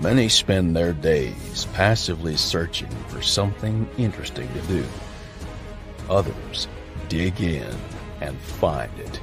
Many 0.00 0.28
spend 0.28 0.76
their 0.76 0.92
days 0.92 1.66
passively 1.72 2.36
searching 2.36 2.90
for 3.08 3.20
something 3.20 3.88
interesting 3.98 4.48
to 4.52 4.60
do. 4.68 4.84
Others 6.08 6.68
dig 7.08 7.40
in 7.40 7.74
and 8.20 8.38
find 8.38 8.96
it. 9.00 9.16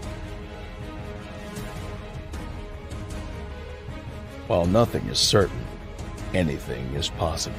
While 4.47 4.65
nothing 4.65 5.05
is 5.07 5.17
certain, 5.17 5.65
anything 6.33 6.93
is 6.93 7.07
possible. 7.07 7.55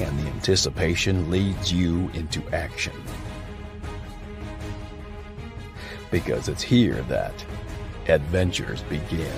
And 0.00 0.18
the 0.18 0.26
anticipation 0.26 1.30
leads 1.30 1.72
you 1.72 2.10
into 2.14 2.42
action. 2.52 3.00
Because 6.10 6.48
it's 6.48 6.62
here 6.62 7.00
that 7.02 7.44
adventures 8.08 8.82
begin, 8.82 9.32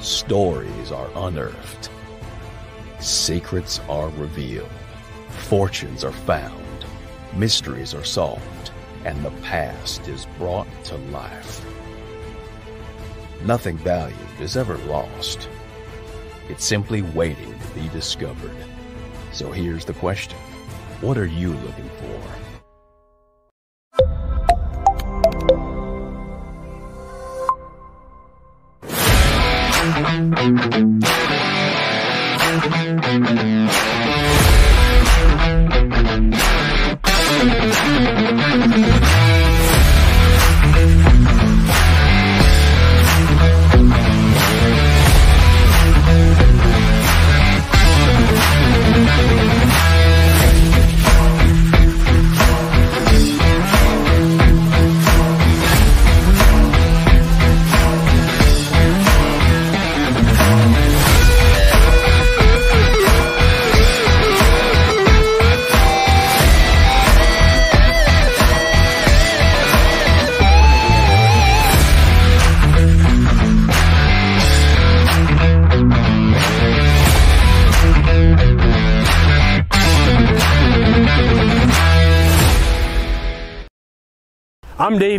stories 0.00 0.92
are 0.92 1.10
unearthed, 1.14 1.90
secrets 3.00 3.80
are 3.88 4.08
revealed, 4.10 4.68
fortunes 5.28 6.04
are 6.04 6.12
found, 6.12 6.84
mysteries 7.34 7.94
are 7.94 8.04
solved, 8.04 8.70
and 9.04 9.24
the 9.24 9.30
past 9.42 10.06
is 10.08 10.26
brought 10.38 10.66
to 10.84 10.96
life. 11.10 11.64
Nothing 13.44 13.76
valued 13.78 14.18
is 14.40 14.56
ever 14.56 14.76
lost. 14.78 15.48
It's 16.48 16.64
simply 16.64 17.02
waiting 17.02 17.58
to 17.58 17.68
be 17.68 17.88
discovered. 17.88 18.56
So 19.32 19.50
here's 19.50 19.84
the 19.84 19.94
question 19.94 20.38
What 21.00 21.18
are 21.18 21.26
you 21.26 21.52
looking 21.52 21.88
for? 21.90 22.45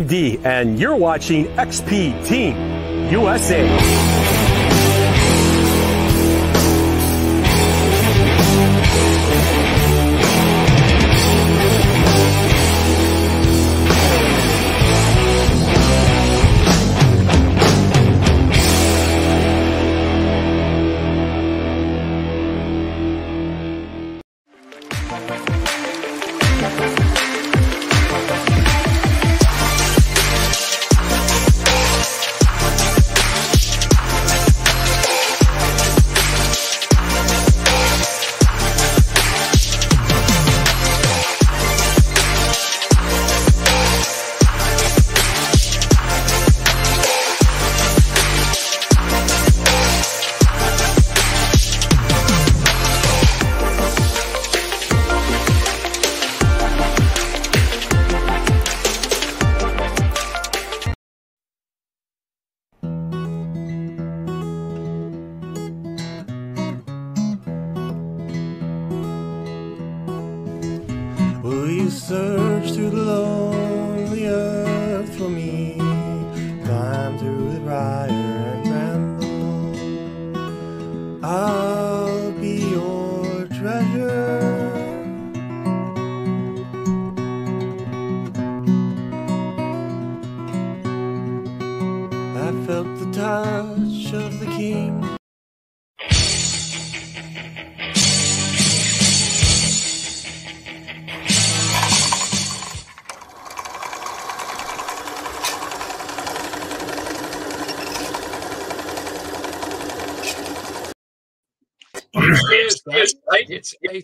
D, 0.08 0.38
and 0.42 0.80
you're 0.80 0.96
watching 0.96 1.44
XP 1.56 2.26
Team 2.26 2.56
USA. 3.12 4.27
Search 72.90 73.27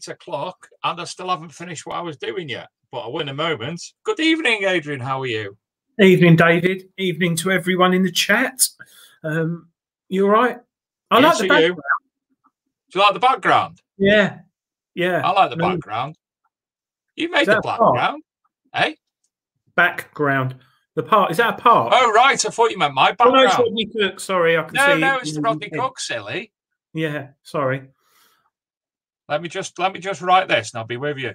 eight 0.09 0.13
o'clock, 0.13 0.69
and 0.83 1.01
I 1.01 1.05
still 1.05 1.29
haven't 1.29 1.51
finished 1.51 1.87
what 1.87 1.97
I 1.97 2.01
was 2.01 2.17
doing 2.17 2.49
yet. 2.49 2.69
But 2.91 3.01
I 3.01 3.09
will 3.09 3.21
in 3.21 3.29
a 3.29 3.35
moment. 3.35 3.83
Good 4.05 4.21
evening, 4.21 4.65
Adrian. 4.65 5.01
How 5.01 5.21
are 5.23 5.27
you? 5.27 5.57
Evening, 6.01 6.37
David. 6.37 6.85
Evening 6.99 7.37
to 7.37 7.51
everyone 7.53 7.95
in 7.95 8.03
the 8.03 8.11
chat. 8.11 8.61
Um, 9.23 9.69
you 10.09 10.25
all 10.27 10.31
right? 10.33 10.59
I 11.11 11.21
Yes, 11.21 11.41
like 11.41 11.49
the 11.49 11.55
are 11.55 11.61
you? 11.61 11.69
background. 11.69 11.85
Do 12.91 12.99
you 12.99 13.05
like 13.05 13.15
the 13.15 13.21
background? 13.21 13.83
Yeah, 13.99 14.39
yeah. 14.95 15.23
I 15.25 15.31
like 15.33 15.51
the 15.57 15.65
Um, 15.65 15.73
background. 15.73 16.17
You 17.17 17.31
made 17.31 17.47
the 17.47 17.53
that 17.53 17.59
a 17.59 17.63
park? 17.63 17.81
background, 17.95 18.23
eh? 18.75 18.95
Background. 19.77 20.57
The 20.97 21.03
part 21.03 21.31
is 21.33 21.39
that 21.39 21.55
a 21.59 21.63
part? 21.63 21.93
Oh 21.95 22.13
right, 22.13 22.45
I 22.45 22.49
thought 22.51 22.71
you 22.71 22.79
meant 22.79 22.95
my 22.95 23.15
Oh, 23.19 23.31
no, 23.31 23.43
it's 23.43 23.51
background. 23.57 23.69
Rodney 23.71 23.87
Cook. 23.87 24.21
Sorry, 24.21 24.57
I 24.57 24.63
can 24.63 24.75
No, 24.75 24.95
see. 24.95 25.01
no, 25.01 25.17
it 25.17 25.23
it's 25.23 25.35
the 25.35 25.41
Rodney. 25.41 25.71
Cook, 25.71 25.99
silly. 25.99 26.53
Yeah, 26.93 27.29
sorry. 27.43 27.89
Let 29.29 29.43
me 29.43 29.49
just 29.49 29.79
let 29.79 29.93
me 29.93 30.01
just 30.01 30.21
write 30.21 30.49
this, 30.49 30.73
and 30.73 30.81
I'll 30.81 30.87
be 30.87 30.97
with 30.97 31.19
you. 31.19 31.35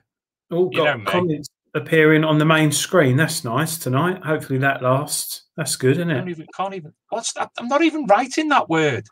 All 0.52 0.70
You 0.72 0.78
got 0.80 1.00
me. 1.00 1.06
comments 1.06 1.50
appearing 1.76 2.24
on 2.24 2.38
the 2.40 2.46
main 2.46 2.72
screen. 2.72 3.16
That's 3.16 3.44
nice 3.44 3.78
tonight. 3.78 4.24
Hopefully 4.24 4.60
that 4.60 4.82
lasts. 4.82 5.44
That's 5.58 5.76
good, 5.76 5.98
isn't 5.98 6.12
I 6.12 6.20
it? 6.22 6.30
even 6.30 6.48
can't 6.56 6.74
even. 6.74 6.94
What's 7.10 7.34
that? 7.34 7.52
I'm 7.60 7.68
not 7.68 7.82
even 7.84 8.06
writing 8.06 8.50
that 8.50 8.70
word. 8.70 9.06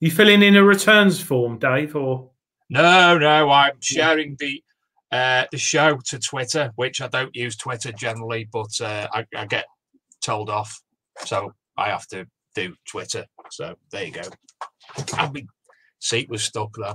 You 0.00 0.10
filling 0.10 0.42
in 0.42 0.56
a 0.56 0.62
returns 0.62 1.20
form, 1.20 1.58
Dave, 1.58 1.96
or 1.96 2.30
No, 2.70 3.18
no, 3.18 3.50
I'm 3.50 3.80
sharing 3.80 4.36
the 4.38 4.62
uh, 5.10 5.46
the 5.50 5.58
show 5.58 5.98
to 6.06 6.18
Twitter, 6.18 6.70
which 6.76 7.00
I 7.00 7.08
don't 7.08 7.34
use 7.34 7.56
Twitter 7.56 7.92
generally, 7.92 8.48
but 8.52 8.70
uh, 8.80 9.08
I, 9.12 9.26
I 9.34 9.46
get 9.46 9.64
told 10.20 10.50
off, 10.50 10.80
so 11.24 11.52
I 11.76 11.88
have 11.88 12.06
to 12.08 12.26
do 12.54 12.74
Twitter. 12.86 13.24
So 13.50 13.74
there 13.90 14.04
you 14.04 14.12
go. 14.12 14.22
And 15.18 15.32
my 15.34 15.46
seat 15.98 16.28
was 16.28 16.42
stuck 16.42 16.74
then. 16.76 16.94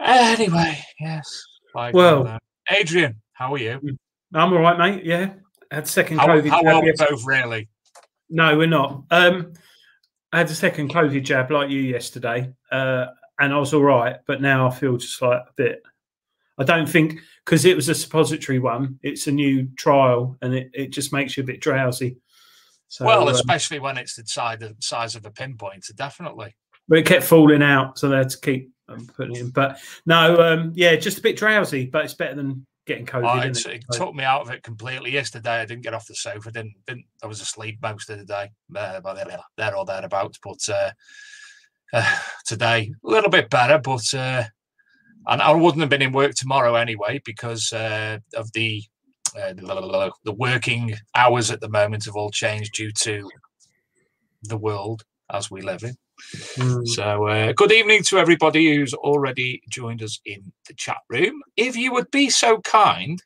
Anyway, 0.00 0.78
yes. 1.00 1.42
bye 1.74 1.90
Well- 1.92 2.24
now. 2.24 2.38
Adrian, 2.70 3.20
how 3.32 3.54
are 3.54 3.58
you? 3.58 3.80
I'm 4.34 4.52
all 4.52 4.58
right, 4.58 4.78
mate. 4.78 5.04
Yeah, 5.04 5.32
had 5.70 5.88
second 5.88 6.18
How, 6.18 6.26
COVID. 6.28 6.48
how 6.50 6.62
jab 6.62 6.74
are 6.74 6.82
we 6.82 6.92
both 6.92 7.24
really? 7.24 7.68
No, 8.28 8.56
we're 8.58 8.66
not. 8.66 9.04
Um, 9.10 9.54
I 10.32 10.38
had 10.38 10.50
a 10.50 10.54
second 10.54 10.90
COVID 10.90 11.22
jab 11.24 11.50
like 11.50 11.70
you 11.70 11.80
yesterday, 11.80 12.52
uh, 12.70 13.06
and 13.40 13.52
I 13.52 13.58
was 13.58 13.72
all 13.72 13.82
right. 13.82 14.16
But 14.26 14.42
now 14.42 14.68
I 14.68 14.70
feel 14.70 14.98
just 14.98 15.20
like 15.22 15.40
a 15.40 15.52
bit. 15.56 15.82
I 16.58 16.64
don't 16.64 16.88
think 16.88 17.20
because 17.44 17.64
it 17.64 17.76
was 17.76 17.88
a 17.88 17.94
suppository 17.94 18.58
one. 18.58 18.98
It's 19.02 19.26
a 19.28 19.32
new 19.32 19.68
trial, 19.76 20.36
and 20.42 20.52
it, 20.52 20.70
it 20.74 20.92
just 20.92 21.12
makes 21.12 21.36
you 21.36 21.42
a 21.42 21.46
bit 21.46 21.60
drowsy. 21.60 22.18
So, 22.88 23.06
well, 23.06 23.28
um, 23.28 23.34
especially 23.34 23.78
when 23.78 23.96
it's 23.96 24.16
the 24.16 24.26
size 24.26 24.58
the 24.58 24.76
size 24.80 25.14
of 25.14 25.24
a 25.24 25.30
pinpoint, 25.30 25.86
definitely. 25.96 26.54
but 26.88 26.98
it 26.98 27.06
kept 27.06 27.24
falling 27.24 27.62
out, 27.62 27.98
so 27.98 28.08
they 28.08 28.16
had 28.16 28.30
to 28.30 28.40
keep 28.40 28.70
um, 28.88 29.06
putting 29.16 29.36
it 29.36 29.40
in. 29.40 29.50
But 29.50 29.78
no, 30.06 30.36
um, 30.36 30.72
yeah, 30.74 30.96
just 30.96 31.18
a 31.18 31.22
bit 31.22 31.36
drowsy, 31.36 31.86
but 31.86 32.04
it's 32.04 32.14
better 32.14 32.34
than 32.34 32.66
getting 32.86 33.06
COVID. 33.06 33.44
Oh, 33.44 33.46
it? 33.46 33.66
it 33.66 33.84
took 33.92 34.14
me 34.14 34.24
out 34.24 34.42
of 34.42 34.50
it 34.50 34.62
completely 34.62 35.12
yesterday. 35.12 35.60
I 35.60 35.66
didn't 35.66 35.84
get 35.84 35.94
off 35.94 36.06
the 36.06 36.14
sofa. 36.14 36.50
Didn't, 36.50 36.74
didn't 36.86 37.04
I 37.22 37.26
was 37.26 37.40
asleep 37.40 37.78
most 37.82 38.10
of 38.10 38.18
the 38.18 38.24
day. 38.24 38.50
Uh, 38.74 39.00
but 39.00 39.14
there, 39.14 39.38
there 39.56 39.76
or 39.76 39.84
thereabouts. 39.84 40.38
But 40.42 40.58
uh, 40.68 40.90
uh, 41.92 42.18
today 42.46 42.92
a 43.04 43.08
little 43.08 43.30
bit 43.30 43.50
better. 43.50 43.78
But 43.78 44.12
uh, 44.14 44.44
and 45.26 45.42
I 45.42 45.52
wouldn't 45.52 45.80
have 45.80 45.90
been 45.90 46.02
in 46.02 46.12
work 46.12 46.34
tomorrow 46.34 46.74
anyway 46.74 47.20
because 47.24 47.72
uh, 47.72 48.18
of 48.34 48.50
the 48.52 48.82
uh, 49.36 49.52
the 49.52 50.12
the 50.24 50.32
working 50.32 50.94
hours 51.14 51.50
at 51.50 51.60
the 51.60 51.68
moment 51.68 52.06
have 52.06 52.16
all 52.16 52.30
changed 52.30 52.74
due 52.74 52.90
to 52.92 53.28
the 54.42 54.56
world 54.56 55.04
as 55.30 55.50
we 55.50 55.60
live 55.60 55.82
in. 55.82 55.94
Mm. 56.56 56.86
So, 56.86 57.26
uh, 57.26 57.52
good 57.52 57.72
evening 57.72 58.02
to 58.04 58.18
everybody 58.18 58.74
who's 58.74 58.94
already 58.94 59.62
joined 59.70 60.02
us 60.02 60.20
in 60.24 60.52
the 60.66 60.74
chat 60.74 60.98
room. 61.08 61.42
If 61.56 61.76
you 61.76 61.92
would 61.92 62.10
be 62.10 62.30
so 62.30 62.60
kind, 62.60 63.22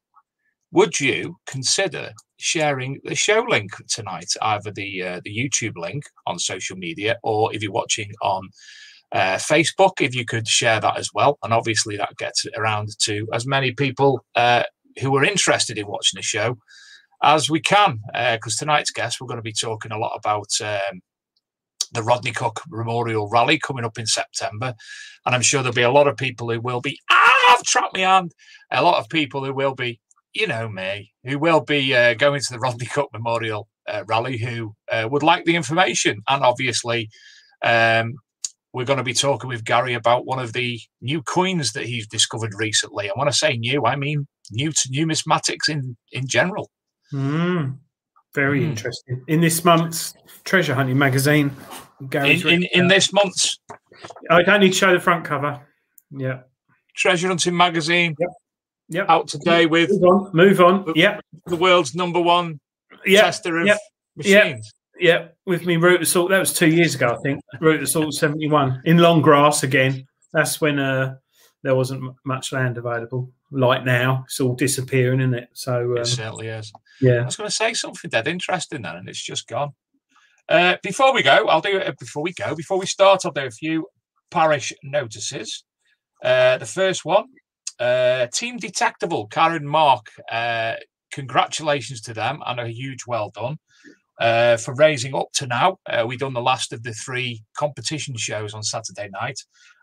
would 0.72 1.00
you 1.00 1.36
consider 1.46 2.12
sharing 2.38 3.00
the 3.04 3.14
show 3.14 3.44
link 3.48 3.70
tonight, 3.88 4.32
either 4.42 4.70
the 4.70 5.02
uh, 5.02 5.20
the 5.24 5.36
YouTube 5.36 5.76
link 5.76 6.04
on 6.26 6.38
social 6.38 6.76
media, 6.76 7.18
or 7.22 7.54
if 7.54 7.62
you're 7.62 7.72
watching 7.72 8.12
on 8.22 8.48
uh, 9.12 9.36
Facebook, 9.36 10.00
if 10.00 10.14
you 10.14 10.24
could 10.24 10.46
share 10.46 10.80
that 10.80 10.98
as 10.98 11.10
well, 11.14 11.38
and 11.42 11.52
obviously 11.52 11.96
that 11.96 12.16
gets 12.18 12.46
around 12.56 12.90
to 13.00 13.26
as 13.32 13.46
many 13.46 13.72
people 13.72 14.24
uh, 14.36 14.62
who 15.00 15.16
are 15.16 15.24
interested 15.24 15.78
in 15.78 15.86
watching 15.86 16.18
the 16.18 16.22
show 16.22 16.56
as 17.22 17.48
we 17.48 17.60
can. 17.60 18.00
Because 18.12 18.56
tonight's 18.56 18.90
guest, 18.90 19.20
we're 19.20 19.28
going 19.28 19.38
to 19.38 19.42
be 19.42 19.52
talking 19.52 19.92
a 19.92 19.98
lot 19.98 20.16
about. 20.16 20.48
Um, 20.62 21.00
the 21.92 22.02
Rodney 22.02 22.32
Cook 22.32 22.60
Memorial 22.68 23.28
Rally 23.30 23.58
coming 23.58 23.84
up 23.84 23.98
in 23.98 24.06
September. 24.06 24.74
And 25.24 25.34
I'm 25.34 25.42
sure 25.42 25.62
there'll 25.62 25.74
be 25.74 25.82
a 25.82 25.90
lot 25.90 26.08
of 26.08 26.16
people 26.16 26.50
who 26.50 26.60
will 26.60 26.80
be, 26.80 26.98
ah, 27.10 27.54
I've 27.54 27.62
trapped 27.64 27.94
my 27.94 28.00
hand. 28.00 28.32
A 28.70 28.82
lot 28.82 28.98
of 28.98 29.08
people 29.08 29.44
who 29.44 29.52
will 29.52 29.74
be, 29.74 30.00
you 30.32 30.46
know 30.46 30.68
me, 30.68 31.12
who 31.24 31.38
will 31.38 31.60
be 31.60 31.94
uh, 31.94 32.14
going 32.14 32.40
to 32.40 32.52
the 32.52 32.58
Rodney 32.58 32.86
Cook 32.86 33.10
Memorial 33.12 33.68
uh, 33.88 34.04
Rally 34.06 34.38
who 34.38 34.74
uh, 34.90 35.08
would 35.10 35.22
like 35.22 35.44
the 35.44 35.56
information. 35.56 36.22
And 36.28 36.42
obviously, 36.42 37.08
um, 37.64 38.14
we're 38.72 38.86
going 38.86 38.98
to 38.98 39.04
be 39.04 39.14
talking 39.14 39.48
with 39.48 39.64
Gary 39.64 39.94
about 39.94 40.26
one 40.26 40.38
of 40.38 40.52
the 40.52 40.80
new 41.00 41.22
coins 41.22 41.72
that 41.72 41.84
he's 41.84 42.06
discovered 42.06 42.52
recently. 42.56 43.06
And 43.08 43.14
when 43.16 43.28
I 43.28 43.32
say 43.32 43.56
new, 43.56 43.84
I 43.84 43.96
mean 43.96 44.26
new 44.50 44.72
to 44.72 44.88
numismatics 44.88 45.68
in, 45.68 45.96
in 46.10 46.26
general. 46.26 46.70
Mm. 47.12 47.78
Very 48.34 48.60
Mm. 48.60 48.70
interesting. 48.70 49.22
In 49.28 49.40
this 49.40 49.64
month's 49.64 50.14
Treasure 50.44 50.74
Hunting 50.74 50.98
magazine, 50.98 51.50
Gary's 52.10 52.44
In, 52.44 52.62
in, 52.64 52.68
in 52.72 52.88
this 52.88 53.12
month's 53.12 53.58
I 54.30 54.42
don't 54.42 54.60
need 54.60 54.72
to 54.72 54.78
show 54.78 54.92
the 54.92 54.98
front 55.00 55.24
cover. 55.24 55.60
Yeah. 56.10 56.40
Treasure 56.96 57.28
Hunting 57.28 57.56
magazine, 57.56 58.16
Yep. 58.88 59.06
out 59.08 59.28
today 59.28 59.66
with 59.66 59.90
Move 59.90 60.02
on. 60.04 60.30
Move 60.34 60.60
on. 60.60 60.92
Yep. 60.96 61.20
the 61.46 61.56
world's 61.56 61.94
number 61.94 62.20
one 62.20 62.58
Yep. 63.06 63.24
tester 63.24 63.58
of 63.58 63.66
yep, 63.66 63.78
yep. 64.16 64.44
machines. 64.46 64.72
Yeah, 64.98 65.28
with 65.46 65.64
me, 65.66 65.76
Root 65.76 66.02
Assault. 66.02 66.30
That 66.30 66.38
was 66.38 66.52
two 66.52 66.68
years 66.68 66.94
ago, 66.94 67.16
I 67.18 67.22
think. 67.22 67.40
Root 67.60 67.82
Assault 67.82 68.12
71 68.14 68.82
in 68.84 68.98
long 68.98 69.22
grass 69.22 69.62
again. 69.62 70.06
That's 70.32 70.60
when 70.60 70.78
uh, 70.78 71.16
there 71.62 71.74
wasn't 71.74 72.14
much 72.24 72.52
land 72.52 72.76
available. 72.78 73.30
Like 73.50 73.84
now, 73.84 74.22
it's 74.26 74.38
all 74.40 74.54
disappearing, 74.54 75.20
isn't 75.20 75.34
it? 75.34 75.48
So, 75.54 75.92
It 75.94 75.98
um, 76.00 76.04
certainly 76.04 76.48
is. 76.48 76.72
I 77.22 77.24
was 77.24 77.36
going 77.36 77.48
to 77.48 77.54
say 77.54 77.74
something 77.74 78.10
dead 78.10 78.28
interesting 78.28 78.82
then, 78.82 78.96
and 78.96 79.08
it's 79.08 79.22
just 79.22 79.48
gone. 79.48 79.72
Uh, 80.48 80.76
before 80.82 81.14
we 81.14 81.22
go, 81.22 81.48
I'll 81.48 81.60
do 81.60 81.78
it. 81.78 81.98
Before 81.98 82.22
we 82.22 82.32
go, 82.32 82.54
before 82.54 82.78
we 82.78 82.86
start, 82.86 83.22
I'll 83.24 83.32
do 83.32 83.46
a 83.46 83.50
few 83.50 83.86
parish 84.30 84.72
notices. 84.82 85.64
Uh, 86.22 86.58
the 86.58 86.66
first 86.66 87.04
one, 87.04 87.26
uh, 87.80 88.26
Team 88.32 88.58
Detectable, 88.58 89.26
Karen 89.28 89.66
Mark. 89.66 90.06
Uh, 90.30 90.74
congratulations 91.12 92.00
to 92.00 92.14
them 92.14 92.40
and 92.46 92.58
a 92.58 92.68
huge 92.68 93.00
well 93.06 93.30
done 93.30 93.58
uh, 94.20 94.56
for 94.56 94.74
raising 94.74 95.14
up 95.14 95.28
to 95.34 95.46
now. 95.46 95.78
Uh, 95.86 96.04
we've 96.06 96.18
done 96.18 96.32
the 96.32 96.40
last 96.40 96.72
of 96.72 96.82
the 96.82 96.92
three 96.92 97.44
competition 97.56 98.16
shows 98.16 98.54
on 98.54 98.62
Saturday 98.62 99.08
night, 99.20 99.38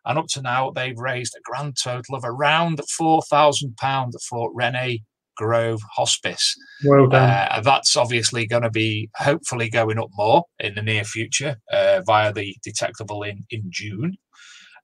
and 0.06 0.18
up 0.18 0.28
to 0.28 0.42
now 0.42 0.72
they've 0.72 0.98
raised 0.98 1.36
a 1.36 1.42
grand 1.44 1.76
total 1.82 2.16
of 2.16 2.24
around 2.26 2.82
four 2.90 3.22
thousand 3.24 3.76
pound 3.78 4.14
for 4.28 4.54
Rennie 4.54 5.04
Grove 5.40 5.82
Hospice. 5.96 6.54
Well 6.84 7.08
done. 7.08 7.30
Uh, 7.30 7.62
that's 7.64 7.96
obviously 7.96 8.46
going 8.46 8.64
to 8.64 8.70
be 8.70 9.10
hopefully 9.16 9.70
going 9.70 9.98
up 9.98 10.10
more 10.18 10.44
in 10.60 10.76
the 10.76 10.82
near 10.82 11.06
future 11.06 11.56
uh, 11.72 12.02
via 12.06 12.34
the 12.34 12.58
detectable 12.62 13.24
in, 13.24 13.46
in 13.50 13.64
June. 13.70 14.18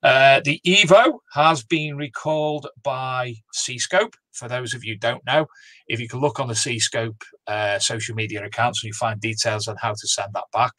Uh, 0.01 0.39
the 0.45 0.61
Evo 0.65 1.19
has 1.33 1.61
been 1.61 1.97
recalled 1.97 2.67
by 2.83 3.33
C.Scope. 3.51 4.15
For 4.31 4.47
those 4.47 4.73
of 4.73 4.85
you 4.85 4.93
who 4.93 4.99
don't 4.99 5.25
know, 5.25 5.47
if 5.87 5.99
you 5.99 6.07
can 6.07 6.21
look 6.21 6.39
on 6.39 6.47
the 6.47 6.55
C.Scope 6.55 7.21
uh, 7.47 7.77
social 7.79 8.15
media 8.15 8.45
accounts, 8.45 8.81
and 8.81 8.87
you 8.87 8.93
find 8.93 9.19
details 9.19 9.67
on 9.67 9.75
how 9.81 9.91
to 9.91 10.07
send 10.07 10.29
that 10.35 10.45
back. 10.53 10.71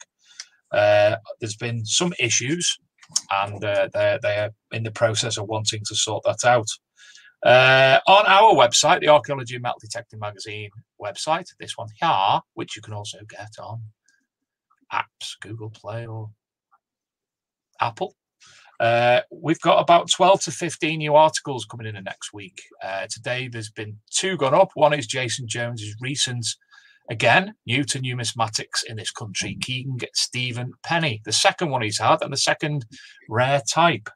Uh, 0.71 1.17
there's 1.39 1.55
been 1.55 1.85
some 1.85 2.13
issues, 2.19 2.79
and 3.43 3.63
uh, 3.63 3.89
they're, 3.93 4.17
they're 4.23 4.49
in 4.71 4.81
the 4.81 4.91
process 4.91 5.37
of 5.37 5.47
wanting 5.47 5.81
to 5.87 5.95
sort 5.95 6.23
that 6.23 6.43
out. 6.43 6.67
Uh, 7.45 7.99
on 8.07 8.25
our 8.25 8.53
website, 8.53 8.99
the 9.01 9.09
Archaeology 9.09 9.55
and 9.55 9.63
Metal 9.63 9.77
Detecting 9.79 10.19
Magazine 10.19 10.69
website, 11.01 11.45
this 11.59 11.77
one 11.77 11.87
here, 12.01 12.39
which 12.55 12.75
you 12.75 12.81
can 12.81 12.93
also 12.93 13.19
get 13.29 13.51
on 13.59 13.83
apps, 14.91 15.39
Google 15.41 15.69
Play 15.69 16.07
or 16.07 16.31
Apple. 17.79 18.15
Uh, 18.79 19.21
we've 19.31 19.61
got 19.61 19.79
about 19.79 20.09
12 20.09 20.41
to 20.41 20.51
15 20.51 20.99
new 20.99 21.15
articles 21.15 21.65
coming 21.65 21.87
in 21.87 21.95
the 21.95 22.01
next 22.01 22.31
week. 22.33 22.61
Uh, 22.83 23.07
today, 23.09 23.47
there's 23.47 23.71
been 23.71 23.97
two 24.11 24.37
gone 24.37 24.53
up. 24.53 24.69
One 24.75 24.93
is 24.93 25.07
Jason 25.07 25.47
Jones's 25.47 25.95
recent, 25.99 26.45
again, 27.09 27.55
new 27.65 27.83
to 27.85 27.99
numismatics 27.99 28.83
in 28.87 28.97
this 28.97 29.11
country, 29.11 29.57
King 29.61 29.99
Stephen 30.13 30.73
Penny. 30.83 31.21
The 31.25 31.31
second 31.31 31.69
one 31.69 31.81
he's 31.81 31.99
had, 31.99 32.21
and 32.21 32.31
the 32.31 32.37
second 32.37 32.85
rare 33.29 33.61
type. 33.67 34.09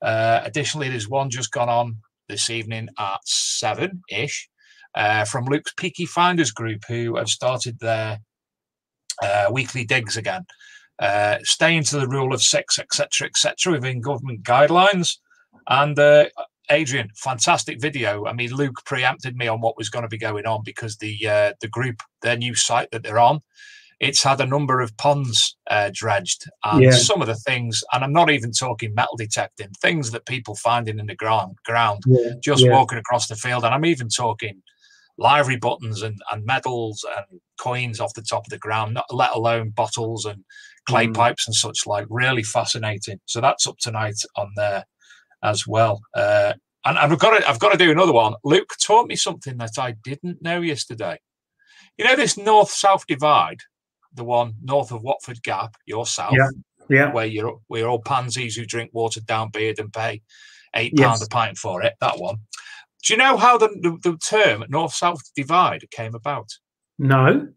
Uh, 0.00 0.40
additionally, 0.44 0.88
there's 0.88 1.08
one 1.08 1.28
just 1.28 1.52
gone 1.52 1.68
on 1.68 1.98
this 2.28 2.50
evening 2.50 2.88
at 2.98 3.20
seven 3.24 4.02
ish 4.10 4.48
uh, 4.94 5.24
from 5.24 5.46
Luke's 5.46 5.72
Peaky 5.76 6.06
Finders 6.06 6.50
group, 6.50 6.84
who 6.88 7.16
have 7.16 7.28
started 7.28 7.78
their 7.78 8.18
uh, 9.22 9.46
weekly 9.50 9.84
digs 9.84 10.16
again, 10.16 10.44
uh, 10.98 11.38
staying 11.42 11.84
to 11.84 11.98
the 11.98 12.08
rule 12.08 12.34
of 12.34 12.42
six, 12.42 12.78
etc., 12.78 13.28
etc., 13.28 13.72
within 13.72 14.00
government 14.00 14.42
guidelines. 14.42 15.16
And 15.68 15.98
uh, 15.98 16.26
Adrian, 16.70 17.10
fantastic 17.14 17.80
video. 17.80 18.26
I 18.26 18.32
mean, 18.32 18.52
Luke 18.52 18.82
preempted 18.84 19.36
me 19.36 19.48
on 19.48 19.60
what 19.60 19.76
was 19.76 19.88
going 19.88 20.02
to 20.02 20.08
be 20.08 20.18
going 20.18 20.46
on 20.46 20.62
because 20.64 20.96
the 20.96 21.16
uh, 21.26 21.52
the 21.60 21.68
group, 21.68 22.02
their 22.22 22.36
new 22.36 22.54
site 22.54 22.90
that 22.90 23.02
they're 23.02 23.18
on, 23.18 23.40
it's 24.00 24.22
had 24.22 24.40
a 24.40 24.46
number 24.46 24.80
of 24.80 24.96
ponds 24.96 25.56
uh, 25.70 25.90
dredged 25.92 26.44
and 26.64 26.82
Yeah. 26.82 26.90
some 26.92 27.20
of 27.20 27.26
the 27.26 27.34
things, 27.34 27.82
and 27.92 28.04
I'm 28.04 28.12
not 28.12 28.30
even 28.30 28.52
talking 28.52 28.94
metal 28.94 29.16
detecting, 29.16 29.70
things 29.82 30.10
that 30.12 30.26
people 30.26 30.54
finding 30.54 30.98
in 30.98 31.06
the 31.06 31.16
ground, 31.16 31.58
ground 31.64 32.02
Yeah. 32.06 32.32
just 32.40 32.64
yeah. 32.64 32.72
walking 32.72 32.98
across 32.98 33.26
the 33.26 33.36
field. 33.36 33.64
And 33.64 33.74
I'm 33.74 33.84
even 33.84 34.08
talking 34.08 34.62
livery 35.16 35.56
buttons 35.56 36.02
and, 36.02 36.16
and 36.30 36.44
medals 36.44 37.04
and 37.16 37.40
coins 37.58 37.98
off 37.98 38.14
the 38.14 38.22
top 38.22 38.46
of 38.46 38.50
the 38.50 38.58
ground, 38.58 38.94
not 38.94 39.12
let 39.12 39.34
alone 39.34 39.70
bottles 39.70 40.24
and 40.24 40.44
clay 40.88 41.08
Mm. 41.08 41.14
pipes 41.14 41.48
and 41.48 41.54
such 41.56 41.86
like. 41.86 42.06
Really 42.08 42.44
fascinating. 42.44 43.18
So 43.26 43.40
that's 43.40 43.66
up 43.66 43.78
tonight 43.78 44.20
on 44.36 44.52
there 44.54 44.84
as 45.42 45.66
well. 45.66 46.00
Uh, 46.14 46.52
and 46.84 46.96
I've 46.96 47.18
got 47.18 47.36
to, 47.36 47.48
I've 47.48 47.58
got 47.58 47.72
to 47.72 47.78
do 47.78 47.90
another 47.90 48.12
one. 48.12 48.34
Luke 48.44 48.70
taught 48.80 49.08
me 49.08 49.16
something 49.16 49.56
that 49.58 49.76
I 49.76 49.96
didn't 50.04 50.40
know 50.40 50.60
yesterday. 50.60 51.18
You 51.96 52.04
know 52.04 52.14
this 52.14 52.38
north-south 52.38 53.04
divide, 53.08 53.58
the 54.18 54.24
one 54.24 54.54
north 54.62 54.92
of 54.92 55.02
Watford 55.02 55.42
Gap, 55.42 55.74
your 55.86 56.04
south, 56.06 56.34
Yeah. 56.36 56.50
Yeah. 56.90 57.12
where 57.12 57.26
you're 57.26 57.58
we're 57.68 57.86
all 57.86 58.02
pansies 58.02 58.56
who 58.56 58.66
drink 58.66 58.90
watered 58.92 59.26
down 59.26 59.50
beer 59.50 59.74
and 59.78 59.92
pay 59.92 60.20
eight 60.74 60.92
Yes. 60.96 61.24
a 61.24 61.28
pint 61.28 61.56
for 61.56 61.82
it. 61.82 61.94
That 62.00 62.18
one. 62.18 62.36
Do 63.04 63.14
you 63.14 63.18
know 63.18 63.36
how 63.36 63.56
the, 63.56 63.68
the, 63.68 63.96
the 64.10 64.18
term 64.18 64.64
north 64.68 64.92
south 64.92 65.20
divide 65.34 65.84
came 65.90 66.14
about? 66.14 66.50
No. 66.98 67.48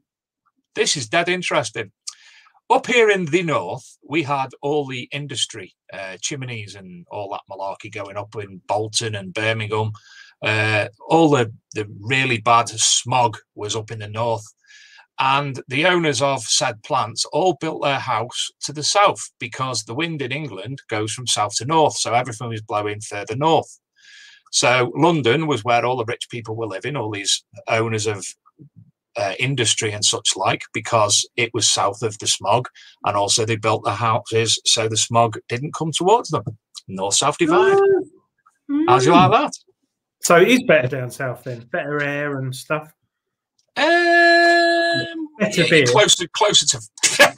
This 0.76 0.96
is 0.96 1.10
dead 1.10 1.28
interesting. 1.28 1.92
Up 2.70 2.88
here 2.88 3.10
in 3.10 3.26
the 3.26 3.44
north, 3.44 3.98
we 4.08 4.24
had 4.24 4.52
all 4.62 4.86
the 4.88 5.10
industry, 5.12 5.74
uh, 5.92 6.16
chimneys 6.22 6.76
and 6.76 7.06
all 7.12 7.30
that 7.32 7.42
malarkey 7.52 7.92
going 7.92 8.16
up 8.16 8.34
in 8.36 8.62
Bolton 8.68 9.16
and 9.16 9.34
Birmingham. 9.34 9.92
Uh, 10.42 10.88
all 11.10 11.30
the, 11.30 11.52
the 11.76 11.86
really 12.00 12.40
bad 12.40 12.70
smog 12.70 13.38
was 13.56 13.76
up 13.76 13.92
in 13.92 14.00
the 14.00 14.08
north. 14.08 14.46
And 15.22 15.62
the 15.68 15.86
owners 15.86 16.20
of 16.20 16.42
said 16.42 16.82
plants 16.82 17.26
all 17.26 17.56
built 17.62 17.84
their 17.84 18.00
house 18.00 18.50
to 18.62 18.74
the 18.74 18.82
south 18.82 19.30
because 19.40 19.84
the 19.84 19.94
wind 19.94 20.20
in 20.20 20.32
England 20.32 20.82
goes 20.90 21.14
from 21.14 21.28
south 21.28 21.56
to 21.58 21.66
north. 21.66 21.96
So 21.96 22.16
everything 22.16 22.50
was 22.50 22.64
blowing 22.64 23.00
further 23.02 23.36
north. 23.36 23.80
So 24.52 24.92
London 24.96 25.46
was 25.46 25.64
where 25.64 25.86
all 25.86 25.98
the 25.98 26.06
rich 26.06 26.28
people 26.32 26.56
were 26.56 26.66
living, 26.66 26.96
all 26.96 27.12
these 27.12 27.44
owners 27.68 28.08
of 28.08 28.26
uh, 29.16 29.36
industry 29.38 29.92
and 29.92 30.04
such 30.04 30.36
like, 30.36 30.64
because 30.74 31.24
it 31.36 31.54
was 31.54 31.70
south 31.70 32.02
of 32.02 32.18
the 32.18 32.26
smog. 32.26 32.68
And 33.06 33.16
also 33.16 33.46
they 33.46 33.58
built 33.58 33.84
the 33.84 33.94
houses 33.94 34.60
so 34.66 34.88
the 34.88 34.98
smog 34.98 35.38
didn't 35.48 35.76
come 35.76 35.92
towards 35.92 36.30
them. 36.30 36.46
North 36.88 37.14
south 37.14 37.38
divide. 37.38 37.78
How's 38.88 39.06
you 39.06 39.12
like 39.12 39.32
that? 39.32 39.54
So 40.24 40.38
it 40.38 40.48
is 40.48 40.64
better 40.64 40.88
down 40.88 41.12
south 41.12 41.44
then, 41.44 41.68
better 41.72 42.02
air 42.02 42.40
and 42.40 42.56
stuff. 42.56 42.92
Um, 43.78 45.28
Better 45.40 45.62
yeah, 45.64 45.70
beer. 45.70 45.86
closer, 45.86 46.28
closer 46.34 46.66
to. 46.68 46.82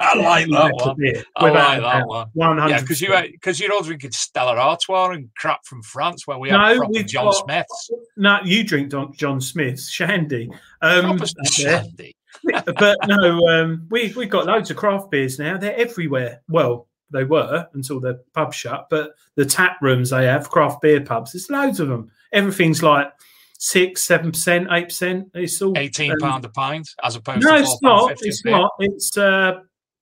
I 0.00 0.14
like 0.16 0.46
that 0.46 0.72
Better 0.78 0.88
one. 0.90 0.96
beer, 0.98 1.24
I 1.36 1.48
like 1.50 1.80
that 1.82 2.06
one. 2.06 2.28
100%. 2.36 2.68
Yeah, 2.70 2.80
because 2.80 3.00
you 3.00 3.14
because 3.32 3.60
you're 3.60 3.72
all 3.72 3.82
drinking 3.82 4.12
Stella 4.12 4.54
Artois 4.56 5.10
and 5.10 5.28
crap 5.36 5.64
from 5.66 5.82
France, 5.82 6.26
where 6.26 6.38
we 6.38 6.50
have 6.50 6.60
No, 6.60 6.76
proper 6.76 6.92
we've 6.92 7.06
John 7.06 7.26
got- 7.26 7.34
Smiths. 7.44 7.90
No, 8.16 8.38
you 8.44 8.64
drink 8.64 8.90
Don, 8.90 9.12
John 9.14 9.40
Smith's 9.40 9.90
Shandy. 9.90 10.50
Um, 10.82 11.20
shandy. 11.50 12.16
but 12.76 12.96
no, 13.06 13.46
um, 13.48 13.86
we 13.90 14.12
we've 14.16 14.30
got 14.30 14.46
loads 14.46 14.70
of 14.70 14.76
craft 14.76 15.10
beers 15.10 15.38
now. 15.38 15.56
They're 15.56 15.76
everywhere. 15.76 16.42
Well, 16.48 16.88
they 17.10 17.24
were 17.24 17.66
until 17.74 18.00
the 18.00 18.22
pub 18.34 18.52
shut, 18.54 18.86
but 18.90 19.12
the 19.36 19.44
tap 19.44 19.78
rooms 19.82 20.10
they 20.10 20.26
have, 20.26 20.50
craft 20.50 20.80
beer 20.82 21.00
pubs, 21.00 21.32
there's 21.32 21.50
loads 21.50 21.80
of 21.80 21.88
them. 21.88 22.10
Everything's 22.32 22.82
like 22.82 23.10
six, 23.64 24.04
seven 24.04 24.30
percent, 24.32 24.68
eight 24.70 24.88
percent. 24.88 25.28
It's 25.34 25.60
all 25.62 25.72
Eighteen 25.76 26.12
um, 26.12 26.18
pound 26.20 26.44
a 26.44 26.50
pint, 26.50 26.86
as 27.02 27.16
opposed 27.16 27.40
to 27.42 27.46
No, 27.46 27.56
to 27.56 27.62
it's 27.62 27.78
not. 27.82 28.12
It's 28.20 28.42
beer. 28.42 28.52
not. 28.52 28.70
It's 28.78 29.16
uh, 29.16 29.52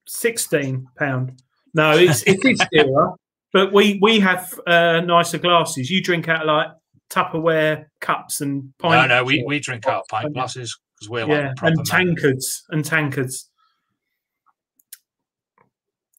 sixteen 0.08 0.86
pound. 0.98 1.40
No, 1.74 1.92
it's 1.92 2.22
it 2.24 2.44
is 2.44 2.60
dearer. 2.72 3.12
But 3.52 3.72
we 3.72 3.98
we 4.02 4.18
have 4.20 4.58
uh, 4.66 5.00
nicer 5.00 5.38
glasses. 5.38 5.90
You 5.90 6.02
drink 6.02 6.28
out 6.28 6.42
of 6.42 6.46
like 6.48 6.68
Tupperware 7.10 7.86
cups 8.00 8.40
and 8.40 8.72
No, 8.82 8.88
pint. 8.88 9.08
no, 9.10 9.22
we, 9.24 9.44
we 9.46 9.60
drink 9.60 9.86
out 9.86 10.00
of 10.02 10.08
pint 10.08 10.32
glasses 10.34 10.76
because 10.98 11.10
we're 11.10 11.28
yeah, 11.28 11.48
like 11.48 11.62
and 11.62 11.76
men. 11.76 11.84
tankards 11.84 12.64
and 12.70 12.84
tankards. 12.84 13.48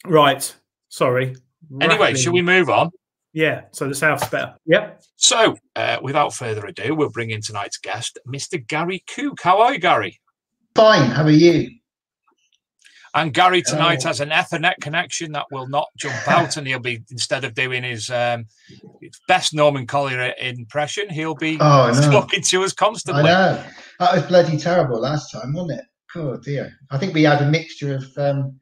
Right. 0.06 0.56
Sorry. 0.90 1.36
Anyway, 1.82 1.98
Rattling. 1.98 2.16
shall 2.18 2.34
we 2.34 2.42
move 2.42 2.70
on? 2.70 2.92
Yeah. 3.34 3.62
So 3.72 3.88
the 3.88 3.96
south's 3.96 4.28
better. 4.30 4.56
Yep. 4.66 5.02
So, 5.16 5.58
uh, 5.76 5.98
without 6.02 6.34
further 6.34 6.66
ado, 6.66 6.94
we'll 6.96 7.10
bring 7.10 7.32
in 7.32 7.42
tonight's 7.42 7.78
guest, 7.78 8.20
Mr. 8.28 8.66
Gary 8.66 9.04
Cook. 9.14 9.40
How 9.42 9.62
are 9.62 9.74
you, 9.74 9.80
Gary? 9.80 10.20
Fine. 10.76 11.10
How 11.10 11.24
are 11.24 11.30
you? 11.32 11.70
And 13.16 13.32
Gary 13.34 13.62
tonight 13.62 14.00
Oh. 14.06 14.08
has 14.08 14.22
an 14.22 14.30
Ethernet 14.30 14.74
connection 14.82 15.34
that 15.34 15.46
will 15.52 15.68
not 15.68 15.88
jump 15.98 16.16
out, 16.28 16.58
and 16.58 16.66
he'll 16.68 16.80
be 16.80 17.04
instead 17.12 17.44
of 17.44 17.54
doing 17.54 17.84
his 17.84 18.10
um, 18.10 18.46
best 19.28 19.54
Norman 19.54 19.86
Collier 19.86 20.34
impression, 20.40 21.10
he'll 21.10 21.36
be 21.36 21.58
Oh, 21.60 21.94
talking 22.12 22.42
to 22.42 22.64
us 22.64 22.74
constantly. 22.74 23.24
I 23.24 23.26
know. 23.26 23.64
That 24.00 24.14
was 24.16 24.24
bloody 24.24 24.58
terrible 24.58 25.00
last 25.00 25.32
time, 25.32 25.54
wasn't 25.54 25.80
it? 25.80 25.86
Oh 26.16 26.38
dear. 26.38 26.74
I 26.92 26.98
think 26.98 27.14
we 27.14 27.24
had 27.24 27.42
a 27.42 27.50
mixture 27.50 27.96
of 27.96 28.06
um, 28.18 28.60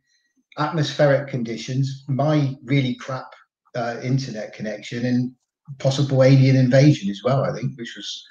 atmospheric 0.57 1.29
conditions, 1.29 2.03
my 2.09 2.55
really 2.63 2.95
crap 2.95 3.33
uh, 3.75 3.97
internet 4.03 4.53
connection, 4.53 5.05
and 5.05 5.31
possible 5.79 6.23
alien 6.23 6.55
invasion 6.55 7.09
as 7.09 7.21
well. 7.23 7.43
I 7.43 7.53
think, 7.53 7.77
which 7.77 7.93
was 7.95 8.23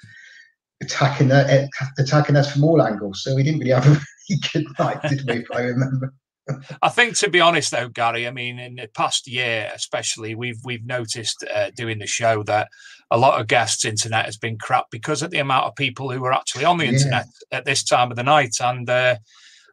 attacking 0.81 1.31
uh, 1.31 1.67
attacking 1.97 2.35
us 2.35 2.51
from 2.51 2.63
all 2.63 2.81
angles. 2.81 3.23
So 3.23 3.35
we 3.35 3.43
didn't 3.43 3.59
really 3.59 3.71
have 3.71 3.87
a 3.87 3.89
really 4.29 4.41
good 4.53 4.67
night, 4.79 5.01
did 5.09 5.23
we? 5.27 5.37
If 5.37 5.51
I 5.53 5.61
remember. 5.61 6.13
I 6.81 6.89
think, 6.89 7.15
to 7.17 7.29
be 7.29 7.39
honest, 7.39 7.71
though, 7.71 7.87
Gary, 7.87 8.27
I 8.27 8.31
mean, 8.31 8.59
in 8.59 8.75
the 8.75 8.87
past 8.87 9.27
year, 9.27 9.71
especially, 9.73 10.35
we've 10.35 10.59
we've 10.63 10.85
noticed 10.85 11.45
uh, 11.53 11.69
doing 11.75 11.99
the 11.99 12.07
show 12.07 12.43
that 12.43 12.67
a 13.11 13.17
lot 13.17 13.39
of 13.39 13.47
guests' 13.47 13.85
internet 13.85 14.25
has 14.25 14.37
been 14.37 14.57
crap 14.57 14.85
because 14.91 15.21
of 15.21 15.31
the 15.31 15.39
amount 15.39 15.65
of 15.65 15.75
people 15.75 16.09
who 16.11 16.23
are 16.25 16.33
actually 16.33 16.65
on 16.65 16.77
the 16.77 16.85
Yeah. 16.85 16.91
internet 16.91 17.25
at 17.51 17.65
this 17.65 17.83
time 17.83 18.09
of 18.09 18.17
the 18.17 18.23
night, 18.23 18.55
and 18.59 18.89
uh, 18.89 19.17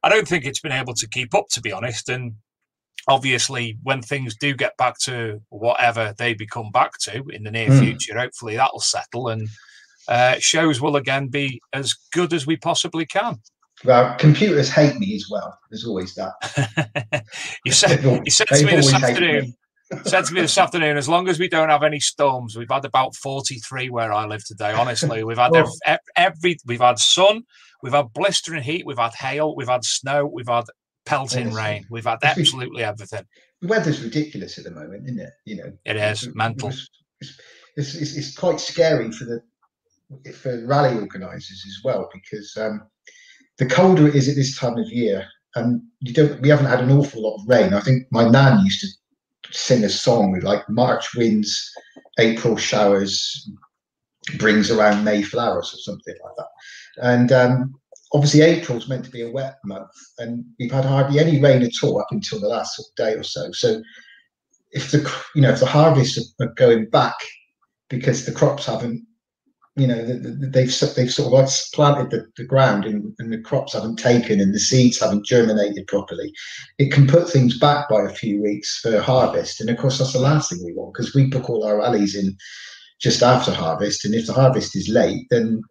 I 0.03 0.09
don't 0.09 0.29
think 0.29 0.45
it's 0.45 0.61
been 0.61 0.73
able 0.73 0.95
to 0.95 1.09
keep 1.09 1.35
up, 1.35 1.47
to 1.53 1.61
be 1.61 1.73
honest. 1.73 2.09
And 2.09 2.35
obviously, 3.09 3.79
when 3.83 4.03
things 4.03 4.37
do 4.39 4.55
get 4.55 4.77
back 4.77 4.99
to 5.01 5.41
whatever 5.49 6.15
they 6.19 6.35
become 6.35 6.71
back 6.71 6.93
to 7.03 7.25
in 7.31 7.43
the 7.45 7.51
near 7.51 7.69
Mm. 7.69 7.81
future, 7.81 8.19
hopefully 8.19 8.57
that'll 8.57 8.81
settle 8.81 9.29
and 9.29 9.49
uh, 10.09 10.37
shows 10.39 10.81
will 10.81 10.97
again 10.97 11.29
be 11.29 11.61
as 11.73 11.95
good 12.13 12.33
as 12.33 12.47
we 12.47 12.57
possibly 12.57 13.05
can. 13.07 13.37
Well, 13.85 14.17
computers 14.19 14.71
hate 14.71 14.97
me 14.99 15.15
as 15.15 15.27
well. 15.31 15.57
There's 15.71 15.85
always 15.87 16.15
that. 16.17 17.25
you 17.65 17.73
said 17.73 18.03
you 18.03 18.31
said 18.31 18.49
to 18.49 18.65
me 18.65 18.77
this 18.77 18.93
always 18.93 19.05
hated 19.05 19.21
me. 19.23 19.37
afternoon. 19.37 19.55
said 20.05 20.25
to 20.27 20.35
me 20.35 20.41
this 20.43 20.59
afternoon, 20.59 20.97
as 20.97 21.09
long 21.09 21.29
as 21.29 21.39
we 21.39 21.49
don't 21.49 21.69
have 21.71 21.83
any 21.83 22.01
storms, 22.01 22.57
we've 22.57 22.71
had 22.71 22.85
about 22.85 23.15
43 23.17 23.89
where 23.91 24.13
I 24.13 24.27
live 24.27 24.45
today. 24.45 24.73
Honestly, 24.73 25.23
we've 25.29 25.39
had 25.39 25.53
Oh. 25.55 25.71
ev- 25.87 25.99
every, 26.17 26.59
we've 26.67 26.81
had 26.81 26.99
sun, 26.99 27.43
we've 27.83 27.93
had 27.95 28.13
blistering 28.13 28.63
heat, 28.63 28.85
we've 28.85 28.99
had 28.99 29.15
hail, 29.15 29.55
we've 29.57 29.69
had 29.69 29.85
snow, 29.85 30.27
we've 30.27 30.49
had 30.49 30.65
pelting 31.09 31.47
Honestly. 31.47 31.63
rain, 31.63 31.87
we've 31.91 32.05
had 32.05 32.19
It's 32.23 32.39
absolutely 32.39 32.85
everything. 32.85 33.25
the 33.61 33.69
weather's 33.69 34.03
ridiculous 34.03 34.59
at 34.59 34.65
the 34.65 34.71
moment, 34.71 35.07
isn't 35.07 35.21
it? 35.21 35.33
You 35.47 35.57
know, 35.57 35.73
It 35.85 35.97
is 35.97 36.23
It- 36.23 36.29
it 36.31 36.37
mental. 36.37 36.69
It's, 36.69 36.89
it's, 37.77 37.95
it's, 37.95 38.17
it's 38.17 38.35
quite 38.37 38.61
scary 38.61 39.11
for 39.13 39.25
the 39.25 39.41
for 40.33 40.65
rally 40.67 40.97
organisers 40.99 41.65
as 41.67 41.81
well 41.85 42.09
because 42.15 42.57
um, 42.57 42.83
the 43.59 43.67
colder 43.67 44.09
it 44.09 44.15
is 44.15 44.29
at 44.29 44.37
this 44.37 44.57
time 44.59 44.79
of 44.79 44.89
year, 44.91 45.27
and 45.55 45.83
you 46.01 46.13
don't 46.15 46.41
we 46.41 46.49
haven't 46.49 46.67
had 46.67 46.81
an 46.81 46.91
awful 46.91 47.23
lot 47.23 47.37
of 47.41 47.49
rain. 47.49 47.75
I 47.75 47.81
think 47.81 48.07
my 48.11 48.29
nan 48.29 48.65
used 48.65 48.81
to 48.81 48.89
sing 49.51 49.85
a 49.85 49.89
song 49.89 50.33
with 50.33 50.45
like 50.45 50.69
March 50.69 51.15
winds, 51.15 51.71
April 52.19 52.57
showers, 52.57 53.51
brings 54.39 54.71
around 54.71 55.05
May 55.05 55.23
flowers 55.23 55.73
or 55.75 55.79
something 55.79 56.15
like 56.25 56.35
that, 56.39 56.49
and 57.15 57.33
um, 57.33 57.75
obviously 58.13 58.41
April's 58.43 58.89
meant 58.89 59.05
to 59.05 59.11
be 59.11 59.23
a 59.23 59.31
wet 59.31 59.59
month, 59.65 59.91
and 60.19 60.45
we've 60.59 60.73
had 60.73 60.85
hardly 60.85 61.19
any 61.19 61.41
rain 61.41 61.63
at 61.63 61.83
all 61.83 62.01
up 62.01 62.09
until 62.11 62.41
the 62.41 62.49
last 62.49 62.81
day 62.97 63.15
or 63.15 63.23
so. 63.23 63.53
So 63.53 63.83
if 64.73 64.91
the 64.91 64.99
you 65.35 65.43
know 65.43 65.51
if 65.51 65.61
the 65.61 65.67
harvests 65.67 66.35
are 66.41 66.53
going 66.57 66.89
back 66.91 67.17
because 67.89 68.27
the 68.27 68.33
crops 68.33 68.67
haven't 68.67 69.05
you 69.77 69.87
know 69.87 70.05
the, 70.05 70.15
the, 70.15 70.47
they've 70.47 70.95
they've 70.97 71.13
sort 71.13 71.27
of 71.27 71.33
like 71.33 71.49
planted 71.73 72.11
the, 72.11 72.27
the 72.37 72.45
ground 72.45 72.85
and, 72.85 73.15
and 73.19 73.33
the 73.33 73.41
crops 73.41 73.73
haven't 73.73 73.97
taken 73.97 74.41
and 74.41 74.55
the 74.55 74.59
seeds 74.59 75.01
haven't 75.01 75.25
germinated 75.25 75.87
properly 75.87 76.33
it 76.79 76.93
can 76.93 77.07
put 77.07 77.31
things 77.31 77.59
back 77.59 77.89
by 77.89 78.03
a 78.03 78.15
few 78.15 78.43
weeks 78.43 78.81
for 78.81 79.01
harvest 79.01 79.61
and 79.61 79.71
of 79.71 79.79
course 79.79 79.99
that's 79.99 80.13
the 80.13 80.19
last 80.19 80.51
thing 80.51 80.61
we 80.65 80.75
want 80.75 80.93
because 80.93 81.15
we 81.15 81.27
book 81.27 81.49
all 81.49 81.65
our 81.65 81.79
rallies 81.79 82.15
in 82.15 82.37
just 83.01 83.23
after 83.23 83.53
harvest 83.53 84.05
and 84.05 84.15
if 84.15 84.27
the 84.27 84.33
harvest 84.33 84.77
is 84.77 84.89
late 84.89 85.27
then 85.31 85.63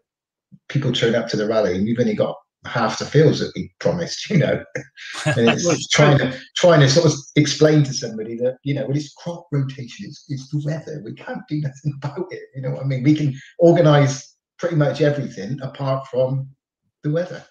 people 0.70 0.92
turn 0.92 1.16
up 1.16 1.28
to 1.30 1.38
the 1.38 1.48
rally 1.48 1.76
and 1.76 1.86
we've 1.86 2.00
only 2.00 2.14
got 2.14 2.36
half 2.66 3.00
the 3.00 3.06
fields 3.06 3.40
that 3.40 3.52
we 3.56 3.72
promised 3.80 4.30
you 4.30 4.38
know. 4.38 4.64
And 5.26 5.50
it's 5.50 5.66
Well, 5.66 5.78
trying 5.92 6.18
to 6.20 6.38
trying 6.56 6.82
to 6.82 6.90
sort 6.90 7.06
of 7.06 7.14
explain 7.36 7.84
to 7.84 7.94
somebody 7.94 8.36
that 8.38 8.58
you 8.64 8.74
know 8.74 8.86
well 8.86 8.98
it's 8.98 9.14
crop 9.14 9.48
rotation 9.52 10.06
it's, 10.08 10.26
it's 10.30 10.50
the 10.50 10.62
weather 10.66 11.02
we 11.04 11.14
can't 11.14 11.42
do 11.48 11.62
nothing 11.62 11.94
about 12.04 12.28
it 12.32 12.44
you 12.56 12.62
know 12.62 12.72
what 12.72 12.84
i 12.84 12.86
mean? 12.86 13.04
We 13.04 13.16
can 13.16 13.34
organize 13.60 14.36
pretty 14.58 14.76
much 14.76 15.02
everything 15.02 15.60
apart 15.62 16.08
from 16.08 16.50
the 17.04 17.12
weather. 17.12 17.44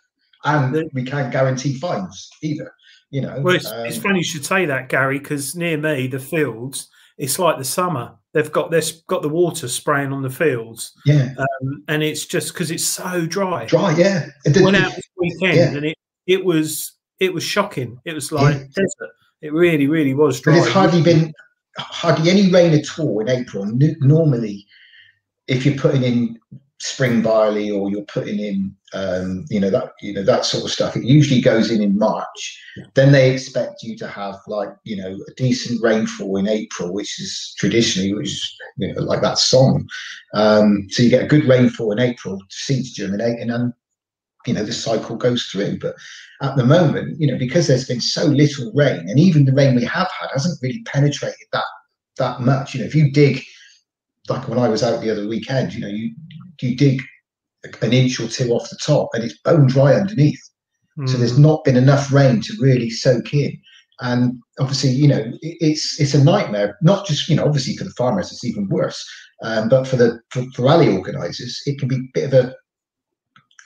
And 0.45 0.91
we 0.93 1.03
can't 1.03 1.33
guarantee 1.33 1.79
fines 1.79 2.29
either 2.43 2.71
you 3.11 3.21
know 3.21 3.41
Well, 3.41 3.57
it's, 3.57 3.71
it's 3.71 3.97
um, 3.97 4.03
funny 4.03 4.19
you 4.19 4.25
should 4.25 4.45
say 4.45 4.67
that, 4.67 4.89
Gary, 4.89 5.19
because 5.19 5.57
near 5.57 5.77
me, 5.77 6.07
the 6.07 6.19
fields, 6.19 6.89
it's 7.19 7.39
like 7.39 7.59
the 7.59 7.65
summer. 7.65 8.17
They've 8.37 8.53
got 8.53 8.71
this 8.71 9.03
got 9.09 9.23
the 9.23 9.31
water 9.31 9.67
spraying 9.67 10.13
on 10.13 10.21
the 10.21 10.29
fields, 10.29 10.93
yeah 11.07 11.33
um, 11.39 11.83
and 11.89 12.03
it's 12.03 12.27
just 12.27 12.53
because 12.53 12.71
it's 12.71 12.85
so 12.85 13.25
dry. 13.27 13.65
dry 13.65 13.97
yeah 13.97 14.27
It 14.45 14.63
Went 14.63 14.77
out 14.77 14.95
this 14.95 15.09
weekend, 15.17 15.57
Yeah. 15.57 15.75
and 15.75 15.87
it 15.87 15.97
it 16.27 16.45
was 16.45 16.93
it 17.19 17.33
was 17.33 17.43
shocking. 17.43 17.99
It 18.05 18.13
was 18.13 18.33
like 18.33 18.57
desert. 18.75 19.13
It 19.41 19.55
really, 19.55 19.87
really 19.87 20.13
was 20.13 20.43
but 20.43 20.51
dry. 20.51 20.59
it's 20.59 20.69
hardly 20.69 21.01
been 21.03 21.33
hardly 21.79 22.31
any 22.31 22.51
rain 22.53 22.75
at 22.75 22.99
all 22.99 23.21
in 23.21 23.29
april 23.31 23.65
normally 24.01 24.67
if 25.49 25.65
you're 25.65 25.79
putting 25.79 26.03
in 26.03 26.39
spring 26.79 27.23
barley 27.23 27.71
or 27.71 27.91
you're 27.91 28.03
putting 28.03 28.39
in 28.39 28.75
um, 28.93 29.47
you 29.49 29.59
know 29.59 29.71
that 29.71 29.93
you 30.03 30.13
know 30.13 30.23
that 30.23 30.45
sort 30.45 30.65
of 30.65 30.71
stuff 30.71 30.95
it 30.97 31.05
usually 31.05 31.41
goes 31.41 31.71
in 31.71 31.83
in 31.83 31.99
march. 31.99 32.63
Then 32.95 33.13
they 33.13 33.31
expect 33.31 33.83
you 33.83 33.97
to 33.97 34.07
have 34.07 34.37
like 34.47 34.69
you 34.85 34.97
know 34.97 35.19
a 35.29 35.35
decent 35.35 35.83
rainfall 35.83 36.37
in 36.37 36.47
april 36.47 36.93
which 36.93 37.19
is 37.19 37.55
traditionally 37.59 38.15
which 38.15 38.29
is 38.29 38.57
you 38.77 38.93
know 38.93 39.03
like 39.03 39.23
that 39.23 39.39
song. 39.39 39.89
Um, 40.35 40.87
so 40.91 41.03
you 41.03 41.11
get 41.11 41.25
a 41.25 41.29
good 41.29 41.47
rainfall 41.47 41.93
in 41.93 41.99
april 41.99 42.39
seeds 42.51 42.93
germinate 42.93 43.41
and 43.41 43.51
then 43.51 43.75
you 44.47 44.53
know 44.53 44.65
the 44.65 44.73
cycle 44.73 45.17
goes 45.17 45.45
through. 45.45 45.79
But 45.79 45.95
at 46.43 46.57
the 46.57 46.65
moment 46.65 47.19
you 47.19 47.27
know 47.27 47.39
because 47.39 47.67
there's 47.67 47.89
been 47.89 48.03
so 48.03 48.27
little 48.27 48.71
rain 48.75 49.09
and 49.09 49.19
even 49.19 49.47
the 49.47 49.55
rain 49.55 49.77
we 49.77 49.85
have 49.85 50.11
had 50.21 50.29
hasn't 50.33 50.61
really 50.63 50.83
penetrated 50.85 51.49
that 51.53 51.65
that 52.19 52.41
much. 52.43 52.75
You 52.75 52.81
know 52.81 52.87
if 52.87 52.95
you 52.95 53.11
dig 53.11 53.43
like 54.29 54.49
when 54.49 54.59
i 54.59 54.69
was 54.69 54.83
out 54.83 55.01
the 55.01 55.09
other 55.09 55.29
weekend 55.29 55.73
you 55.73 55.81
know 55.81 55.87
you 55.87 56.13
you 56.63 56.77
dig 56.77 57.03
an 57.83 57.93
inch 57.93 58.21
or 58.21 58.29
two 58.29 58.51
off 58.53 58.71
the 58.71 58.77
top 58.85 59.09
and 59.15 59.25
it's 59.25 59.39
bone 59.39 59.67
dry 59.67 59.95
underneath 59.95 60.41
So 61.07 61.19
there's 61.19 61.35
Mm. 61.39 61.41
not 61.41 61.63
been 61.65 61.77
enough 61.77 62.11
rain 62.11 62.41
to 62.41 62.57
really 62.59 62.89
soak 62.89 63.35
in. 63.35 63.61
And 64.01 64.41
obviously, 64.59 64.91
you 64.93 65.07
know, 65.09 65.19
it- 65.43 65.59
it's 65.61 66.01
it's 66.01 66.15
a 66.15 66.25
nightmare. 66.25 66.79
Not 66.81 67.07
just 67.07 67.29
you 67.29 67.37
know, 67.37 67.45
obviously 67.45 67.77
for 67.77 67.85
the 67.85 67.91
farmers, 67.91 68.33
it's 68.33 68.45
even 68.45 68.67
worse. 68.69 69.05
Um, 69.43 69.69
but 69.69 69.87
for 69.87 69.97
the 69.97 70.21
for, 70.31 70.47
for 70.55 70.63
rally 70.63 70.89
organisers, 70.89 71.61
it 71.67 71.79
can 71.79 71.89
be 71.89 71.97
a 71.97 72.11
bit 72.15 72.25
of 72.25 72.33
a, 72.33 72.55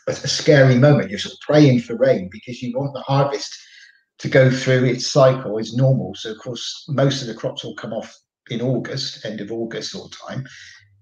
a 0.08 0.10
a 0.10 0.28
scary 0.28 0.76
moment. 0.76 1.10
You're 1.10 1.20
sort 1.20 1.34
of 1.34 1.40
praying 1.40 1.80
for 1.82 1.94
rain 1.96 2.28
because 2.32 2.60
you 2.62 2.76
want 2.76 2.94
the 2.94 3.00
harvest 3.02 3.52
to 4.18 4.28
go 4.28 4.50
through 4.50 4.84
its 4.86 5.06
cycle 5.06 5.58
as 5.58 5.74
normal. 5.74 6.14
So 6.16 6.32
of 6.32 6.38
course, 6.38 6.84
most 6.88 7.22
of 7.22 7.28
the 7.28 7.34
crops 7.34 7.62
will 7.64 7.76
come 7.76 7.92
off 7.92 8.12
in 8.50 8.60
August, 8.60 9.24
end 9.24 9.40
of 9.40 9.52
August 9.52 9.94
of 9.94 10.10
time, 10.28 10.44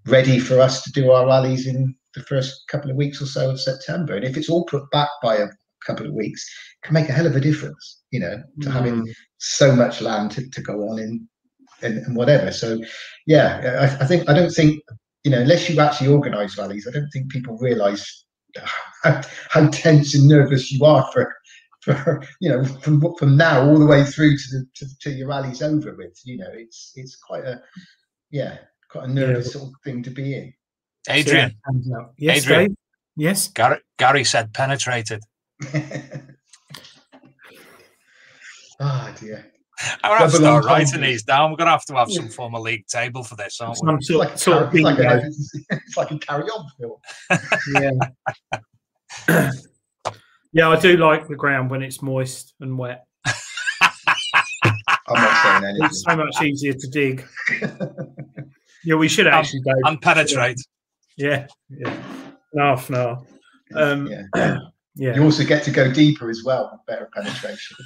ready 0.06 0.38
for 0.38 0.60
us 0.60 0.82
to 0.82 0.92
do 0.92 1.10
our 1.10 1.26
rallies 1.26 1.66
in 1.66 1.94
the 2.14 2.22
first 2.22 2.66
couple 2.68 2.90
of 2.90 2.96
weeks 2.96 3.20
or 3.20 3.26
so 3.26 3.50
of 3.50 3.60
September. 3.60 4.14
And 4.16 4.24
if 4.24 4.36
it's 4.36 4.48
all 4.48 4.64
put 4.64 4.90
back 4.90 5.08
by 5.22 5.36
a 5.36 5.48
couple 5.86 6.06
of 6.06 6.14
weeks, 6.14 6.44
it 6.82 6.86
can 6.86 6.94
make 6.94 7.08
a 7.08 7.12
hell 7.12 7.26
of 7.26 7.36
a 7.36 7.40
difference, 7.40 8.02
you 8.10 8.20
know, 8.20 8.42
to 8.62 8.70
having 8.70 9.02
Mm. 9.02 9.12
so 9.38 9.74
much 9.74 10.00
land 10.00 10.30
to, 10.32 10.48
to 10.50 10.62
go 10.62 10.88
on 10.88 10.98
in 10.98 11.28
and, 11.82 11.98
and 11.98 12.16
whatever. 12.16 12.50
So 12.50 12.80
yeah, 13.26 13.96
I, 14.00 14.04
I 14.04 14.06
think 14.06 14.28
I 14.28 14.32
don't 14.34 14.50
think 14.50 14.82
you 15.24 15.30
know 15.30 15.40
unless 15.40 15.68
you 15.68 15.78
actually 15.80 16.08
organise 16.08 16.58
rallies, 16.58 16.86
I 16.88 16.92
don't 16.92 17.10
think 17.12 17.30
people 17.30 17.56
realise 17.58 18.24
how, 19.04 19.20
how 19.50 19.68
tense 19.68 20.14
and 20.14 20.26
nervous 20.28 20.72
you 20.72 20.84
are 20.84 21.08
for 21.12 21.32
for 21.82 22.22
you 22.40 22.48
know 22.48 22.64
from 22.64 23.14
from 23.18 23.36
now 23.36 23.64
all 23.64 23.78
the 23.78 23.86
way 23.86 24.04
through 24.04 24.36
to 24.36 24.44
the 24.52 24.66
to, 24.76 24.98
to 25.02 25.10
your 25.10 25.28
rallies 25.28 25.62
over 25.62 25.94
with. 25.94 26.18
You 26.24 26.38
know, 26.38 26.50
it's 26.52 26.92
it's 26.96 27.16
quite 27.16 27.44
a 27.44 27.60
yeah 28.30 28.58
quite 28.90 29.04
a 29.04 29.08
nervous 29.12 29.52
sort 29.52 29.68
of 29.68 29.74
thing 29.84 30.02
to 30.02 30.10
be 30.10 30.34
in. 30.34 30.52
Adrian, 31.10 31.54
Hands. 31.64 31.88
Yes, 32.18 32.44
Adrian. 32.44 32.68
Dave? 32.68 32.76
Yes. 33.16 33.48
Gary, 33.48 33.78
Gary 33.98 34.24
said 34.24 34.52
penetrated. 34.52 35.22
Ah 38.80 39.12
dear. 39.18 39.44
I'm 40.02 40.10
gonna 40.10 40.18
have 40.20 40.30
to 40.32 40.38
Double 40.38 40.60
start 40.60 40.64
writing 40.64 41.00
these 41.00 41.22
down. 41.22 41.50
We're 41.50 41.56
gonna 41.56 41.70
have 41.72 41.84
to 41.86 41.94
have 41.94 42.10
some 42.10 42.28
form 42.28 42.54
of 42.54 42.62
league 42.62 42.86
table 42.86 43.22
for 43.24 43.36
this, 43.36 43.60
aren't 43.60 43.78
we? 43.82 43.86
Some 43.86 43.96
It's 43.96 44.06
sort, 44.08 44.18
like, 44.20 44.34
a 44.34 44.38
sort 44.38 44.58
car- 44.58 44.66
of 44.68 44.74
it's, 44.74 44.82
like 44.84 44.96
bingo. 44.96 45.20
it's 45.70 45.96
like 45.96 46.10
a 46.10 46.18
carry 46.18 46.44
on 46.44 46.66
film. 46.78 46.96
Yeah. 49.28 49.50
yeah, 50.52 50.68
I 50.68 50.78
do 50.80 50.96
like 50.96 51.28
the 51.28 51.36
ground 51.36 51.70
when 51.70 51.82
it's 51.82 52.02
moist 52.02 52.54
and 52.60 52.78
wet. 52.78 53.04
I'm 53.24 53.34
not 55.14 55.42
saying 55.42 55.64
anything. 55.64 55.84
It's 55.86 56.02
so 56.02 56.16
much 56.16 56.42
easier 56.42 56.72
to 56.74 56.88
dig. 56.88 57.26
Yeah, 58.84 58.94
we 58.96 59.08
should 59.08 59.26
Um, 59.26 59.34
actually, 59.34 59.60
Dave. 59.60 59.74
And 59.84 60.00
penetrate. 60.00 60.60
Yeah, 61.16 61.46
yeah. 61.68 61.96
No, 62.54 62.80
no. 62.88 63.26
Um, 63.74 64.06
Yeah. 64.06 64.22
yeah. 64.94 65.14
You 65.16 65.24
also 65.24 65.44
get 65.44 65.62
to 65.64 65.70
go 65.70 65.92
deeper 65.92 66.30
as 66.30 66.42
well, 66.44 66.70
with 66.72 66.86
better 66.86 67.08
penetration. 67.12 67.76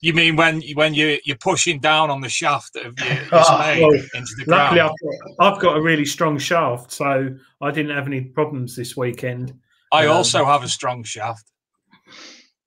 You 0.00 0.14
mean 0.14 0.36
when 0.36 0.60
you- 0.60 0.76
when 0.76 0.94
you 0.94 1.18
you're 1.24 1.36
pushing 1.38 1.80
down 1.80 2.08
on 2.08 2.20
the 2.20 2.28
shaft 2.28 2.76
of 2.76 2.96
your, 3.00 3.08
your 3.08 3.44
spade 3.44 3.82
well, 3.82 3.92
into 4.14 4.32
the 4.36 4.44
Luckily, 4.46 4.78
ground? 4.78 4.92
I've 5.02 5.36
got, 5.38 5.54
I've 5.54 5.60
got 5.60 5.76
a 5.76 5.80
really 5.80 6.04
strong 6.04 6.38
shaft, 6.38 6.92
so 6.92 7.34
I 7.60 7.70
didn't 7.72 7.96
have 7.96 8.06
any 8.06 8.20
problems 8.20 8.76
this 8.76 8.96
weekend. 8.96 9.52
I 9.90 10.06
um, 10.06 10.16
also 10.18 10.44
have 10.44 10.62
a 10.62 10.68
strong 10.68 11.02
shaft. 11.02 11.50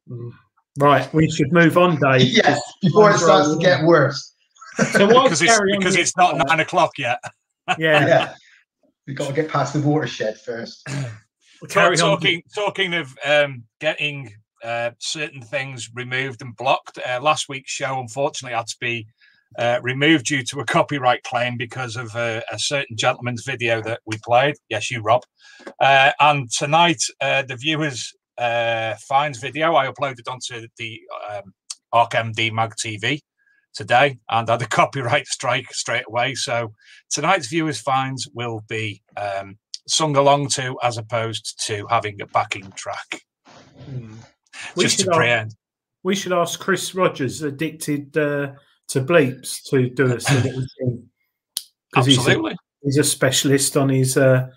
Mm. 0.09 0.31
Right, 0.77 1.13
we 1.13 1.29
should 1.31 1.53
move 1.53 1.77
on, 1.77 1.97
Dave. 2.01 2.21
yes, 2.43 2.59
before 2.81 3.11
it 3.11 3.17
starts 3.19 3.53
to 3.53 3.59
get 3.59 3.85
worse. 3.85 4.30
So 4.77 5.07
why 5.07 5.23
because 5.23 5.41
it's 5.41 5.59
because 5.77 5.95
it's 5.95 6.17
not 6.17 6.37
nine 6.47 6.59
o'clock 6.59 6.97
yet. 6.97 7.19
Yeah, 7.77 8.05
Yeah. 8.07 8.33
We've 9.07 9.15
got 9.15 9.27
to 9.29 9.33
get 9.33 9.49
past 9.49 9.73
the 9.73 9.79
watershed 9.79 10.37
first. 10.39 10.85
we'll 11.61 11.69
carry 11.69 11.95
So 11.95 12.05
on. 12.11 12.17
talking 12.17 12.43
talking 12.53 12.93
of 12.93 13.15
um, 13.25 13.63
getting 13.79 14.33
uh, 14.63 14.91
certain 14.99 15.41
things 15.41 15.89
removed 15.93 16.41
and 16.41 16.55
blocked. 16.55 16.97
Uh, 16.97 17.19
last 17.21 17.47
week's 17.49 17.71
show, 17.71 17.99
unfortunately, 17.99 18.55
had 18.55 18.67
to 18.67 18.75
be 18.81 19.07
uh, 19.57 19.79
removed 19.81 20.25
due 20.25 20.43
to 20.43 20.59
a 20.59 20.65
copyright 20.65 21.23
claim 21.23 21.57
because 21.57 21.95
of 21.95 22.15
a, 22.15 22.43
a 22.51 22.59
certain 22.59 22.95
gentleman's 22.97 23.43
video 23.45 23.81
that 23.81 24.01
we 24.05 24.17
played. 24.23 24.55
Yes, 24.69 24.91
you, 24.91 25.01
Rob. 25.01 25.23
Uh, 25.79 26.11
and 26.19 26.49
tonight, 26.51 27.01
uh, 27.21 27.43
the 27.43 27.55
viewers 27.55 28.13
uh, 28.37 28.95
finds 29.07 29.39
video 29.39 29.75
I 29.75 29.87
uploaded 29.87 30.29
onto 30.29 30.67
the 30.77 31.01
um, 31.29 31.53
ArcMD 31.93 32.51
Mag 32.51 32.73
TV 32.75 33.19
today 33.73 34.19
and 34.29 34.49
had 34.49 34.61
a 34.61 34.67
copyright 34.79 35.27
strike 35.27 35.71
straight 35.73 36.05
away. 36.07 36.35
So 36.35 36.73
tonight's 37.09 37.47
viewers 37.47 37.79
finds 37.79 38.27
will 38.33 38.63
be 38.67 39.01
um, 39.17 39.57
sung 39.87 40.15
along 40.15 40.49
to 40.49 40.77
as 40.83 40.97
opposed 40.97 41.61
to 41.67 41.85
having 41.89 42.21
a 42.21 42.27
backing 42.27 42.71
track 42.73 43.21
Mm. 43.89 44.15
Just 44.77 44.97
to 44.99 45.03
should, 45.03 45.09
ask, 45.09 45.17
preempt. 45.17 45.55
we 46.03 46.15
should 46.15 46.33
ask 46.33 46.59
Chris 46.59 46.93
Rogers, 46.93 47.41
addicted 47.41 48.15
uh, 48.17 48.53
to 48.89 49.01
bleeps, 49.01 49.63
to 49.69 49.89
do 49.89 50.13
us 50.13 50.29
a 50.29 50.35
little 50.35 50.65
thing. 50.79 51.09
Because 51.91 52.05
he's 52.05 52.17
a, 52.17 52.21
Absolutely. 52.21 52.55
he's 52.83 52.97
a 52.97 53.03
specialist 53.03 53.75
on 53.75 53.89
his 53.89 54.17
uh, 54.17 54.47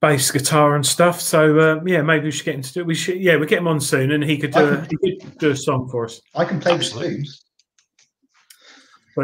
bass 0.00 0.30
guitar 0.30 0.74
and 0.74 0.84
stuff. 0.84 1.20
So 1.20 1.58
uh, 1.58 1.80
yeah, 1.86 2.02
maybe 2.02 2.24
we 2.24 2.30
should 2.30 2.44
get 2.44 2.54
him 2.56 2.62
to 2.62 2.72
do. 2.72 2.84
We 2.84 2.94
should, 2.94 3.20
yeah, 3.20 3.36
we 3.36 3.46
get 3.46 3.58
him 3.58 3.68
on 3.68 3.80
soon, 3.80 4.12
and 4.12 4.22
he 4.22 4.36
could 4.36 4.52
do 4.52 4.68
a, 4.68 4.86
he 4.90 5.18
could 5.18 5.38
do 5.38 5.50
a 5.50 5.56
song 5.56 5.88
for 5.90 6.04
us. 6.04 6.20
I 6.34 6.44
can 6.44 6.60
play 6.60 6.72
Absolutely. 6.72 7.22
the 7.22 7.28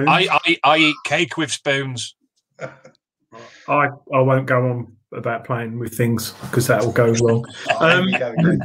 spoons. 0.03 0.09
I, 0.09 0.39
I 0.45 0.57
I 0.65 0.77
eat 0.79 0.97
cake 1.05 1.37
with 1.37 1.51
spoons. 1.53 2.15
I 2.61 2.69
I 3.69 3.89
won't 4.21 4.47
go 4.47 4.69
on 4.71 4.97
about 5.13 5.45
playing 5.45 5.79
with 5.79 5.97
things 5.97 6.33
because 6.43 6.67
that 6.67 6.83
will 6.83 6.93
go 6.93 7.13
wrong. 7.13 7.45
Um, 7.81 8.07
we 8.07 8.19
go 8.19 8.33
again. 8.33 8.61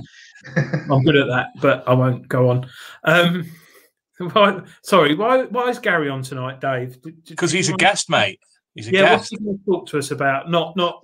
I'm 0.91 1.03
good 1.03 1.15
at 1.17 1.27
that, 1.27 1.47
but 1.61 1.83
I 1.87 1.93
won't 1.93 2.27
go 2.27 2.49
on. 2.49 2.67
Um, 3.03 3.49
why, 4.33 4.61
sorry, 4.83 5.15
why 5.15 5.43
why 5.45 5.69
is 5.69 5.79
Gary 5.79 6.09
on 6.09 6.21
tonight, 6.23 6.61
Dave? 6.61 7.01
Did- 7.01 7.23
did- 7.23 7.25
Because 7.29 7.51
he's 7.51 7.69
a 7.69 7.71
want- 7.73 7.79
guest, 7.81 8.09
mate. 8.09 8.39
He's 8.75 8.87
a 8.87 8.91
Yeah, 8.91 9.11
what's 9.13 9.29
guest. 9.29 9.39
he 9.41 9.45
going 9.45 9.57
to 9.59 9.65
talk 9.65 9.87
to 9.89 9.97
us 9.97 10.11
about? 10.11 10.49
Not 10.49 10.75
not 10.77 11.01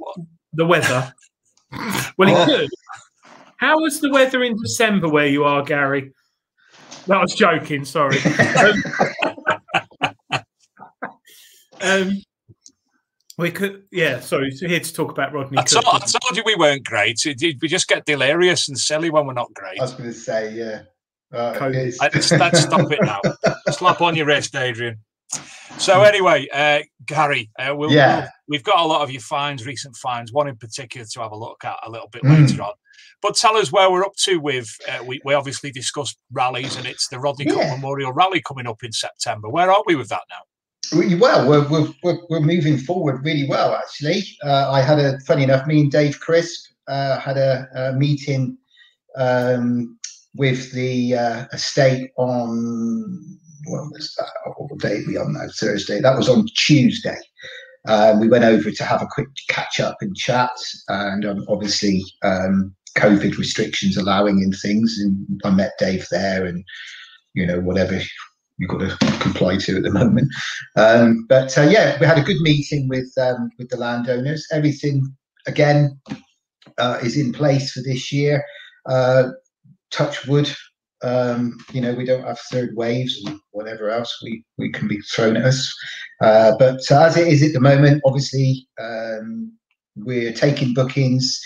the 0.53 0.65
weather. 0.65 1.13
well, 2.17 2.27
he 2.29 2.33
Oh. 2.35 2.45
could. 2.45 2.69
How 3.57 3.79
was 3.79 3.99
the 4.01 4.09
weather 4.11 4.43
in 4.43 4.55
December 4.61 5.07
where 5.09 5.27
you 5.27 5.43
are, 5.45 5.63
Gary? 5.63 6.11
That 7.07 7.21
was 7.21 7.33
joking. 7.33 7.85
Sorry. 7.85 8.17
Um, 8.21 9.34
um, 11.85 12.21
we 13.37 13.51
could, 13.51 13.83
yeah. 13.91 14.19
Sorry, 14.21 14.51
so 14.51 14.67
here 14.67 14.79
to 14.79 14.93
talk 14.93 15.11
about 15.11 15.33
Rodney. 15.33 15.57
I 15.57 15.63
told, 15.63 15.85
I 15.85 15.99
told 15.99 16.37
you 16.37 16.43
we 16.45 16.55
weren't 16.55 16.85
great. 16.85 17.25
It- 17.25 17.41
it- 17.41 17.57
We 17.61 17.67
just 17.67 17.87
get 17.87 18.05
delirious 18.05 18.67
and 18.69 18.77
silly 18.79 19.09
when 19.09 19.27
we're 19.27 19.33
not 19.33 19.53
great. 19.53 19.79
I 19.79 19.83
was 19.83 19.93
going 19.93 20.09
to 20.09 20.15
say, 20.15 20.53
yeah. 20.53 20.83
Uh, 21.33 21.53
COVID. 21.55 21.95
Let's, 21.99 22.31
let's 22.31 22.61
stop 22.61 22.91
it 22.91 22.99
now. 23.01 23.19
Slap 23.71 23.99
on 24.01 24.15
your 24.15 24.25
wrist, 24.27 24.55
Adrian. 24.55 24.99
So 25.77 26.03
anyway, 26.03 26.47
uh, 26.53 26.79
Gary, 27.05 27.49
uh, 27.59 27.73
we'll, 27.75 27.91
Yeah. 27.91 28.19
we'll- 28.19 28.29
we've 28.47 28.63
got 28.63 28.79
a 28.79 28.85
lot 28.85 29.01
of 29.01 29.11
your 29.11 29.21
finds, 29.21 29.65
recent 29.65 29.97
finds, 29.97 30.31
one 30.31 30.47
in 30.47 30.55
particular 30.55 31.05
to 31.11 31.19
have 31.21 31.31
a 31.33 31.37
look 31.37 31.65
at 31.65 31.77
a 31.85 31.89
little 31.89 32.07
bit 32.07 32.23
Mm. 32.23 32.47
later 32.47 32.61
on. 32.61 32.73
But 33.21 33.35
tell 33.35 33.57
us 33.57 33.69
where 33.71 33.89
we're 33.91 34.05
up 34.05 34.15
to 34.17 34.37
with. 34.39 34.69
Uh, 34.87 35.03
we, 35.03 35.19
we 35.25 35.33
obviously 35.33 35.71
discussed 35.71 36.17
rallies, 36.31 36.77
and 36.77 36.85
it's 36.85 37.09
the 37.09 37.19
Rodney 37.19 37.45
Cook 37.45 37.57
Yeah. 37.57 37.75
Memorial 37.75 38.13
Rally 38.13 38.41
coming 38.41 38.67
up 38.67 38.83
in 38.83 38.93
September. 38.93 39.49
Where 39.49 39.71
are 39.71 39.83
we 39.85 39.95
with 39.95 40.09
that 40.09 40.21
now? 40.29 40.43
We- 40.93 41.15
Well, 41.15 41.47
we're, 41.47 41.67
we're, 42.03 42.19
we're, 42.29 42.39
moving 42.39 42.77
forward 42.77 43.23
really 43.23 43.47
well, 43.47 43.73
actually. 43.75 44.23
Uh, 44.43 44.71
I 44.71 44.81
had 44.81 44.99
a, 44.99 45.19
funny 45.21 45.43
enough, 45.43 45.65
me 45.67 45.81
and 45.81 45.91
Dave 45.91 46.19
Crisp 46.19 46.71
uh, 46.87 47.19
had 47.19 47.37
a, 47.37 47.67
a 47.75 47.93
meeting 47.93 48.57
um, 49.17 49.97
with 50.35 50.71
the 50.73 51.15
uh, 51.15 51.45
estate 51.53 52.11
on, 52.17 53.37
what 53.67 53.91
was 53.91 54.13
that? 54.17 54.29
What 54.57 54.79
day 54.79 55.03
we 55.07 55.17
on 55.17 55.33
now? 55.33 55.47
Thursday. 55.57 56.01
That 56.01 56.17
was 56.17 56.29
on 56.29 56.45
Tuesday. 56.55 57.17
Um, 57.87 58.19
we 58.19 58.27
went 58.27 58.43
over 58.43 58.71
to 58.71 58.83
have 58.83 59.01
a 59.01 59.07
quick 59.07 59.27
catch 59.49 59.79
up 59.79 59.97
and 60.01 60.15
chat, 60.15 60.51
and 60.87 61.25
um, 61.25 61.45
obviously, 61.47 62.03
um, 62.23 62.75
COVID 62.97 63.37
restrictions 63.37 63.97
allowing 63.97 64.41
in 64.41 64.51
things. 64.53 64.97
And 64.99 65.41
I 65.43 65.51
met 65.51 65.73
Dave 65.77 66.07
there, 66.09 66.45
and 66.45 66.63
you 67.33 67.45
know, 67.45 67.59
whatever 67.59 67.99
you've 68.57 68.69
got 68.69 68.79
to 68.79 68.97
comply 69.19 69.57
to 69.57 69.77
at 69.77 69.83
the 69.83 69.91
moment. 69.91 70.31
Um, 70.75 71.25
but 71.27 71.57
uh, 71.57 71.67
yeah, 71.69 71.97
we 71.99 72.05
had 72.05 72.17
a 72.17 72.23
good 72.23 72.41
meeting 72.41 72.87
with 72.87 73.11
um, 73.21 73.49
with 73.57 73.69
the 73.69 73.77
landowners. 73.77 74.47
Everything 74.51 75.05
again 75.47 75.99
uh, 76.77 76.99
is 77.01 77.17
in 77.17 77.31
place 77.31 77.71
for 77.71 77.81
this 77.81 78.11
year. 78.11 78.43
Uh, 78.85 79.29
touch 79.91 80.27
wood. 80.27 80.49
Um, 81.03 81.57
you 81.71 81.81
know, 81.81 81.93
we 81.93 82.05
don't 82.05 82.23
have 82.25 82.39
third 82.51 82.75
waves 82.75 83.21
and 83.25 83.39
whatever 83.51 83.89
else 83.89 84.17
we, 84.23 84.43
we 84.57 84.71
can 84.71 84.87
be 84.87 84.99
thrown 85.01 85.37
at 85.37 85.45
us. 85.45 85.73
Uh, 86.21 86.53
but 86.57 86.79
as 86.89 87.17
it 87.17 87.27
is 87.27 87.43
at 87.43 87.53
the 87.53 87.59
moment, 87.59 88.01
obviously, 88.05 88.67
um, 88.81 89.51
we're 89.95 90.33
taking 90.33 90.73
bookings. 90.73 91.39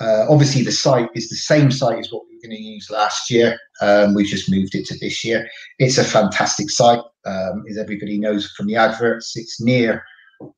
Uh, 0.00 0.26
obviously, 0.28 0.62
the 0.62 0.72
site 0.72 1.08
is 1.14 1.28
the 1.28 1.36
same 1.36 1.70
site 1.70 1.98
as 1.98 2.12
what 2.12 2.22
we 2.28 2.36
were 2.36 2.42
going 2.42 2.56
to 2.56 2.62
use 2.62 2.88
last 2.90 3.30
year. 3.30 3.58
Um, 3.80 4.14
we've 4.14 4.26
just 4.26 4.50
moved 4.50 4.74
it 4.74 4.86
to 4.86 4.98
this 4.98 5.24
year. 5.24 5.48
It's 5.78 5.98
a 5.98 6.04
fantastic 6.04 6.70
site, 6.70 7.02
um, 7.24 7.64
as 7.68 7.78
everybody 7.78 8.18
knows 8.18 8.50
from 8.52 8.66
the 8.66 8.76
adverts. 8.76 9.36
It's 9.36 9.60
near 9.60 10.04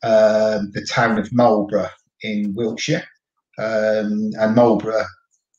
um, 0.03 0.71
the 0.73 0.87
town 0.91 1.19
of 1.19 1.33
Marlborough 1.33 1.89
in 2.23 2.55
Wiltshire, 2.55 3.05
um, 3.59 4.31
and 4.39 4.55
Marlborough 4.55 5.07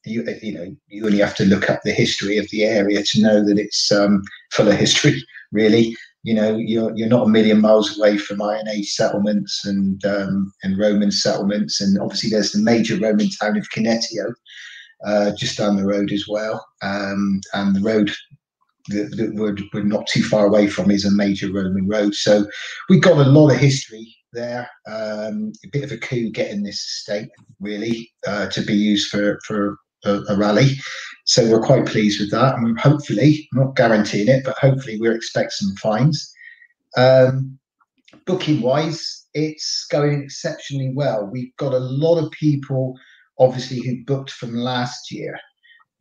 you, 0.05 0.25
you 0.41 0.53
know 0.53 0.75
you 0.87 1.05
only 1.05 1.19
have 1.19 1.35
to 1.35 1.45
look 1.45 1.69
up 1.69 1.81
the 1.83 1.91
history 1.91 2.37
of 2.37 2.49
the 2.49 2.63
area 2.63 3.03
to 3.03 3.21
know 3.21 3.43
that 3.45 3.59
it's 3.59 3.91
um, 3.91 4.23
full 4.51 4.67
of 4.67 4.75
history. 4.75 5.23
Really, 5.51 5.95
you 6.23 6.33
know, 6.33 6.55
you're 6.55 6.95
you're 6.95 7.09
not 7.09 7.25
a 7.25 7.29
million 7.29 7.61
miles 7.61 7.97
away 7.97 8.17
from 8.17 8.41
Iron 8.41 8.67
Age 8.67 8.91
settlements 8.91 9.65
and 9.65 10.03
um, 10.05 10.53
and 10.63 10.77
Roman 10.77 11.11
settlements, 11.11 11.81
and 11.81 11.99
obviously 11.99 12.29
there's 12.29 12.51
the 12.51 12.59
major 12.59 12.97
Roman 12.97 13.29
town 13.29 13.57
of 13.57 13.67
Cunetio, 13.75 14.33
uh, 15.05 15.31
just 15.35 15.57
down 15.57 15.77
the 15.77 15.85
road 15.85 16.11
as 16.11 16.25
well, 16.27 16.65
um, 16.83 17.41
and 17.53 17.75
the 17.75 17.81
road 17.81 18.11
that, 18.89 19.15
that 19.17 19.33
we're, 19.35 19.55
we're 19.73 19.83
not 19.83 20.07
too 20.07 20.23
far 20.23 20.45
away 20.45 20.67
from 20.67 20.91
is 20.91 21.05
a 21.05 21.11
major 21.11 21.51
Roman 21.51 21.87
road. 21.87 22.13
So 22.13 22.45
we've 22.89 23.01
got 23.01 23.25
a 23.25 23.29
lot 23.29 23.51
of 23.51 23.57
history 23.57 24.15
there. 24.33 24.69
Um, 24.87 25.51
a 25.65 25.69
bit 25.71 25.83
of 25.83 25.91
a 25.91 25.97
coup 25.97 26.29
getting 26.29 26.63
this 26.63 26.79
estate 26.79 27.29
really 27.59 28.11
uh, 28.27 28.47
to 28.49 28.61
be 28.61 28.73
used 28.73 29.09
for 29.09 29.39
for 29.45 29.77
a, 30.05 30.21
a, 30.29 30.37
rally. 30.37 30.77
So 31.25 31.49
we're 31.49 31.61
quite 31.61 31.85
pleased 31.85 32.19
with 32.19 32.31
that, 32.31 32.55
and 32.55 32.79
hopefully, 32.79 33.47
I'm 33.53 33.59
not 33.59 33.75
guaranteeing 33.75 34.27
it, 34.27 34.43
but 34.43 34.57
hopefully 34.57 34.97
we're 34.99 35.15
expecting 35.15 35.67
some 35.67 35.75
fines. 35.77 36.33
Um, 36.97 37.57
booking 38.25 38.61
wise, 38.61 39.27
it's 39.33 39.85
going 39.91 40.21
exceptionally 40.23 40.91
well. 40.93 41.29
We've 41.31 41.55
got 41.57 41.73
a 41.73 41.79
lot 41.79 42.17
of 42.17 42.31
people, 42.31 42.95
obviously, 43.39 43.81
who 43.81 44.03
booked 44.05 44.31
from 44.31 44.55
last 44.55 45.11
year, 45.11 45.39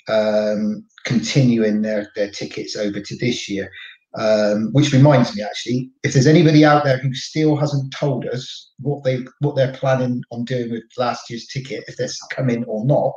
um, 0.08 0.84
continuing 1.04 1.82
their 1.82 2.10
their 2.16 2.30
tickets 2.30 2.76
over 2.76 3.00
to 3.00 3.16
this 3.18 3.48
year. 3.48 3.70
Um, 4.18 4.70
which 4.72 4.92
reminds 4.92 5.36
me, 5.36 5.42
actually, 5.42 5.88
if 6.02 6.14
there's 6.14 6.26
anybody 6.26 6.64
out 6.64 6.82
there 6.82 6.98
who 6.98 7.14
still 7.14 7.54
hasn't 7.54 7.94
told 7.94 8.26
us 8.26 8.72
what 8.80 9.04
they 9.04 9.24
what 9.38 9.54
they're 9.54 9.72
planning 9.72 10.24
on 10.32 10.44
doing 10.44 10.72
with 10.72 10.82
last 10.98 11.30
year's 11.30 11.46
ticket, 11.46 11.84
if 11.86 11.96
they're 11.96 12.08
coming 12.32 12.64
or 12.64 12.84
not, 12.84 13.12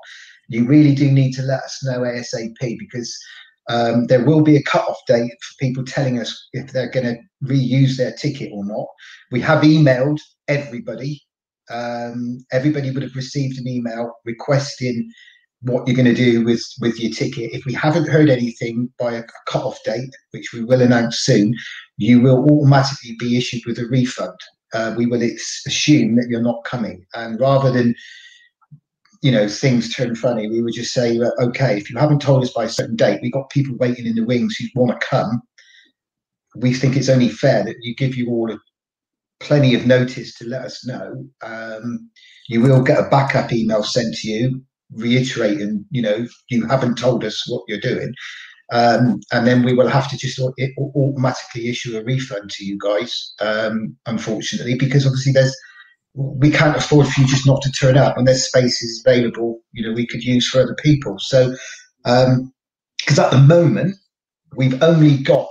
you 0.54 0.66
really 0.66 0.94
do 0.94 1.12
need 1.12 1.34
to 1.34 1.42
let 1.42 1.64
us 1.64 1.84
know 1.84 2.02
ASAP 2.02 2.78
because 2.80 3.18
um, 3.70 4.06
there 4.06 4.26
will 4.26 4.42
be 4.42 4.58
a 4.58 4.64
cut-off 4.64 5.00
date 5.08 5.32
for 5.42 5.56
people 5.60 5.84
telling 5.84 6.20
us 6.20 6.48
if 6.54 6.72
they're 6.72 6.92
going 6.92 7.06
to 7.06 7.18
reuse 7.46 7.98
their 7.98 8.12
ticket 8.12 8.52
or 8.54 8.66
not. 8.66 8.88
We 9.32 9.40
have 9.42 9.64
emailed 9.64 10.20
everybody. 10.48 11.22
Um, 11.72 12.46
everybody 12.52 12.92
would 12.92 13.04
have 13.04 13.16
received 13.16 13.58
an 13.58 13.68
email 13.68 14.14
requesting 14.26 15.10
what 15.62 15.88
you're 15.88 15.96
going 15.96 16.14
to 16.14 16.14
do 16.14 16.44
with 16.44 16.62
with 16.82 17.00
your 17.00 17.12
ticket. 17.12 17.54
If 17.54 17.66
we 17.66 17.74
haven't 17.74 18.10
heard 18.10 18.30
anything 18.30 18.92
by 19.00 19.14
a 19.14 19.24
cut-off 19.48 19.80
date, 19.86 20.14
which 20.32 20.52
we 20.54 20.64
will 20.64 20.82
announce 20.82 21.20
soon, 21.20 21.56
you 21.98 22.20
will 22.20 22.44
automatically 22.50 23.16
be 23.18 23.38
issued 23.38 23.62
with 23.66 23.80
a 23.80 23.86
refund. 23.86 24.38
Uh, 24.74 24.94
we 24.98 25.06
will 25.06 25.22
assume 25.22 26.16
that 26.16 26.28
you're 26.30 26.42
not 26.42 26.66
coming, 26.66 27.06
and 27.14 27.40
rather 27.40 27.72
than 27.72 27.96
you 29.24 29.32
know 29.32 29.48
things 29.48 29.94
turn 29.94 30.16
funny, 30.16 30.48
we 30.50 30.62
would 30.62 30.74
just 30.74 30.94
say, 30.94 31.20
okay, 31.40 31.78
if 31.78 31.90
you 31.90 31.98
haven't 31.98 32.22
told 32.22 32.44
us 32.44 32.52
by 32.52 32.66
a 32.66 32.70
certain 32.70 32.96
date, 32.96 33.20
we've 33.22 33.34
got 33.34 33.50
people 33.50 33.76
waiting 33.78 34.06
in 34.06 34.16
the 34.16 34.26
wings 34.26 34.56
who 34.58 34.66
want 34.80 35.00
to 35.00 35.08
come. 35.08 35.42
We 36.56 36.74
think 36.74 36.96
it's 36.96 37.10
only 37.10 37.30
fair 37.30 37.64
that 37.64 37.78
you 37.82 37.96
give 37.96 38.16
you 38.16 38.30
all 38.30 38.52
a, 38.52 38.60
plenty 39.40 39.74
of 39.76 39.88
notice 39.88 40.36
to 40.36 40.48
let 40.48 40.64
us 40.64 40.86
know. 40.86 41.26
Um, 41.42 42.10
you 42.48 42.62
will 42.62 42.84
get 42.84 43.00
a 43.00 43.10
backup 43.10 43.52
email 43.52 43.82
sent 43.82 44.14
to 44.16 44.28
you 44.30 44.62
reiterating, 44.96 45.86
you 45.92 46.02
know, 46.02 46.28
you 46.50 46.66
haven't 46.68 46.98
told 46.98 47.24
us 47.24 47.44
what 47.48 47.64
you're 47.68 47.80
doing. 47.80 48.14
Um, 48.72 49.20
and 49.32 49.46
then 49.46 49.64
we 49.64 49.74
will 49.74 49.88
have 49.88 50.10
to 50.10 50.18
just 50.18 50.40
automatically 50.40 51.70
issue 51.70 51.98
a 51.98 52.04
refund 52.04 52.50
to 52.52 52.66
you 52.66 52.78
guys, 52.82 53.34
um, 53.40 53.96
unfortunately, 54.06 54.76
because 54.76 55.06
obviously 55.06 55.34
there's 55.34 55.56
we 56.14 56.52
can't 56.52 56.78
afford 56.78 57.08
for 57.08 57.22
you 57.22 57.28
just 57.28 57.48
not 57.48 57.62
to 57.64 57.72
turn 57.72 57.98
up, 57.98 58.18
and 58.18 58.28
there's 58.28 58.46
spaces 58.46 59.04
available, 59.06 59.62
you 59.72 59.86
know, 59.86 59.94
we 59.94 60.08
could 60.08 60.24
use 60.24 60.48
for 60.48 60.62
other 60.62 60.76
people. 60.76 61.16
So, 61.20 61.56
because 62.04 63.20
um, 63.20 63.26
at 63.26 63.32
the 63.32 63.40
moment 63.40 63.96
we've 64.56 64.82
only 64.84 65.18
got 65.18 65.48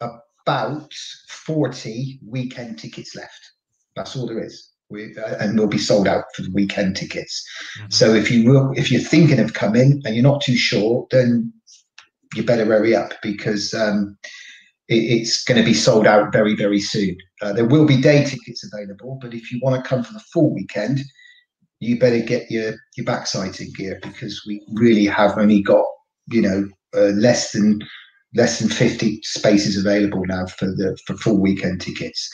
about 0.00 0.92
40 1.28 2.20
weekend 2.26 2.78
tickets 2.78 3.14
left. 3.14 3.52
That's 3.94 4.16
all 4.16 4.26
there 4.26 4.42
is 4.42 4.70
we, 4.90 5.16
uh, 5.16 5.36
and 5.38 5.58
will 5.58 5.68
be 5.68 5.78
sold 5.78 6.06
out 6.06 6.24
for 6.34 6.42
the 6.42 6.50
weekend 6.52 6.96
tickets. 6.96 7.46
Mm-hmm. 7.78 7.90
So 7.90 8.12
if 8.14 8.30
you 8.30 8.50
will, 8.50 8.72
if 8.76 8.90
you're 8.90 9.00
thinking 9.00 9.38
of 9.38 9.54
coming 9.54 10.02
and 10.04 10.14
you're 10.14 10.24
not 10.24 10.42
too 10.42 10.56
sure, 10.56 11.06
then 11.10 11.52
you 12.34 12.42
better 12.44 12.64
hurry 12.64 12.94
up 12.94 13.12
because 13.22 13.72
um, 13.72 14.18
it, 14.88 14.96
it's 14.96 15.44
going 15.44 15.58
to 15.58 15.64
be 15.64 15.74
sold 15.74 16.06
out 16.06 16.32
very 16.32 16.54
very 16.54 16.80
soon. 16.80 17.16
Uh, 17.42 17.52
there 17.52 17.66
will 17.66 17.86
be 17.86 18.00
day 18.00 18.24
tickets 18.24 18.64
available, 18.64 19.18
but 19.20 19.34
if 19.34 19.50
you 19.50 19.58
want 19.62 19.82
to 19.82 19.88
come 19.88 20.02
for 20.02 20.12
the 20.12 20.24
full 20.32 20.52
weekend, 20.52 21.00
you 21.80 21.98
better 21.98 22.20
get 22.20 22.50
your 22.50 22.74
your 22.96 23.06
backside 23.06 23.58
in 23.60 23.72
gear 23.72 23.98
because 24.02 24.42
we 24.46 24.62
really 24.74 25.06
have 25.06 25.38
only 25.38 25.62
got 25.62 25.84
you 26.28 26.42
know 26.42 26.68
uh, 26.94 27.12
less 27.14 27.52
than 27.52 27.80
less 28.34 28.60
than 28.60 28.68
50 28.68 29.20
spaces 29.22 29.76
available 29.76 30.24
now 30.26 30.46
for 30.46 30.66
the 30.66 30.96
for 31.06 31.16
full 31.16 31.40
weekend 31.40 31.80
tickets 31.80 32.30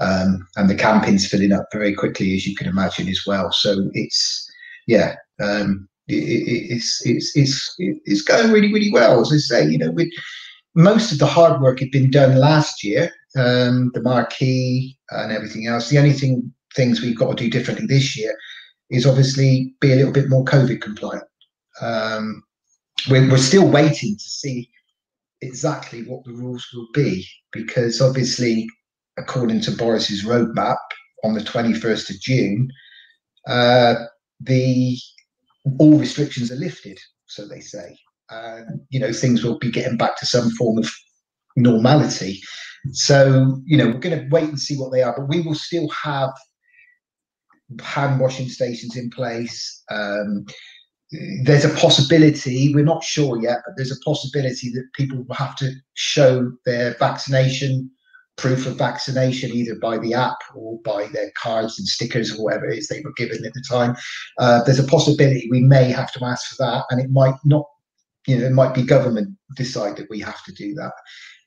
um, 0.00 0.46
and 0.56 0.70
the 0.70 0.74
camping's 0.74 1.26
filling 1.26 1.52
up 1.52 1.66
very 1.72 1.94
quickly, 1.94 2.34
as 2.34 2.46
you 2.46 2.54
can 2.56 2.66
imagine 2.66 3.08
as 3.08 3.22
well. 3.26 3.52
So 3.52 3.90
it's 3.92 4.50
yeah, 4.86 5.16
um, 5.40 5.88
it, 6.08 6.14
it, 6.14 6.74
it's 6.74 7.04
it's 7.04 7.36
it's 7.36 7.74
it's 7.78 8.22
going 8.22 8.50
really 8.50 8.72
really 8.72 8.90
well. 8.90 9.20
As 9.20 9.32
I 9.32 9.36
say, 9.36 9.68
you 9.68 9.78
know, 9.78 9.90
with 9.90 10.08
most 10.74 11.12
of 11.12 11.18
the 11.18 11.26
hard 11.26 11.60
work 11.60 11.80
had 11.80 11.90
been 11.90 12.10
done 12.10 12.36
last 12.36 12.82
year, 12.82 13.12
um, 13.36 13.90
the 13.94 14.02
marquee 14.02 14.98
and 15.10 15.32
everything 15.32 15.66
else. 15.66 15.88
The 15.88 15.98
only 15.98 16.12
thing 16.12 16.52
things 16.74 17.00
we've 17.00 17.18
got 17.18 17.36
to 17.36 17.44
do 17.44 17.50
differently 17.50 17.86
this 17.86 18.16
year 18.16 18.34
is 18.90 19.06
obviously 19.06 19.74
be 19.80 19.92
a 19.92 19.96
little 19.96 20.12
bit 20.12 20.28
more 20.28 20.44
COVID 20.44 20.80
compliant. 20.80 21.24
Um, 21.80 22.42
we're, 23.10 23.28
we're 23.30 23.38
still 23.38 23.68
waiting 23.68 24.16
to 24.16 24.24
see 24.24 24.70
exactly 25.40 26.02
what 26.04 26.24
the 26.24 26.32
rules 26.32 26.66
will 26.72 26.88
be 26.94 27.26
because 27.52 28.00
obviously 28.00 28.68
according 29.18 29.60
to 29.62 29.70
Boris's 29.72 30.24
roadmap 30.24 30.76
on 31.24 31.34
the 31.34 31.40
21st 31.40 32.10
of 32.10 32.20
June, 32.20 32.70
uh, 33.46 33.94
the 34.40 34.96
all 35.78 35.98
restrictions 35.98 36.50
are 36.50 36.56
lifted, 36.56 36.98
so 37.26 37.46
they 37.46 37.60
say. 37.60 37.96
And 38.30 38.80
you 38.90 38.98
know, 39.00 39.12
things 39.12 39.44
will 39.44 39.58
be 39.58 39.70
getting 39.70 39.96
back 39.96 40.18
to 40.18 40.26
some 40.26 40.50
form 40.50 40.78
of 40.78 40.90
normality. 41.56 42.40
So, 42.90 43.60
you 43.64 43.76
know, 43.76 43.86
we're 43.86 43.98
going 43.98 44.18
to 44.18 44.28
wait 44.30 44.48
and 44.48 44.58
see 44.58 44.76
what 44.76 44.92
they 44.92 45.02
are, 45.02 45.14
but 45.16 45.28
we 45.28 45.40
will 45.40 45.54
still 45.54 45.88
have 45.90 46.30
hand 47.80 48.20
washing 48.20 48.48
stations 48.48 48.96
in 48.96 49.10
place. 49.10 49.82
Um, 49.90 50.44
there's 51.44 51.64
a 51.64 51.74
possibility, 51.74 52.74
we're 52.74 52.84
not 52.84 53.04
sure 53.04 53.40
yet, 53.40 53.58
but 53.66 53.74
there's 53.76 53.92
a 53.92 54.00
possibility 54.04 54.70
that 54.70 54.88
people 54.94 55.22
will 55.22 55.34
have 55.34 55.56
to 55.56 55.72
show 55.94 56.50
their 56.64 56.94
vaccination 56.98 57.90
proof 58.36 58.66
of 58.66 58.76
vaccination 58.76 59.52
either 59.52 59.74
by 59.76 59.98
the 59.98 60.14
app 60.14 60.38
or 60.54 60.78
by 60.84 61.06
their 61.12 61.30
cards 61.40 61.78
and 61.78 61.86
stickers 61.86 62.34
or 62.34 62.44
whatever 62.44 62.68
it 62.68 62.78
is 62.78 62.88
they 62.88 63.02
were 63.02 63.12
given 63.16 63.44
at 63.44 63.52
the 63.52 63.64
time. 63.68 63.94
Uh, 64.38 64.62
there's 64.64 64.78
a 64.78 64.84
possibility 64.84 65.48
we 65.50 65.60
may 65.60 65.90
have 65.90 66.10
to 66.12 66.24
ask 66.24 66.48
for 66.48 66.64
that, 66.64 66.84
and 66.90 67.00
it 67.00 67.10
might 67.10 67.34
not, 67.44 67.66
you 68.26 68.38
know, 68.38 68.46
it 68.46 68.52
might 68.52 68.74
be 68.74 68.82
government 68.82 69.36
decide 69.56 69.96
that 69.96 70.08
we 70.10 70.18
have 70.18 70.42
to 70.44 70.52
do 70.52 70.74
that. 70.74 70.92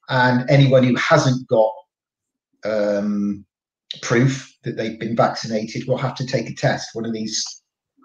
And 0.10 0.50
anyone 0.50 0.84
who 0.84 0.96
hasn't 0.96 1.48
got 1.48 1.72
um, 2.64 3.46
proof 4.02 4.56
that 4.64 4.78
they've 4.78 5.00
been 5.00 5.16
vaccinated 5.16 5.88
will 5.88 5.98
have 5.98 6.16
to 6.16 6.26
take 6.26 6.50
a 6.50 6.56
test, 6.56 6.90
one 6.94 7.06
of 7.06 7.14
these, 7.14 7.44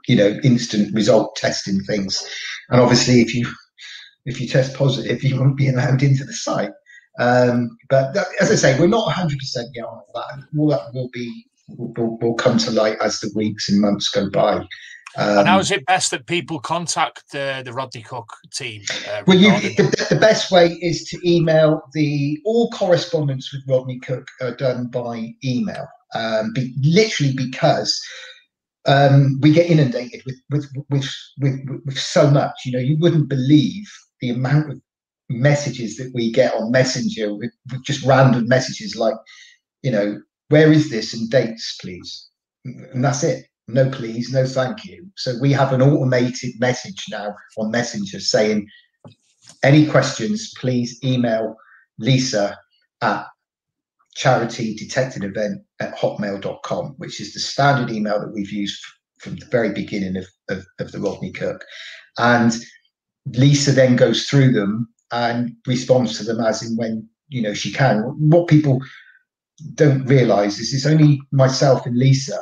you 0.07 0.17
know, 0.17 0.39
instant 0.43 0.95
result 0.95 1.37
testing 1.37 1.81
things. 1.85 2.27
And 2.69 2.81
obviously, 2.81 3.21
if 3.21 3.35
you 3.35 3.51
if 4.27 4.41
you 4.41 4.47
test 4.47 4.75
positive, 4.75 5.23
you 5.25 5.39
won't 5.39 5.57
be 5.57 5.69
allowed 5.69 6.03
into 6.03 6.25
the 6.25 6.33
site. 6.33 6.73
Um, 7.19 7.77
but 7.89 8.15
that, 8.15 8.29
as 8.41 8.51
I 8.51 8.55
say, 8.55 8.79
we're 8.79 8.87
not 8.87 9.13
100% 9.13 9.33
yet 9.75 9.85
on 9.85 10.01
that. 10.15 10.45
All 10.57 10.69
that 10.69 10.95
will 10.95 11.11
be 11.13 11.47
will, 11.69 12.19
will 12.19 12.35
come 12.35 12.59
to 12.59 12.71
light 12.71 12.97
as 13.01 13.21
the 13.21 13.31
weeks 13.35 13.69
and 13.69 13.81
months 13.81 14.09
go 14.09 14.31
by. 14.31 14.65
Um, 15.17 15.39
and 15.39 15.49
how 15.49 15.59
is 15.59 15.71
it 15.71 15.85
best 15.87 16.11
that 16.13 16.27
people 16.27 16.61
contact 16.61 17.35
uh, 17.35 17.63
the 17.63 17.73
Rodney 17.73 18.03
Cook 18.03 18.33
team? 18.55 18.83
Uh, 19.11 19.23
well, 19.27 19.37
you, 19.37 19.51
the, 19.75 20.07
the, 20.11 20.17
best 20.17 20.53
way 20.53 20.79
is 20.81 21.05
to 21.09 21.19
email 21.29 21.83
the 21.95 22.39
all 22.45 22.71
correspondence 22.71 23.53
with 23.53 23.63
Rodney 23.69 23.99
Cook 23.99 24.29
are 24.41 24.55
done 24.55 24.87
by 24.87 25.35
email. 25.45 25.87
Um, 26.15 26.53
be, 26.55 26.75
literally 26.81 27.35
because 27.35 28.01
um, 28.87 29.39
we 29.41 29.53
get 29.53 29.71
inundated 29.71 30.23
with 30.27 30.41
with, 30.51 30.67
with 30.91 31.09
with 31.41 31.61
with 31.85 31.99
so 31.99 32.31
much. 32.31 32.53
You 32.65 32.73
know, 32.73 32.79
you 32.79 32.97
wouldn't 33.01 33.29
believe 33.29 33.91
the 34.21 34.31
amount 34.31 34.71
of 34.71 34.81
messages 35.31 35.97
that 35.97 36.11
we 36.15 36.31
get 36.33 36.55
on 36.55 36.71
Messenger 36.71 37.35
with, 37.35 37.53
with 37.71 37.83
just 37.85 38.05
random 38.05 38.49
messages 38.49 38.97
like, 38.97 39.15
you 39.83 39.91
know, 39.91 40.21
where 40.49 40.73
is 40.73 40.91
this 40.91 41.15
and 41.15 41.31
dates, 41.31 41.79
please? 41.81 42.29
And 42.65 43.03
that's 43.03 43.23
it. 43.23 43.47
No, 43.73 43.89
please, 43.91 44.33
no, 44.33 44.47
thank 44.47 44.85
you. 44.85 45.07
So 45.17 45.35
we 45.41 45.53
have 45.53 45.73
an 45.73 45.83
automated 45.83 46.53
message 46.59 47.05
now 47.11 47.35
on 47.59 47.71
Messenger 47.71 48.21
saying, 48.21 48.69
any 49.63 49.87
questions, 49.87 50.53
please 50.59 50.99
email 51.05 51.57
Lisa 51.99 52.57
at 53.03 53.27
charity 54.15 54.75
detected 54.75 55.25
event 55.25 55.63
at 55.81 55.97
hotmail.com, 55.97 56.95
which 56.99 57.21
is 57.21 57.33
the 57.33 57.41
standard 57.41 57.91
email 57.91 58.21
that 58.21 58.33
we've 58.33 58.51
used 58.51 58.83
from 59.19 59.37
the 59.37 59.47
very 59.47 59.73
beginning 59.73 60.17
of, 60.17 60.27
of, 60.49 60.67
of 60.79 60.93
the 60.93 60.99
Rodney 60.99 61.33
Cook. 61.33 61.65
and 62.19 62.55
Lisa 63.27 63.73
then 63.73 63.97
goes 63.97 64.25
through 64.25 64.53
them 64.53 64.89
and 65.13 65.55
responds 65.67 66.17
to 66.17 66.25
them 66.25 66.41
as 66.41 66.63
in 66.63 66.77
when 66.77 67.09
you 67.29 67.43
know 67.43 67.55
she 67.55 67.73
can. 67.73 68.01
What 68.19 68.49
people 68.49 68.81
don't 69.75 70.05
realise 70.07 70.59
is 70.59 70.73
it's 70.73 70.87
only 70.87 71.21
myself 71.33 71.85
and 71.87 71.97
Lisa, 71.97 72.39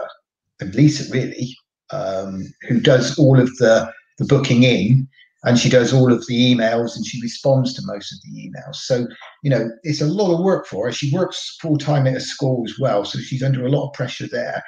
and 0.60 0.74
Lisa 0.74 1.10
really, 1.12 1.56
um, 1.90 2.42
who 2.68 2.80
does 2.80 3.18
all 3.18 3.38
of 3.38 3.54
the 3.56 3.90
the 4.18 4.24
booking 4.24 4.64
in, 4.64 5.08
and 5.44 5.58
she 5.58 5.68
does 5.68 5.92
all 5.92 6.12
of 6.12 6.26
the 6.26 6.54
emails 6.54 6.96
and 6.96 7.06
she 7.06 7.22
responds 7.22 7.72
to 7.74 7.82
most 7.84 8.12
of 8.12 8.18
the 8.22 8.48
emails. 8.48 8.76
So 8.76 9.06
you 9.42 9.50
know 9.50 9.70
it's 9.82 10.00
a 10.00 10.06
lot 10.06 10.34
of 10.34 10.44
work 10.44 10.66
for 10.66 10.86
her. 10.86 10.92
She 10.92 11.14
works 11.14 11.56
full 11.60 11.78
time 11.78 12.06
at 12.06 12.16
a 12.16 12.20
school 12.20 12.64
as 12.66 12.78
well, 12.78 13.04
so 13.04 13.18
she's 13.18 13.42
under 13.42 13.64
a 13.64 13.70
lot 13.70 13.88
of 13.88 13.94
pressure 13.94 14.28
there. 14.30 14.62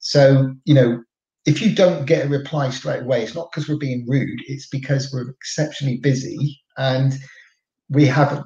So 0.00 0.52
you 0.64 0.74
know 0.74 1.02
if 1.46 1.62
you 1.62 1.74
don't 1.74 2.04
get 2.04 2.26
a 2.26 2.28
reply 2.28 2.68
straight 2.68 3.02
away, 3.02 3.22
it's 3.22 3.34
not 3.34 3.50
because 3.50 3.68
we're 3.68 3.76
being 3.76 4.06
rude, 4.06 4.40
it's 4.48 4.68
because 4.68 5.10
we're 5.10 5.30
exceptionally 5.30 5.96
busy 5.96 6.60
and 6.76 7.14
we 7.88 8.04
have 8.04 8.44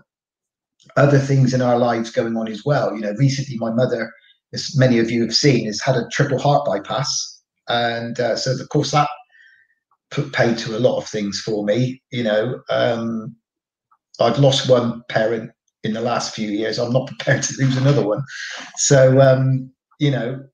other 0.96 1.18
things 1.18 1.52
in 1.52 1.60
our 1.60 1.78
lives 1.78 2.10
going 2.10 2.36
on 2.36 2.46
as 2.48 2.64
well. 2.64 2.94
You 2.94 3.00
know, 3.00 3.12
recently 3.18 3.56
my 3.58 3.72
mother, 3.72 4.12
as 4.52 4.76
many 4.76 4.98
of 4.98 5.10
you 5.10 5.22
have 5.22 5.34
seen, 5.34 5.66
has 5.66 5.80
had 5.80 5.96
a 5.96 6.08
triple 6.10 6.38
heart 6.38 6.66
bypass. 6.66 7.40
And 7.68 8.18
uh, 8.20 8.36
so, 8.36 8.52
of 8.52 8.68
course, 8.68 8.90
that 8.90 9.08
put 10.10 10.32
paid 10.32 10.58
to 10.58 10.76
a 10.76 10.80
lot 10.80 10.98
of 10.98 11.08
things 11.08 11.40
for 11.40 11.64
me. 11.64 12.02
You 12.10 12.24
know, 12.24 12.60
um, 12.70 13.34
I've 14.20 14.38
lost 14.38 14.68
one 14.68 15.02
parent 15.08 15.50
in 15.84 15.94
the 15.94 16.00
last 16.00 16.34
few 16.34 16.48
years. 16.48 16.78
I'm 16.78 16.92
not 16.92 17.06
prepared 17.16 17.42
to 17.44 17.54
lose 17.58 17.76
another 17.76 18.06
one. 18.06 18.22
So, 18.76 19.20
um, 19.20 19.70
you 19.98 20.10
know, 20.10 20.44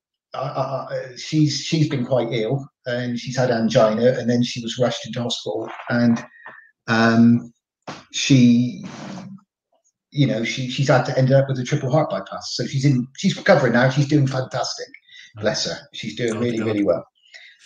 she's 1.17 1.61
she's 1.61 1.89
been 1.89 2.05
quite 2.05 2.29
ill 2.31 2.69
and 2.87 3.19
she's 3.19 3.37
had 3.37 3.51
angina 3.51 4.13
and 4.19 4.29
then 4.29 4.43
she 4.43 4.63
was 4.63 4.79
rushed 4.79 5.07
into 5.07 5.23
hospital 5.23 5.69
and 5.91 6.25
um, 6.87 7.53
she 8.13 8.85
you 10.11 10.27
know 10.27 10.45
she 10.45 10.71
she's 10.71 10.89
had 10.89 11.05
to 11.05 11.17
end 11.19 11.33
up 11.33 11.49
with 11.49 11.59
a 11.59 11.65
triple 11.65 11.91
heart 11.91 12.11
bypass 12.11 12.55
so 12.55 12.65
she's 12.67 12.85
in 12.85 13.07
she's 13.17 13.37
recovering 13.37 13.73
now 13.73 13.89
she's 13.91 14.09
doing 14.09 14.27
fantastic 14.27 14.89
bless 15.37 15.67
her 15.67 15.77
she's 15.93 16.17
doing 16.17 16.39
really 16.39 16.59
good. 16.59 16.67
really 16.67 16.85
well 16.85 17.07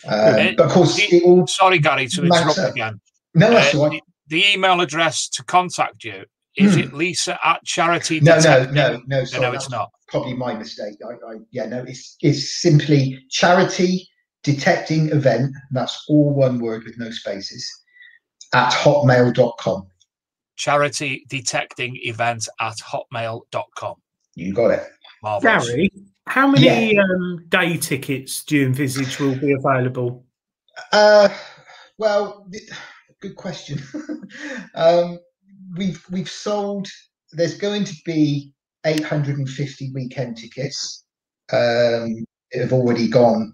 um, 0.08 0.54
but 0.56 0.66
of 0.66 0.72
course 0.72 0.96
the, 0.96 1.22
all 1.22 1.46
sorry 1.46 1.78
gary 1.78 2.06
to 2.06 2.24
interrupt 2.24 2.58
up. 2.58 2.72
again 2.72 3.00
no 3.34 3.50
that's 3.50 3.74
uh, 3.74 3.88
the, 3.88 4.00
the 4.28 4.44
email 4.52 4.80
address 4.80 5.28
to 5.28 5.44
contact 5.44 6.04
you 6.04 6.24
is 6.56 6.76
it 6.76 6.92
Lisa 6.92 7.38
at 7.44 7.64
charity? 7.64 8.20
No, 8.20 8.38
no, 8.38 8.64
no, 8.70 9.00
no. 9.06 9.24
Sorry, 9.24 9.42
no, 9.42 9.52
it's 9.52 9.70
not. 9.70 9.90
Probably 10.08 10.34
my 10.34 10.54
mistake. 10.54 10.96
I, 11.02 11.12
I, 11.26 11.36
yeah, 11.50 11.64
no, 11.64 11.82
it's 11.82 12.16
it's 12.20 12.60
simply 12.60 13.24
charity 13.30 14.06
detecting 14.42 15.08
event. 15.10 15.54
That's 15.70 16.04
all 16.08 16.34
one 16.34 16.60
word 16.60 16.84
with 16.84 16.98
no 16.98 17.10
spaces 17.10 17.66
at 18.52 18.70
hotmail.com. 18.72 19.86
Charity 20.62 21.26
detecting 21.28 21.98
event 22.02 22.48
at 22.60 22.76
hotmail.com. 22.76 23.96
You 24.36 24.54
got 24.54 24.70
it. 24.70 24.84
Marvelous. 25.20 25.68
Gary, 25.68 25.90
how 26.28 26.46
many 26.46 26.92
yeah. 26.94 27.02
um, 27.02 27.44
day 27.48 27.76
tickets 27.76 28.44
do 28.44 28.58
you 28.58 28.66
envisage 28.66 29.18
will 29.18 29.34
be 29.34 29.50
available? 29.54 30.24
Uh, 30.92 31.30
well, 31.98 32.48
good 33.20 33.34
question. 33.34 33.82
um, 34.76 35.18
we've 35.76 36.06
we've 36.12 36.30
sold. 36.30 36.86
There's 37.32 37.58
going 37.58 37.82
to 37.82 37.96
be 38.04 38.52
850 38.86 39.90
weekend 39.92 40.36
tickets. 40.36 41.04
Um, 41.52 42.24
have 42.52 42.72
already 42.72 43.08
gone. 43.08 43.52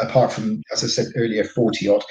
Apart 0.00 0.32
from, 0.32 0.62
as 0.72 0.84
I 0.84 0.88
said 0.88 1.06
earlier, 1.16 1.44
40 1.44 1.88
odd. 1.88 2.04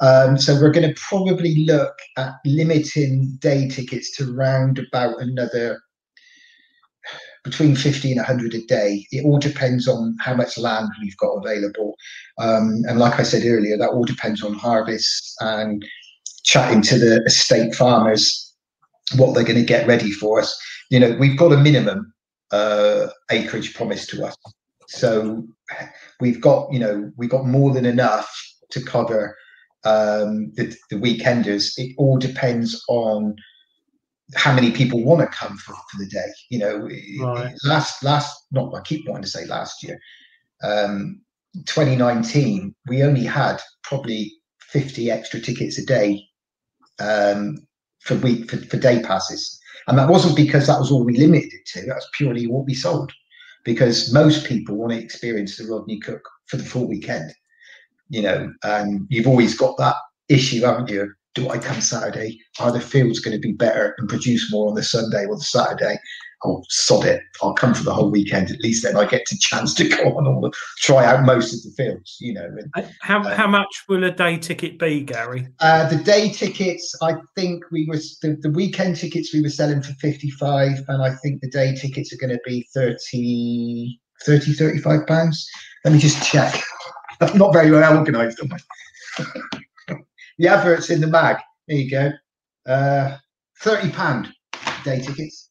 Um, 0.00 0.38
so 0.38 0.54
we're 0.54 0.70
going 0.70 0.88
to 0.88 1.00
probably 1.00 1.64
look 1.64 1.94
at 2.16 2.34
limiting 2.44 3.36
day 3.40 3.68
tickets 3.68 4.16
to 4.16 4.32
round 4.32 4.78
about 4.78 5.20
another 5.20 5.80
between 7.44 7.74
50 7.74 8.12
and 8.12 8.18
100 8.18 8.54
a 8.54 8.60
day. 8.66 9.06
It 9.10 9.24
all 9.24 9.38
depends 9.38 9.88
on 9.88 10.16
how 10.20 10.34
much 10.34 10.58
land 10.58 10.88
we've 11.00 11.16
got 11.16 11.32
available. 11.32 11.96
Um, 12.38 12.82
and 12.88 12.98
like 12.98 13.18
I 13.18 13.24
said 13.24 13.42
earlier, 13.44 13.76
that 13.76 13.90
all 13.90 14.04
depends 14.04 14.42
on 14.44 14.54
harvests 14.54 15.36
and 15.40 15.84
chatting 16.44 16.82
to 16.82 16.98
the 16.98 17.22
estate 17.24 17.74
farmers 17.74 18.54
what 19.16 19.34
they're 19.34 19.44
going 19.44 19.58
to 19.58 19.64
get 19.64 19.86
ready 19.86 20.12
for 20.12 20.40
us. 20.40 20.56
You 20.90 21.00
know, 21.00 21.16
we've 21.18 21.38
got 21.38 21.52
a 21.52 21.56
minimum 21.56 22.12
uh, 22.52 23.08
acreage 23.30 23.74
promised 23.74 24.10
to 24.10 24.24
us, 24.24 24.36
so 24.92 25.46
we've 26.20 26.40
got 26.40 26.72
you 26.72 26.78
know 26.78 27.10
we've 27.16 27.30
got 27.30 27.46
more 27.46 27.72
than 27.72 27.86
enough 27.86 28.30
to 28.70 28.82
cover 28.82 29.36
um, 29.84 30.52
the, 30.54 30.74
the 30.90 30.96
weekenders. 30.96 31.72
It 31.76 31.94
all 31.98 32.18
depends 32.18 32.82
on 32.88 33.36
how 34.34 34.54
many 34.54 34.70
people 34.70 35.04
want 35.04 35.20
to 35.20 35.36
come 35.36 35.56
for, 35.58 35.74
for 35.74 35.98
the 35.98 36.06
day. 36.06 36.32
You 36.50 36.58
know, 36.58 36.88
right. 37.20 37.54
last 37.64 38.02
last 38.02 38.46
not 38.50 38.74
I 38.74 38.80
keep 38.82 39.08
wanting 39.08 39.24
to 39.24 39.28
say 39.28 39.46
last 39.46 39.82
year, 39.82 39.98
um, 40.62 41.20
2019, 41.66 42.74
we 42.86 43.02
only 43.02 43.24
had 43.24 43.60
probably 43.82 44.32
50 44.60 45.10
extra 45.10 45.40
tickets 45.40 45.78
a 45.78 45.84
day 45.84 46.22
um, 46.98 47.66
for 48.00 48.16
week 48.16 48.50
for, 48.50 48.58
for 48.58 48.76
day 48.76 49.02
passes. 49.02 49.58
And 49.88 49.98
that 49.98 50.08
wasn't 50.08 50.36
because 50.36 50.66
that 50.66 50.78
was 50.78 50.92
all 50.92 51.04
we 51.04 51.16
limited 51.16 51.52
it 51.52 51.66
to. 51.72 51.86
That's 51.86 52.08
purely 52.14 52.46
what 52.46 52.66
we 52.66 52.74
sold. 52.74 53.12
Because 53.64 54.12
most 54.12 54.46
people 54.46 54.76
want 54.76 54.92
to 54.92 54.98
experience 54.98 55.56
the 55.56 55.66
Rodney 55.66 56.00
Cook 56.00 56.22
for 56.46 56.56
the 56.56 56.64
full 56.64 56.88
weekend. 56.88 57.32
You 58.08 58.22
know, 58.22 58.52
and 58.64 59.06
you've 59.08 59.26
always 59.26 59.56
got 59.56 59.76
that 59.78 59.96
issue, 60.28 60.62
haven't 60.62 60.90
you? 60.90 61.12
Do 61.34 61.48
I 61.48 61.58
come 61.58 61.80
Saturday? 61.80 62.38
Are 62.60 62.72
the 62.72 62.80
fields 62.80 63.20
going 63.20 63.34
to 63.34 63.40
be 63.40 63.52
better 63.52 63.94
and 63.98 64.08
produce 64.08 64.52
more 64.52 64.68
on 64.68 64.74
the 64.74 64.82
Sunday 64.82 65.24
or 65.24 65.36
the 65.36 65.42
Saturday? 65.42 65.98
Oh 66.44 66.62
sod 66.68 67.04
it. 67.04 67.22
I'll 67.42 67.54
come 67.54 67.74
for 67.74 67.82
the 67.82 67.92
whole 67.92 68.10
weekend 68.10 68.50
at 68.50 68.60
least 68.60 68.82
then 68.82 68.96
i 68.96 69.04
get 69.04 69.30
a 69.30 69.38
chance 69.38 69.74
to 69.74 69.88
go 69.96 70.16
on 70.16 70.26
all 70.26 70.40
the 70.40 70.52
try 70.78 71.04
out 71.04 71.24
most 71.24 71.54
of 71.54 71.62
the 71.62 71.70
fields 71.76 72.16
you 72.20 72.34
know 72.34 72.48
and, 72.74 72.90
how, 73.00 73.18
um, 73.18 73.24
how 73.24 73.46
much 73.46 73.84
will 73.88 74.04
a 74.04 74.10
day 74.10 74.36
ticket 74.36 74.78
be 74.78 75.02
gary? 75.02 75.48
Uh, 75.60 75.88
the 75.88 75.96
day 75.96 76.30
tickets 76.30 76.94
i 77.02 77.14
think 77.36 77.64
we 77.70 77.86
were 77.86 77.98
the, 78.22 78.36
the 78.40 78.50
weekend 78.50 78.96
tickets 78.96 79.32
we 79.34 79.42
were 79.42 79.48
selling 79.48 79.82
for 79.82 79.92
55 79.94 80.78
and 80.88 81.02
i 81.02 81.14
think 81.16 81.40
the 81.40 81.50
day 81.50 81.74
tickets 81.74 82.12
are 82.12 82.18
going 82.18 82.30
to 82.30 82.40
be 82.44 82.66
30 82.74 83.98
30 84.24 84.52
35 84.54 85.06
pounds. 85.06 85.48
Let 85.84 85.92
me 85.92 85.98
just 85.98 86.22
check. 86.22 86.62
I'm 87.20 87.38
not 87.38 87.52
very 87.52 87.70
well 87.70 87.98
organized 87.98 88.40
am 88.40 88.52
I? 88.52 89.34
the 90.38 90.48
adverts 90.48 90.90
in 90.90 91.00
the 91.00 91.06
mag 91.06 91.36
there 91.68 91.76
you 91.76 91.90
go. 91.90 92.10
Uh 92.66 93.18
30 93.60 93.90
pound 93.92 94.32
day 94.84 95.00
tickets 95.00 95.41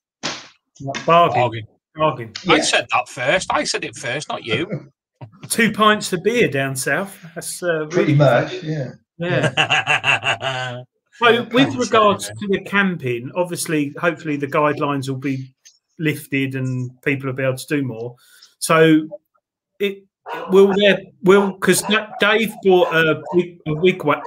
Bargain. 1.06 1.40
Bargain. 1.40 1.68
Bargain. 1.96 2.34
Yeah. 2.44 2.54
I 2.54 2.60
said 2.62 2.88
that 2.92 3.10
first. 3.10 3.48
I 3.52 3.64
said 3.64 3.84
it 3.84 3.96
first, 3.96 4.30
not 4.30 4.46
you. 4.46 4.92
Two 5.50 5.72
pints 5.72 6.12
of 6.14 6.24
beer 6.24 6.48
down 6.48 6.76
south. 6.76 7.18
That's 7.36 7.62
uh, 7.62 7.86
pretty 7.90 8.16
much. 8.16 8.64
Yeah. 8.64 8.92
Yeah. 9.18 10.84
so, 11.14 11.44
with 11.52 11.76
regards 11.76 12.28
to 12.28 12.48
the 12.48 12.62
camping, 12.66 13.32
obviously, 13.36 13.94
hopefully, 14.00 14.38
the 14.38 14.48
guidelines 14.48 15.08
will 15.08 15.18
be 15.18 15.54
lifted 16.00 16.56
and 16.56 16.90
people 17.04 17.28
will 17.28 17.36
be 17.36 17.44
able 17.44 17.58
to 17.58 17.68
do 17.68 17.84
more. 17.84 18.16
So, 18.60 19.08
it 19.80 20.04
will 20.50 20.74
there 20.76 21.00
will 21.24 21.52
because 21.52 21.84
Dave 22.20 22.52
bought 22.64 22.94
a, 22.94 23.22
a 23.68 23.76
wigwam. 23.76 24.22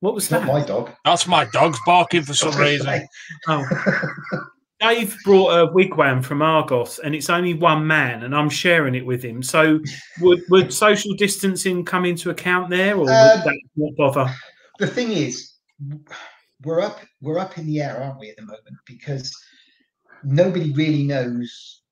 What 0.00 0.14
was 0.14 0.28
that? 0.30 0.44
Not 0.44 0.52
my 0.52 0.64
dog. 0.64 0.90
That's 1.04 1.28
my 1.28 1.44
dog's 1.44 1.78
barking 1.86 2.22
for 2.22 2.34
some 2.34 2.56
reason. 2.56 3.06
oh. 3.46 3.64
Dave 4.82 5.16
brought 5.24 5.50
a 5.50 5.72
wigwam 5.72 6.24
from 6.24 6.42
Argos, 6.42 6.98
and 6.98 7.14
it's 7.14 7.30
only 7.30 7.54
one 7.54 7.86
man, 7.86 8.24
and 8.24 8.34
I'm 8.34 8.50
sharing 8.50 8.94
it 8.94 9.06
with 9.06 9.22
him. 9.22 9.42
So, 9.42 9.80
would, 10.20 10.42
would 10.50 10.72
social 10.72 11.14
distancing 11.14 11.84
come 11.84 12.04
into 12.04 12.30
account 12.30 12.68
there, 12.68 12.94
or 12.96 13.04
would 13.04 13.10
um, 13.10 13.40
that 13.44 13.60
not 13.76 13.96
bother? 13.96 14.34
The 14.78 14.86
thing 14.86 15.12
is, 15.12 15.52
we're 16.64 16.80
up 16.80 17.00
we're 17.20 17.38
up 17.38 17.58
in 17.58 17.66
the 17.66 17.80
air, 17.80 18.02
aren't 18.02 18.18
we, 18.18 18.30
at 18.30 18.36
the 18.36 18.42
moment? 18.42 18.76
Because 18.86 19.32
nobody 20.24 20.72
really 20.72 21.04
knows 21.04 21.82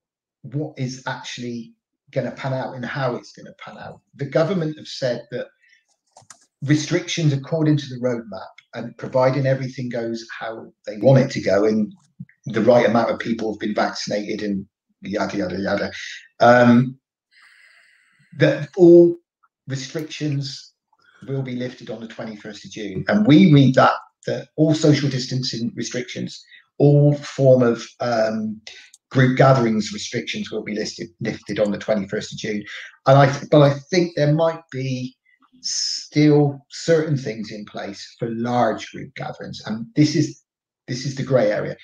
what 0.42 0.74
is 0.78 1.02
actually 1.06 1.72
going 2.10 2.28
to 2.28 2.32
pan 2.32 2.52
out 2.52 2.74
and 2.74 2.84
how 2.84 3.14
it's 3.14 3.32
going 3.32 3.46
to 3.46 3.54
pan 3.64 3.78
out. 3.78 4.00
The 4.16 4.26
government 4.26 4.76
have 4.76 4.88
said 4.88 5.26
that 5.30 5.46
restrictions 6.62 7.32
according 7.32 7.76
to 7.76 7.86
the 7.86 8.00
roadmap 8.00 8.50
and 8.74 8.96
providing 8.98 9.46
everything 9.46 9.88
goes 9.88 10.26
how 10.38 10.72
they 10.86 10.98
want 10.98 11.18
it 11.18 11.30
to 11.30 11.40
go 11.40 11.64
and 11.64 11.92
the 12.46 12.62
right 12.62 12.86
amount 12.86 13.10
of 13.10 13.18
people 13.18 13.52
have 13.52 13.60
been 13.60 13.74
vaccinated 13.74 14.42
and 14.42 14.66
yada 15.02 15.36
yada 15.36 15.58
yada. 15.58 15.92
Um, 16.40 16.98
that 18.38 18.68
all 18.76 19.16
restrictions 19.68 20.72
will 21.26 21.42
be 21.42 21.56
lifted 21.56 21.90
on 21.90 22.00
the 22.00 22.08
21st 22.08 22.64
of 22.64 22.70
June, 22.70 23.04
and 23.08 23.26
we 23.26 23.52
read 23.52 23.74
that 23.74 23.94
that 24.26 24.48
all 24.56 24.74
social 24.74 25.08
distancing 25.08 25.72
restrictions, 25.74 26.44
all 26.78 27.14
form 27.14 27.62
of 27.62 27.86
um, 28.00 28.60
group 29.10 29.36
gatherings 29.36 29.92
restrictions 29.92 30.50
will 30.50 30.62
be 30.62 30.74
listed 30.74 31.08
lifted 31.20 31.58
on 31.58 31.70
the 31.70 31.78
21st 31.78 32.32
of 32.32 32.38
June. 32.38 32.64
And 33.06 33.18
I, 33.18 33.40
but 33.50 33.62
I 33.62 33.74
think 33.90 34.12
there 34.14 34.32
might 34.32 34.62
be 34.70 35.16
still 35.62 36.58
certain 36.70 37.16
things 37.16 37.50
in 37.50 37.64
place 37.66 38.16
for 38.18 38.30
large 38.30 38.90
group 38.92 39.14
gatherings, 39.14 39.60
and 39.66 39.86
this 39.96 40.14
is 40.16 40.42
this 40.88 41.04
is 41.06 41.14
the 41.14 41.22
grey 41.22 41.50
area. 41.52 41.76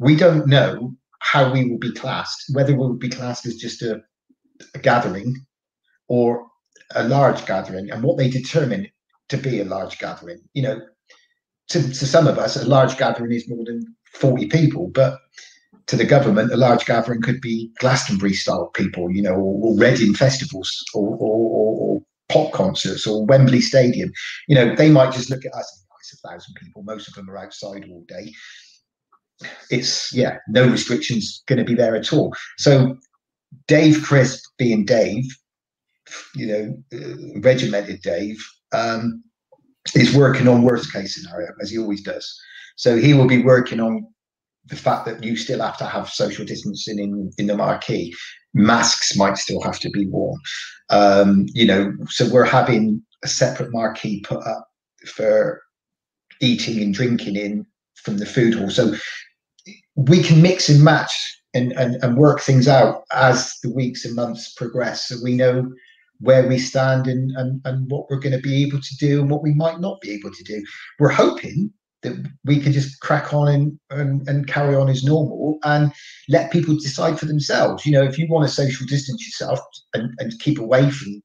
We 0.00 0.16
don't 0.16 0.46
know 0.46 0.94
how 1.20 1.52
we 1.52 1.70
will 1.70 1.78
be 1.78 1.92
classed, 1.92 2.44
whether 2.52 2.72
we 2.72 2.78
will 2.78 2.94
be 2.94 3.08
classed 3.08 3.46
as 3.46 3.56
just 3.56 3.82
a, 3.82 4.00
a 4.74 4.78
gathering 4.78 5.36
or 6.08 6.46
a 6.94 7.04
large 7.04 7.46
gathering, 7.46 7.90
and 7.90 8.02
what 8.02 8.16
they 8.18 8.28
determine 8.28 8.88
to 9.28 9.36
be 9.36 9.60
a 9.60 9.64
large 9.64 9.98
gathering. 9.98 10.40
You 10.54 10.62
know, 10.62 10.80
to, 11.68 11.82
to 11.82 12.06
some 12.06 12.26
of 12.26 12.38
us, 12.38 12.56
a 12.56 12.66
large 12.66 12.98
gathering 12.98 13.32
is 13.32 13.48
more 13.48 13.64
than 13.64 13.82
40 14.14 14.48
people, 14.48 14.88
but 14.88 15.18
to 15.86 15.96
the 15.96 16.04
government, 16.04 16.52
a 16.52 16.56
large 16.56 16.84
gathering 16.84 17.22
could 17.22 17.40
be 17.40 17.70
Glastonbury 17.78 18.32
style 18.32 18.70
people, 18.74 19.10
you 19.10 19.22
know, 19.22 19.34
or, 19.34 19.70
or 19.70 19.76
Reading 19.76 20.14
festivals 20.14 20.84
or, 20.94 21.16
or, 21.16 21.50
or, 21.50 22.02
pop 22.28 22.52
concerts 22.52 23.08
or 23.08 23.26
Wembley 23.26 23.60
Stadium. 23.60 24.12
You 24.46 24.54
know, 24.54 24.76
they 24.76 24.88
might 24.88 25.12
just 25.12 25.30
look 25.30 25.44
at 25.44 25.52
us 25.52 25.80
it's 26.00 26.24
a 26.24 26.28
thousand 26.28 26.54
people. 26.54 26.82
Most 26.82 27.08
of 27.08 27.14
them 27.14 27.30
are 27.30 27.38
outside 27.38 27.86
all 27.90 28.04
day. 28.08 28.32
It's 29.70 30.12
yeah, 30.12 30.38
no 30.48 30.68
restrictions 30.68 31.42
going 31.46 31.58
to 31.58 31.64
be 31.64 31.74
there 31.74 31.96
at 31.96 32.12
all. 32.12 32.34
So 32.58 32.96
Dave 33.66 34.02
Crisp 34.02 34.44
being 34.58 34.84
Dave, 34.84 35.24
you 36.34 36.46
know, 36.46 36.82
uh, 36.92 37.40
regimented 37.40 38.02
Dave, 38.02 38.38
um, 38.72 39.22
is 39.94 40.14
working 40.14 40.48
on 40.48 40.62
worst 40.62 40.92
case 40.92 41.14
scenario 41.14 41.48
as 41.60 41.70
he 41.70 41.78
always 41.78 42.02
does. 42.02 42.40
So 42.76 42.96
he 42.96 43.14
will 43.14 43.26
be 43.26 43.42
working 43.42 43.80
on 43.80 44.06
the 44.66 44.76
fact 44.76 45.04
that 45.06 45.22
you 45.22 45.36
still 45.36 45.60
have 45.60 45.78
to 45.78 45.86
have 45.86 46.08
social 46.08 46.44
distancing 46.44 46.98
in, 46.98 47.30
in 47.38 47.46
the 47.46 47.56
marquee. 47.56 48.14
Masks 48.54 49.16
might 49.16 49.38
still 49.38 49.60
have 49.62 49.78
to 49.80 49.90
be 49.90 50.06
worn. 50.06 50.38
Um, 50.90 51.46
you 51.48 51.66
know, 51.66 51.92
so 52.08 52.28
we're 52.30 52.44
having 52.44 53.02
a 53.24 53.28
separate 53.28 53.72
marquee 53.72 54.22
put 54.22 54.46
up 54.46 54.66
for 55.06 55.62
eating 56.40 56.82
and 56.82 56.94
drinking 56.94 57.36
in 57.36 57.66
from 57.94 58.18
the 58.18 58.26
food 58.26 58.54
hall. 58.54 58.70
So 58.70 58.94
we 60.08 60.22
can 60.22 60.40
mix 60.40 60.68
and 60.68 60.82
match 60.82 61.12
and, 61.54 61.72
and, 61.72 61.96
and 62.02 62.16
work 62.16 62.40
things 62.40 62.68
out 62.68 63.02
as 63.12 63.56
the 63.62 63.72
weeks 63.72 64.04
and 64.04 64.14
months 64.14 64.52
progress. 64.54 65.08
So 65.08 65.16
we 65.22 65.34
know 65.34 65.70
where 66.20 66.46
we 66.46 66.58
stand 66.58 67.06
and, 67.06 67.30
and, 67.36 67.60
and 67.64 67.90
what 67.90 68.08
we're 68.08 68.20
going 68.20 68.36
to 68.36 68.42
be 68.42 68.62
able 68.62 68.80
to 68.80 68.96
do 68.98 69.20
and 69.20 69.30
what 69.30 69.42
we 69.42 69.54
might 69.54 69.80
not 69.80 70.00
be 70.00 70.10
able 70.10 70.30
to 70.30 70.44
do. 70.44 70.62
We're 70.98 71.08
hoping 71.08 71.72
that 72.02 72.14
we 72.44 72.60
can 72.60 72.72
just 72.72 73.00
crack 73.00 73.34
on 73.34 73.48
and, 73.48 73.78
and, 73.90 74.26
and 74.28 74.46
carry 74.46 74.74
on 74.74 74.88
as 74.88 75.04
normal 75.04 75.58
and 75.64 75.92
let 76.28 76.52
people 76.52 76.74
decide 76.74 77.18
for 77.18 77.26
themselves. 77.26 77.84
You 77.84 77.92
know, 77.92 78.02
if 78.02 78.18
you 78.18 78.26
want 78.28 78.48
to 78.48 78.54
social 78.54 78.86
distance 78.86 79.26
yourself 79.26 79.60
and, 79.94 80.12
and 80.18 80.38
keep 80.40 80.58
away 80.58 80.90
from 80.90 81.22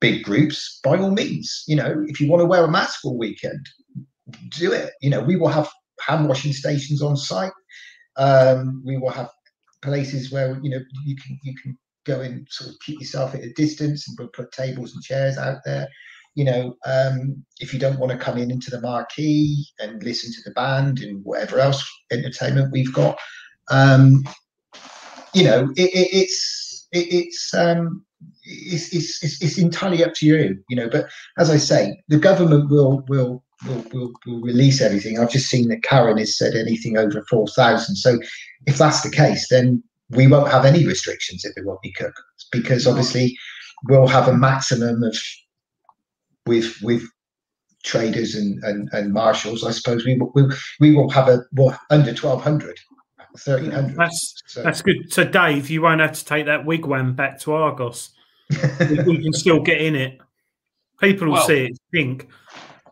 big 0.00 0.22
groups, 0.22 0.80
by 0.82 0.96
all 0.96 1.10
means, 1.10 1.64
you 1.66 1.76
know, 1.76 2.04
if 2.06 2.20
you 2.20 2.30
want 2.30 2.40
to 2.40 2.46
wear 2.46 2.64
a 2.64 2.70
mask 2.70 3.04
all 3.04 3.18
weekend, 3.18 3.68
do 4.50 4.72
it. 4.72 4.92
You 5.02 5.10
know, 5.10 5.20
we 5.20 5.36
will 5.36 5.48
have 5.48 5.68
hand 6.00 6.28
washing 6.28 6.52
stations 6.52 7.02
on 7.02 7.16
site. 7.16 7.52
Um, 8.16 8.82
we 8.84 8.96
will 8.96 9.10
have 9.10 9.30
places 9.82 10.32
where 10.32 10.58
you 10.62 10.70
know 10.70 10.80
you 11.04 11.16
can 11.16 11.38
you 11.42 11.54
can 11.62 11.78
go 12.04 12.20
and 12.20 12.46
sort 12.50 12.70
of 12.70 12.76
keep 12.84 13.00
yourself 13.00 13.34
at 13.34 13.42
a 13.42 13.52
distance 13.54 14.06
and 14.06 14.16
we'll 14.18 14.28
put 14.28 14.52
tables 14.52 14.94
and 14.94 15.02
chairs 15.02 15.38
out 15.38 15.58
there. 15.64 15.88
You 16.34 16.44
know, 16.44 16.76
um, 16.84 17.44
if 17.60 17.72
you 17.72 17.78
don't 17.78 17.98
want 17.98 18.12
to 18.12 18.18
come 18.18 18.38
in 18.38 18.50
into 18.50 18.70
the 18.70 18.80
marquee 18.80 19.64
and 19.78 20.02
listen 20.02 20.32
to 20.32 20.42
the 20.44 20.54
band 20.54 20.98
and 21.00 21.24
whatever 21.24 21.60
else 21.60 21.88
entertainment 22.10 22.72
we've 22.72 22.92
got, 22.92 23.16
um, 23.70 24.24
you 25.32 25.44
know, 25.44 25.70
it, 25.76 25.90
it, 25.94 26.08
it's 26.12 26.88
it, 26.92 27.06
it's 27.12 27.54
um, 27.54 28.04
it's, 28.44 28.92
it's, 28.94 29.22
it's, 29.22 29.42
it's 29.42 29.58
entirely 29.58 30.04
up 30.04 30.14
to 30.14 30.26
you, 30.26 30.58
you 30.68 30.76
know. 30.76 30.88
But 30.88 31.08
as 31.38 31.50
I 31.50 31.56
say, 31.56 32.02
the 32.08 32.18
government 32.18 32.70
will 32.70 33.04
will 33.08 33.42
will 33.66 33.84
will, 33.92 34.12
will 34.26 34.40
release 34.40 34.80
everything. 34.80 35.18
I've 35.18 35.30
just 35.30 35.48
seen 35.48 35.68
that 35.68 35.82
Karen 35.82 36.18
has 36.18 36.36
said 36.36 36.54
anything 36.54 36.96
over 36.96 37.24
four 37.28 37.46
thousand. 37.48 37.96
So 37.96 38.18
if 38.66 38.78
that's 38.78 39.02
the 39.02 39.10
case, 39.10 39.48
then 39.48 39.82
we 40.10 40.26
won't 40.26 40.50
have 40.50 40.64
any 40.64 40.86
restrictions 40.86 41.44
at 41.44 41.54
the 41.54 41.62
Rodney 41.62 41.92
Cook 41.92 42.14
because 42.52 42.86
obviously 42.86 43.36
we'll 43.88 44.06
have 44.06 44.28
a 44.28 44.36
maximum 44.36 45.02
of 45.02 45.16
with 46.46 46.76
with 46.82 47.02
traders 47.82 48.34
and, 48.34 48.62
and, 48.64 48.88
and 48.92 49.12
marshals. 49.12 49.64
I 49.64 49.70
suppose 49.70 50.04
we 50.04 50.18
will 50.18 50.32
we, 50.34 50.44
we 50.80 50.94
will 50.94 51.10
have 51.10 51.28
a 51.28 51.42
well, 51.52 51.78
under 51.90 52.10
1200 52.10 52.78
1300 53.46 53.96
that's 53.96 54.42
so. 54.46 54.62
that's 54.62 54.80
good 54.80 55.12
so 55.12 55.24
dave 55.24 55.68
you 55.68 55.82
won't 55.82 56.00
have 56.00 56.12
to 56.12 56.24
take 56.24 56.46
that 56.46 56.64
wigwam 56.64 57.16
back 57.16 57.36
to 57.36 57.52
argos 57.52 58.13
we, 58.50 59.02
we, 59.06 59.22
can 59.22 59.32
still 59.32 59.60
get 59.60 59.80
in 59.80 59.94
it 59.94 60.20
people 61.00 61.26
will 61.26 61.34
well, 61.34 61.46
see 61.46 61.64
it. 61.64 61.70
it's 61.70 61.80
pink 61.92 62.28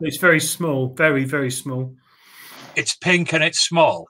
it's 0.01 0.17
very 0.17 0.41
small 0.41 0.89
very 0.95 1.25
very 1.25 1.51
small 1.51 1.95
it's 2.77 2.95
pink 2.97 3.33
and 3.33 3.45
it's 3.45 3.61
small 3.61 4.07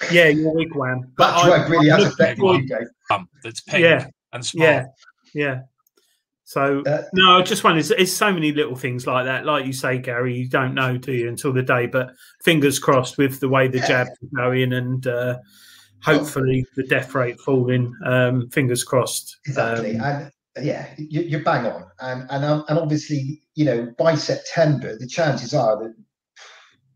yeah, 0.10 0.28
your 0.28 0.54
wigwam. 0.54 1.10
But 1.16 1.34
I, 1.34 1.66
really 1.66 1.88
has 1.88 2.04
affected 2.04 2.42
you, 2.42 2.66
Dave. 2.66 3.20
That's 3.42 3.60
pink 3.60 3.82
yeah. 3.82 4.06
and 4.32 4.44
small. 4.44 4.66
Yeah, 4.66 4.86
yeah. 5.34 5.60
So 6.44 6.82
uh, 6.84 7.02
no, 7.12 7.38
I 7.38 7.42
just 7.42 7.62
wonder. 7.62 7.82
It's, 7.96 8.12
so 8.12 8.32
many 8.32 8.52
little 8.52 8.74
things 8.74 9.06
like 9.06 9.26
that. 9.26 9.46
Like 9.46 9.66
you 9.66 9.72
say, 9.72 9.98
Gary, 9.98 10.36
you 10.36 10.48
don't 10.48 10.74
know, 10.74 10.96
do 10.98 11.12
you, 11.12 11.28
until 11.28 11.52
the 11.52 11.62
day? 11.62 11.86
But 11.86 12.10
fingers 12.42 12.78
crossed 12.78 13.18
with 13.18 13.38
the 13.40 13.48
way 13.48 13.68
the 13.68 13.78
yeah. 13.78 13.86
jabs 13.88 14.10
are 14.10 14.36
going, 14.36 14.72
and 14.72 15.06
uh, 15.06 15.38
hopefully 16.02 16.64
the 16.76 16.84
death 16.84 17.14
rate 17.14 17.40
falling. 17.40 17.94
Um, 18.04 18.48
fingers 18.50 18.84
crossed. 18.84 19.38
Exactly, 19.46 19.96
um, 19.96 20.30
and 20.56 20.66
yeah, 20.66 20.86
you, 20.96 21.38
are 21.38 21.42
bang 21.42 21.66
on, 21.66 21.84
and 22.00 22.26
and 22.30 22.44
um, 22.44 22.64
and 22.68 22.78
obviously, 22.78 23.42
you 23.54 23.64
know, 23.64 23.92
by 23.98 24.14
September, 24.14 24.96
the 24.96 25.06
chances 25.06 25.54
are 25.54 25.82
that 25.82 25.94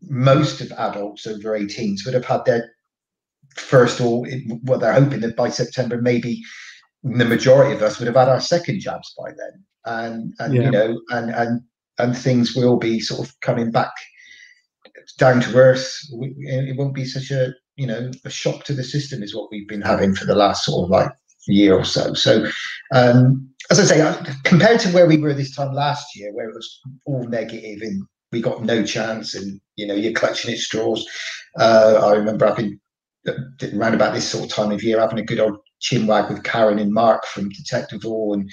most 0.07 0.61
of 0.61 0.71
adults 0.73 1.25
over 1.25 1.57
18s 1.57 2.05
would 2.05 2.13
have 2.13 2.25
had 2.25 2.45
their 2.45 2.75
first 3.55 4.01
or 4.01 4.25
what 4.63 4.79
they're 4.79 4.93
hoping 4.93 5.21
that 5.21 5.35
by 5.35 5.49
September, 5.49 6.01
maybe 6.01 6.41
the 7.03 7.25
majority 7.25 7.73
of 7.73 7.81
us 7.81 7.99
would 7.99 8.07
have 8.07 8.15
had 8.15 8.29
our 8.29 8.41
second 8.41 8.79
jabs 8.79 9.13
by 9.17 9.29
then. 9.29 9.63
And, 9.85 10.33
and 10.39 10.53
yeah. 10.53 10.61
you 10.63 10.71
know, 10.71 11.01
and, 11.09 11.29
and, 11.31 11.61
and 11.97 12.17
things 12.17 12.55
will 12.55 12.77
be 12.77 12.99
sort 12.99 13.27
of 13.27 13.39
coming 13.41 13.71
back 13.71 13.91
down 15.17 15.41
to 15.41 15.55
earth. 15.55 15.89
It 16.11 16.77
won't 16.77 16.95
be 16.95 17.05
such 17.05 17.31
a, 17.31 17.53
you 17.77 17.87
know, 17.87 18.11
a 18.23 18.29
shock 18.29 18.63
to 18.65 18.73
the 18.73 18.83
system 18.83 19.21
is 19.21 19.35
what 19.35 19.49
we've 19.51 19.67
been 19.67 19.81
having 19.81 20.15
for 20.15 20.25
the 20.25 20.35
last 20.35 20.65
sort 20.65 20.85
of 20.85 20.89
like 20.89 21.11
year 21.47 21.77
or 21.77 21.83
so. 21.83 22.13
So, 22.13 22.47
um, 22.93 23.49
as 23.69 23.79
I 23.79 23.83
say, 23.83 24.01
uh, 24.01 24.23
compared 24.43 24.79
to 24.81 24.89
where 24.89 25.07
we 25.07 25.17
were 25.17 25.33
this 25.33 25.55
time 25.55 25.73
last 25.73 26.15
year, 26.15 26.33
where 26.33 26.49
it 26.49 26.55
was 26.55 26.81
all 27.05 27.27
negative 27.27 27.81
and 27.81 28.03
we 28.31 28.41
got 28.41 28.63
no 28.63 28.83
chance, 28.83 29.35
and 29.35 29.59
you 29.75 29.87
know 29.87 29.95
you're 29.95 30.13
clutching 30.13 30.51
at 30.51 30.59
straws. 30.59 31.05
Uh, 31.59 32.01
I 32.03 32.13
remember 32.15 32.45
having 32.45 32.79
around 33.73 33.95
about 33.95 34.13
this 34.13 34.29
sort 34.29 34.43
of 34.43 34.49
time 34.51 34.71
of 34.71 34.83
year, 34.83 34.99
having 34.99 35.19
a 35.19 35.23
good 35.23 35.39
old 35.39 35.57
chinwag 35.81 36.29
with 36.29 36.43
Karen 36.43 36.79
and 36.79 36.93
Mark 36.93 37.25
from 37.25 37.49
Detectival, 37.49 38.33
and 38.33 38.49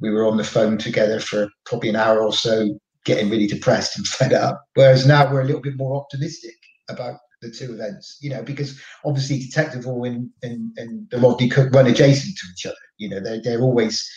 we 0.00 0.10
were 0.10 0.26
on 0.26 0.36
the 0.36 0.44
phone 0.44 0.78
together 0.78 1.20
for 1.20 1.48
probably 1.64 1.88
an 1.88 1.96
hour 1.96 2.22
or 2.22 2.32
so, 2.32 2.78
getting 3.04 3.30
really 3.30 3.46
depressed 3.46 3.96
and 3.96 4.06
fed 4.18 4.32
up. 4.32 4.62
Whereas 4.74 5.06
now 5.06 5.30
we're 5.30 5.42
a 5.42 5.46
little 5.46 5.62
bit 5.62 5.76
more 5.76 5.96
optimistic 5.96 6.54
about 6.88 7.16
the 7.42 7.50
two 7.50 7.74
events, 7.74 8.18
you 8.22 8.30
know, 8.30 8.42
because 8.42 8.80
obviously 9.04 9.40
Detectival 9.40 10.08
and, 10.08 10.30
and, 10.42 10.72
and 10.78 11.10
the 11.10 11.18
Rodney 11.18 11.48
Cook 11.48 11.74
run 11.74 11.86
adjacent 11.86 12.36
to 12.38 12.46
each 12.52 12.66
other. 12.66 12.76
You 12.96 13.10
know, 13.10 13.20
they're 13.20 13.42
they're 13.42 13.60
always 13.60 14.08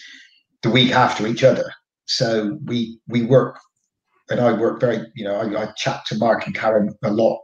the 0.62 0.70
week 0.70 0.92
after 0.92 1.28
each 1.28 1.44
other. 1.44 1.70
So 2.06 2.58
we 2.66 3.00
we 3.08 3.24
work 3.24 3.60
and 4.30 4.40
I 4.40 4.54
work 4.54 4.80
very, 4.80 5.06
you 5.16 5.26
know, 5.26 5.36
I, 5.36 5.64
I 5.64 5.72
chat 5.76 6.06
to 6.08 6.18
Mark 6.18 6.46
and 6.46 6.56
Karen 6.56 6.96
a 7.04 7.12
lot, 7.12 7.40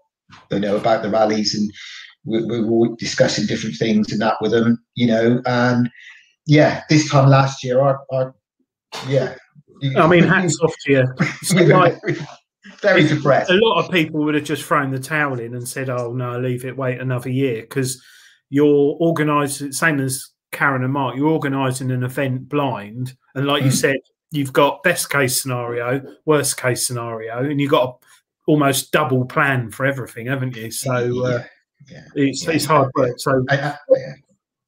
you 0.51 0.59
know, 0.59 0.77
about 0.77 1.03
the 1.03 1.09
rallies 1.09 1.53
and 1.55 1.71
we, 2.23 2.43
we 2.45 2.63
were 2.63 2.95
discussing 2.97 3.47
different 3.47 3.75
things 3.77 4.11
and 4.11 4.21
that 4.21 4.37
with 4.41 4.51
them, 4.51 4.83
you 4.95 5.07
know, 5.07 5.41
and 5.45 5.89
yeah, 6.45 6.83
this 6.89 7.09
time 7.09 7.29
last 7.29 7.63
year, 7.63 7.81
I, 7.81 7.95
I 8.13 8.25
yeah. 9.07 9.35
I 9.97 10.07
mean, 10.07 10.23
hats 10.23 10.59
off 10.63 10.73
to 10.85 10.91
you. 10.91 11.05
Very 12.81 13.07
depressed. 13.07 13.49
A 13.49 13.53
lot 13.55 13.83
of 13.83 13.91
people 13.91 14.23
would 14.23 14.35
have 14.35 14.43
just 14.43 14.63
thrown 14.63 14.91
the 14.91 14.99
towel 14.99 15.39
in 15.39 15.55
and 15.55 15.67
said, 15.67 15.89
"Oh 15.89 16.13
no, 16.13 16.39
leave 16.39 16.65
it, 16.65 16.75
wait 16.77 16.99
another 16.99 17.29
year," 17.29 17.61
because 17.61 18.01
you're 18.49 18.97
organised, 18.99 19.73
same 19.73 19.99
as 19.99 20.29
Karen 20.51 20.83
and 20.83 20.93
Mark. 20.93 21.15
You're 21.15 21.29
organising 21.29 21.91
an 21.91 22.03
event 22.03 22.49
blind, 22.49 23.15
and 23.35 23.45
like 23.45 23.63
mm. 23.63 23.65
you 23.65 23.71
said, 23.71 23.97
you've 24.31 24.53
got 24.53 24.83
best 24.83 25.09
case 25.09 25.41
scenario, 25.41 26.01
worst 26.25 26.57
case 26.57 26.85
scenario, 26.85 27.39
and 27.39 27.61
you've 27.61 27.71
got 27.71 27.87
a 27.87 28.05
almost 28.47 28.91
double 28.91 29.25
plan 29.25 29.71
for 29.71 29.85
everything, 29.85 30.27
haven't 30.27 30.55
you? 30.55 30.71
So. 30.71 31.25
Uh, 31.25 31.43
yeah, 31.89 32.05
it's 32.15 32.45
yeah, 32.45 32.51
it's 32.51 32.65
hard 32.65 32.91
work. 32.95 33.19
So, 33.19 33.43
I, 33.49 33.57
I, 33.57 33.77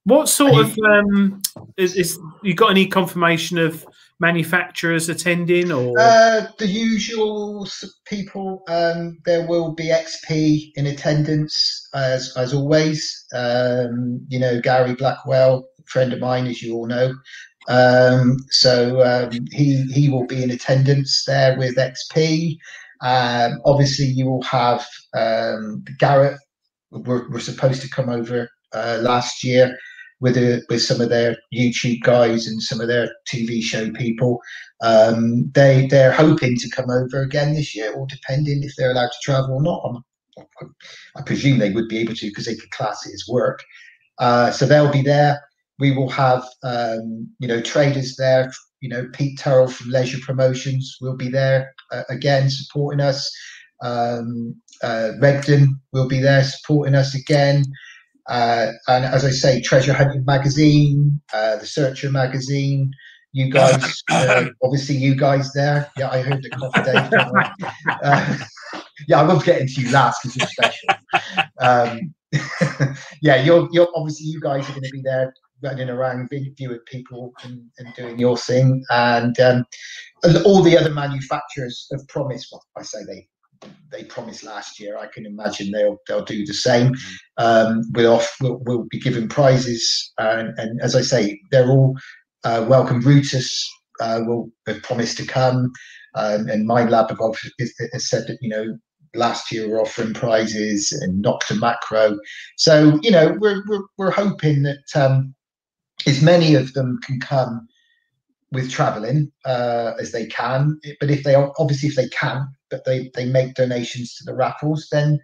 what 0.06 0.28
sort 0.28 0.56
of 0.56 0.78
um, 0.80 1.42
is, 1.78 1.96
is, 1.96 2.20
you 2.42 2.54
got 2.54 2.72
any 2.72 2.88
confirmation 2.88 3.58
of 3.58 3.86
manufacturers 4.20 5.10
attending 5.10 5.72
or 5.72 5.98
uh, 6.00 6.48
the 6.60 6.68
usual 6.68 7.68
people? 8.06 8.64
Um, 8.68 9.18
there 9.26 9.46
will 9.48 9.74
be 9.74 9.86
XP 9.86 10.72
in 10.76 10.88
attendance 10.88 11.90
as 11.94 12.34
as 12.38 12.54
always. 12.54 13.26
Um, 13.34 14.26
you 14.30 14.40
know, 14.40 14.62
Gary 14.62 14.96
Blackwell, 14.96 15.66
friend 15.86 16.14
of 16.14 16.20
mine, 16.20 16.48
as 16.48 16.62
you 16.62 16.76
all 16.76 16.88
know, 16.88 17.14
Um, 17.68 18.38
so 18.50 19.02
um, 19.04 19.32
he 19.52 19.84
he 19.92 20.10
will 20.10 20.28
be 20.28 20.44
in 20.44 20.52
attendance 20.52 21.24
there 21.26 21.58
with 21.58 21.78
XP. 21.78 22.58
Um, 23.02 23.60
obviously, 23.66 24.06
you 24.06 24.26
will 24.26 24.44
have 24.44 24.86
um, 25.14 25.84
Garrett. 26.00 26.38
We're, 26.92 27.30
we're 27.30 27.40
supposed 27.40 27.82
to 27.82 27.90
come 27.90 28.08
over 28.08 28.50
uh, 28.74 29.00
last 29.02 29.44
year 29.44 29.76
with 30.24 30.38
a, 30.38 30.64
with 30.70 30.82
some 30.82 31.02
of 31.02 31.10
their 31.10 31.36
YouTube 31.54 32.02
guys 32.02 32.48
and 32.48 32.64
some 32.64 32.80
of 32.80 32.88
their 32.88 33.10
TV 33.28 33.62
show 33.62 33.92
people. 33.92 34.40
Um, 34.82 35.52
they 35.54 35.86
they're 35.88 36.14
hoping 36.14 36.56
to 36.58 36.70
come 36.70 36.90
over 36.90 37.22
again 37.22 37.54
this 37.54 37.76
year, 37.76 37.94
or 37.94 38.08
depending 38.08 38.64
if 38.64 38.72
they're 38.78 38.92
allowed 38.92 39.12
to 39.12 39.22
travel 39.22 39.56
or 39.56 39.62
not. 39.62 39.84
I'm, 39.86 40.04
I 41.18 41.22
presume 41.24 41.60
they 41.60 41.72
would 41.72 41.90
be 41.90 42.00
able 42.00 42.16
to 42.16 42.28
because 42.28 42.46
they 42.46 42.56
could 42.56 42.72
class 42.72 43.06
it 43.06 43.14
as 43.14 43.26
work. 43.30 43.62
Uh, 44.18 44.50
so 44.50 44.66
they'll 44.66 44.92
be 44.92 45.02
there. 45.02 45.42
We 45.78 45.92
will 45.92 46.10
have 46.10 46.44
um, 46.64 47.30
you 47.40 47.48
know 47.50 47.62
traders 47.62 48.16
there. 48.16 48.50
You 48.80 48.90
know 48.90 49.10
Pete 49.12 49.38
Terrell 49.38 49.68
from 49.68 49.92
Leisure 49.92 50.20
Promotions 50.26 50.98
will 51.02 51.18
be 51.18 51.28
there 51.28 51.74
uh, 51.92 52.04
again 52.10 52.50
supporting 52.50 53.02
us. 53.02 53.30
Um, 53.84 54.56
uh, 54.82 55.12
Regton 55.20 55.68
will 55.92 56.08
be 56.08 56.22
there 56.22 56.46
supporting 56.46 56.96
us 56.96 57.14
again. 57.14 57.66
Uh, 58.28 58.72
and 58.88 59.06
as 59.06 59.26
I 59.26 59.32
say, 59.32 59.62
Treasure 59.62 59.94
Hunting 59.94 60.24
Magazine, 60.26 61.22
uh, 61.34 61.58
the 61.58 61.66
Searcher 61.66 62.12
Magazine, 62.12 62.92
you 63.34 63.50
guys, 63.50 64.04
uh, 64.12 64.46
obviously 64.64 64.96
you 64.96 65.16
guys 65.16 65.52
there. 65.54 65.92
Yeah, 65.98 66.10
I 66.10 66.22
heard 66.22 66.44
the 66.44 66.50
coffee 66.50 66.84
day. 66.84 67.10
Uh, 68.04 68.38
yeah, 69.08 69.22
I 69.22 69.24
was 69.24 69.44
getting 69.44 69.68
to 69.68 69.82
you 69.82 69.92
last 69.92 70.20
because 70.24 70.38
you're 70.38 70.48
special. 70.48 70.90
Um, 71.60 72.14
yeah, 73.22 73.42
you're, 73.44 73.68
you're 73.72 73.88
obviously 73.96 74.28
you 74.28 74.40
guys 74.40 74.68
are 74.68 74.74
going 74.74 74.84
to 74.84 74.90
be 74.92 75.02
there 75.02 75.34
running 75.62 75.90
around 75.90 76.30
viewing 76.30 76.80
people 76.86 77.34
and, 77.44 77.62
and, 77.78 77.94
doing 77.96 78.20
your 78.20 78.38
thing, 78.38 78.84
and 78.90 79.40
um, 79.40 79.66
all 80.46 80.62
the 80.62 80.78
other 80.78 80.92
manufacturers 80.92 81.88
have 81.92 82.06
promised. 82.10 82.50
Well, 82.52 82.64
I 82.78 82.84
say 82.84 83.00
they 83.08 83.28
they 83.92 84.04
promised 84.04 84.44
last 84.44 84.80
year. 84.80 84.98
I 84.98 85.08
can 85.08 85.26
imagine 85.26 85.72
they'll 85.72 85.98
they'll 86.08 86.26
do 86.26 86.46
the 86.46 86.54
same. 86.54 86.94
Um, 87.38 87.82
we'll, 87.94 88.14
off, 88.14 88.36
we'll, 88.42 88.60
we'll 88.66 88.86
be 88.90 89.00
giving 89.00 89.28
prizes, 89.28 90.14
and, 90.18 90.58
and 90.58 90.82
as 90.82 90.96
I 90.96 91.02
say, 91.02 91.40
they're 91.52 91.70
all 91.70 91.96
uh, 92.44 92.66
welcome. 92.68 93.00
Brutus 93.00 93.70
uh, 94.00 94.22
will 94.26 94.50
have 94.68 94.82
promised 94.84 95.18
to 95.18 95.26
come, 95.26 95.72
um, 96.16 96.48
and 96.50 96.68
Minelab 96.68 97.10
have 97.10 97.20
has 97.60 98.10
said 98.10 98.28
that 98.28 98.38
you 98.42 98.50
know 98.50 98.78
last 99.16 99.52
year 99.52 99.70
we're 99.70 99.82
offering 99.82 100.14
prizes 100.14 100.92
and 100.92 101.24
Nokta 101.24 101.58
Makro. 101.60 102.18
So 102.58 103.00
you 103.02 103.12
know 103.12 103.38
we're 103.40 103.64
we're, 103.68 103.84
we're 103.98 104.12
hoping 104.12 104.64
that 104.64 104.84
um, 104.96 105.34
as 106.08 106.22
many 106.22 106.56
of 106.56 106.74
them 106.74 107.00
can 107.04 107.20
come 107.20 107.68
with 108.54 108.72
traveling 108.72 109.32
uh, 109.46 109.94
as 110.00 110.12
they 110.12 110.28
can. 110.28 110.80
But 111.00 111.12
if 111.12 111.24
they 111.24 111.36
obviously 111.36 111.90
if 111.90 111.96
they 111.96 112.08
can, 112.10 112.48
but 112.70 112.86
they 112.86 113.12
they 113.16 113.26
make 113.26 113.56
donations 113.56 114.16
to 114.16 114.24
the 114.24 114.36
raffles, 114.36 114.88
then 114.92 115.20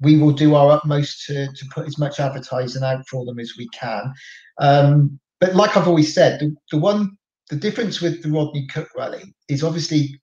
we 0.00 0.16
will 0.16 0.32
do 0.32 0.54
our 0.54 0.70
utmost 0.70 1.26
to 1.26 1.48
to 1.48 1.66
put 1.74 1.86
as 1.86 1.98
much 1.98 2.20
advertising 2.20 2.84
out 2.84 3.06
for 3.08 3.24
them 3.26 3.38
as 3.38 3.52
we 3.58 3.68
can. 3.68 4.12
Um, 4.58 5.18
but 5.40 5.54
like 5.54 5.76
I've 5.76 5.88
always 5.88 6.14
said, 6.14 6.40
the, 6.40 6.54
the 6.72 6.78
one 6.78 7.16
the 7.50 7.56
difference 7.56 8.00
with 8.00 8.22
the 8.22 8.30
Rodney 8.30 8.66
Cook 8.66 8.88
rally 8.96 9.34
is 9.48 9.64
obviously, 9.64 10.20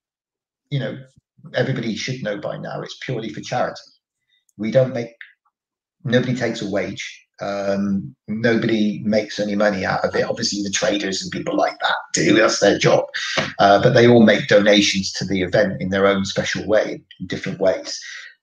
you 0.70 0.80
know, 0.80 0.98
everybody 1.54 1.96
should 1.96 2.24
know 2.24 2.38
by 2.38 2.58
now 2.58 2.82
it's 2.82 2.98
purely 3.02 3.30
for 3.30 3.42
charity. 3.42 3.82
We 4.58 4.72
don't 4.72 4.94
make 4.94 5.10
nobody 6.04 6.36
takes 6.36 6.62
a 6.62 6.70
wage 6.70 7.25
um, 7.42 8.16
nobody 8.28 9.02
makes 9.04 9.40
any 9.40 9.56
money 9.56 9.86
out 9.86 10.06
of 10.06 10.16
it. 10.16 10.24
Obviously, 10.24 10.64
the 10.64 10.70
traders 10.70 11.22
and 11.22 11.32
people 11.32 11.56
like 11.56 11.78
that 11.80 11.96
do. 12.14 12.36
That's 12.36 12.60
their 12.60 12.78
job. 12.78 13.06
Uh, 13.60 13.82
but 13.82 13.94
they 13.94 14.08
all 14.08 14.24
make 14.24 14.48
donations 14.48 15.12
to 15.14 15.26
the 15.26 15.42
event 15.42 15.82
in 15.82 15.90
their 15.90 16.08
own 16.08 16.26
special 16.26 16.66
way, 16.66 17.02
in 17.20 17.28
different 17.28 17.60
ways. 17.60 18.00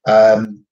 Um, 0.06 0.64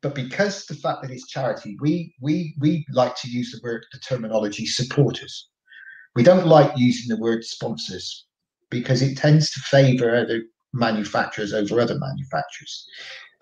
but 0.00 0.14
because 0.14 0.66
the 0.66 0.74
fact 0.74 1.02
that 1.02 1.10
it's 1.10 1.28
charity, 1.28 1.76
we 1.80 2.14
we 2.20 2.54
we 2.58 2.84
like 2.92 3.14
to 3.16 3.30
use 3.30 3.52
the 3.52 3.60
word, 3.62 3.84
the 3.92 3.98
terminology 3.98 4.66
supporters. 4.66 5.48
We 6.14 6.22
don't 6.22 6.46
like 6.46 6.72
using 6.76 7.14
the 7.14 7.22
word 7.22 7.44
sponsors 7.44 8.26
because 8.68 9.00
it 9.02 9.16
tends 9.16 9.50
to 9.52 9.60
favour 9.60 10.14
other 10.14 10.42
manufacturers 10.72 11.52
over 11.52 11.80
other 11.80 11.98
manufacturers. 11.98 12.86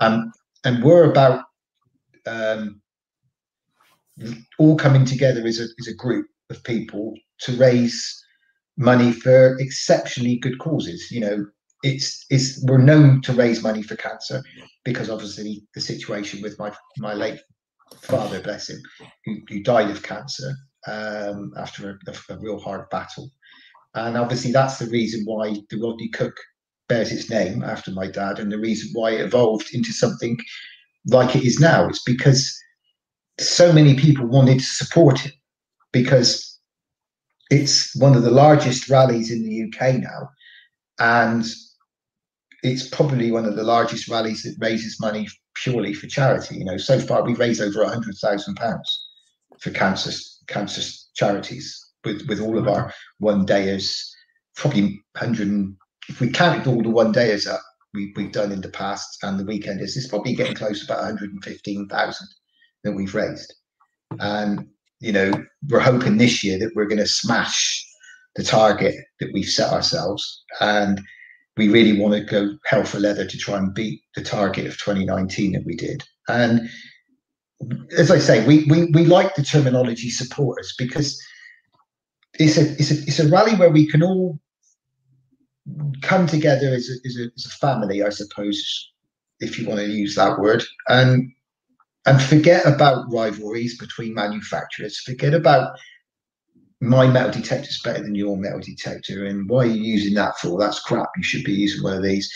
Um, 0.00 0.32
and 0.64 0.82
we're 0.82 1.10
about 1.10 1.44
um, 2.26 2.79
all 4.58 4.76
coming 4.76 5.04
together 5.04 5.46
as 5.46 5.58
a, 5.60 5.66
as 5.78 5.88
a 5.88 5.94
group 5.94 6.26
of 6.50 6.62
people 6.64 7.14
to 7.40 7.56
raise 7.56 8.22
money 8.76 9.12
for 9.12 9.56
exceptionally 9.58 10.36
good 10.36 10.58
causes. 10.58 11.10
You 11.10 11.20
know, 11.20 11.46
it's 11.82 12.26
it's 12.30 12.62
we're 12.64 12.78
known 12.78 13.22
to 13.22 13.32
raise 13.32 13.62
money 13.62 13.82
for 13.82 13.96
cancer 13.96 14.42
because 14.84 15.10
obviously 15.10 15.62
the 15.74 15.80
situation 15.80 16.42
with 16.42 16.58
my 16.58 16.72
my 16.98 17.14
late 17.14 17.40
father, 18.02 18.40
bless 18.40 18.68
him, 18.70 18.80
who, 19.24 19.38
who 19.48 19.62
died 19.62 19.90
of 19.90 20.02
cancer 20.02 20.54
um, 20.86 21.52
after 21.56 21.90
a, 21.90 22.10
a, 22.10 22.34
a, 22.34 22.38
real 22.38 22.60
hard 22.60 22.88
battle, 22.90 23.30
and 23.94 24.16
obviously 24.16 24.52
that's 24.52 24.78
the 24.78 24.86
reason 24.86 25.24
why 25.24 25.56
the 25.70 25.80
Rodney 25.80 26.08
Cook 26.08 26.36
bears 26.88 27.12
its 27.12 27.30
name 27.30 27.62
after 27.62 27.90
my 27.90 28.06
dad, 28.06 28.38
and 28.38 28.50
the 28.50 28.58
reason 28.58 28.90
why 28.92 29.12
it 29.12 29.20
evolved 29.22 29.74
into 29.74 29.92
something 29.92 30.38
like 31.06 31.34
it 31.34 31.44
is 31.44 31.58
now. 31.58 31.88
It's 31.88 32.02
because 32.02 32.56
so 33.40 33.72
many 33.72 33.94
people 33.94 34.26
wanted 34.26 34.58
to 34.58 34.64
support 34.64 35.24
it 35.24 35.32
because 35.92 36.58
it's 37.50 37.96
one 37.96 38.14
of 38.14 38.22
the 38.22 38.30
largest 38.30 38.88
rallies 38.88 39.30
in 39.30 39.42
the 39.42 39.64
UK 39.64 39.96
now, 39.96 40.28
and 40.98 41.44
it's 42.62 42.88
probably 42.88 43.32
one 43.32 43.46
of 43.46 43.56
the 43.56 43.64
largest 43.64 44.08
rallies 44.08 44.42
that 44.42 44.54
raises 44.60 45.00
money 45.00 45.26
purely 45.54 45.94
for 45.94 46.06
charity. 46.06 46.56
You 46.56 46.64
know, 46.64 46.76
so 46.76 47.00
far 47.00 47.24
we've 47.24 47.38
raised 47.38 47.60
over 47.60 47.84
hundred 47.84 48.14
thousand 48.22 48.54
pounds 48.56 49.08
for 49.60 49.70
cancer 49.70 50.12
cancer 50.46 50.82
charities 51.14 51.92
with 52.04 52.26
with 52.28 52.40
all 52.40 52.58
of 52.58 52.68
our 52.68 52.92
one 53.18 53.46
dayers. 53.46 54.06
Probably 54.56 55.00
hundred. 55.16 55.74
If 56.08 56.20
we 56.20 56.28
count 56.28 56.66
all 56.66 56.82
the 56.82 56.90
one 56.90 57.12
dayers 57.12 57.50
up 57.50 57.62
we, 57.94 58.12
we've 58.16 58.32
done 58.32 58.52
in 58.52 58.60
the 58.60 58.68
past 58.68 59.18
and 59.22 59.38
the 59.38 59.44
weekenders, 59.44 59.96
it's 59.96 60.08
probably 60.08 60.34
getting 60.34 60.54
close 60.54 60.80
to 60.80 60.92
about 60.92 61.02
one 61.02 61.16
hundred 61.16 61.32
and 61.32 61.42
fifteen 61.42 61.88
thousand 61.88 62.28
that 62.84 62.92
we've 62.92 63.14
raised. 63.14 63.52
And, 64.18 64.66
you 65.00 65.12
know, 65.12 65.32
we're 65.68 65.80
hoping 65.80 66.18
this 66.18 66.42
year 66.42 66.58
that 66.58 66.72
we're 66.74 66.86
going 66.86 66.98
to 66.98 67.06
smash 67.06 67.86
the 68.36 68.44
target 68.44 68.94
that 69.20 69.30
we've 69.32 69.48
set 69.48 69.72
ourselves. 69.72 70.44
And 70.60 71.00
we 71.56 71.68
really 71.68 72.00
want 72.00 72.14
to 72.14 72.24
go 72.24 72.56
hell 72.66 72.84
for 72.84 72.98
leather 72.98 73.26
to 73.26 73.38
try 73.38 73.58
and 73.58 73.74
beat 73.74 74.02
the 74.14 74.22
target 74.22 74.66
of 74.66 74.78
2019 74.78 75.52
that 75.52 75.66
we 75.66 75.76
did. 75.76 76.02
And 76.28 76.68
as 77.96 78.10
I 78.10 78.18
say, 78.18 78.46
we, 78.46 78.64
we, 78.64 78.86
we 78.86 79.04
like 79.04 79.34
the 79.34 79.42
terminology 79.42 80.10
supporters 80.10 80.74
because 80.78 81.20
it's 82.38 82.56
a, 82.56 82.72
it's, 82.72 82.90
a, 82.90 82.94
it's 82.94 83.18
a 83.18 83.28
rally 83.28 83.54
where 83.56 83.70
we 83.70 83.86
can 83.86 84.02
all 84.02 84.38
come 86.02 86.26
together 86.26 86.68
as 86.68 86.88
a, 86.88 87.06
as 87.06 87.16
a, 87.18 87.24
as 87.36 87.46
a 87.46 87.56
family, 87.56 88.02
I 88.02 88.08
suppose, 88.08 88.90
if 89.40 89.58
you 89.58 89.68
want 89.68 89.80
to 89.80 89.86
use 89.86 90.14
that 90.14 90.38
word, 90.38 90.62
and 90.88 91.30
and 92.06 92.20
forget 92.22 92.66
about 92.66 93.12
rivalries 93.12 93.78
between 93.78 94.14
manufacturers. 94.14 94.98
Forget 95.00 95.34
about 95.34 95.76
my 96.80 97.06
metal 97.06 97.30
detector 97.30 97.68
is 97.68 97.80
better 97.84 98.02
than 98.02 98.14
your 98.14 98.36
metal 98.36 98.60
detector, 98.60 99.26
and 99.26 99.48
why 99.48 99.64
are 99.64 99.66
you 99.66 99.82
using 99.82 100.14
that 100.14 100.38
for? 100.38 100.58
That's 100.58 100.80
crap. 100.80 101.08
You 101.16 101.22
should 101.22 101.44
be 101.44 101.52
using 101.52 101.82
one 101.82 101.96
of 101.96 102.02
these. 102.02 102.32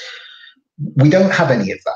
We 0.97 1.09
don't 1.09 1.33
have 1.33 1.51
any 1.51 1.71
of 1.73 1.79
that. 1.85 1.95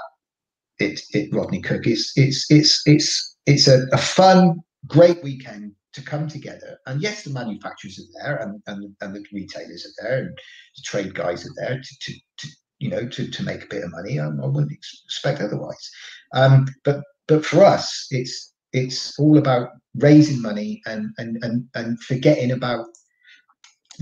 It, 0.79 1.01
it 1.11 1.35
Rodney 1.35 1.61
Cook. 1.61 1.87
It's 1.87 2.12
it's 2.16 2.51
it's 2.51 2.83
it's 2.87 3.37
it's 3.45 3.69
a, 3.69 3.87
a 3.93 3.99
fun, 3.99 4.61
great 4.87 5.23
weekend 5.23 5.73
to 5.93 6.03
come 6.03 6.29
together. 6.29 6.79
And 6.87 7.03
yes, 7.03 7.23
the 7.23 7.31
manufacturers 7.31 7.99
are 7.99 8.23
there, 8.23 8.37
and 8.37 8.62
and, 8.66 8.97
and 9.03 9.14
the 9.14 9.25
retailers 9.33 9.85
are 9.85 10.03
there, 10.03 10.19
and 10.21 10.29
the 10.29 10.83
trade 10.85 11.14
guys 11.14 11.45
are 11.45 11.55
there 11.57 11.81
to, 11.83 11.97
to, 12.01 12.19
to 12.39 12.49
you 12.79 12.89
know 12.89 13.07
to, 13.07 13.31
to 13.31 13.43
make 13.43 13.64
a 13.64 13.69
bit 13.69 13.85
of 13.85 13.91
money. 13.93 14.19
I, 14.19 14.27
I 14.27 14.47
wouldn't 14.47 14.73
expect 14.73 15.43
otherwise. 15.43 15.91
Um, 16.33 16.66
but 16.85 17.03
but 17.29 17.45
for 17.45 17.62
us, 17.62 18.07
it's 18.11 18.53
it's 18.72 19.18
all 19.18 19.39
about 19.39 19.70
raising 19.97 20.43
money 20.43 20.83
and 20.87 21.11
and 21.18 21.39
and, 21.43 21.68
and 21.74 22.01
forgetting 22.03 22.51
about 22.51 22.87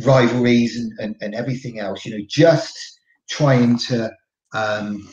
rivalries 0.04 0.76
and, 0.76 0.92
and, 0.98 1.16
and 1.20 1.34
everything 1.34 1.78
else. 1.80 2.04
You 2.04 2.16
know, 2.16 2.24
just 2.28 2.78
trying 3.28 3.78
to 3.78 4.10
um, 4.54 5.06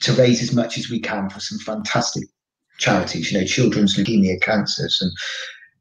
to 0.00 0.12
raise 0.14 0.42
as 0.42 0.54
much 0.54 0.78
as 0.78 0.90
we 0.90 1.00
can 1.00 1.28
for 1.28 1.40
some 1.40 1.58
fantastic 1.58 2.24
charities. 2.78 3.30
You 3.30 3.40
know, 3.40 3.46
children's 3.46 3.96
leukemia, 3.96 4.40
cancers, 4.40 4.98
and 5.00 5.12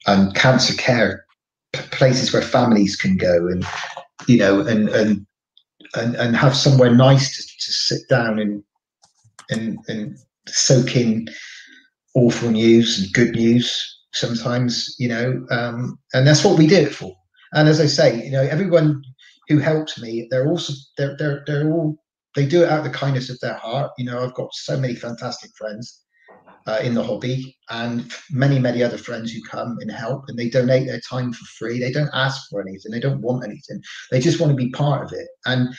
and 0.08 0.36
cancer 0.36 0.76
care 0.76 1.26
places 1.74 2.34
where 2.34 2.42
families 2.42 2.98
can 2.98 3.16
go 3.16 3.48
and 3.48 3.66
you 4.28 4.38
know 4.38 4.60
and 4.62 4.90
and 4.90 5.26
and, 5.96 6.16
and 6.16 6.36
have 6.36 6.56
somewhere 6.56 6.94
nice 6.94 7.36
to, 7.36 7.44
to 7.66 7.72
sit 7.72 8.02
down 8.10 8.40
and 8.40 8.64
and 9.50 9.78
and 9.88 10.18
soak 10.52 10.96
in 10.96 11.28
awful 12.16 12.52
news 12.52 13.00
and 13.00 13.14
good 13.14 13.36
news 13.36 13.98
sometimes, 14.14 14.96
you 15.00 15.08
know, 15.08 15.46
um, 15.52 15.98
and 16.14 16.28
that's 16.28 16.44
what 16.44 16.58
we 16.58 16.68
do 16.68 16.76
it 16.76 16.94
for. 16.94 17.14
And 17.54 17.68
as 17.68 17.80
I 17.80 17.86
say, 17.86 18.24
you 18.24 18.32
know, 18.32 18.42
everyone 18.44 19.02
who 19.48 19.58
helps 19.58 20.02
me, 20.02 20.28
they're 20.30 20.48
also 20.48 20.74
they're 20.98 21.16
they're 21.18 21.44
they're 21.46 21.72
all 21.72 21.98
they 22.36 22.46
do 22.46 22.64
it 22.64 22.70
out 22.70 22.80
of 22.80 22.92
the 22.92 22.98
kindness 22.98 23.30
of 23.30 23.40
their 23.40 23.56
heart. 23.56 23.92
You 23.98 24.06
know, 24.06 24.24
I've 24.24 24.34
got 24.34 24.54
so 24.54 24.78
many 24.78 24.96
fantastic 24.96 25.52
friends 25.58 26.02
uh, 26.68 26.80
in 26.82 26.94
the 26.94 27.04
hobby 27.04 27.58
and 27.70 28.12
many 28.30 28.60
many 28.60 28.84
other 28.84 28.98
friends 28.98 29.32
who 29.32 29.42
come 29.50 29.78
and 29.82 29.92
help 29.92 30.24
and 30.28 30.38
they 30.38 30.50
donate 30.50 30.88
their 30.88 31.02
time 31.10 31.34
for 31.34 31.46
free. 31.58 31.80
They 31.80 31.92
don't 31.92 32.10
ask 32.14 32.50
for 32.50 32.62
anything. 32.62 32.92
They 32.92 33.00
don't 33.00 33.22
want 33.22 33.44
anything. 33.44 33.82
They 34.12 34.20
just 34.20 34.40
want 34.40 34.52
to 34.52 34.56
be 34.56 34.72
part 34.72 35.04
of 35.04 35.12
it. 35.12 35.28
And 35.46 35.70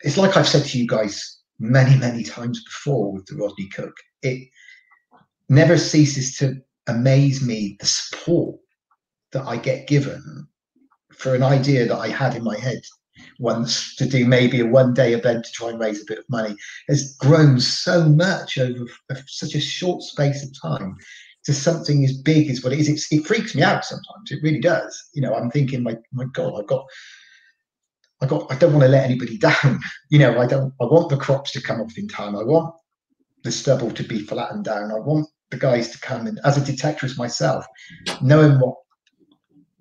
it's 0.00 0.18
like 0.18 0.36
I've 0.36 0.48
said 0.48 0.64
to 0.64 0.78
you 0.78 0.86
guys 0.86 1.39
many 1.60 1.96
many 1.96 2.24
times 2.24 2.64
before 2.64 3.12
with 3.12 3.26
the 3.26 3.36
Rodney 3.36 3.68
Cook. 3.68 3.94
It 4.22 4.48
never 5.48 5.78
ceases 5.78 6.36
to 6.38 6.60
amaze 6.88 7.44
me 7.44 7.76
the 7.78 7.86
support 7.86 8.58
that 9.32 9.46
I 9.46 9.56
get 9.56 9.86
given 9.86 10.48
for 11.12 11.34
an 11.34 11.42
idea 11.42 11.86
that 11.86 11.98
I 11.98 12.08
had 12.08 12.34
in 12.34 12.42
my 12.42 12.58
head 12.58 12.80
once 13.38 13.94
to 13.96 14.06
do 14.06 14.26
maybe 14.26 14.60
a 14.60 14.66
one 14.66 14.94
day 14.94 15.12
event 15.12 15.44
to 15.44 15.52
try 15.52 15.68
and 15.68 15.78
raise 15.78 16.00
a 16.00 16.06
bit 16.06 16.18
of 16.18 16.24
money 16.28 16.56
has 16.88 17.14
grown 17.16 17.60
so 17.60 18.08
much 18.08 18.58
over 18.58 18.86
such 19.26 19.54
a 19.54 19.60
short 19.60 20.02
space 20.02 20.42
of 20.42 20.50
time 20.60 20.96
to 21.44 21.52
something 21.52 22.04
as 22.04 22.16
big 22.16 22.50
as 22.50 22.62
what 22.62 22.72
it 22.72 22.78
is. 22.78 23.06
It 23.10 23.26
freaks 23.26 23.54
me 23.54 23.62
out 23.62 23.84
sometimes. 23.84 24.30
It 24.30 24.42
really 24.42 24.60
does. 24.60 25.08
You 25.14 25.22
know, 25.22 25.34
I'm 25.34 25.50
thinking, 25.50 25.82
my 25.82 25.96
my 26.12 26.24
God, 26.32 26.58
I've 26.58 26.66
got. 26.66 26.84
I 28.22 28.26
got. 28.26 28.50
I 28.50 28.56
don't 28.56 28.72
want 28.72 28.84
to 28.84 28.88
let 28.88 29.04
anybody 29.04 29.38
down. 29.48 29.80
You 30.10 30.18
know, 30.18 30.40
I 30.40 30.46
don't. 30.46 30.72
I 30.80 30.84
want 30.84 31.08
the 31.08 31.16
crops 31.16 31.52
to 31.52 31.62
come 31.62 31.80
off 31.80 31.96
in 31.96 32.08
time. 32.08 32.36
I 32.36 32.42
want 32.42 32.74
the 33.42 33.52
stubble 33.52 33.90
to 33.92 34.02
be 34.02 34.20
flattened 34.20 34.64
down. 34.64 34.92
I 34.92 34.98
want 34.98 35.26
the 35.50 35.56
guys 35.56 35.90
to 35.90 36.00
come 36.00 36.26
in 36.26 36.38
as 36.44 36.56
a 36.56 36.60
detectorist 36.60 37.18
myself, 37.18 37.64
knowing 38.20 38.58
what 38.60 38.76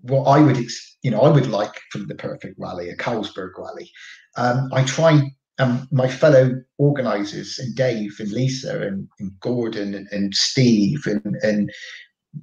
what 0.02 0.26
I 0.26 0.42
would, 0.42 0.58
you 1.04 1.12
know, 1.12 1.22
I 1.22 1.30
would 1.30 1.48
like 1.48 1.74
from 1.92 2.08
the 2.08 2.16
perfect 2.16 2.56
rally, 2.58 2.90
a 2.90 2.96
Carlsberg 2.96 3.52
rally. 3.58 3.92
Um, 4.38 4.70
I 4.74 4.84
try, 4.84 5.22
um, 5.60 5.88
my 5.92 6.08
fellow 6.08 6.52
organisers 6.78 7.60
and 7.60 7.76
Dave 7.76 8.16
and 8.20 8.32
Lisa 8.32 8.82
and, 8.82 9.08
and 9.20 9.32
Gordon 9.40 9.94
and, 9.94 10.08
and, 10.12 10.34
Steve 10.34 11.06
and, 11.06 11.36
and 11.44 11.70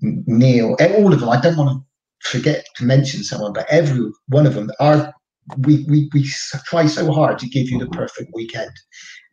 Neil, 0.00 0.76
all 0.80 1.12
of 1.12 1.20
them. 1.20 1.28
I 1.28 1.40
don't 1.40 1.56
want 1.56 1.82
to 2.22 2.28
forget 2.28 2.64
to 2.76 2.84
mention 2.84 3.22
someone, 3.24 3.52
but 3.52 3.66
every 3.70 4.10
one 4.28 4.46
of 4.46 4.54
them 4.54 4.70
are. 4.80 5.12
We, 5.58 5.84
we 5.88 6.10
we 6.12 6.28
try 6.64 6.86
so 6.86 7.12
hard 7.12 7.38
to 7.38 7.48
give 7.48 7.70
you 7.70 7.78
the 7.78 7.86
perfect 7.88 8.30
weekend, 8.34 8.72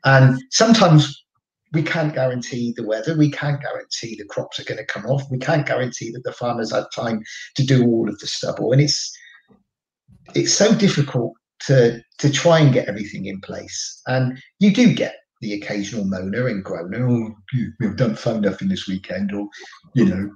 and 0.06 0.40
sometimes 0.52 1.24
we 1.74 1.82
can't 1.82 2.14
guarantee 2.14 2.72
the 2.76 2.86
weather. 2.86 3.18
We 3.18 3.32
can't 3.32 3.62
guarantee 3.62 4.16
the 4.16 4.26
crops 4.26 4.60
are 4.60 4.64
going 4.64 4.78
to 4.78 4.86
come 4.86 5.06
off. 5.06 5.24
We 5.32 5.40
can't 5.40 5.66
guarantee 5.66 6.12
that 6.12 6.24
the 6.24 6.32
farmers 6.32 6.72
have 6.72 6.92
time 6.92 7.24
to 7.56 7.66
do 7.66 7.86
all 7.86 8.08
of 8.08 8.20
the 8.20 8.28
stubble. 8.28 8.72
And 8.72 8.82
it's 8.82 9.12
it's 10.36 10.54
so 10.54 10.74
difficult 10.76 11.34
to 11.68 12.02
to 12.20 12.32
try 12.32 12.60
and 12.60 12.74
get 12.74 12.88
everything 12.88 13.26
in 13.26 13.42
place. 13.42 14.02
And 14.08 14.40
you 14.60 14.72
do 14.72 14.94
get 14.94 15.16
the 15.42 15.54
occasional 15.54 16.06
moaner 16.06 16.50
and 16.50 16.64
groaner, 16.64 17.10
oh, 17.10 17.36
we've 17.80 17.98
done 17.98 18.16
fun 18.16 18.42
nothing 18.42 18.70
this 18.70 18.88
weekend, 18.88 19.34
or 19.34 19.48
you 19.94 20.06
know, 20.06 20.32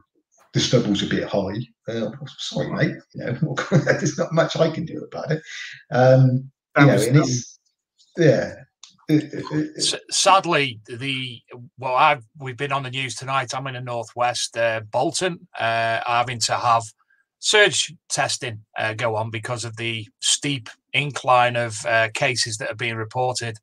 the 0.57 0.63
stubble's 0.63 1.03
a 1.03 1.07
bit 1.07 1.27
high. 1.27 1.59
Uh, 1.87 2.09
sorry, 2.37 2.71
mate. 2.71 2.95
You 3.13 3.25
know, 3.25 3.55
there's 3.71 4.17
not 4.17 4.33
much 4.33 4.57
I 4.57 4.71
can 4.71 4.85
do 4.85 5.07
about 5.11 5.31
it. 5.31 5.41
Um, 5.91 6.51
you 6.77 6.85
know, 6.85 6.93
and 6.93 7.17
it's 7.17 7.59
yeah, 8.17 8.55
sadly, 10.09 10.79
the 10.87 11.41
well, 11.77 11.95
I've 11.95 12.23
we've 12.39 12.57
been 12.57 12.71
on 12.71 12.83
the 12.83 12.89
news 12.89 13.15
tonight. 13.15 13.53
I'm 13.53 13.67
in 13.67 13.75
the 13.75 13.81
northwest, 13.81 14.57
uh, 14.57 14.81
Bolton, 14.91 15.47
uh, 15.59 15.99
having 16.05 16.39
to 16.41 16.55
have 16.55 16.83
surge 17.39 17.93
testing 18.09 18.61
uh, 18.79 18.95
go 18.95 19.15
on 19.15 19.29
because 19.29 19.63
of 19.63 19.77
the 19.77 20.07
steep 20.21 20.69
incline 20.93 21.55
of 21.55 21.85
uh, 21.85 22.09
cases 22.15 22.57
that 22.57 22.71
are 22.71 22.75
being 22.75 22.95
reported, 22.95 23.57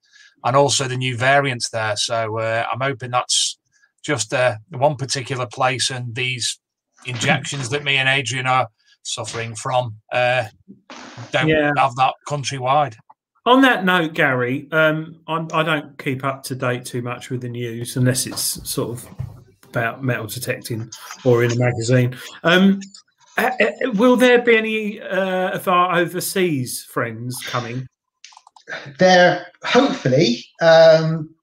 and 0.45 0.55
also 0.55 0.87
the 0.87 0.97
new 0.97 1.17
variants 1.17 1.71
there. 1.71 1.97
So 1.97 2.39
uh, 2.39 2.67
I'm 2.73 2.81
hoping 2.81 3.11
that's 3.11 3.59
just 4.05 4.33
uh, 4.33 4.57
one 4.69 4.95
particular 4.95 5.47
place, 5.47 5.91
and 5.91 6.15
these 6.15 6.61
injections 7.07 7.69
that 7.71 7.85
me 7.85 7.97
and 7.97 8.09
Adrian 8.09 8.47
are 8.47 8.69
suffering 9.03 9.55
from 9.55 9.95
don't 11.31 11.49
yeah. 11.49 11.73
have 11.77 11.95
that 11.97 12.15
countrywide. 12.27 12.97
On 13.47 13.61
that 13.61 13.85
note, 13.85 14.15
Gary, 14.15 14.69
um, 14.73 15.21
I'm, 15.29 15.49
I 15.53 15.63
do 15.63 15.71
not 15.71 15.99
keep 15.99 16.25
up 16.25 16.43
to 16.45 16.55
date 16.55 16.87
too 16.87 17.03
much 17.03 17.29
with 17.29 17.43
the 17.43 17.49
news 17.49 17.97
unless 17.97 18.27
it's 18.27 18.69
sort 18.69 18.91
of 18.91 19.09
about 19.69 20.03
metal 20.03 20.27
detecting 20.27 20.91
or 21.25 21.45
in 21.45 21.53
a 21.53 21.57
magazine. 21.57 22.17
Um, 22.43 22.81
uh, 23.37 23.51
uh 23.61 23.91
will 23.95 24.17
there 24.17 24.41
be 24.41 24.57
any 24.57 25.01
uh, 25.01 25.51
of 25.51 25.69
our 25.69 25.97
overseas 25.97 26.85
friends 26.85 27.37
coming? 27.45 27.87
There, 28.99 29.47
hopefully, 29.63 30.43
because 30.59 31.03
um, 31.03 31.35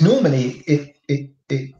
normally 0.00 0.62
it, 0.66 0.96
it 1.08 1.30
it 1.50 1.74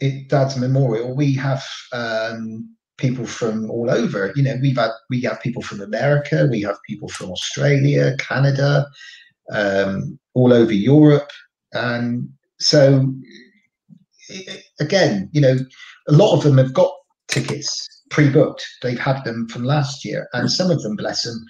it 0.00 0.28
Dad's 0.28 0.56
Memorial, 0.56 1.14
we 1.14 1.34
have 1.34 1.64
um, 1.92 2.74
people 2.96 3.26
from 3.26 3.70
all 3.70 3.90
over. 3.90 4.32
You 4.36 4.42
know, 4.42 4.56
we've 4.60 4.76
had 4.76 4.90
we 5.10 5.20
have 5.22 5.40
people 5.40 5.62
from 5.62 5.80
America, 5.80 6.48
we 6.50 6.62
have 6.62 6.76
people 6.86 7.08
from 7.08 7.30
Australia, 7.30 8.16
Canada, 8.18 8.86
um, 9.52 10.18
all 10.34 10.52
over 10.52 10.72
Europe, 10.72 11.30
and 11.72 12.28
so 12.58 13.12
again, 14.80 15.28
you 15.32 15.40
know, 15.40 15.56
a 16.08 16.12
lot 16.12 16.36
of 16.36 16.42
them 16.42 16.58
have 16.58 16.74
got 16.74 16.92
tickets 17.28 17.86
pre-booked. 18.10 18.66
They've 18.82 18.98
had 18.98 19.24
them 19.24 19.48
from 19.48 19.64
last 19.64 20.04
year, 20.04 20.28
and 20.32 20.50
some 20.50 20.70
of 20.70 20.82
them, 20.82 20.96
bless 20.96 21.22
them, 21.22 21.44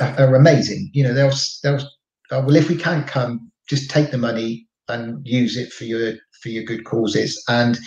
are, 0.00 0.14
are 0.18 0.34
amazing. 0.34 0.90
You 0.92 1.04
know, 1.04 1.14
they'll 1.14 1.32
they'll 1.62 1.88
oh, 2.30 2.40
well, 2.40 2.56
if 2.56 2.68
we 2.68 2.76
can't 2.76 3.06
come, 3.06 3.50
just 3.68 3.90
take 3.90 4.10
the 4.10 4.18
money 4.18 4.66
and 4.88 5.26
use 5.26 5.56
it 5.56 5.72
for 5.72 5.84
your 5.84 6.14
for 6.42 6.48
your 6.48 6.64
good 6.64 6.84
causes. 6.84 7.42
And 7.48 7.78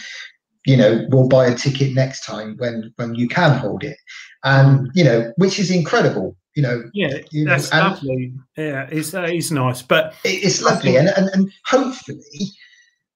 you 0.65 0.77
know 0.77 1.05
we'll 1.09 1.27
buy 1.27 1.47
a 1.47 1.55
ticket 1.55 1.93
next 1.93 2.25
time 2.25 2.55
when 2.57 2.91
when 2.95 3.15
you 3.15 3.27
can 3.27 3.57
hold 3.57 3.83
it. 3.83 3.97
And 4.43 4.89
you 4.95 5.03
know 5.03 5.31
which 5.37 5.59
is 5.59 5.71
incredible 5.71 6.35
you 6.55 6.63
know. 6.63 6.83
Yeah 6.93 7.17
you 7.31 7.45
that's 7.45 7.71
know, 7.71 7.79
lovely. 7.79 8.33
Yeah 8.57 8.87
it's 8.89 9.13
uh, 9.13 9.23
it's 9.23 9.51
nice. 9.51 9.81
But 9.81 10.15
it's 10.23 10.61
lovely. 10.61 10.95
And, 10.95 11.09
and 11.09 11.29
and 11.33 11.51
hopefully 11.65 12.49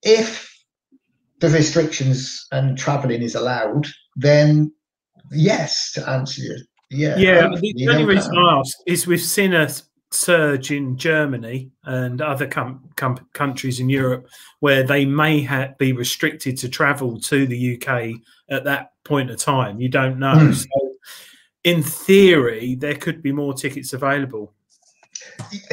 if 0.03 0.49
the 1.39 1.49
restrictions 1.49 2.45
and 2.51 2.77
traveling 2.77 3.21
is 3.21 3.35
allowed 3.35 3.87
then 4.15 4.71
yes 5.31 5.91
to 5.93 6.07
answer 6.09 6.41
you 6.41 6.57
yeah 6.89 7.17
yeah 7.17 7.47
the 7.61 7.87
only 7.89 8.05
reason 8.05 8.35
i 8.37 8.59
ask 8.59 8.77
is 8.87 9.05
we've 9.05 9.21
seen 9.21 9.53
a 9.53 9.69
surge 10.11 10.71
in 10.71 10.97
Germany 10.97 11.71
and 11.83 12.21
other 12.21 12.47
com- 12.47 12.89
com- 12.95 13.27
countries 13.33 13.79
in 13.79 13.89
Europe 13.89 14.27
where 14.59 14.83
they 14.83 15.05
may 15.05 15.43
ha- 15.43 15.69
be 15.77 15.93
restricted 15.93 16.57
to 16.57 16.69
travel 16.69 17.19
to 17.21 17.45
the 17.45 17.75
UK 17.75 18.19
at 18.49 18.63
that 18.63 18.93
point 19.03 19.29
of 19.29 19.37
time. 19.37 19.79
You 19.79 19.89
don't 19.89 20.19
know. 20.19 20.35
Mm. 20.35 20.55
So, 20.55 20.93
in 21.63 21.83
theory, 21.83 22.75
there 22.75 22.95
could 22.95 23.21
be 23.21 23.31
more 23.31 23.53
tickets 23.53 23.93
available. 23.93 24.53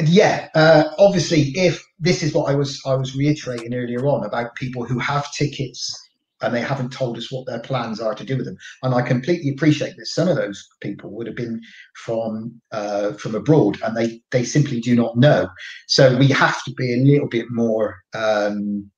Yeah, 0.03 0.49
uh, 0.53 0.83
obviously, 0.97 1.53
if 1.55 1.83
this 1.99 2.21
is 2.21 2.33
what 2.33 2.49
I 2.49 2.55
was 2.55 2.81
I 2.85 2.93
was 2.93 3.15
reiterating 3.15 3.73
earlier 3.73 4.05
on 4.05 4.25
about 4.25 4.55
people 4.55 4.83
who 4.83 4.99
have 4.99 5.31
tickets 5.33 6.06
and 6.41 6.53
they 6.53 6.61
haven't 6.61 6.91
told 6.91 7.17
us 7.17 7.31
what 7.31 7.45
their 7.47 7.59
plans 7.59 7.99
are 7.99 8.13
to 8.13 8.23
do 8.23 8.37
with 8.37 8.45
them. 8.45 8.57
And 8.83 8.93
I 8.93 9.01
completely 9.01 9.49
appreciate 9.49 9.95
that 9.97 10.05
some 10.05 10.27
of 10.27 10.35
those 10.35 10.67
people 10.81 11.11
would 11.11 11.27
have 11.27 11.35
been 11.35 11.61
from 11.95 12.61
uh, 12.71 13.13
from 13.13 13.35
abroad, 13.35 13.79
and 13.83 13.95
they 13.95 14.21
they 14.31 14.43
simply 14.43 14.79
do 14.79 14.95
not 14.95 15.17
know. 15.17 15.49
So 15.87 16.17
we 16.17 16.27
have 16.29 16.63
to 16.63 16.73
be 16.73 16.93
a 16.93 17.03
little 17.03 17.27
bit 17.27 17.47
more, 17.49 17.97
um, 18.13 18.89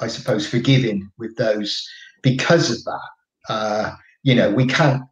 I 0.00 0.06
suppose, 0.06 0.48
forgiving 0.48 1.10
with 1.18 1.36
those 1.36 1.86
because 2.22 2.70
of 2.70 2.82
that. 2.84 3.08
Uh, 3.48 3.94
you 4.22 4.34
know, 4.34 4.50
we 4.50 4.66
can't 4.66 5.02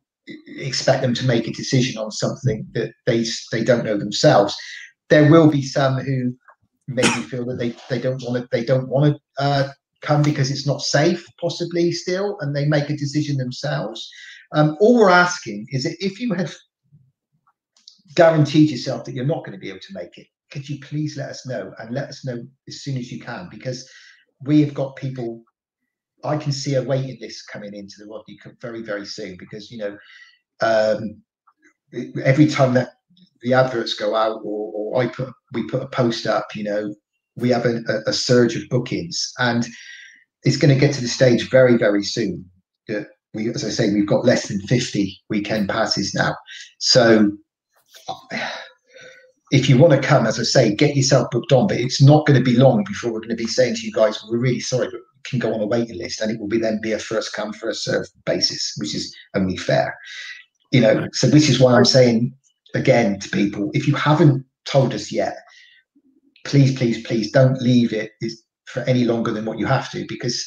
expect 0.49 1.03
them 1.03 1.15
to 1.15 1.27
make 1.27 1.47
a 1.47 1.53
decision 1.53 1.99
on 1.99 2.11
something 2.11 2.67
that 2.73 2.93
they 3.07 3.25
they 3.53 3.63
don't 3.63 3.85
know 3.85 3.99
themselves. 3.99 4.57
There 5.11 5.31
will 5.31 5.51
be 5.51 5.63
some 5.63 5.99
who 5.99 6.35
maybe 6.89 7.09
feel 7.09 7.45
that 7.47 7.59
they, 7.59 7.75
they 7.89 8.01
don't 8.01 8.23
want 8.23 8.43
to 8.43 8.49
they 8.51 8.65
don't 8.65 8.89
want 8.89 9.17
to 9.17 9.43
uh, 9.45 9.69
come 10.05 10.23
because 10.23 10.51
it's 10.51 10.67
not 10.67 10.83
safe, 10.83 11.27
possibly 11.41 11.91
still, 11.93 12.37
and 12.41 12.55
they 12.55 12.67
make 12.67 12.91
a 12.91 12.97
decision 12.97 13.37
themselves. 13.37 14.09
Um, 14.53 14.77
all 14.81 14.99
we're 14.99 15.11
asking 15.11 15.67
is 15.71 15.85
that 15.85 15.97
if 15.99 16.21
you 16.21 16.33
have 16.35 16.55
guaranteed 18.15 18.71
yourself 18.71 19.05
that 19.05 19.15
you're 19.15 19.25
not 19.25 19.45
going 19.45 19.53
to 19.53 19.59
be 19.59 19.69
able 19.69 19.81
to 19.81 19.95
make 19.95 20.17
it, 20.19 20.27
could 20.51 20.69
you 20.69 20.79
please 20.81 21.17
let 21.17 21.31
us 21.31 21.47
know 21.47 21.73
and 21.79 21.93
let 21.93 22.09
us 22.09 22.25
know 22.25 22.47
as 22.69 22.83
soon 22.83 22.97
as 22.97 23.11
you 23.11 23.21
can 23.21 23.49
because 23.51 23.89
we 24.43 24.61
have 24.61 24.75
got 24.75 24.97
people. 24.97 25.43
I 26.23 26.39
can 26.39 26.53
see 26.53 26.77
a 26.77 26.83
waiting 26.83 27.19
list 27.21 27.51
coming 27.53 27.75
into 27.75 27.97
the 27.99 28.07
Rodney 28.07 28.39
very, 28.61 28.83
very 28.83 29.05
soon 29.05 29.37
because 29.39 29.71
you 29.71 29.79
know 29.79 29.99
um, 30.61 31.21
every 32.23 32.47
time 32.47 32.73
that 32.75 32.91
the 33.43 33.53
adverts 33.53 33.95
go 33.95 34.15
out 34.15 34.41
or, 34.43 34.73
or 34.75 35.03
I 35.03 35.09
put 35.09 35.33
we 35.53 35.65
put 35.65 35.83
a 35.83 35.89
post 35.89 36.27
up, 36.27 36.55
you 36.55 36.65
know, 36.65 36.95
we 37.37 37.51
have 37.51 37.67
a, 37.67 37.83
a, 38.07 38.13
surge 38.13 38.57
of 38.57 38.69
bookings 38.69 39.33
and 39.39 39.67
it's 40.45 40.57
going 40.57 40.73
to 40.73 40.81
get 40.81 40.95
to 40.95 41.01
the 41.01 41.09
stage 41.09 41.51
very 41.51 41.77
very 41.77 42.03
soon 42.03 42.45
that 42.89 43.09
we 43.33 43.49
as 43.51 43.65
i 43.65 43.69
say 43.69 43.93
we've 43.93 44.07
got 44.07 44.25
less 44.25 44.49
than 44.49 44.61
50 44.61 45.21
weekend 45.29 45.69
passes 45.69 46.15
now 46.15 46.37
so 46.79 47.31
if 49.55 49.69
you 49.69 49.79
want 49.79 49.93
to 49.93 50.07
come, 50.07 50.27
as 50.27 50.41
I 50.41 50.43
say, 50.43 50.75
get 50.75 50.97
yourself 50.97 51.31
booked 51.31 51.53
on. 51.53 51.69
But 51.69 51.79
it's 51.79 52.03
not 52.03 52.27
going 52.27 52.39
to 52.39 52.45
be 52.45 52.57
long 52.57 52.83
before 52.85 53.13
we're 53.13 53.21
going 53.21 53.31
to 53.31 53.37
be 53.37 53.47
saying 53.47 53.77
to 53.77 53.87
you 53.87 53.93
guys, 53.93 54.23
"We're 54.29 54.39
really 54.39 54.61
sorry, 54.61 54.87
but 54.87 54.95
you 54.95 55.23
can 55.25 55.39
go 55.39 55.55
on 55.55 55.61
a 55.61 55.67
waiting 55.67 55.97
list," 55.97 56.21
and 56.21 56.31
it 56.31 56.41
will 56.41 56.49
be 56.49 56.59
then 56.59 56.81
be 56.83 56.93
a 56.93 56.99
first 56.99 57.33
come 57.33 57.53
first 57.53 57.85
serve 57.85 58.07
basis, 58.27 58.75
which 58.79 58.95
is 58.95 59.15
only 59.35 59.57
fair. 59.57 59.97
You 60.73 60.81
know, 60.81 61.09
so 61.13 61.29
this 61.29 61.49
is 61.49 61.61
why 61.61 61.75
I'm 61.75 61.85
saying 61.85 62.35
again 62.75 63.21
to 63.21 63.29
people: 63.29 63.71
if 63.75 63.87
you 63.87 63.95
haven't 63.95 64.45
told 64.65 64.93
us 64.93 65.13
yet, 65.13 65.37
please, 66.45 66.77
please, 66.77 67.07
please 67.07 67.31
don't 67.31 67.61
leave 67.61 67.93
it 67.93 68.13
for 68.67 68.81
any 68.83 69.05
longer 69.05 69.31
than 69.31 69.45
what 69.45 69.59
you 69.59 69.67
have 69.67 69.91
to, 69.93 70.05
because 70.09 70.47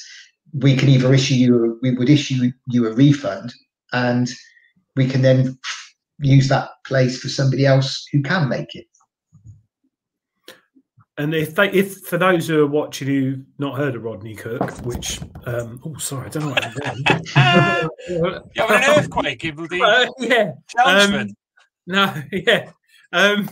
we 0.54 0.76
can 0.76 0.90
either 0.90 1.14
issue 1.14 1.36
you, 1.36 1.80
we 1.82 1.92
would 1.92 2.10
issue 2.10 2.52
you 2.68 2.88
a 2.88 2.94
refund, 2.94 3.54
and 3.94 4.30
we 4.96 5.08
can 5.08 5.22
then 5.22 5.58
use 6.20 6.48
that 6.50 6.70
place 6.86 7.20
for 7.20 7.30
somebody 7.30 7.66
else 7.66 8.06
who 8.12 8.22
can 8.22 8.50
make 8.50 8.74
it. 8.76 8.86
And 11.20 11.34
if 11.34 11.56
they, 11.56 11.72
if 11.72 12.02
for 12.02 12.20
those 12.20 12.48
who 12.48 12.64
are 12.64 12.68
watching 12.68 13.08
who 13.08 13.30
have 13.32 13.40
not 13.58 13.76
heard 13.76 13.96
of 13.96 14.04
Rodney 14.04 14.36
Cook, 14.36 14.86
which 14.86 15.20
um, 15.46 15.82
oh 15.84 15.98
sorry, 15.98 16.28
I 16.28 16.30
don't 16.30 16.44
know 16.44 16.50
what 16.50 16.64
i 16.64 16.68
happened. 16.68 17.90
you 18.08 18.62
having 18.62 18.84
an 18.84 19.00
earthquake 19.00 19.44
in 19.44 19.56
the 19.68 19.82
uh, 19.82 20.06
yeah, 20.20 20.52
um, 20.86 21.30
no, 21.88 22.14
yeah. 22.32 22.70
Um, 23.14 23.50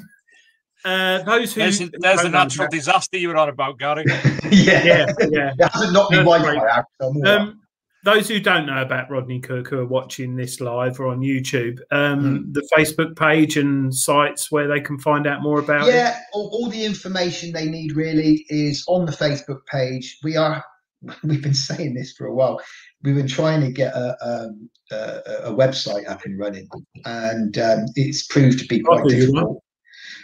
uh, 0.86 1.24
those 1.24 1.54
who 1.54 1.62
there's, 1.62 1.80
there's 1.80 2.22
a 2.22 2.30
natural 2.30 2.68
disaster 2.70 3.18
you 3.18 3.30
were 3.30 3.38
on 3.38 3.50
about, 3.50 3.80
Gary. 3.80 4.06
yeah, 4.52 4.84
yeah, 4.84 5.06
yeah. 5.30 5.54
That 5.58 5.72
hasn't 5.74 5.94
knocked 5.94 6.12
me 6.12 6.18
Wi-Fi 6.20 6.84
Um, 7.26 7.60
those 8.04 8.28
who 8.28 8.40
don't 8.40 8.68
know 8.68 8.84
about 8.84 9.10
Rodney 9.10 9.40
Cook 9.40 9.68
who 9.68 9.80
are 9.80 9.86
watching 9.86 10.36
this 10.36 10.62
live 10.62 11.00
or 11.00 11.08
on 11.08 11.22
YouTube, 11.22 11.80
um, 11.92 12.46
mm. 12.46 12.54
the 12.54 12.68
Facebook 12.78 13.18
page 13.18 13.58
and 13.58 13.94
sites 13.94 14.52
where 14.52 14.68
they 14.68 14.80
can 14.80 15.00
find 15.00 15.26
out 15.26 15.42
more 15.42 15.60
about 15.60 15.88
yeah, 15.88 15.92
it. 15.92 15.96
Yeah, 15.96 16.20
all, 16.34 16.50
all, 16.54 16.70
the 16.70 16.86
information 16.86 17.52
they 17.52 17.66
need 17.66 17.96
really 17.96 18.46
is 18.50 18.84
on 18.88 19.08
the 19.08 19.12
Facebook 19.12 19.66
page. 19.66 20.20
We 20.24 20.38
are 20.38 20.64
we've 21.24 21.42
been 21.42 21.56
saying 21.56 21.96
this 21.96 22.14
for 22.14 22.28
a 22.28 22.34
while. 22.34 22.62
We've 23.04 23.16
been 23.16 23.28
trying 23.28 23.62
to 23.62 23.72
get 23.72 23.94
a, 23.94 24.16
um, 24.24 24.70
a, 24.92 25.22
a 25.46 25.52
website 25.52 26.08
up 26.08 26.26
and 26.26 26.38
running, 26.40 26.68
and 27.06 27.58
um, 27.58 27.86
it's 27.96 28.28
proved 28.28 28.60
to 28.60 28.68
be 28.68 28.82
quite 28.82 29.06
difficult. 29.06 29.64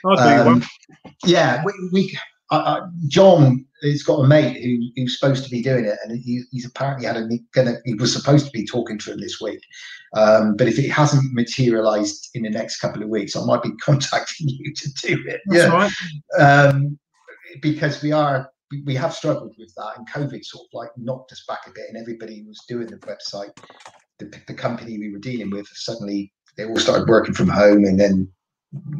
Um, 0.06 0.64
yeah, 1.26 1.64
we, 1.66 1.74
we 1.91 2.18
uh, 2.52 2.82
John 3.08 3.66
has 3.82 4.04
got 4.04 4.20
a 4.20 4.28
mate 4.28 4.62
who, 4.62 4.78
who's 4.95 5.18
supposed 5.18 5.43
to 5.45 5.49
be 5.49 5.62
doing 5.62 5.86
it, 5.86 5.97
and 6.04 6.20
he, 6.20 6.43
he's 6.52 6.66
apparently 6.66 7.08
had 7.08 7.18
a 7.18 7.28
gonna. 7.54 7.76
He 7.86 7.93
was 7.95 8.14
supposed 8.14 8.45
to 8.45 8.52
be 8.52 8.66
talking 8.66 8.99
to 8.99 9.14
him 9.14 9.20
this 9.20 9.39
week, 9.39 9.62
um, 10.16 10.56
but 10.58 10.68
if 10.68 10.78
it 10.78 10.89
hasn't 10.89 11.34
materialised 11.34 12.30
in 12.34 12.43
the 12.43 12.49
next 12.49 12.80
couple 12.80 13.02
of 13.02 13.10
weeks, 13.10 13.36
I 13.36 13.45
might 13.45 13.64
be 13.64 13.72
contacting 13.82 14.49
you 14.49 14.74
to 14.74 14.89
do 15.02 15.24
it. 15.28 15.41
That's 15.45 15.64
yeah, 15.64 15.89
right. 16.38 16.68
um, 16.68 16.99
because 17.62 18.02
we 18.02 18.12
are 18.12 18.52
we 18.86 18.95
have 18.95 19.14
struggled 19.14 19.56
with 19.58 19.74
that, 19.76 19.97
and 19.97 20.10
COVID 20.10 20.43
sort 20.43 20.66
of 20.66 20.74
like 20.74 20.89
knocked 20.97 21.32
us 21.32 21.43
back 21.47 21.62
a 21.68 21.72
bit, 21.72 21.86
and 21.88 21.97
everybody 21.97 22.43
was 22.43 22.60
doing 22.68 22.88
the 22.88 22.97
website. 22.97 23.58
The, 24.20 24.32
the 24.47 24.54
company 24.54 24.99
we 24.99 25.12
were 25.12 25.20
dealing 25.20 25.49
with 25.49 25.68
suddenly 25.74 26.32
they 26.58 26.66
all 26.66 26.78
started 26.78 27.08
working 27.08 27.34
from 27.34 27.47
home, 27.47 27.86
and 27.86 27.99
then 27.99 28.30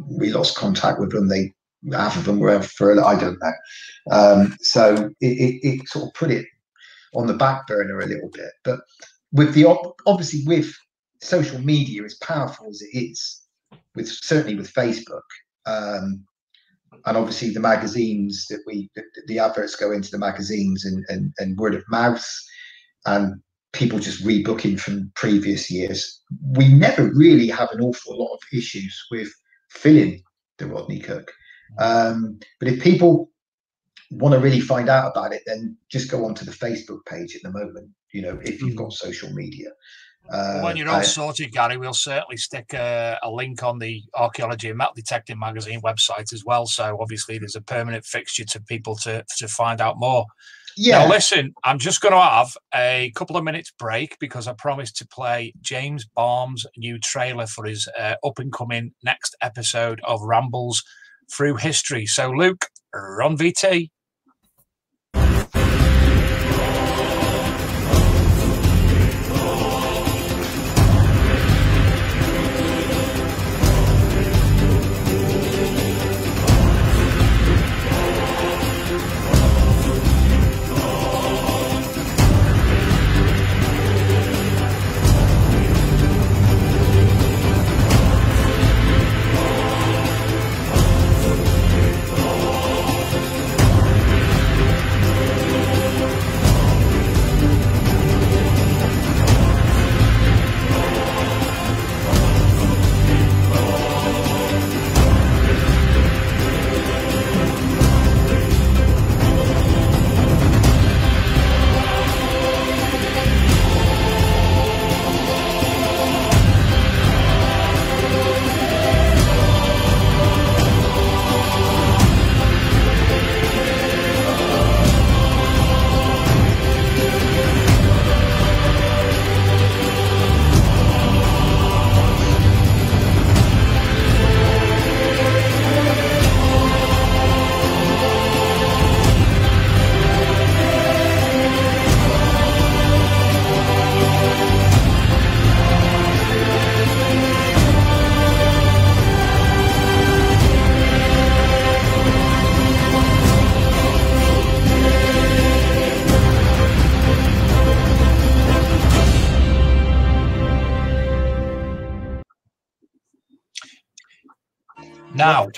we 0.08 0.30
lost 0.30 0.56
contact 0.56 1.00
with 1.00 1.12
them. 1.12 1.28
They 1.28 1.52
half 1.92 2.16
of 2.16 2.24
them 2.24 2.38
were 2.38 2.62
for 2.62 3.02
I 3.04 3.18
don't 3.18 3.38
know. 3.40 3.52
Um, 4.10 4.56
so 4.60 5.10
it, 5.20 5.26
it, 5.26 5.66
it, 5.66 5.88
sort 5.88 6.06
of 6.06 6.14
put 6.14 6.30
it 6.30 6.46
on 7.14 7.26
the 7.26 7.34
back 7.34 7.66
burner 7.66 7.98
a 7.98 8.06
little 8.06 8.30
bit. 8.30 8.50
But 8.64 8.80
with 9.32 9.54
the 9.54 9.66
obviously 10.06 10.42
with 10.46 10.72
social 11.20 11.60
media 11.60 12.02
as 12.04 12.14
powerful 12.16 12.68
as 12.68 12.82
it 12.82 12.96
is, 12.96 13.42
with 13.94 14.08
certainly 14.08 14.54
with 14.54 14.72
Facebook, 14.72 15.22
um, 15.66 16.24
and 17.06 17.16
obviously 17.16 17.50
the 17.50 17.60
magazines 17.60 18.46
that 18.50 18.60
we 18.66 18.90
the, 19.26 19.38
adverts 19.38 19.76
go 19.76 19.90
into 19.90 20.10
the 20.10 20.18
magazines 20.18 20.84
and, 20.84 21.04
and 21.08 21.32
and 21.38 21.58
word 21.58 21.74
of 21.74 21.82
mouth 21.90 22.26
and 23.06 23.40
people 23.72 23.98
just 23.98 24.24
rebooking 24.24 24.78
from 24.78 25.10
previous 25.14 25.70
years. 25.70 26.20
We 26.56 26.68
never 26.68 27.10
really 27.14 27.48
have 27.48 27.70
an 27.72 27.80
awful 27.80 28.18
lot 28.18 28.34
of 28.34 28.40
issues 28.52 29.02
with 29.10 29.32
filling 29.72 30.22
the 30.58 30.66
Rodney 30.66 31.00
Cook. 31.00 31.32
Um, 31.78 32.38
but 32.60 32.68
if 32.68 32.82
people 32.82 33.30
want 34.10 34.34
to 34.34 34.40
really 34.40 34.60
find 34.60 34.88
out 34.88 35.10
about 35.10 35.32
it, 35.32 35.42
then 35.46 35.76
just 35.90 36.10
go 36.10 36.24
onto 36.24 36.44
the 36.44 36.50
Facebook 36.50 37.04
page 37.06 37.34
at 37.34 37.42
the 37.42 37.50
moment. 37.50 37.90
You 38.12 38.22
know, 38.22 38.38
if 38.42 38.60
you've 38.60 38.76
got 38.76 38.88
mm. 38.88 38.92
social 38.92 39.32
media. 39.32 39.70
Uh, 40.30 40.60
when 40.60 40.76
you're 40.76 40.88
all 40.88 40.96
I, 40.96 41.02
sorted, 41.02 41.50
Gary, 41.50 41.76
we'll 41.76 41.94
certainly 41.94 42.36
stick 42.36 42.72
a, 42.74 43.18
a, 43.24 43.30
link 43.30 43.64
on 43.64 43.80
the 43.80 44.02
Archaeology 44.14 44.68
and 44.68 44.78
Metal 44.78 44.92
Detecting 44.94 45.38
magazine 45.38 45.80
website 45.80 46.32
as 46.32 46.44
well. 46.44 46.64
So 46.66 46.96
obviously, 47.00 47.38
there's 47.38 47.56
a 47.56 47.60
permanent 47.60 48.04
fixture 48.04 48.44
to 48.44 48.60
people 48.60 48.94
to 48.96 49.24
to 49.38 49.48
find 49.48 49.80
out 49.80 49.98
more. 49.98 50.26
Yeah. 50.76 51.04
Now, 51.04 51.10
listen, 51.10 51.54
I'm 51.64 51.78
just 51.78 52.00
going 52.00 52.12
to 52.12 52.20
have 52.20 52.56
a 52.74 53.12
couple 53.14 53.36
of 53.36 53.44
minutes 53.44 53.72
break 53.78 54.16
because 54.18 54.48
I 54.48 54.54
promised 54.54 54.96
to 54.96 55.06
play 55.06 55.52
James 55.60 56.06
Baum's 56.06 56.66
new 56.76 56.98
trailer 56.98 57.46
for 57.46 57.64
his 57.64 57.88
uh, 57.98 58.14
up 58.24 58.38
and 58.38 58.52
coming 58.52 58.92
next 59.02 59.36
episode 59.40 60.00
of 60.04 60.22
Rambles 60.22 60.82
through 61.32 61.56
history. 61.56 62.06
So, 62.06 62.30
Luke, 62.30 62.66
run 62.94 63.36
VT. 63.36 63.90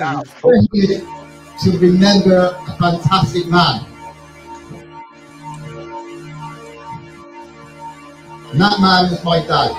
To 0.05 1.79
remember 1.79 2.55
a 2.69 2.77
fantastic 2.77 3.47
man. 3.47 3.87
And 8.51 8.61
that 8.61 8.81
man 8.81 9.11
was 9.11 9.25
my 9.25 9.39
dad. 9.47 9.71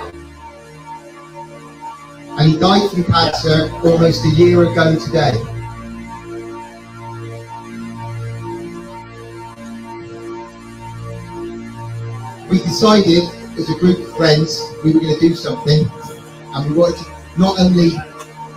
And 2.40 2.50
he 2.50 2.58
died 2.58 2.90
from 2.90 3.04
cancer 3.04 3.70
almost 3.84 4.24
a 4.24 4.30
year 4.30 4.62
ago 4.64 4.98
today. 4.98 5.30
We 12.50 12.58
decided 12.58 13.22
as 13.56 13.70
a 13.70 13.78
group 13.78 14.00
of 14.00 14.16
friends 14.16 14.60
we 14.82 14.92
were 14.92 14.98
going 14.98 15.14
to 15.14 15.20
do 15.20 15.36
something 15.36 15.88
and 16.52 16.68
we 16.68 16.76
wanted 16.76 16.98
to 16.98 17.04
not 17.38 17.60
only 17.60 17.92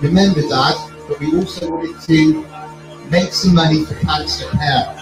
remember 0.01 0.41
Dad, 0.41 0.88
but 1.09 1.19
we 1.19 1.35
also 1.35 1.71
wanted 1.71 1.99
to 2.01 2.45
make 3.09 3.33
some 3.33 3.55
money 3.55 3.83
for 3.83 3.95
cancer 3.95 4.47
care. 4.51 4.98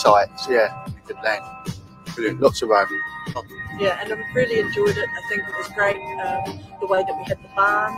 Sites. 0.00 0.46
Yeah, 0.48 0.86
good 1.06 1.16
land. 1.22 1.44
Brilliant. 2.14 2.40
Lots 2.40 2.62
of 2.62 2.70
room. 2.70 2.86
Yeah, 3.78 3.98
and 4.02 4.12
I 4.12 4.16
really 4.34 4.60
enjoyed 4.60 4.96
it. 4.96 5.08
I 5.08 5.28
think 5.28 5.42
it 5.42 5.54
was 5.56 5.68
great 5.74 5.96
um, 5.96 6.60
the 6.80 6.86
way 6.86 7.02
that 7.02 7.16
we 7.16 7.24
had 7.24 7.42
the 7.42 7.48
barn. 7.54 7.94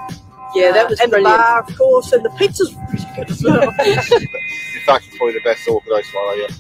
Yeah, 0.54 0.72
that 0.72 0.88
was 0.90 1.00
and 1.00 1.10
brilliant. 1.10 1.34
the 1.34 1.42
bar, 1.42 1.60
of 1.60 1.76
course, 1.76 2.12
and 2.12 2.24
the 2.24 2.30
pizza's 2.30 2.74
pretty 2.90 3.06
good 3.16 3.30
as 3.30 3.42
well. 3.42 3.62
In 3.62 4.86
fact, 4.86 5.06
it's 5.08 5.16
probably 5.16 5.34
the 5.34 5.40
best 5.44 5.66
organised 5.68 6.14
one 6.14 6.24
I 6.24 6.46
ever 6.48 6.58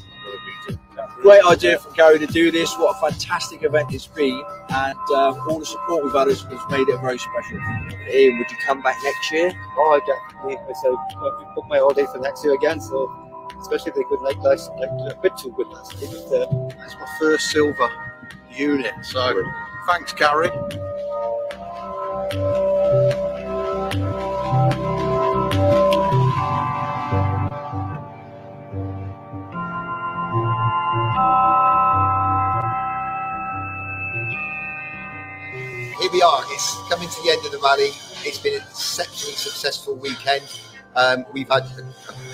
been 0.68 0.76
to 0.76 0.80
that. 0.96 1.10
Great 1.20 1.44
idea 1.44 1.78
from 1.78 1.92
Gary 1.94 2.18
to 2.18 2.26
do 2.26 2.50
this. 2.50 2.74
What 2.78 2.96
a 2.96 3.10
fantastic 3.10 3.62
event 3.64 3.92
it's 3.92 4.06
been, 4.06 4.42
and 4.70 4.98
um, 5.14 5.40
all 5.48 5.58
the 5.58 5.66
support 5.66 6.04
we've 6.04 6.12
had 6.14 6.28
has, 6.28 6.40
has 6.42 6.60
made 6.70 6.88
it 6.88 7.00
very 7.00 7.18
special. 7.18 7.58
Ian, 8.10 8.38
would 8.38 8.50
you 8.50 8.56
come 8.64 8.80
back 8.82 8.96
next 9.04 9.30
year? 9.30 9.52
Oh, 9.76 10.00
definitely. 10.06 10.56
So 10.82 10.96
I 10.96 11.52
booked 11.54 11.68
my 11.68 11.78
holiday 11.78 12.06
for 12.06 12.18
next 12.18 12.44
year 12.44 12.54
again. 12.54 12.80
So 12.80 13.21
especially 13.62 13.90
if 13.90 13.94
they 13.96 14.04
could 14.04 14.20
like 14.20 14.38
last, 14.38 14.70
like 14.78 14.90
a 14.90 15.16
bit 15.22 15.32
too 15.38 15.52
good 15.56 15.68
last 15.68 15.94
year. 16.00 16.10
But, 16.28 16.52
uh, 16.52 16.68
It's 16.84 16.94
my 16.94 17.06
first 17.18 17.50
silver 17.50 17.90
unit. 18.50 18.94
So 19.02 19.42
thanks, 19.88 20.12
Gary. 20.12 20.50
here 36.00 36.10
we 36.12 36.22
are. 36.22 36.42
It's 36.48 36.76
coming 36.88 37.08
to 37.08 37.22
the 37.22 37.30
end 37.30 37.46
of 37.46 37.52
the 37.52 37.58
rally. 37.58 37.90
It's 38.24 38.38
been 38.38 38.54
an 38.54 38.60
exceptionally 38.68 39.34
successful 39.34 39.94
weekend. 39.94 40.42
Um, 40.94 41.24
we've 41.32 41.48
had 41.48 41.64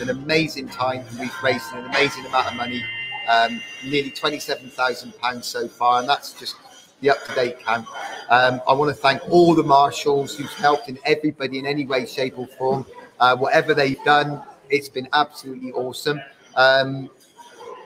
an 0.00 0.10
amazing 0.10 0.68
time. 0.68 1.04
and 1.08 1.18
We've 1.18 1.42
raised 1.42 1.64
an 1.74 1.86
amazing 1.86 2.26
amount 2.26 2.48
of 2.48 2.56
money, 2.56 2.82
um, 3.28 3.60
nearly 3.84 4.10
twenty-seven 4.10 4.70
thousand 4.70 5.16
pounds 5.18 5.46
so 5.46 5.68
far, 5.68 6.00
and 6.00 6.08
that's 6.08 6.32
just 6.32 6.56
the 7.00 7.10
up-to-date 7.10 7.60
count. 7.60 7.86
Um, 8.28 8.60
I 8.66 8.72
want 8.72 8.88
to 8.94 9.00
thank 9.00 9.22
all 9.30 9.54
the 9.54 9.62
marshals 9.62 10.36
who've 10.36 10.52
helped 10.54 10.88
in 10.88 10.98
everybody 11.04 11.60
in 11.60 11.66
any 11.66 11.86
way, 11.86 12.06
shape, 12.06 12.36
or 12.38 12.48
form. 12.48 12.84
Uh, 13.20 13.36
whatever 13.36 13.72
they've 13.74 14.02
done, 14.04 14.42
it's 14.68 14.88
been 14.88 15.08
absolutely 15.12 15.70
awesome. 15.72 16.20
Um, 16.56 17.08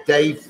Dave, 0.07 0.47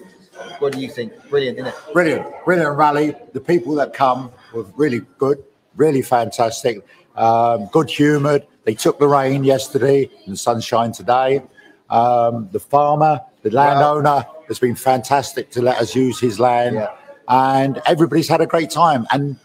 what 0.61 0.73
do 0.73 0.81
you 0.81 0.89
think? 0.89 1.13
Brilliant, 1.29 1.59
isn't 1.59 1.69
it? 1.69 1.75
Brilliant, 1.93 2.27
brilliant 2.45 2.77
rally. 2.77 3.15
The 3.33 3.41
people 3.41 3.75
that 3.75 3.93
come 3.93 4.31
were 4.55 4.63
really 4.77 5.01
good, 5.19 5.43
really 5.75 6.03
fantastic, 6.03 6.87
um, 7.17 7.67
good 7.73 7.91
humoured. 7.91 8.47
They 8.65 8.75
took 8.75 8.99
the 8.99 9.09
rain 9.09 9.45
yesterday 9.45 10.09
and 10.25 10.35
the 10.35 10.37
sunshine 10.37 10.93
today. 10.93 11.43
Um, 11.91 12.49
the 12.53 12.61
farmer, 12.61 13.21
the 13.43 13.51
landowner, 13.51 14.25
has 14.49 14.59
been 14.59 14.77
fantastic 14.77 15.51
to 15.51 15.63
let 15.63 15.79
us 15.79 15.95
use 15.95 16.19
his 16.21 16.39
land, 16.41 16.89
and 17.29 17.83
everybody's 17.87 18.29
had 18.29 18.41
a 18.41 18.47
great 18.47 18.71
time. 18.71 19.07
And 19.11 19.37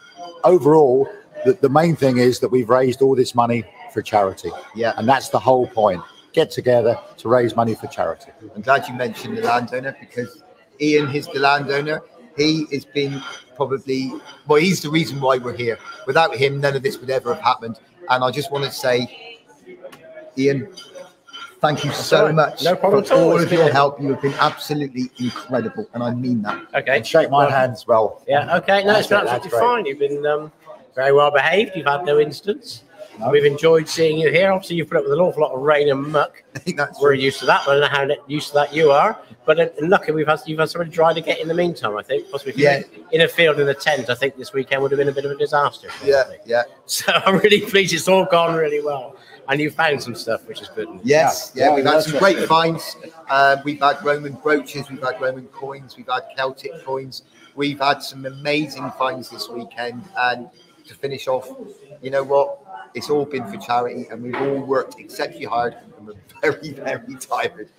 overall, 0.44 1.10
the, 1.46 1.54
the 1.54 1.70
main 1.70 1.96
thing 1.96 2.18
is 2.18 2.40
that 2.40 2.50
we've 2.50 2.70
raised 2.70 3.02
all 3.02 3.16
this 3.16 3.36
money 3.36 3.64
for 3.94 4.02
charity. 4.02 4.52
Yeah, 4.76 4.94
and 4.98 5.08
that's 5.08 5.30
the 5.30 5.40
whole 5.40 5.68
point. 5.68 6.02
Get 6.34 6.52
together 6.52 7.00
to 7.18 7.30
raise 7.30 7.56
money 7.56 7.74
for 7.74 7.88
charity. 7.88 8.32
I'm 8.56 8.62
glad 8.62 8.88
you 8.88 8.94
mentioned 8.94 9.38
the 9.38 9.42
landowner 9.42 9.98
because 10.00 10.44
Ian 10.80 11.14
is 11.16 11.28
the 11.28 11.40
landowner. 11.40 12.02
He 12.38 12.68
has 12.72 12.86
been 12.86 13.22
probably, 13.56 14.14
well, 14.46 14.62
he's 14.62 14.82
the 14.84 14.92
reason 14.92 15.20
why 15.20 15.40
we're 15.40 15.58
here. 15.58 15.80
Without 16.06 16.36
him, 16.36 16.62
none 16.62 16.76
of 16.76 16.84
this 16.84 17.00
would 17.00 17.10
ever 17.10 17.34
have 17.34 17.44
happened. 17.44 17.80
And 18.10 18.24
I 18.24 18.32
just 18.32 18.52
want 18.52 18.66
to 18.66 18.72
say, 18.72 19.40
Ian, 20.38 20.70
thank 21.60 21.84
you 21.84 21.92
so 21.92 22.26
right. 22.26 22.36
much 22.36 22.64
No 22.64 22.76
problem 22.76 23.04
for 23.04 23.14
at 23.14 23.20
all. 23.20 23.32
all 23.32 23.40
of 23.42 23.52
your 23.52 23.72
help. 23.72 24.02
You 24.02 24.10
have 24.12 24.22
been 24.22 24.34
absolutely 24.36 25.12
incredible, 25.20 25.90
and 25.94 26.04
I 26.04 26.12
mean 26.14 26.42
that. 26.44 26.68
Okay. 26.76 27.04
shake 27.04 27.30
my 27.30 27.50
hand 27.50 27.74
as 27.74 27.88
well. 27.88 28.24
Yeah, 28.28 28.58
okay. 28.58 28.84
No, 28.84 28.98
it's 28.98 29.08
been 29.08 29.28
absolutely 29.28 29.60
fine. 29.60 29.86
You've 29.86 30.00
been 30.00 30.26
um, 30.26 30.52
very 30.96 31.12
well 31.14 31.32
behaved. 31.32 31.72
You've 31.76 31.88
had 31.88 32.06
no 32.06 32.20
incidents. 32.20 32.84
We've 33.32 33.46
enjoyed 33.46 33.88
seeing 33.90 34.18
you 34.20 34.30
here. 34.30 34.52
Obviously, 34.52 34.76
you've 34.78 34.88
put 34.90 34.98
up 34.98 35.04
with 35.04 35.14
an 35.14 35.20
awful 35.20 35.42
lot 35.42 35.52
of 35.54 35.62
rain 35.62 35.90
and 35.90 36.02
muck. 36.12 36.44
I 36.56 36.60
think 36.60 36.78
that's 36.78 37.00
We're 37.02 37.14
used 37.14 37.40
to 37.40 37.46
that. 37.48 37.62
I 37.68 37.78
don't 37.78 37.82
know 37.82 37.88
how 37.88 38.08
used 38.28 38.50
to 38.50 38.54
that 38.56 38.74
you 38.74 38.92
are. 38.92 39.20
But 39.46 39.60
uh, 39.60 39.70
lucky 39.82 40.12
we've 40.12 40.28
had 40.28 40.40
you've 40.46 40.60
had 40.60 40.70
somebody 40.70 40.92
dry 40.92 41.14
to 41.14 41.22
get 41.22 41.40
in 41.40 41.48
the 41.48 41.54
meantime. 41.54 41.96
I 41.98 42.04
think 42.04 42.30
possibly 42.30 42.52
if 42.54 42.58
Yeah. 42.60 42.80
were 42.80 43.08
in 43.12 43.22
a 43.22 43.28
field 43.28 43.60
in 43.60 43.68
a 43.70 43.74
tent. 43.74 44.10
I 44.10 44.16
think 44.16 44.36
this 44.36 44.54
weekend 44.54 44.82
would 44.82 44.92
have 44.92 44.98
been 44.98 45.08
a 45.10 45.14
bit 45.14 45.26
of 45.26 45.32
a 45.32 45.38
disaster. 45.38 45.88
Yeah, 46.04 46.24
yeah. 46.46 46.64
So 46.86 47.12
I'm 47.14 47.38
really 47.38 47.62
pleased 47.62 47.94
it's 47.94 48.08
all 48.08 48.26
gone 48.26 48.56
really 48.56 48.82
well, 48.82 49.16
and 49.50 49.60
you 49.60 49.70
found 49.72 50.02
some 50.02 50.16
stuff 50.16 50.48
which 50.48 50.62
is 50.62 50.70
good. 50.70 50.88
Yes, 51.04 51.52
yeah, 51.56 51.74
we've 51.74 51.86
had 51.86 52.02
some 52.04 52.18
great 52.20 52.48
finds. 52.48 52.96
Um, 53.30 53.60
we've 53.66 53.80
had 53.80 54.04
Roman 54.04 54.34
brooches, 54.34 54.90
we've 54.90 55.02
had 55.04 55.20
Roman 55.20 55.48
coins, 55.48 55.98
we've 55.98 56.08
had 56.08 56.24
Celtic 56.36 56.72
coins. 56.86 57.24
We've 57.56 57.80
had 57.80 58.04
some 58.04 58.26
amazing 58.28 58.92
finds 59.00 59.30
this 59.32 59.50
weekend. 59.50 60.04
And 60.18 60.48
to 60.86 60.94
finish 60.94 61.28
off, 61.28 61.50
you 62.04 62.12
know 62.12 62.24
what? 62.24 62.60
It's 62.94 63.10
all 63.10 63.26
been 63.26 63.46
for 63.48 63.58
charity, 63.58 64.08
and 64.10 64.24
we've 64.24 64.36
all 64.36 64.60
worked 64.62 65.00
exceptionally 65.00 65.46
hard, 65.46 65.76
and 65.98 66.08
we're 66.08 66.14
very, 66.42 66.72
very 66.74 67.16
tired. 67.16 67.70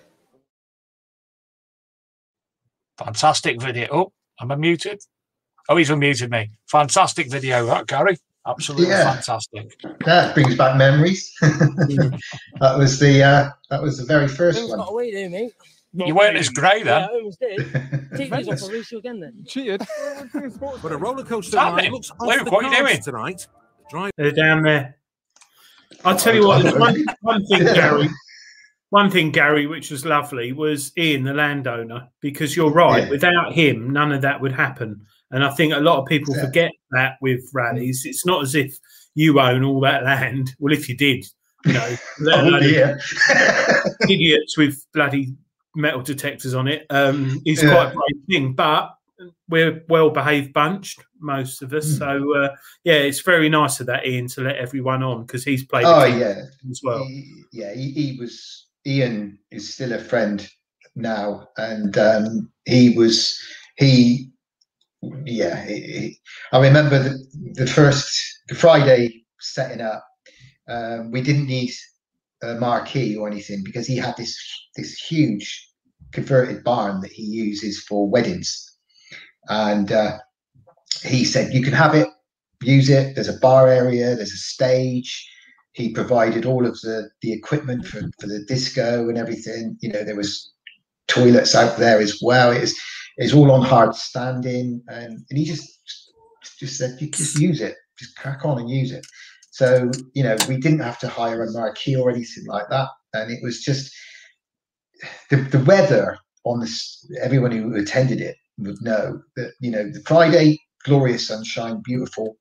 Fantastic 2.99 3.61
video. 3.61 3.89
Oh, 3.93 4.13
am 4.41 4.51
I 4.53 4.57
muted? 4.57 5.01
Oh, 5.69 5.77
he's 5.77 5.91
unmuted 5.91 6.31
me. 6.31 6.51
Fantastic 6.67 7.31
video, 7.31 7.67
that 7.67 7.87
Gary. 7.87 8.17
Absolutely 8.47 8.89
Yeah. 8.89 9.13
fantastic. 9.15 9.79
That 10.07 10.35
brings 10.35 10.57
back 10.57 10.77
memories. 10.77 11.33
that 11.41 12.75
was 12.79 12.99
the 12.99 13.23
uh, 13.23 13.51
that 13.71 13.83
was 13.83 13.99
the 13.99 14.05
very 14.07 14.27
first 14.29 14.57
Almost 14.59 14.71
one. 14.71 14.79
got 14.87 14.91
away 14.93 15.13
there, 15.13 15.29
mate. 15.29 15.53
You 15.93 16.15
weren't 16.15 16.37
as 16.37 16.49
grey 16.49 16.79
Yeah, 16.79 16.85
then. 16.85 17.03
I 17.03 17.07
almost 17.09 17.41
did. 17.41 17.59
Take 18.17 18.31
these 18.31 18.49
off, 18.49 18.63
I'll 18.63 18.71
race 18.71 18.91
you 18.93 18.99
again 18.99 19.21
then. 19.21 19.45
Cheated. 19.47 19.83
but 20.83 20.93
a 20.93 20.97
roller 20.97 21.25
coaster 21.25 21.57
ride 21.57 21.85
it. 21.87 21.93
looks 21.93 22.11
off 22.11 22.17
Luke, 22.21 22.45
the 22.45 22.51
what 22.51 22.65
are 22.65 22.71
you 22.75 22.79
doing? 22.87 23.03
tonight. 23.03 23.47
Drive. 23.91 24.13
They're 24.17 24.33
down 24.33 24.63
there. 24.63 24.97
I'll 26.05 26.17
tell 26.19 26.35
you 26.35 26.47
what. 26.47 26.65
One, 26.79 27.05
one 27.23 27.47
thing, 27.47 27.65
Gary. 27.65 28.09
One 28.91 29.11
thing, 29.11 29.31
Gary, 29.31 29.67
which 29.67 29.91
was 29.91 30.07
lovely, 30.07 30.53
was 30.53 30.93
Ian, 30.97 31.25
the 31.25 31.35
landowner, 31.35 32.09
because 32.21 32.57
you're 32.57 32.71
right. 32.71 33.05
Yeah. 33.05 33.11
Without 33.11 33.53
him, 33.53 33.91
none 33.91 34.13
of 34.13 34.23
that 34.23 34.41
would 34.41 34.53
happen. 34.53 35.05
And 35.31 35.45
I 35.45 35.51
think 35.51 35.75
a 35.75 35.79
lot 35.81 35.99
of 36.01 36.07
people 36.07 36.35
Yeah. 36.35 36.47
forget 36.47 36.73
that 36.93 37.17
with 37.21 37.43
rallies. 37.53 38.03
It's 38.07 38.25
not 38.25 38.43
as 38.43 38.55
if 38.55 38.75
you 39.15 39.39
own 39.41 39.63
all 39.63 39.81
that 39.81 40.05
land. 40.05 40.55
Well, 40.59 40.73
if 40.73 40.89
you 40.89 40.97
did, 40.97 41.27
you 41.67 41.75
know, 41.75 41.97
Oh, 42.23 42.59
idiots 44.09 44.57
with 44.57 44.83
bloody 44.95 45.35
metal 45.77 46.01
detectors 46.01 46.55
on 46.55 46.67
it 46.67 46.87
um, 46.89 47.43
is 47.45 47.63
Yeah. 47.63 47.71
quite 47.75 47.87
a 47.89 47.95
brave 47.95 48.23
thing. 48.27 48.53
But 48.55 48.95
we're 49.51 49.85
well 49.89 50.09
behaved 50.11 50.55
bunch, 50.55 50.97
most 51.21 51.63
of 51.63 51.73
us. 51.73 51.91
Hmm. 51.93 51.99
So 51.99 52.37
uh, 52.45 52.57
yeah, 52.85 52.95
it's 52.95 53.21
very 53.21 53.49
nice 53.49 53.81
of 53.81 53.87
that 53.87 54.07
Ian 54.07 54.29
to 54.29 54.43
let 54.43 54.57
everyone 54.57 55.03
on 55.03 55.25
because 55.27 55.45
he's 55.45 55.65
played. 55.65 55.85
Oh 55.87 56.05
yeah, 56.05 56.43
as 56.71 56.81
well. 56.83 57.05
He- 57.05 57.45
yeah, 57.53 57.75
he, 57.75 57.91
he 57.91 58.17
was. 58.19 58.67
Ian 58.87 59.39
is 59.51 59.75
still 59.75 59.93
a 59.93 59.99
friend 59.99 60.49
now, 60.95 61.49
and 61.57 61.97
um, 61.99 62.51
he 62.65 62.97
was 62.97 63.39
he. 63.77 64.31
Yeah, 65.25 65.65
he- 65.65 66.19
I 66.53 66.61
remember 66.61 66.99
the, 66.99 67.25
the 67.55 67.67
first 67.67 68.41
the 68.49 68.55
Friday 68.55 69.25
setting 69.41 69.81
up. 69.81 70.05
Um, 70.69 71.11
we 71.11 71.23
didn't 71.23 71.47
need 71.47 71.73
a 72.43 72.55
marquee 72.55 73.17
or 73.17 73.27
anything 73.29 73.63
because 73.65 73.87
he 73.87 73.97
had 73.97 74.17
this 74.17 74.37
this 74.77 74.95
huge 74.95 75.67
converted 76.13 76.63
barn 76.65 77.01
that 77.01 77.13
he 77.13 77.23
uses 77.23 77.83
for 77.85 78.09
weddings, 78.09 78.77
and 79.49 79.93
uh, 79.93 80.19
he 81.03 81.25
said 81.25 81.53
you 81.53 81.63
can 81.63 81.73
have 81.73 81.95
it, 81.95 82.09
use 82.63 82.89
it. 82.89 83.15
There's 83.15 83.29
a 83.29 83.39
bar 83.39 83.69
area, 83.69 84.15
there's 84.17 84.33
a 84.33 84.37
stage. 84.37 85.31
He 85.73 85.93
provided 85.93 86.45
all 86.45 86.67
of 86.67 86.81
the 86.81 87.11
the 87.23 87.33
equipment 87.33 87.87
for 87.87 88.01
for 88.21 88.27
the 88.27 88.45
disco 88.47 89.09
and 89.09 89.19
everything. 89.19 89.77
You 89.81 89.93
know, 89.93 90.05
there 90.05 90.17
was 90.17 90.53
toilets 91.07 91.55
out 91.55 91.79
there 91.79 92.01
as 92.01 92.21
well. 92.23 92.51
It's 92.51 92.75
it's 93.17 93.35
all 93.35 93.51
on 93.51 93.63
hard 93.63 93.95
standing, 93.95 94.83
and, 94.89 95.25
and 95.29 95.39
he 95.39 95.45
just 95.45 95.69
just 96.59 96.79
said 96.79 97.01
you 97.01 97.11
just 97.11 97.39
use 97.39 97.61
it, 97.61 97.77
just 97.99 98.17
crack 98.17 98.45
on 98.45 98.59
and 98.59 98.71
use 98.71 98.93
it. 98.93 99.07
So 99.51 99.91
you 100.15 100.23
know, 100.23 100.37
we 100.49 100.57
didn't 100.57 100.81
have 100.81 100.99
to 101.01 101.09
hire 101.09 101.43
a 101.43 101.53
marquee 101.53 101.97
or 101.97 102.11
anything 102.11 102.47
like 102.47 102.69
that, 102.71 102.89
and 103.15 103.31
it 103.31 103.41
was 103.43 103.63
just 103.63 103.93
the 105.31 105.37
the 105.37 105.65
weather 105.65 106.19
on 106.45 106.61
this. 106.61 107.07
Everyone 107.21 107.53
who 107.53 107.75
attended 107.77 108.21
it 108.21 108.37
would 108.59 108.81
know 108.83 109.21
that 109.37 109.53
you 109.61 109.71
know 109.71 109.91
the 109.91 110.03
Friday 110.07 110.59
glorious 110.85 111.29
sunshine, 111.29 111.81
beautiful. 111.85 112.37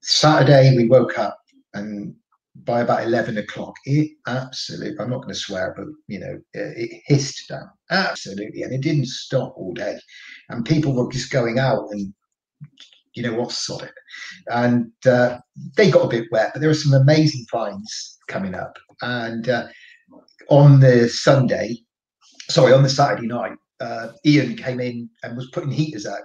Saturday 0.00 0.74
we 0.76 0.88
woke 0.88 1.18
up 1.18 1.38
and 1.74 2.14
by 2.64 2.80
about 2.80 3.04
11 3.04 3.38
o'clock 3.38 3.74
it 3.86 4.10
absolutely 4.26 4.94
i'm 4.98 5.08
not 5.08 5.22
going 5.22 5.32
to 5.32 5.34
swear 5.34 5.72
but 5.74 5.86
you 6.06 6.18
know 6.18 6.38
it 6.52 6.90
it 6.90 7.02
hissed 7.06 7.48
down 7.48 7.70
absolutely 7.90 8.62
and 8.62 8.72
it 8.72 8.80
didn't 8.80 9.06
stop 9.06 9.54
all 9.56 9.72
day. 9.72 9.98
And 10.48 10.64
people 10.64 10.94
were 10.94 11.10
just 11.12 11.30
going 11.30 11.58
out 11.58 11.88
and 11.90 12.12
you 13.14 13.22
know 13.22 13.34
what 13.34 13.52
sod 13.52 13.82
it. 13.82 13.92
And 14.48 14.90
uh, 15.06 15.38
they 15.76 15.90
got 15.90 16.06
a 16.06 16.08
bit 16.08 16.28
wet 16.32 16.50
but 16.52 16.60
there 16.60 16.70
were 16.70 16.74
some 16.74 16.94
amazing 16.94 17.44
finds 17.50 18.18
coming 18.28 18.54
up. 18.54 18.76
And 19.02 19.48
uh, 19.48 19.66
on 20.48 20.80
the 20.80 21.08
sunday 21.08 21.76
sorry 22.50 22.72
on 22.72 22.82
the 22.82 22.88
saturday 22.88 23.26
night 23.26 23.52
uh, 23.80 24.08
ian 24.26 24.56
came 24.56 24.80
in 24.80 25.08
and 25.22 25.36
was 25.36 25.48
putting 25.52 25.70
heaters 25.70 26.04
out 26.04 26.22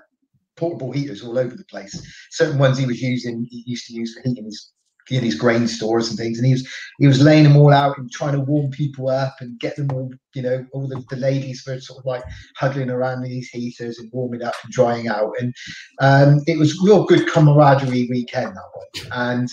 portable 0.58 0.92
heaters 0.92 1.24
all 1.24 1.38
over 1.38 1.56
the 1.56 1.64
place. 1.66 2.00
Certain 2.32 2.60
ones 2.60 2.78
he 2.78 2.86
was 2.86 3.02
using 3.02 3.48
he 3.50 3.64
used 3.66 3.86
to 3.88 3.94
use 3.94 4.14
for 4.14 4.22
heating 4.28 4.46
his 4.46 4.72
in 5.10 5.24
his 5.24 5.36
grain 5.36 5.68
stores 5.68 6.10
and 6.10 6.18
things. 6.18 6.38
And 6.38 6.48
he 6.48 6.54
was 6.54 6.68
he 7.00 7.08
was 7.08 7.22
laying 7.22 7.44
them 7.44 7.56
all 7.56 7.74
out 7.74 7.98
and 7.98 8.12
trying 8.12 8.34
to 8.34 8.42
warm 8.42 8.72
people 8.72 9.10
up 9.10 9.36
and 9.40 9.60
get 9.60 9.76
them 9.76 9.90
all 9.94 10.10
you 10.34 10.42
know 10.42 10.66
all 10.74 10.88
the, 10.88 11.04
the 11.10 11.18
ladies 11.18 11.64
were 11.66 11.80
sort 11.80 12.00
of 12.00 12.06
like 12.06 12.24
huddling 12.56 12.90
around 12.90 13.22
these 13.22 13.50
heaters 13.50 14.00
and 14.00 14.12
warming 14.12 14.44
up 14.44 14.56
and 14.64 14.74
drying 14.74 15.08
out. 15.08 15.34
And 15.40 15.54
um, 16.02 16.42
it 16.48 16.58
was 16.58 16.80
real 16.84 17.06
good 17.06 17.28
camaraderie 17.28 18.08
weekend 18.10 18.56
that 18.56 18.64
one. 18.74 19.12
And 19.12 19.50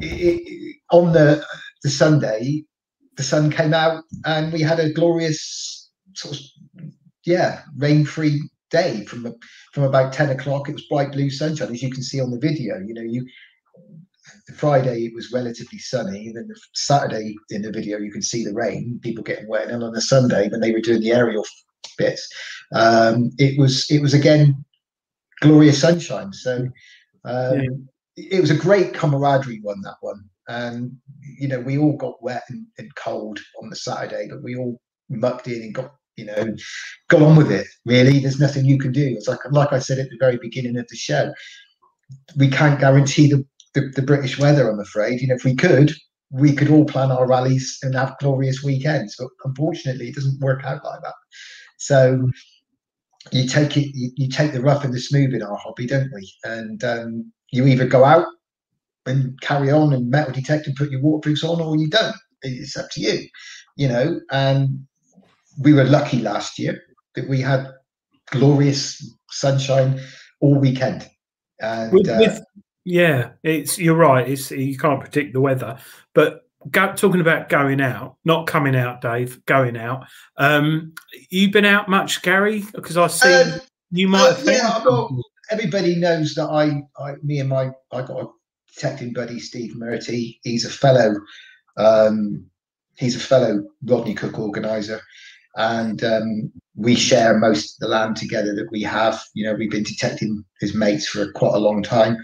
it, 0.00 0.42
it, 0.46 0.76
on 0.90 1.12
the 1.12 1.44
the 1.82 1.90
sunday 1.90 2.64
the 3.16 3.22
sun 3.22 3.50
came 3.50 3.74
out 3.74 4.04
and 4.24 4.52
we 4.52 4.60
had 4.60 4.78
a 4.78 4.92
glorious 4.92 5.90
sort 6.14 6.36
of 6.36 6.40
yeah 7.24 7.62
rain 7.76 8.04
free 8.04 8.40
day 8.70 9.04
from 9.04 9.34
from 9.72 9.84
about 9.84 10.12
10 10.12 10.30
o'clock 10.30 10.68
it 10.68 10.72
was 10.72 10.86
bright 10.86 11.12
blue 11.12 11.30
sunshine 11.30 11.72
as 11.72 11.82
you 11.82 11.90
can 11.90 12.02
see 12.02 12.20
on 12.20 12.30
the 12.30 12.38
video 12.38 12.78
you 12.78 12.94
know 12.94 13.02
you 13.02 13.24
the 14.46 14.52
Friday 14.52 15.04
it 15.04 15.14
was 15.14 15.32
relatively 15.32 15.78
sunny, 15.78 16.28
and 16.28 16.36
then 16.36 16.48
the 16.48 16.58
Saturday 16.74 17.34
in 17.50 17.62
the 17.62 17.70
video 17.70 17.98
you 17.98 18.12
can 18.12 18.22
see 18.22 18.44
the 18.44 18.54
rain, 18.54 18.98
people 19.02 19.24
getting 19.24 19.48
wet, 19.48 19.70
and 19.70 19.82
on 19.82 19.92
the 19.92 20.00
Sunday 20.00 20.48
when 20.48 20.60
they 20.60 20.72
were 20.72 20.80
doing 20.80 21.00
the 21.00 21.12
aerial 21.12 21.44
bits, 21.98 22.28
um, 22.74 23.30
it 23.38 23.58
was 23.58 23.86
it 23.90 24.00
was 24.00 24.14
again 24.14 24.64
glorious 25.40 25.80
sunshine. 25.80 26.32
So 26.32 26.68
um, 27.24 27.88
it 28.16 28.40
was 28.40 28.50
a 28.50 28.56
great 28.56 28.94
camaraderie 28.94 29.60
one 29.62 29.80
that 29.82 29.96
one, 30.00 30.24
and 30.48 30.92
you 31.38 31.48
know 31.48 31.60
we 31.60 31.78
all 31.78 31.96
got 31.96 32.22
wet 32.22 32.44
and, 32.48 32.66
and 32.78 32.94
cold 32.94 33.40
on 33.62 33.70
the 33.70 33.76
Saturday, 33.76 34.28
but 34.28 34.42
we 34.42 34.56
all 34.56 34.80
mucked 35.08 35.48
in 35.48 35.62
and 35.62 35.74
got 35.74 35.94
you 36.16 36.24
know 36.24 36.54
go 37.08 37.24
on 37.24 37.36
with 37.36 37.50
it. 37.50 37.66
Really, 37.84 38.18
there's 38.18 38.40
nothing 38.40 38.64
you 38.64 38.78
can 38.78 38.92
do. 38.92 39.06
It's 39.06 39.28
like 39.28 39.40
like 39.50 39.72
I 39.72 39.78
said 39.78 39.98
at 39.98 40.10
the 40.10 40.18
very 40.18 40.38
beginning 40.38 40.78
of 40.78 40.86
the 40.88 40.96
show, 40.96 41.32
we 42.36 42.48
can't 42.48 42.80
guarantee 42.80 43.30
the 43.30 43.44
the, 43.76 43.92
the 43.94 44.02
British 44.02 44.38
weather, 44.38 44.68
I'm 44.68 44.80
afraid. 44.80 45.20
You 45.20 45.28
know, 45.28 45.34
if 45.34 45.44
we 45.44 45.54
could, 45.54 45.92
we 46.30 46.54
could 46.54 46.70
all 46.70 46.86
plan 46.86 47.12
our 47.12 47.28
rallies 47.28 47.78
and 47.82 47.94
have 47.94 48.16
glorious 48.18 48.64
weekends. 48.64 49.16
But 49.16 49.28
unfortunately, 49.44 50.08
it 50.08 50.14
doesn't 50.14 50.40
work 50.40 50.64
out 50.64 50.82
like 50.82 51.02
that. 51.02 51.14
So 51.76 52.30
you 53.32 53.46
take 53.46 53.76
it, 53.76 53.90
you, 53.94 54.10
you 54.16 54.28
take 54.28 54.52
the 54.52 54.62
rough 54.62 54.82
and 54.82 54.94
the 54.94 55.00
smooth 55.00 55.34
in 55.34 55.42
our 55.42 55.56
hobby, 55.56 55.86
don't 55.86 56.10
we? 56.12 56.32
And 56.44 56.82
um, 56.84 57.32
you 57.52 57.66
either 57.66 57.86
go 57.86 58.04
out 58.04 58.26
and 59.04 59.38
carry 59.42 59.70
on 59.70 59.92
and 59.92 60.10
metal 60.10 60.32
detect 60.32 60.66
and 60.66 60.74
put 60.74 60.90
your 60.90 61.02
waterproofs 61.02 61.44
on, 61.44 61.60
or 61.60 61.76
you 61.76 61.88
don't. 61.88 62.16
It's 62.42 62.76
up 62.78 62.88
to 62.92 63.00
you, 63.00 63.28
you 63.76 63.88
know. 63.88 64.20
And 64.30 64.86
we 65.58 65.72
were 65.72 65.84
lucky 65.84 66.18
last 66.18 66.58
year 66.58 66.82
that 67.14 67.28
we 67.28 67.40
had 67.40 67.66
glorious 68.30 69.16
sunshine 69.30 70.00
all 70.40 70.58
weekend. 70.58 71.08
And 71.60 71.92
With, 71.92 72.08
uh, 72.08 72.16
with, 72.18 72.40
yeah, 72.84 73.30
it's 73.42 73.78
you're 73.78 73.96
right. 73.96 74.28
It's 74.28 74.50
you 74.50 74.76
can't 74.76 75.00
predict 75.00 75.32
the 75.32 75.40
weather, 75.40 75.78
but 76.14 76.46
go, 76.70 76.92
talking 76.92 77.20
about 77.20 77.48
going 77.48 77.80
out, 77.80 78.16
not 78.24 78.46
coming 78.46 78.76
out, 78.76 79.00
Dave, 79.00 79.44
going 79.46 79.76
out. 79.76 80.06
Um, 80.36 80.94
you 81.30 81.50
been 81.50 81.64
out 81.64 81.88
much, 81.88 82.22
Gary? 82.22 82.64
Because 82.74 82.96
I 82.96 83.06
see 83.08 83.32
Um, 83.32 83.60
you 83.90 84.08
might. 84.08 84.20
Uh, 84.20 84.34
have 84.34 84.44
yeah, 84.44 84.80
got, 84.84 85.12
everybody 85.50 85.96
knows 85.96 86.34
that 86.34 86.48
I, 86.48 86.82
I, 87.02 87.14
me 87.22 87.40
and 87.40 87.48
my, 87.48 87.70
I 87.92 88.02
got 88.02 88.22
a 88.22 88.26
detecting 88.74 89.12
buddy, 89.12 89.38
Steve 89.38 89.76
Murty. 89.76 90.40
He's 90.42 90.64
a 90.64 90.70
fellow, 90.70 91.14
um, 91.76 92.44
he's 92.98 93.16
a 93.16 93.20
fellow 93.20 93.64
Rodney 93.84 94.14
Cook 94.14 94.38
organizer, 94.38 95.00
and 95.56 96.04
um, 96.04 96.52
we 96.76 96.94
share 96.94 97.38
most 97.38 97.74
of 97.74 97.80
the 97.80 97.88
land 97.88 98.16
together 98.16 98.54
that 98.54 98.70
we 98.70 98.82
have. 98.82 99.22
You 99.34 99.46
know, 99.46 99.54
we've 99.54 99.70
been 99.70 99.82
detecting 99.82 100.44
his 100.60 100.74
mates 100.74 101.08
for 101.08 101.32
quite 101.32 101.54
a 101.54 101.58
long 101.58 101.82
time, 101.82 102.16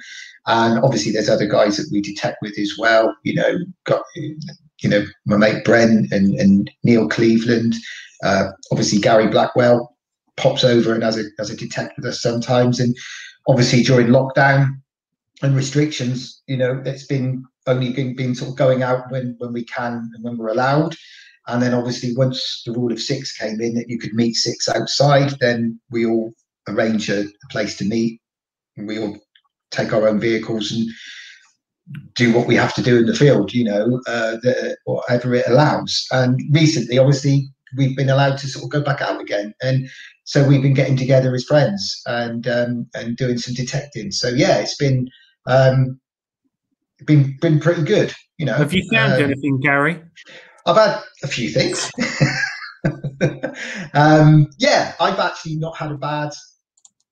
And 0.47 0.79
obviously, 0.85 1.13
there's 1.13 1.31
other 1.31 1.47
guys 1.47 1.77
that 1.79 1.89
we 1.91 2.01
detect 2.01 2.39
with 2.43 2.59
as 2.59 2.75
well. 2.79 3.17
You 3.25 3.35
know, 3.35 3.59
got 3.85 4.03
you 4.15 4.89
know 4.89 5.05
my 5.27 5.37
mate 5.37 5.65
Bren 5.65 6.11
and, 6.13 6.35
and 6.35 6.71
Neil 6.85 7.09
Cleveland. 7.09 7.75
Uh, 8.23 8.49
obviously, 8.71 9.01
Gary 9.01 9.29
Blackwell 9.29 9.97
pops 10.37 10.65
over 10.65 10.93
and 10.93 11.03
has 11.03 11.19
a 11.19 11.25
as 11.39 11.51
a 11.51 11.57
detect 11.57 11.97
with 11.97 12.07
us 12.07 12.21
sometimes. 12.21 12.79
And 12.79 12.95
obviously, 13.49 13.83
during 13.83 14.09
lockdown 14.09 14.77
and 15.41 15.57
restrictions, 15.57 16.43
you 16.47 16.59
know, 16.59 16.83
it's 16.85 17.07
been 17.07 17.45
only 17.67 17.93
been, 17.93 18.15
been 18.15 18.35
sort 18.35 18.51
of 18.51 18.57
going 18.57 18.83
out 18.83 19.11
when 19.11 19.37
when 19.39 19.53
we 19.53 19.65
can 19.65 20.11
and 20.15 20.23
when 20.23 20.37
we're 20.37 20.49
allowed. 20.49 20.95
And 21.49 21.63
then 21.63 21.75
obviously, 21.75 22.15
once 22.17 22.63
the 22.65 22.73
rule 22.73 22.93
of 22.93 23.01
six 23.01 23.37
came 23.37 23.61
in 23.61 23.75
that 23.75 23.89
you 23.89 23.99
could 23.99 24.15
meet 24.15 24.35
six 24.35 24.69
outside, 24.69 25.35
then 25.41 25.81
we 25.91 26.07
all 26.07 26.33
arrange 26.69 27.11
a, 27.11 27.25
place 27.51 27.77
to 27.79 27.85
meet. 27.85 28.21
And 28.77 28.87
we 28.87 28.99
all 28.99 29.19
take 29.71 29.93
our 29.93 30.09
own 30.09 30.21
vehicles 30.21 30.71
and 30.71 30.89
do 32.15 32.33
what 32.33 32.47
we 32.47 32.55
have 32.55 32.75
to 32.75 32.83
do 32.83 32.99
in 32.99 33.07
the 33.07 33.15
field, 33.15 33.53
you 33.53 33.65
know, 33.65 34.01
uh, 34.07 34.37
the, 34.43 34.77
whatever 34.85 35.35
it 35.35 35.49
allows. 35.49 36.07
And 36.13 36.41
recently, 36.53 36.99
obviously, 36.99 37.49
we've 37.77 37.97
been 37.97 38.11
allowed 38.11 38.39
to 38.39 38.49
sort 38.49 38.65
of 38.65 38.71
go 38.71 38.81
back 38.81 39.01
out 39.01 39.21
again, 39.21 39.55
and 39.63 39.89
so 40.25 40.47
we've 40.47 40.63
been 40.63 40.75
getting 40.75 40.97
together 40.97 41.35
as 41.35 41.45
friends 41.45 42.03
and 42.07 42.47
um, 42.47 42.87
and 42.95 43.17
doing 43.17 43.39
some 43.39 43.55
detecting. 43.55 44.11
So 44.11 44.29
yeah, 44.29 44.59
it's 44.59 44.77
been 44.77 45.09
um, 45.47 46.01
been 47.05 47.37
been 47.41 47.61
pretty 47.61 47.83
good. 47.83 48.13
You 48.39 48.47
know, 48.47 48.55
Have 48.55 48.73
you 48.73 48.89
found 48.93 49.15
Um, 49.15 49.23
anything, 49.23 49.61
Gary? 49.61 50.03
I've 50.67 50.77
had 50.77 51.03
a 51.23 51.29
few 51.29 51.51
things. 51.51 51.91
um, 53.95 54.49
yeah, 54.59 54.95
I've 55.01 55.19
actually 55.19 55.57
not 55.57 55.77
had 55.77 55.93
a 55.93 55.97
bad 55.97 56.31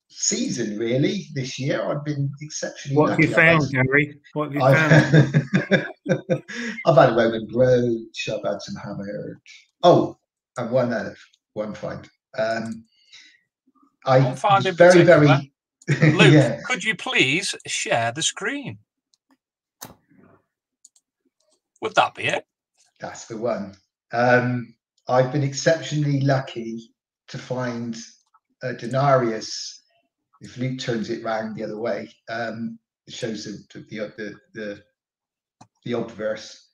season 0.09 0.78
really 0.78 1.26
this 1.34 1.59
year. 1.59 1.82
I've 1.82 2.05
been 2.05 2.30
exceptionally. 2.40 2.96
What 2.96 3.11
have 3.11 3.20
you 3.20 3.28
lucky. 3.28 3.40
I've 3.40 3.61
found, 3.61 3.62
had- 3.62 3.86
Gary? 3.86 4.20
What 4.34 4.44
have 4.44 4.55
you 4.55 4.61
found? 4.61 5.84
I've, 6.11 6.42
I've 6.86 6.96
had 6.96 7.11
a 7.11 7.16
Roman 7.16 7.46
brooch. 7.46 8.28
I've 8.28 8.44
had 8.44 8.61
some 8.62 8.76
hammer. 8.76 9.40
Oh, 9.82 10.18
and 10.57 10.70
one 10.70 10.92
uh, 10.92 11.14
one 11.55 11.74
find. 11.74 12.09
Um, 12.38 12.84
I 14.07 14.20
One 14.20 14.36
find 14.36 14.64
in 14.66 14.74
very 14.74 15.03
very 15.03 15.26
Luke, 15.88 16.32
yeah. 16.32 16.61
could 16.66 16.84
you 16.84 16.94
please 16.94 17.55
share 17.66 18.12
the 18.12 18.22
screen? 18.22 18.78
Would 21.82 21.94
that 21.96 22.14
be 22.14 22.24
it? 22.24 22.46
That's 23.01 23.26
the 23.26 23.36
one. 23.36 23.74
Um, 24.12 24.74
I've 25.09 25.32
been 25.32 25.42
exceptionally 25.42 26.20
lucky 26.20 26.92
to 27.28 27.38
find 27.38 27.96
a 28.62 28.74
denarius. 28.74 29.82
If 30.40 30.57
Luke 30.57 30.78
turns 30.78 31.11
it 31.11 31.24
round 31.24 31.57
the 31.57 31.64
other 31.64 31.78
way, 31.78 32.11
um, 32.28 32.78
it 33.07 33.14
shows 33.14 33.44
the 33.44 33.64
the 33.90 34.12
the 34.16 34.34
the, 34.55 34.82
the 35.84 35.92
obverse. 35.92 36.68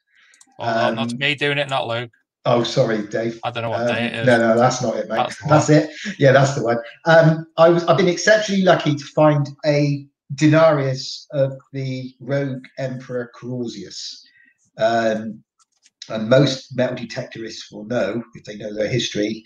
That's 0.58 1.12
Um, 1.12 1.18
me 1.18 1.34
doing 1.34 1.58
it, 1.58 1.68
not 1.68 1.86
Luke. 1.86 2.10
Oh, 2.44 2.62
sorry, 2.62 3.06
Dave. 3.08 3.40
I 3.42 3.50
don't 3.50 3.64
know 3.64 3.70
what 3.70 3.80
Um, 3.82 3.86
day 3.88 4.06
it 4.06 4.14
is. 4.14 4.26
No, 4.26 4.38
no, 4.38 4.56
that's 4.56 4.80
not 4.80 4.96
it, 4.96 5.08
mate. 5.08 5.16
That's 5.16 5.42
That's, 5.48 5.68
it. 5.68 5.90
Yeah, 6.18 6.30
that's 6.32 6.54
the 6.54 6.62
one. 6.62 6.78
Um, 7.04 7.46
I 7.56 7.68
was 7.68 7.84
I've 7.84 7.96
been 7.96 8.08
exceptionally 8.08 8.62
lucky 8.62 8.94
to 8.94 9.04
find 9.16 9.48
a 9.66 10.06
denarius 10.34 11.26
of 11.32 11.58
the 11.72 12.14
rogue 12.20 12.64
emperor 12.78 13.32
Carausius. 13.38 14.22
Um, 14.78 15.42
and 16.08 16.28
most 16.28 16.76
metal 16.76 16.96
detectorists 16.96 17.70
will 17.70 17.84
know, 17.84 18.22
if 18.34 18.44
they 18.44 18.56
know 18.56 18.74
their 18.74 18.88
history, 18.88 19.42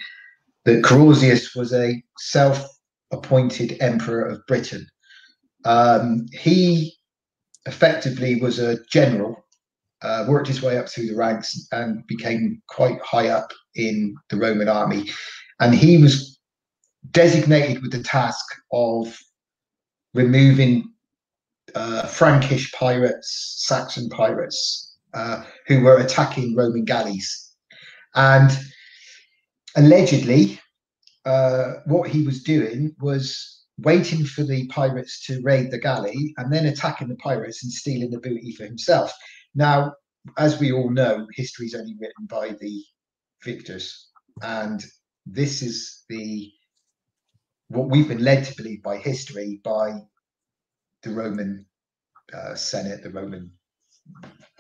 that 0.65 0.83
Carausius 0.83 1.57
was 1.57 1.73
a 1.73 2.03
self-appointed 2.19 3.77
emperor 3.81 4.27
of 4.27 4.47
Britain. 4.47 4.87
Um, 5.65 6.27
he 6.33 6.95
effectively 7.67 8.41
was 8.41 8.59
a 8.59 8.83
general 8.91 9.45
uh, 10.03 10.25
worked 10.29 10.49
his 10.49 10.63
way 10.63 10.79
up 10.79 10.89
through 10.89 11.07
the 11.07 11.17
ranks 11.17 11.67
and 11.73 12.07
became 12.07 12.63
quite 12.69 13.01
high 13.03 13.29
up 13.29 13.53
in 13.75 14.15
the 14.31 14.37
Roman 14.37 14.69
army. 14.69 15.11
And 15.61 15.75
he 15.75 15.99
was 15.99 16.39
designated 17.11 17.83
with 17.83 17.93
the 17.93 18.03
task 18.03 18.45
of 18.73 19.17
removing 20.15 20.91
uh, 21.75 22.07
Frankish 22.07 22.73
pirates, 22.73 23.57
Saxon 23.67 24.09
pirates, 24.09 24.90
uh, 25.15 25.45
who 25.67 25.81
were 25.81 25.99
attacking 25.99 26.57
Roman 26.57 26.85
galleys. 26.85 27.55
And 28.15 28.51
allegedly, 29.77 30.61
uh, 31.25 31.75
what 31.87 32.09
he 32.09 32.23
was 32.23 32.43
doing 32.43 32.95
was 33.01 33.65
waiting 33.79 34.25
for 34.25 34.43
the 34.43 34.67
pirates 34.69 35.25
to 35.27 35.41
raid 35.43 35.71
the 35.71 35.79
galley 35.79 36.35
and 36.37 36.53
then 36.53 36.67
attacking 36.67 37.09
the 37.09 37.17
pirates 37.17 37.63
and 37.63 37.73
stealing 37.73 38.11
the 38.11 38.21
booty 38.21 38.53
for 38.53 38.65
himself. 38.65 39.13
Now, 39.55 39.93
as 40.37 40.61
we 40.61 40.73
all 40.73 40.91
know, 40.91 41.27
history 41.35 41.67
is 41.67 41.75
only 41.75 41.97
written 41.99 42.27
by 42.27 42.55
the 42.61 42.85
victors, 43.43 44.09
and 44.43 44.85
this 45.27 45.63
is 45.63 46.05
the 46.09 46.53
what 47.69 47.89
we've 47.89 48.09
been 48.09 48.25
led 48.25 48.45
to 48.45 48.57
believe 48.57 48.83
by 48.83 48.97
history, 48.97 49.61
by 49.65 50.01
the 51.03 51.11
Roman 51.11 51.65
uh, 52.35 52.55
Senate, 52.55 53.03
the 53.03 53.11
Roman 53.11 53.51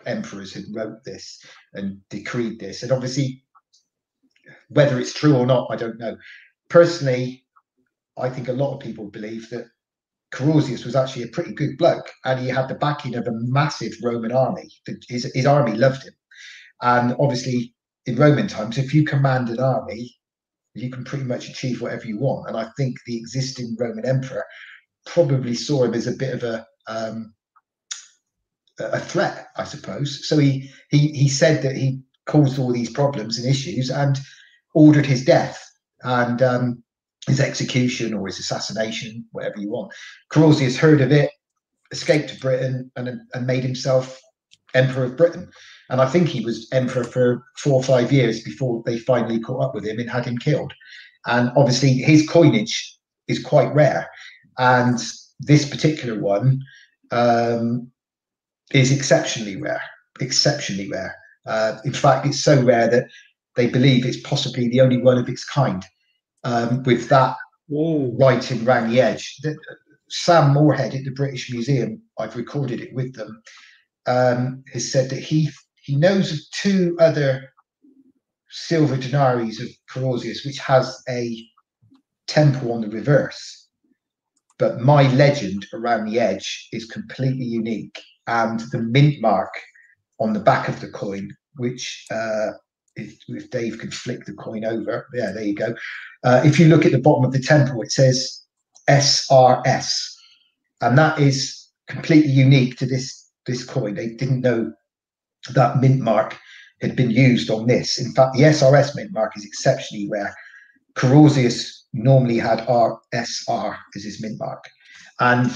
emperors 0.06 0.52
who 0.52 0.62
wrote 0.74 1.04
this 1.04 1.44
and 1.74 2.00
decreed 2.08 2.58
this, 2.58 2.82
and 2.82 2.92
obviously, 2.92 3.42
whether 4.68 4.98
it's 4.98 5.12
true 5.12 5.36
or 5.36 5.46
not, 5.46 5.68
I 5.70 5.76
don't 5.76 5.98
know. 5.98 6.16
Personally, 6.68 7.44
I 8.18 8.28
think 8.28 8.48
a 8.48 8.52
lot 8.52 8.74
of 8.74 8.80
people 8.80 9.10
believe 9.10 9.48
that 9.50 9.66
Carausius 10.32 10.84
was 10.84 10.94
actually 10.94 11.24
a 11.24 11.28
pretty 11.28 11.52
good 11.52 11.76
bloke, 11.76 12.10
and 12.24 12.40
he 12.40 12.48
had 12.48 12.68
the 12.68 12.74
backing 12.76 13.16
of 13.16 13.26
a 13.26 13.32
massive 13.32 13.92
Roman 14.02 14.32
army. 14.32 14.70
His, 15.08 15.30
his 15.34 15.46
army 15.46 15.76
loved 15.76 16.04
him, 16.04 16.14
and 16.82 17.16
obviously, 17.18 17.74
in 18.06 18.16
Roman 18.16 18.46
times, 18.46 18.78
if 18.78 18.94
you 18.94 19.04
command 19.04 19.48
an 19.50 19.60
army, 19.60 20.16
you 20.74 20.90
can 20.90 21.04
pretty 21.04 21.24
much 21.24 21.48
achieve 21.48 21.82
whatever 21.82 22.06
you 22.06 22.18
want. 22.18 22.48
And 22.48 22.56
I 22.56 22.68
think 22.76 22.96
the 23.06 23.16
existing 23.16 23.76
Roman 23.78 24.06
emperor 24.06 24.44
probably 25.06 25.54
saw 25.54 25.84
him 25.84 25.94
as 25.94 26.06
a 26.06 26.12
bit 26.12 26.34
of 26.34 26.42
a 26.42 26.66
um, 26.86 27.34
a 28.80 28.98
threat, 28.98 29.48
I 29.56 29.64
suppose. 29.64 30.26
So 30.28 30.38
he 30.38 30.70
he 30.90 31.08
he 31.08 31.28
said 31.28 31.62
that 31.62 31.76
he 31.76 32.00
caused 32.26 32.58
all 32.58 32.72
these 32.72 32.90
problems 32.90 33.38
and 33.38 33.48
issues 33.48 33.90
and 33.90 34.18
ordered 34.74 35.06
his 35.06 35.24
death 35.24 35.64
and 36.02 36.40
um, 36.42 36.82
his 37.26 37.40
execution 37.40 38.14
or 38.14 38.26
his 38.26 38.38
assassination, 38.38 39.24
whatever 39.32 39.58
you 39.58 39.70
want. 39.70 39.92
Carausius 40.32 40.76
heard 40.76 41.00
of 41.00 41.12
it, 41.12 41.30
escaped 41.90 42.30
to 42.30 42.40
Britain, 42.40 42.90
and 42.96 43.20
and 43.34 43.46
made 43.46 43.62
himself 43.62 44.20
emperor 44.74 45.04
of 45.04 45.16
Britain. 45.16 45.50
And 45.88 46.00
I 46.00 46.06
think 46.06 46.28
he 46.28 46.44
was 46.44 46.68
emperor 46.72 47.04
for 47.04 47.44
four 47.56 47.74
or 47.74 47.82
five 47.82 48.12
years 48.12 48.42
before 48.42 48.82
they 48.86 48.98
finally 48.98 49.40
caught 49.40 49.64
up 49.64 49.74
with 49.74 49.84
him 49.84 49.98
and 49.98 50.08
had 50.08 50.24
him 50.24 50.38
killed. 50.38 50.72
And 51.26 51.50
obviously, 51.56 51.94
his 51.94 52.28
coinage 52.28 52.96
is 53.28 53.42
quite 53.44 53.74
rare, 53.74 54.08
and 54.58 54.98
this 55.40 55.68
particular 55.68 56.20
one 56.20 56.60
um, 57.10 57.90
is 58.72 58.92
exceptionally 58.92 59.56
rare. 59.56 59.82
Exceptionally 60.20 60.88
rare. 60.88 61.16
Uh, 61.46 61.78
in 61.84 61.92
fact, 61.92 62.26
it's 62.26 62.42
so 62.42 62.62
rare 62.62 62.88
that 62.88 63.06
they 63.56 63.66
believe 63.68 64.04
it's 64.04 64.20
possibly 64.20 64.68
the 64.68 64.80
only 64.80 64.98
one 64.98 65.18
of 65.18 65.28
its 65.28 65.44
kind. 65.44 65.84
Um, 66.44 66.82
with 66.84 67.08
that 67.08 67.36
writing 67.68 68.66
around 68.66 68.90
the 68.90 69.00
edge, 69.00 69.36
The- 69.42 69.56
Sam 70.08 70.52
Moorhead 70.52 70.94
at 70.94 71.04
the 71.04 71.12
British 71.12 71.52
Museum, 71.52 72.02
I've 72.18 72.34
recorded 72.36 72.80
it 72.80 72.92
with 72.92 73.14
them, 73.14 73.42
um, 74.06 74.64
has 74.72 74.90
said 74.90 75.08
that 75.10 75.20
he 75.20 75.50
he 75.82 75.96
knows 75.96 76.32
of 76.32 76.38
two 76.52 76.96
other 77.00 77.48
silver 78.50 78.96
denaries 78.96 79.60
of 79.60 79.68
Carausius, 79.88 80.44
which 80.44 80.58
has 80.58 81.02
a 81.08 81.46
temple 82.26 82.72
on 82.72 82.80
the 82.80 82.88
reverse. 82.88 83.68
But 84.58 84.80
my 84.80 85.10
legend 85.14 85.66
around 85.72 86.04
the 86.04 86.20
edge 86.20 86.68
is 86.72 86.84
completely 86.84 87.44
unique, 87.44 87.98
and 88.30 88.60
the 88.70 88.78
mint 88.78 89.20
mark 89.20 89.52
on 90.20 90.32
the 90.32 90.40
back 90.40 90.68
of 90.68 90.80
the 90.80 90.88
coin, 90.88 91.28
which 91.56 92.06
uh, 92.12 92.52
if, 92.94 93.18
if 93.28 93.50
Dave 93.50 93.78
can 93.78 93.90
flick 93.90 94.24
the 94.24 94.34
coin 94.34 94.64
over, 94.64 95.06
yeah, 95.12 95.32
there 95.32 95.42
you 95.42 95.54
go. 95.54 95.74
Uh, 96.22 96.40
if 96.44 96.58
you 96.58 96.68
look 96.68 96.86
at 96.86 96.92
the 96.92 97.00
bottom 97.00 97.24
of 97.24 97.32
the 97.32 97.40
temple, 97.40 97.82
it 97.82 97.90
says 97.90 98.42
SRS, 98.88 99.90
and 100.80 100.96
that 100.96 101.18
is 101.18 101.68
completely 101.88 102.30
unique 102.30 102.76
to 102.78 102.86
this 102.86 103.30
this 103.46 103.64
coin. 103.64 103.94
They 103.94 104.10
didn't 104.10 104.42
know 104.42 104.72
that 105.54 105.80
mint 105.80 106.00
mark 106.00 106.38
had 106.82 106.94
been 106.94 107.10
used 107.10 107.50
on 107.50 107.66
this. 107.66 107.98
In 107.98 108.12
fact, 108.12 108.36
the 108.36 108.44
SRS 108.44 108.94
mint 108.94 109.12
mark 109.12 109.32
is 109.36 109.44
exceptionally 109.44 110.08
rare. 110.08 110.34
Carausius 110.94 111.82
normally 111.92 112.38
had 112.38 112.60
RSR 112.60 113.76
as 113.96 114.04
his 114.04 114.22
mint 114.22 114.38
mark, 114.38 114.64
and 115.20 115.50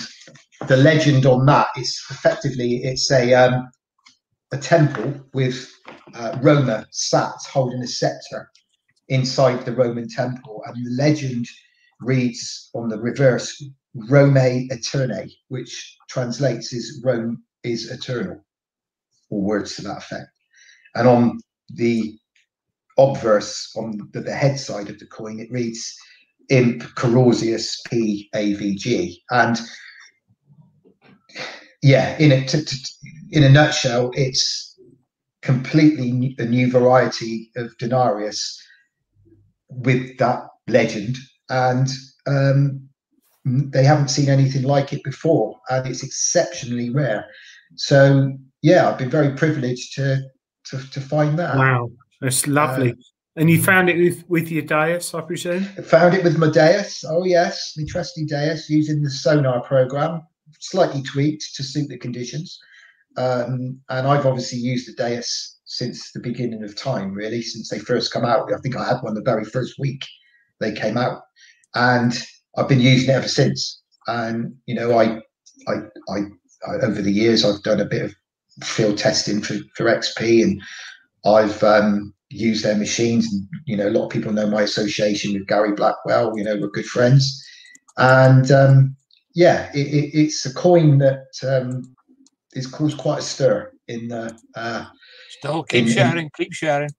the 0.69 0.77
legend 0.77 1.27
on 1.27 1.47
that 1.47 1.69
is 1.77 2.01
effectively 2.11 2.77
it's 2.85 3.11
a 3.11 3.35
um, 3.35 3.69
a 4.53 4.59
temple 4.59 5.21
with 5.33 5.71
uh, 6.15 6.39
Roma 6.43 6.87
sat 6.91 7.35
holding 7.53 7.83
a 7.83 7.87
scepter 7.87 8.51
inside 9.09 9.65
the 9.65 9.73
Roman 9.73 10.09
temple, 10.09 10.63
and 10.67 10.77
the 10.87 11.03
legend 11.03 11.47
reads 12.01 12.71
on 12.75 12.89
the 12.89 12.99
reverse 12.99 13.63
Rome 14.09 14.37
Eterne, 14.37 15.31
which 15.49 15.97
translates 16.09 16.73
as 16.73 17.01
Rome 17.05 17.43
is 17.63 17.91
eternal, 17.91 18.45
or 19.31 19.41
words 19.41 19.77
to 19.77 19.83
that 19.83 19.99
effect. 19.99 20.29
And 20.95 21.09
on 21.09 21.41
the 21.71 22.17
obverse, 22.99 23.73
on 23.77 24.09
the, 24.13 24.21
the 24.21 24.35
head 24.35 24.59
side 24.59 24.89
of 24.89 24.99
the 24.99 25.07
coin, 25.07 25.41
it 25.41 25.51
reads 25.51 25.97
Imp 26.51 26.83
Carausius 26.97 27.77
P 27.89 28.29
A 28.35 28.55
V 28.55 28.77
G. 28.77 29.23
And 29.31 29.59
yeah, 31.83 32.17
in 32.19 32.33
a, 32.33 32.45
t- 32.47 32.65
t- 32.65 33.11
in 33.31 33.43
a 33.43 33.49
nutshell, 33.49 34.11
it's 34.15 34.79
completely 35.43 36.35
a 36.39 36.45
new 36.47 36.71
variety 36.71 37.51
of 37.57 37.77
denarius 37.79 38.61
with 39.69 40.17
that 40.19 40.41
legend, 40.69 41.17
and 41.51 41.89
um, 42.27 42.89
they 43.45 43.85
haven't 43.85 44.09
seen 44.09 44.31
anything 44.31 44.63
like 44.63 44.93
it 44.93 45.03
before, 45.05 45.59
and 45.69 45.87
it's 45.87 46.03
exceptionally 46.03 46.91
rare. 46.91 47.27
So 47.77 48.33
yeah, 48.63 48.89
I've 48.89 48.99
been 48.99 49.11
very 49.11 49.35
privileged 49.37 49.95
to 49.97 50.23
to, 50.67 50.91
to 50.91 51.01
find 51.01 51.39
that. 51.39 51.57
Wow, 51.57 51.91
that's 52.21 52.47
lovely. 52.47 52.95
And 53.37 53.51
you 53.51 53.61
found 53.61 53.89
it 53.89 53.99
with, 53.99 54.25
with 54.29 54.51
your 54.51 54.63
Deus, 54.63 55.13
I 55.15 55.21
presume? 55.21 55.69
I 55.77 55.83
found 55.83 56.15
it 56.15 56.23
with 56.23 56.39
my 56.39 56.51
Deus. 56.51 57.05
Oh 57.09 57.25
yes, 57.25 57.75
my 57.77 57.85
trusty 57.89 58.25
Deus 58.25 58.71
using 58.71 59.03
the 59.03 59.11
sonar 59.11 59.63
program, 59.63 60.23
slightly 60.61 61.03
tweaked 61.03 61.55
to 61.57 61.63
suit 61.63 61.89
the 61.89 61.99
conditions. 61.99 62.59
Um, 63.17 63.81
and 63.89 64.07
I've 64.07 64.27
obviously 64.27 64.59
used 64.59 64.89
the 64.89 65.03
Deus 65.03 65.59
since 65.65 66.13
the 66.13 66.21
beginning 66.21 66.63
of 66.63 66.77
time, 66.77 67.13
really, 67.13 67.43
since 67.43 67.69
they 67.69 67.79
first 67.79 68.13
come 68.13 68.25
out. 68.25 68.53
I 68.53 68.59
think 68.59 68.77
I 68.77 68.87
had 68.87 69.01
one 69.01 69.15
the 69.15 69.23
very 69.23 69.45
first 69.45 69.79
week 69.79 70.05
they 70.61 70.73
came 70.73 70.97
out, 70.97 71.23
and 71.75 72.17
I've 72.57 72.69
been 72.69 72.81
using 72.81 73.11
it 73.11 73.15
ever 73.15 73.29
since. 73.29 73.83
And 74.07 74.55
you 74.67 74.75
know, 74.75 74.99
I, 74.99 75.21
I, 75.67 75.75
I, 76.09 76.19
I 76.69 76.75
over 76.83 77.03
the 77.03 77.13
years 77.13 77.45
I've 77.45 77.63
done 77.63 77.81
a 77.81 77.85
bit 77.85 78.03
of 78.03 78.15
field 78.63 78.99
testing 78.99 79.41
for, 79.41 79.55
for 79.75 79.87
XP, 79.87 80.43
and 80.43 80.63
I've 81.25 81.63
um, 81.63 82.15
used 82.35 82.65
their 82.65 82.77
machines. 82.77 83.33
And, 83.33 83.47
you 83.67 83.77
know, 83.77 83.89
a 83.89 83.91
lot 83.91 84.05
of 84.07 84.11
people 84.11 84.33
know 84.33 84.47
my 84.47 84.63
association 84.63 85.33
with 85.33 85.47
Gary 85.47 85.73
Blackwell. 85.73 86.37
You 86.37 86.45
know, 86.45 86.57
we're 86.57 86.69
good 86.69 86.87
friends, 86.87 87.43
and 87.97 88.51
um, 88.51 88.97
yeah, 89.35 89.71
it, 89.75 89.87
it, 89.87 90.11
it's 90.19 90.45
a 90.47 90.53
coin 90.55 90.99
that 90.99 91.27
um, 91.47 91.83
has 92.55 92.67
caused 92.67 92.99
quite 92.99 93.21
a 93.21 93.23
stir 93.23 93.73
in 93.89 94.09
the. 94.09 94.37
Uh, 94.55 94.85
Still 95.39 95.63
keep 95.65 95.83
in- 95.83 95.89
in- 95.89 95.93
sharing, 95.95 96.31
keep 96.37 96.53
sharing. 96.53 96.91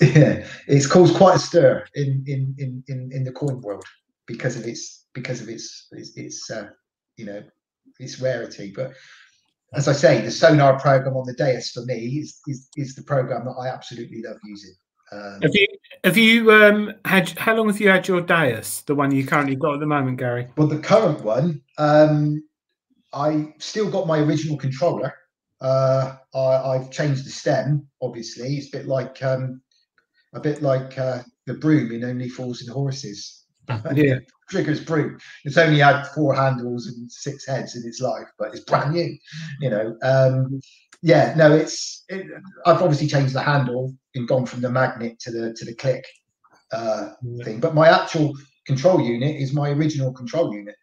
yeah, 0.00 0.44
it's 0.66 0.86
caused 0.86 1.14
quite 1.16 1.36
a 1.36 1.38
stir 1.38 1.84
in 1.94 2.22
in 2.26 2.54
in 2.58 2.82
in, 2.88 3.10
in 3.12 3.24
the 3.24 3.32
coin 3.32 3.60
world 3.60 3.84
because 4.26 4.56
of 4.56 4.66
its 4.66 5.06
because 5.14 5.40
of 5.40 5.48
its 5.48 5.88
its, 5.92 6.16
its 6.16 6.50
uh, 6.50 6.68
you 7.16 7.24
know 7.24 7.42
its 7.98 8.20
rarity. 8.20 8.72
But 8.74 8.92
as 9.76 9.88
I 9.88 9.92
say, 9.92 10.20
the 10.22 10.30
sonar 10.30 10.80
program 10.80 11.16
on 11.16 11.26
the 11.26 11.34
Deus 11.34 11.70
for 11.70 11.84
me 11.84 12.18
is 12.20 12.40
is, 12.46 12.68
is 12.76 12.94
the 12.94 13.02
program 13.02 13.44
that 13.44 13.52
I 13.52 13.68
absolutely 13.68 14.22
love 14.26 14.38
using. 14.44 14.74
Um, 15.12 15.38
Have 15.42 15.54
you 15.54 15.66
have 16.02 16.16
you 16.16 16.52
um 16.52 16.92
had 17.04 17.28
how 17.38 17.54
long 17.54 17.68
have 17.68 17.80
you 17.80 17.88
had 17.88 18.08
your 18.08 18.20
Deus, 18.20 18.80
the 18.82 18.94
one 18.94 19.12
you 19.14 19.24
currently 19.24 19.54
got 19.54 19.74
at 19.74 19.80
the 19.80 19.86
moment, 19.86 20.18
Gary? 20.18 20.48
Well, 20.56 20.66
the 20.66 20.78
current 20.78 21.22
one, 21.22 21.62
um, 21.78 22.42
I 23.12 23.54
still 23.58 23.90
got 23.90 24.06
my 24.06 24.18
original 24.18 24.56
controller. 24.56 25.14
Uh, 25.60 26.16
I, 26.34 26.38
I've 26.38 26.90
changed 26.90 27.24
the 27.24 27.30
stem. 27.30 27.86
Obviously, 28.02 28.56
it's 28.56 28.74
a 28.74 28.78
bit 28.78 28.86
like 28.86 29.22
um, 29.22 29.60
a 30.34 30.40
bit 30.40 30.60
like 30.60 30.98
uh, 30.98 31.22
the 31.46 31.54
broom 31.54 31.92
in 31.92 32.04
Only 32.04 32.28
Fools 32.28 32.62
and 32.62 32.70
Horses. 32.70 33.44
Yeah. 33.94 34.18
Trigger's 34.50 34.80
brute. 34.80 35.20
It's 35.44 35.58
only 35.58 35.80
had 35.80 36.04
four 36.08 36.34
handles 36.34 36.86
and 36.86 37.10
six 37.10 37.46
heads 37.46 37.76
in 37.76 37.86
its 37.86 38.00
life, 38.00 38.28
but 38.38 38.54
it's 38.54 38.64
brand 38.64 38.92
new. 38.92 39.16
You 39.60 39.70
know. 39.70 39.96
Um, 40.02 40.60
yeah. 41.02 41.34
No, 41.36 41.52
it's. 41.52 42.04
It, 42.08 42.26
I've 42.64 42.82
obviously 42.82 43.08
changed 43.08 43.34
the 43.34 43.42
handle 43.42 43.94
and 44.14 44.28
gone 44.28 44.46
from 44.46 44.60
the 44.60 44.70
magnet 44.70 45.18
to 45.20 45.30
the 45.30 45.54
to 45.54 45.64
the 45.64 45.74
click 45.74 46.04
uh, 46.72 47.10
thing. 47.44 47.60
But 47.60 47.74
my 47.74 47.88
actual 47.88 48.34
control 48.66 49.00
unit 49.00 49.36
is 49.36 49.52
my 49.52 49.70
original 49.70 50.12
control 50.12 50.54
unit. 50.54 50.76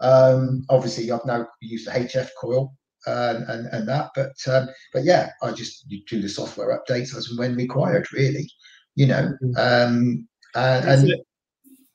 Um, 0.00 0.64
obviously, 0.70 1.10
I've 1.10 1.24
now 1.24 1.46
used 1.60 1.86
the 1.86 1.92
HF 1.92 2.28
coil 2.40 2.74
and, 3.06 3.44
and, 3.48 3.66
and 3.68 3.88
that, 3.88 4.10
but 4.14 4.34
um, 4.48 4.68
but 4.92 5.04
yeah, 5.04 5.30
I 5.42 5.52
just 5.52 5.88
do 5.88 6.20
the 6.20 6.28
software 6.28 6.78
updates 6.78 7.16
as 7.16 7.28
and 7.30 7.38
when 7.38 7.56
required, 7.56 8.12
really. 8.12 8.50
You 8.96 9.06
know, 9.06 9.32
um, 9.56 10.28
and, 10.54 10.88
and 10.88 11.14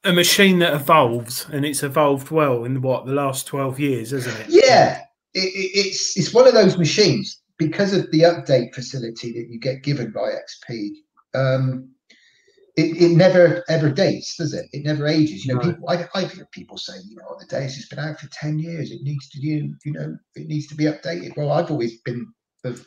a, 0.04 0.14
machine 0.14 0.60
that 0.60 0.74
evolves, 0.74 1.48
and 1.52 1.66
it's 1.66 1.84
evolved 1.84 2.32
well 2.32 2.64
in 2.64 2.82
what 2.82 3.06
the 3.06 3.14
last 3.14 3.48
twelve 3.48 3.80
years, 3.80 4.14
isn't 4.14 4.40
it? 4.42 4.48
yeah, 4.50 5.02
it, 5.34 5.40
it, 5.40 5.88
it's 5.88 6.18
it's 6.18 6.34
one 6.34 6.48
of 6.48 6.54
those 6.54 6.78
machines 6.78 7.42
because 7.58 7.94
of 7.94 8.10
the 8.12 8.22
update 8.22 8.74
facility 8.74 9.32
that 9.34 9.50
you 9.50 9.60
get 9.60 9.84
given 9.84 10.12
by 10.12 10.32
XP. 10.32 10.90
Um, 11.36 11.90
it, 12.78 13.02
it 13.02 13.12
never 13.18 13.64
ever 13.68 13.90
dates, 13.92 14.38
does 14.38 14.54
it? 14.54 14.68
It 14.72 14.86
never 14.86 15.06
ages. 15.06 15.46
You 15.46 15.56
know, 15.56 15.62
No. 15.62 15.72
people, 15.74 15.90
I, 15.90 16.08
I 16.16 16.24
hear 16.26 16.48
people 16.52 16.78
say, 16.78 16.94
you 17.06 17.18
know, 17.18 17.36
the 17.40 17.46
days 17.46 17.78
it's 17.78 17.90
been 17.90 18.00
out 18.00 18.20
for 18.20 18.30
ten 18.32 18.58
years. 18.58 18.92
It 18.92 19.02
needs 19.04 19.30
to, 19.30 19.40
you, 19.42 19.76
you 19.84 19.92
know, 19.92 20.18
it 20.36 20.48
needs 20.48 20.68
to 20.68 20.76
be 20.76 20.86
updated. 20.86 21.36
Well, 21.36 21.52
I've 21.52 21.72
always 21.72 22.00
been 22.02 22.26
of 22.64 22.86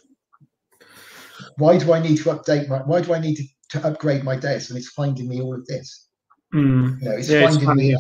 why 1.57 1.79
do 1.79 1.93
I 1.93 2.01
need 2.01 2.17
to 2.19 2.25
update 2.31 2.69
my? 2.69 2.79
Why 2.79 3.03
do 3.03 3.13
I 3.13 3.21
need 3.21 3.37
to, 3.37 3.45
to 3.79 3.87
upgrade 3.87 4.25
my 4.25 4.37
Deus? 4.37 4.71
And 4.71 4.79
it's 4.79 4.91
finding 4.91 5.29
me 5.29 5.41
all 5.41 5.55
of 5.55 5.67
this. 5.67 6.09
Mm. 6.55 7.01
You 7.01 7.09
know, 7.09 7.17
it's 7.17 7.29
Yeah, 7.29 7.51
finding. 7.51 7.97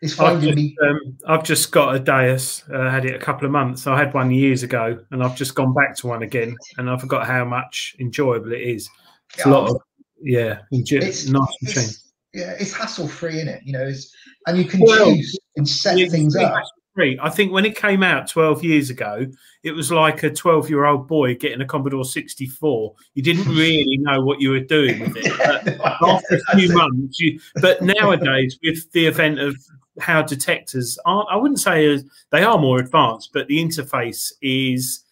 It's 0.00 0.18
I've 0.18 0.32
finding 0.40 0.48
just, 0.48 0.56
me. 0.56 0.76
um, 0.84 1.18
I've 1.28 1.44
just 1.44 1.70
got 1.70 1.94
a 1.94 1.98
Deus. 2.00 2.64
Uh, 2.72 2.90
had 2.90 3.04
it 3.04 3.14
a 3.14 3.18
couple 3.18 3.46
of 3.46 3.52
months. 3.52 3.86
I 3.86 3.96
had 3.96 4.12
one 4.12 4.32
years 4.32 4.64
ago, 4.64 4.98
and 5.12 5.22
I've 5.22 5.36
just 5.36 5.54
gone 5.54 5.72
back 5.72 5.94
to 5.98 6.08
one 6.08 6.22
again, 6.24 6.56
and 6.78 6.90
I 6.90 6.96
forgot 6.98 7.26
how 7.26 7.44
much 7.44 7.94
enjoyable 8.00 8.52
it 8.52 8.62
is. 8.62 8.90
It's 9.34 9.46
a 9.46 9.50
lot 9.50 9.70
of 9.70 9.80
yeah, 10.20 10.58
It's- 10.72 11.26
nice 11.26 11.56
machine. 11.62 11.90
Yeah, 12.34 12.52
it's 12.58 12.72
hassle 12.72 13.08
free 13.08 13.40
in 13.40 13.46
it. 13.48 13.60
You 13.64 13.74
know, 13.74 13.86
it's, 13.86 14.12
and 14.46 14.56
you 14.56 14.64
can 14.64 14.80
Well, 14.80 15.14
choose 15.14 15.38
and 15.56 15.68
set 15.68 15.98
Yeah, 15.98 16.08
things 16.08 16.34
up. 16.34 16.62
Free. 16.94 17.18
I 17.22 17.30
think 17.30 17.52
when 17.52 17.64
it 17.64 17.74
came 17.74 18.02
out 18.02 18.28
12 18.28 18.62
years 18.62 18.90
ago, 18.90 19.26
it 19.62 19.72
was 19.72 19.90
like 19.90 20.24
a 20.24 20.30
12 20.30 20.68
year 20.68 20.84
old 20.84 21.08
boy 21.08 21.34
getting 21.34 21.62
a 21.62 21.64
Commodore 21.64 22.04
64. 22.04 22.94
You 23.14 23.22
didn't 23.22 23.48
really 23.56 23.96
know 23.98 24.22
what 24.22 24.40
you 24.42 24.50
were 24.50 24.60
doing 24.60 25.00
with 25.00 25.16
it. 25.16 25.38
But 25.64 25.96
after 26.02 26.34
a 26.34 26.56
few 26.56 26.74
months, 26.74 27.18
you, 27.18 27.40
but 27.62 27.80
nowadays, 27.80 28.58
with 28.62 28.92
the 28.92 29.06
event 29.06 29.38
of 29.38 29.56
how 30.00 30.20
detectors 30.20 30.98
aren't, 31.06 31.30
I 31.30 31.36
wouldn't 31.36 31.60
say 31.60 31.98
they 32.30 32.42
are 32.42 32.58
more 32.58 32.78
advanced, 32.78 33.30
but 33.32 33.48
the 33.48 33.58
interface 33.58 34.32
is 34.42 35.04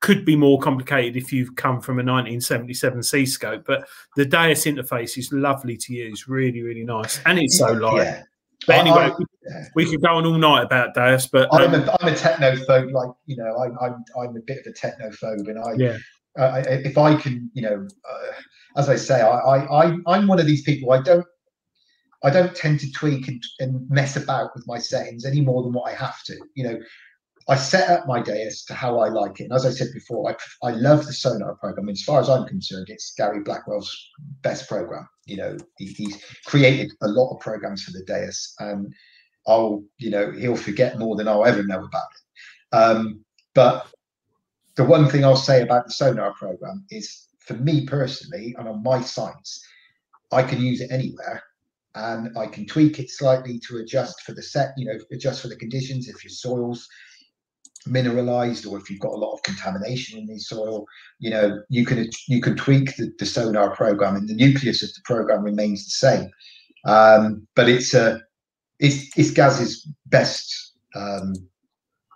could 0.00 0.26
be 0.26 0.36
more 0.36 0.58
complicated 0.58 1.16
if 1.16 1.32
you've 1.32 1.56
come 1.56 1.80
from 1.80 1.94
a 1.94 2.04
1977 2.04 3.02
C.Scope. 3.02 3.64
But 3.66 3.88
the 4.16 4.26
Deus 4.26 4.66
interface 4.66 5.16
is 5.16 5.32
lovely 5.32 5.78
to 5.78 5.94
use, 5.94 6.28
really, 6.28 6.60
really 6.60 6.84
nice, 6.84 7.20
and 7.24 7.38
it's 7.38 7.56
so 7.56 7.72
light. 7.72 8.04
Yeah. 8.04 8.22
But 8.66 8.76
anyway, 8.76 9.10
I- 9.10 9.64
we- 9.74 9.90
could 9.90 10.02
go 10.02 10.16
on 10.16 10.26
all 10.26 10.38
night 10.38 10.62
about 10.62 10.94
Deus, 10.94 11.26
but 11.26 11.48
I'm 11.52 11.74
um, 11.74 11.88
a 11.88 11.96
I'm 12.00 12.08
a 12.08 12.16
technophobe, 12.16 12.92
like 12.92 13.10
you 13.26 13.36
know, 13.36 13.56
I'm 13.58 13.76
I'm 13.80 14.04
I'm 14.18 14.36
a 14.36 14.40
bit 14.40 14.58
of 14.58 14.66
a 14.66 14.72
technophobe, 14.72 15.48
and 15.48 15.58
I 15.58 15.72
Yeah. 15.76 15.98
uh, 16.38 16.42
I, 16.44 16.58
if 16.60 16.96
I 16.96 17.14
can, 17.16 17.50
you 17.54 17.62
know, 17.62 17.86
uh, 18.08 18.32
as 18.76 18.88
I 18.88 18.96
say, 18.96 19.20
I, 19.20 19.36
I 19.38 19.84
I 19.84 19.96
I'm 20.06 20.26
one 20.26 20.40
of 20.40 20.46
these 20.46 20.62
people. 20.62 20.92
I 20.92 21.02
don't 21.02 21.26
I 22.22 22.30
don't 22.30 22.56
tend 22.56 22.80
to 22.80 22.90
tweak 22.90 23.28
and, 23.28 23.42
and 23.60 23.90
mess 23.90 24.16
about 24.16 24.50
with 24.54 24.66
my 24.66 24.78
settings 24.78 25.26
any 25.26 25.42
more 25.42 25.62
than 25.62 25.72
what 25.72 25.92
I 25.92 25.94
have 25.94 26.22
to. 26.24 26.36
You 26.54 26.64
know, 26.64 26.78
I 27.46 27.56
set 27.56 27.90
up 27.90 28.06
my 28.06 28.22
Deus 28.22 28.64
to 28.66 28.74
how 28.74 29.00
I 29.00 29.08
like 29.08 29.40
it, 29.40 29.44
and 29.44 29.52
as 29.52 29.66
I 29.66 29.70
said 29.70 29.88
before, 29.92 30.30
I 30.30 30.66
I 30.66 30.70
love 30.72 31.04
the 31.04 31.12
Sonar 31.12 31.56
program. 31.56 31.90
As 31.90 32.02
far 32.02 32.20
as 32.20 32.30
I'm 32.30 32.46
concerned, 32.46 32.86
it's 32.88 33.14
Gary 33.14 33.40
Blackwell's 33.40 33.94
best 34.40 34.68
program. 34.68 35.06
You 35.26 35.36
know, 35.36 35.56
he, 35.76 35.86
he's 35.86 36.24
created 36.46 36.92
a 37.02 37.08
lot 37.08 37.34
of 37.34 37.40
programs 37.40 37.82
for 37.82 37.92
the 37.92 38.04
Deus, 38.04 38.54
and 38.60 38.94
I'll, 39.46 39.82
you 39.98 40.10
know, 40.10 40.30
he'll 40.32 40.56
forget 40.56 40.98
more 40.98 41.16
than 41.16 41.28
I'll 41.28 41.44
ever 41.44 41.62
know 41.62 41.84
about 41.84 42.08
it. 42.14 42.76
Um, 42.76 43.24
but 43.54 43.88
the 44.76 44.84
one 44.84 45.08
thing 45.08 45.24
I'll 45.24 45.36
say 45.36 45.62
about 45.62 45.86
the 45.86 45.92
Sonar 45.92 46.32
program 46.34 46.86
is, 46.90 47.28
for 47.40 47.54
me 47.54 47.84
personally, 47.86 48.54
and 48.58 48.66
on 48.66 48.82
my 48.82 49.02
sites, 49.02 49.62
I 50.32 50.42
can 50.42 50.60
use 50.62 50.80
it 50.80 50.90
anywhere, 50.90 51.42
and 51.94 52.36
I 52.38 52.46
can 52.46 52.64
tweak 52.66 52.98
it 52.98 53.10
slightly 53.10 53.60
to 53.68 53.76
adjust 53.78 54.22
for 54.22 54.32
the 54.32 54.42
set, 54.42 54.72
you 54.78 54.86
know, 54.86 54.98
adjust 55.12 55.42
for 55.42 55.48
the 55.48 55.56
conditions. 55.56 56.08
If 56.08 56.24
your 56.24 56.30
soil's 56.30 56.88
mineralized 57.86 58.66
or 58.66 58.78
if 58.78 58.90
you've 58.90 59.00
got 59.00 59.12
a 59.12 59.16
lot 59.16 59.32
of 59.34 59.42
contamination 59.42 60.18
in 60.18 60.26
the 60.26 60.38
soil, 60.38 60.86
you 61.18 61.30
know, 61.30 61.62
you 61.68 61.84
can 61.84 62.08
you 62.28 62.40
can 62.40 62.56
tweak 62.56 62.96
the, 62.96 63.12
the 63.18 63.26
Sonar 63.26 63.74
program, 63.74 64.16
and 64.16 64.28
the 64.28 64.34
nucleus 64.34 64.82
of 64.82 64.90
the 64.94 65.00
program 65.04 65.42
remains 65.42 65.84
the 65.84 65.90
same. 65.90 66.30
Um, 66.86 67.46
but 67.54 67.68
it's 67.68 67.94
a 67.94 68.20
it's 68.78 69.16
it's 69.16 69.30
Gaz's 69.30 69.86
best 70.06 70.72
um, 70.94 71.34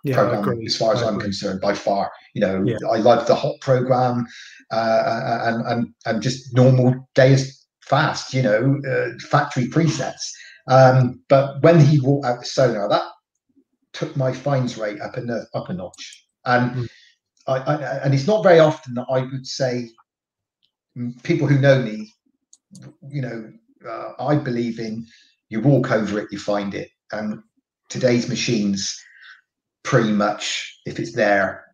Yeah, 0.03 0.15
program 0.15 0.61
as 0.65 0.77
far 0.77 0.93
as 0.93 1.01
I'm 1.01 1.19
concerned 1.19 1.61
by 1.61 1.73
far. 1.73 2.11
You 2.33 2.41
know, 2.41 2.63
Yeah. 2.65 2.77
I 2.91 2.97
love 2.97 3.27
the 3.27 3.35
hot 3.35 3.55
program 3.61 4.27
uh, 4.71 5.39
and 5.43 5.65
and 5.67 5.93
and 6.05 6.21
just 6.21 6.55
normal 6.55 7.09
Deus 7.15 7.67
fast. 7.81 8.33
You 8.33 8.43
know, 8.43 8.79
uh, 8.89 9.17
factory 9.29 9.67
presets. 9.67 10.31
Um, 10.67 11.21
but 11.29 11.61
when 11.63 11.79
he 11.79 11.99
brought 11.99 12.25
out 12.25 12.39
the 12.39 12.45
Sonar, 12.45 12.87
that 12.89 13.01
took 13.99 14.15
my 14.15 14.31
fines 14.31 14.77
rate 14.77 15.01
up 15.01 15.17
a 15.17 15.45
up 15.53 15.69
a 15.69 15.73
notch, 15.73 16.25
and 16.45 16.89
I, 17.47 17.57
I 17.57 17.97
and 18.03 18.13
it's 18.13 18.27
not 18.27 18.43
very 18.43 18.59
often 18.59 18.93
that 18.93 19.07
I 19.09 19.19
would 19.19 19.45
say 19.45 19.89
mm, 20.97 21.21
people 21.23 21.47
who 21.47 21.59
know 21.59 21.81
me, 21.81 22.09
you 23.09 23.21
know, 23.21 23.51
uh, 23.87 24.13
I 24.19 24.35
believe 24.35 24.79
in 24.79 25.05
you 25.49 25.59
walk 25.59 25.91
over 25.91 26.19
it, 26.19 26.29
you 26.31 26.39
find 26.39 26.73
it, 26.73 26.89
and 27.11 27.43
today's 27.89 28.29
machines 28.29 28.97
pretty 29.83 30.11
much 30.11 30.79
if 30.85 30.99
it's 30.99 31.13
there 31.13 31.65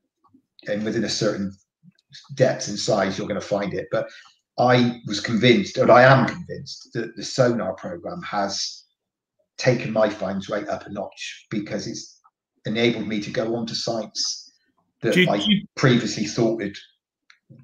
and 0.67 0.83
within 0.83 1.03
a 1.03 1.09
certain 1.09 1.53
depth 2.33 2.67
and 2.69 2.79
size, 2.79 3.17
you're 3.17 3.27
going 3.27 3.39
to 3.39 3.45
find 3.45 3.73
it. 3.73 3.87
But 3.91 4.07
I 4.57 5.01
was 5.05 5.19
convinced, 5.19 5.77
and 5.77 5.91
I 5.91 6.03
am 6.03 6.25
convinced, 6.27 6.89
that 6.93 7.15
the 7.15 7.23
sonar 7.23 7.73
program 7.73 8.21
has 8.23 8.85
taken 9.57 9.91
my 9.91 10.09
finds 10.09 10.49
rate 10.49 10.67
up 10.69 10.85
a 10.85 10.91
notch 10.91 11.45
because 11.49 11.87
it's 11.87 12.14
enabled 12.65 13.07
me 13.07 13.19
to 13.21 13.29
go 13.31 13.55
onto 13.55 13.73
sites 13.73 14.51
that 15.01 15.15
you- 15.15 15.29
I 15.29 15.35
you- 15.35 15.65
previously 15.75 16.25
thought 16.25 16.57
would 16.57 16.77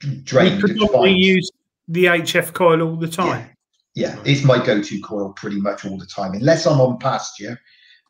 You 0.03 0.15
drain 0.21 0.55
the 0.55 0.59
predominantly 0.67 1.15
use 1.15 1.49
the 1.87 2.05
HF 2.07 2.53
coil 2.53 2.81
all 2.81 2.95
the 2.95 3.07
time. 3.07 3.49
Yeah, 3.95 4.21
it's 4.25 4.43
my 4.43 4.63
go-to 4.63 5.01
coil 5.01 5.33
pretty 5.33 5.59
much 5.59 5.83
all 5.85 5.97
the 5.97 6.05
time, 6.05 6.33
unless 6.33 6.65
I'm 6.65 6.79
on 6.79 6.97
pasture. 6.99 7.59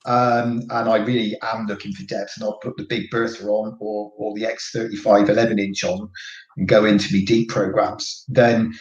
Um, 0.06 0.64
and 0.72 0.90
I 0.90 0.98
really 0.98 1.38
am 1.44 1.66
looking 1.68 1.94
for 1.94 2.04
depth, 2.04 2.34
and 2.36 2.44
I'll 2.44 2.58
put 2.58 2.76
the 2.76 2.84
big 2.84 3.10
Bertha 3.12 3.46
on 3.46 3.78
or 3.80 4.12
or 4.18 4.34
the 4.36 4.46
X35 4.46 5.30
11 5.30 5.60
inch 5.60 5.84
on 5.84 6.10
and 6.58 6.68
go 6.68 6.86
into 6.86 7.14
me 7.14 7.24
deep 7.24 7.50
programs. 7.50 8.26
Then 8.28 8.74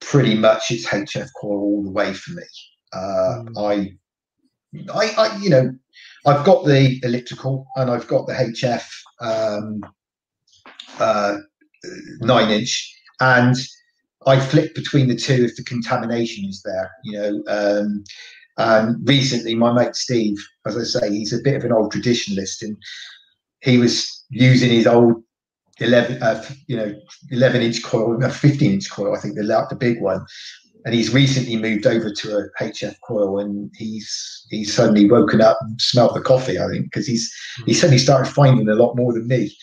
pretty 0.00 0.34
much 0.34 0.70
it's 0.70 0.86
HF 0.86 1.28
coil 1.40 1.60
all 1.60 1.82
the 1.84 1.90
way 1.90 2.12
for 2.12 2.32
me. 2.32 2.42
Uh, 2.92 3.44
I, 3.56 3.96
I, 4.94 5.08
I, 5.16 5.38
you 5.40 5.50
know, 5.50 5.70
I've 6.26 6.44
got 6.44 6.64
the 6.64 7.00
elliptical 7.02 7.66
and 7.76 7.90
I've 7.90 8.08
got 8.08 8.26
the 8.26 8.34
HF 8.34 8.84
um, 9.20 9.80
uh, 10.98 11.38
nine 12.20 12.50
inch, 12.50 12.94
and 13.20 13.56
I 14.26 14.40
flip 14.40 14.74
between 14.74 15.08
the 15.08 15.16
two 15.16 15.44
if 15.44 15.56
the 15.56 15.64
contamination 15.64 16.44
is 16.44 16.62
there. 16.64 16.90
You 17.04 17.18
know, 17.18 17.42
um, 17.48 18.04
and 18.58 19.08
recently 19.08 19.54
my 19.54 19.72
mate 19.72 19.94
Steve, 19.94 20.36
as 20.66 20.76
I 20.76 20.82
say, 20.82 21.10
he's 21.10 21.32
a 21.32 21.42
bit 21.42 21.54
of 21.54 21.64
an 21.64 21.72
old 21.72 21.92
traditionalist, 21.92 22.62
and 22.62 22.76
he 23.62 23.78
was 23.78 24.24
using 24.30 24.70
his 24.70 24.86
old 24.86 25.22
11, 25.80 26.22
uh, 26.22 26.44
you 26.66 26.76
know, 26.76 26.92
11 27.30 27.62
inch 27.62 27.82
coil, 27.82 28.22
a 28.22 28.30
15 28.30 28.72
inch 28.72 28.90
coil, 28.90 29.14
I 29.16 29.20
think 29.20 29.36
the 29.36 29.42
the 29.42 29.76
big 29.76 30.00
one. 30.00 30.24
And 30.88 30.94
he's 30.94 31.12
recently 31.12 31.56
moved 31.56 31.86
over 31.86 32.10
to 32.10 32.38
a 32.38 32.64
HF 32.64 32.94
coil, 33.06 33.40
and 33.40 33.70
he's 33.76 34.46
he's 34.48 34.72
suddenly 34.72 35.06
woken 35.10 35.42
up 35.42 35.58
and 35.60 35.78
smelled 35.78 36.14
the 36.16 36.22
coffee. 36.22 36.58
I 36.58 36.66
think 36.68 36.84
because 36.86 37.06
he's 37.06 37.30
he 37.66 37.74
suddenly 37.74 37.98
started 37.98 38.32
finding 38.32 38.66
a 38.70 38.74
lot 38.74 38.96
more 38.96 39.12
than 39.12 39.28
me. 39.28 39.54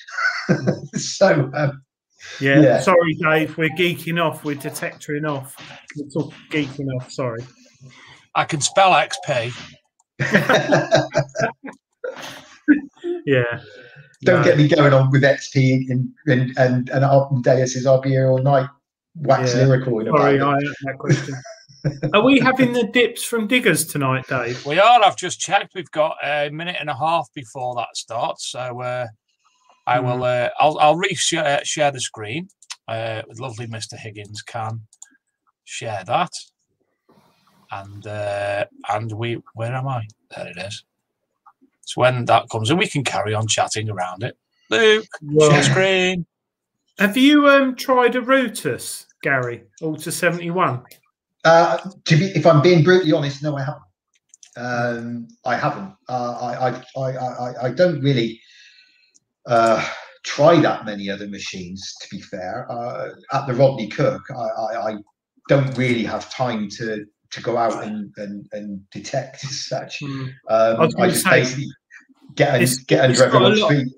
so 0.93 1.49
um, 1.56 1.81
Yeah. 2.39 2.61
Yeah. 2.61 2.80
Sorry, 2.80 3.15
Dave. 3.15 3.57
We're 3.57 3.69
geeking 3.69 4.23
off. 4.23 4.43
We're 4.45 4.53
detectoring 4.53 5.26
off. 5.26 5.56
We're 5.97 6.10
talk- 6.10 6.34
geeking 6.52 6.89
off. 6.95 7.10
Sorry. 7.10 7.41
I 8.35 8.43
can 8.43 8.61
spell 8.61 8.91
XP. 8.91 9.52
Yeah. 13.26 13.43
Don't 14.23 14.41
No. 14.41 14.43
get 14.43 14.57
me 14.57 14.68
going 14.68 14.93
on 14.93 15.10
with 15.11 15.23
XP 15.23 15.89
and 15.89 16.07
and 16.27 16.53
and, 16.57 16.89
and 16.89 17.03
Alton 17.03 17.41
Deus 17.41 17.73
says 17.73 17.88
I'll 17.88 17.99
be 18.02 18.10
here 18.10 18.27
all 18.30 18.38
night, 18.38 18.69
wax 19.16 19.54
Yeah. 19.56 19.66
lyrical 19.66 20.00
in 20.00 20.08
Sorry, 20.08 20.38
about 20.38 20.56
I 20.56 20.58
it. 20.58 20.64
had 20.66 20.74
that 20.84 20.98
question. 20.98 21.36
Are 22.14 22.24
we 22.24 22.40
having 22.40 22.74
the 22.74 22.88
dips 22.88 23.24
from 23.24 23.48
diggers 23.48 23.86
tonight, 23.86 24.26
Dave? 24.28 24.66
We 24.66 24.80
are. 24.80 25.04
I've 25.04 25.16
just 25.18 25.40
checked. 25.40 25.76
We've 25.76 25.92
got 25.92 26.18
a 26.24 26.50
minute 26.50 26.78
and 26.80 26.90
a 26.90 26.96
half 26.98 27.28
before 27.36 27.76
that 27.76 27.90
starts. 27.96 28.48
So 28.50 28.82
uh, 28.82 29.06
I 29.86 30.00
will. 30.00 30.24
Uh, 30.24 30.50
I'll. 30.60 30.80
I'll 30.80 30.96
re-share 30.96 31.64
share 31.64 31.92
the 31.92 32.02
screen. 32.02 32.48
Uh, 32.88 33.22
with 33.28 33.40
lovely 33.40 33.68
Mr. 33.68 33.98
Higgins 33.98 34.42
can 34.42 34.82
share 35.64 36.04
that, 36.08 36.32
and 37.72 38.06
uh, 38.08 38.66
and 38.90 39.12
we. 39.12 39.38
Where 39.54 39.74
am 39.76 39.88
I? 39.88 40.08
There 40.36 40.48
it 40.48 40.58
is. 40.58 40.84
So 41.82 42.02
when 42.02 42.26
that 42.26 42.50
comes 42.50 42.72
in, 42.72 42.78
we 42.78 42.88
can 42.88 43.04
carry 43.04 43.36
on 43.36 43.46
chatting 43.48 43.92
around 43.92 44.24
it. 44.24 44.36
Luke, 44.72 45.06
Well- 45.22 45.52
share 45.52 45.64
screen. 45.64 46.26
Have 46.98 47.18
you 47.18 47.48
um 47.50 47.76
tried 47.76 48.16
a 48.16 48.22
Rutus, 48.22 49.06
Gary? 49.22 49.64
Seventy 49.98 50.52
one. 50.52 50.84
Uh, 51.44 51.78
to 52.06 52.18
be, 52.18 52.26
if 52.28 52.46
I'm 52.46 52.62
being 52.62 52.84
brutally 52.84 53.12
honest, 53.12 53.44
no, 53.44 53.56
I 53.56 53.64
haven't. 53.64 53.84
Um, 54.58 55.28
I 55.46 55.56
haven't. 55.56 55.94
Uh, 56.10 56.82
I, 56.96 57.00
I, 57.00 57.12
I, 57.12 57.66
I, 57.66 57.72
don't 57.72 58.02
really 58.02 58.42
uh, 59.46 59.86
try 60.24 60.60
that 60.62 60.86
many 60.86 61.10
other 61.10 61.28
machines. 61.28 61.94
To 62.02 62.08
be 62.10 62.22
fair, 62.22 62.66
uh, 62.72 63.10
at 63.34 63.46
the 63.46 63.54
Rodney 63.54 63.90
Cook, 63.90 64.24
I, 64.32 64.76
I, 64.76 64.96
don't 65.50 65.78
really 65.78 66.04
have 66.04 66.32
time 66.32 66.68
to 66.78 67.06
to 67.30 67.42
go 67.42 67.58
out 67.58 67.84
and 67.84 68.12
and, 68.18 68.48
and 68.54 68.90
detect 68.90 69.44
as 69.44 69.68
such. 69.68 70.02
Um, 70.02 70.32
I 70.50 70.90
I, 70.98 71.10
just 71.10 71.24
say, 71.26 71.42
basically 71.42 71.68
get 72.36 72.56
It's- 72.56 72.78
get 72.78 73.10
it's 73.12 73.22
under 73.22 73.32
got 73.32 73.42
a 73.44 73.46
everyone's 73.48 73.94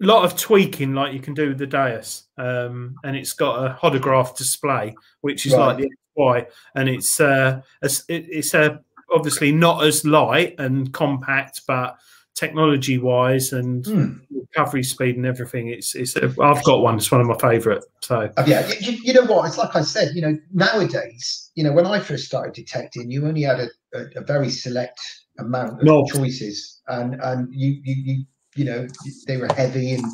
lot- 0.00 0.24
of 0.24 0.36
tweaking 0.36 0.94
like 0.94 1.12
you 1.12 1.20
can 1.20 1.34
do 1.34 1.48
with 1.48 1.58
the 1.58 1.66
Deus, 1.66 2.24
um, 2.38 2.94
and 3.04 3.16
it's 3.16 3.32
got 3.32 3.64
a 3.64 3.74
hodograph 3.74 4.36
display, 4.36 4.94
which 5.22 5.46
is 5.46 5.52
like 5.52 5.78
Right. 5.78 5.88
the 6.16 6.22
XY, 6.22 6.46
and 6.74 6.88
it's 6.88 7.20
uh, 7.20 7.60
it's, 7.82 8.04
it- 8.08 8.26
it's 8.30 8.54
uh, 8.54 8.76
obviously 9.12 9.52
not 9.52 9.84
as 9.84 10.04
light 10.04 10.54
and 10.58 10.92
compact, 10.92 11.62
but 11.66 11.96
technology 12.34 12.98
wise 12.98 13.52
and 13.52 13.86
Hmm. 13.86 14.12
recovery 14.30 14.82
speed 14.82 15.16
and 15.16 15.24
everything, 15.24 15.68
it's 15.68 15.94
it's. 15.94 16.16
A, 16.16 16.24
I've 16.42 16.62
got 16.64 16.80
one. 16.82 16.96
It's 16.96 17.10
one 17.10 17.20
of 17.22 17.26
my 17.26 17.38
favourite. 17.38 17.82
So 18.02 18.28
Uh, 18.36 18.44
yeah, 18.46 18.68
you, 18.80 18.92
you- 19.02 19.12
know 19.14 19.24
what? 19.24 19.46
It's 19.46 19.56
like 19.56 19.74
I 19.74 19.80
said. 19.82 20.14
You 20.14 20.20
know, 20.22 20.38
nowadays, 20.52 21.50
you 21.54 21.64
know, 21.64 21.72
when 21.72 21.86
I 21.86 21.98
first 22.00 22.26
started 22.26 22.52
detecting, 22.54 23.10
you 23.10 23.26
only 23.26 23.42
had 23.42 23.60
a, 23.60 23.68
a, 23.94 24.00
a 24.16 24.20
very 24.20 24.50
select 24.50 25.00
amount 25.38 25.80
of 25.88 26.08
choices, 26.08 26.82
and 26.88 27.14
and 27.22 27.48
you 27.52 27.80
you 27.84 27.94
you 28.04 28.24
you 28.56 28.64
know 28.64 28.86
they 29.26 29.36
were 29.36 29.52
heavy 29.56 29.94
and 29.94 30.04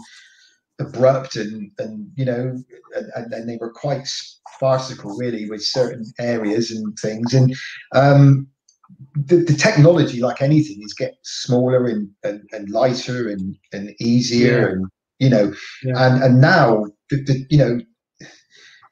abrupt, 0.80 1.36
and 1.36 1.70
and 1.78 2.10
you 2.16 2.24
know, 2.24 2.56
and, 3.14 3.32
and, 3.32 3.48
they 3.48 3.56
were 3.60 3.72
quite 3.72 4.08
farcical, 4.58 5.16
really, 5.16 5.48
with 5.48 5.62
certain 5.62 6.04
areas 6.18 6.70
and 6.70 6.96
things, 7.00 7.34
and 7.34 7.54
um. 7.94 8.48
The, 9.14 9.36
the 9.36 9.54
technology, 9.54 10.20
like 10.20 10.42
anything, 10.42 10.82
is 10.82 10.92
get 10.92 11.14
smaller 11.22 11.86
and, 11.86 12.10
and, 12.24 12.42
and 12.52 12.68
lighter 12.68 13.30
and, 13.30 13.56
and 13.72 13.94
easier, 14.00 14.60
Yeah. 14.60 14.72
and 14.72 14.86
you 15.18 15.30
know, 15.30 15.54
Yeah. 15.82 15.94
and 15.96 16.22
and 16.22 16.40
now 16.42 16.84
the, 17.08 17.22
the 17.24 17.46
you 17.48 17.56
know 17.56 17.80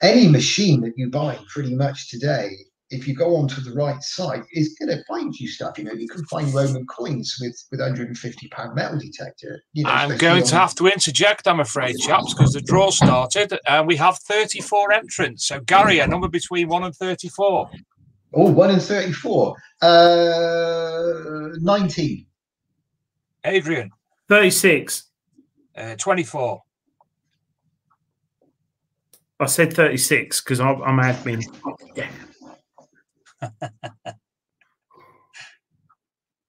any 0.02 0.28
machine 0.28 0.80
that 0.82 0.94
you 0.96 1.10
buy 1.10 1.38
pretty 1.52 1.74
much 1.74 2.08
today, 2.08 2.50
if 2.90 3.06
you 3.08 3.14
go 3.14 3.36
onto 3.36 3.60
the 3.60 3.72
right 3.72 4.02
site, 4.02 4.42
is 4.52 4.74
going 4.78 4.88
to 4.96 5.02
find 5.04 5.34
you 5.38 5.46
stuff. 5.48 5.78
You 5.78 5.84
know, 5.84 5.92
you 5.92 6.08
can 6.08 6.24
find 6.26 6.52
Roman 6.52 6.86
coins 6.86 7.36
with 7.40 7.56
with 7.70 7.80
150 7.80 8.48
pound 8.48 8.74
metal 8.74 8.98
detector. 8.98 9.62
You 9.72 9.84
know, 9.84 9.90
I'm 9.90 10.10
especially 10.10 10.18
going 10.18 10.44
to 10.44 10.54
have 10.56 10.74
to 10.76 10.86
interject, 10.88 11.46
I'm 11.48 11.60
afraid, 11.60 11.96
chaps, 11.98 12.34
because 12.34 12.52
the 12.52 12.60
draw 12.60 12.90
started 12.90 13.58
and 13.66 13.86
we 13.86 13.96
have 13.96 14.18
34 14.18 14.92
entrants. 14.92 15.46
So, 15.46 15.60
Gary, 15.60 15.98
a 16.00 16.06
number 16.06 16.28
between 16.28 16.68
1 16.68 16.82
and 16.84 16.94
34. 16.94 17.70
Oh, 18.32 18.50
one 18.50 18.70
in 18.70 18.78
34. 18.80 19.56
Uh, 19.82 21.48
19. 21.60 22.26
Adrian, 23.44 23.90
thirty 24.28 24.50
six. 24.50 25.04
uh, 25.76 25.96
24. 25.96 26.62
I 29.40 29.46
said 29.46 29.72
thirty 29.72 29.96
six 29.96 30.42
because 30.42 30.60
I'm, 30.60 30.82
I'm 30.82 30.98
admin. 30.98 31.42
Yeah. 31.96 32.10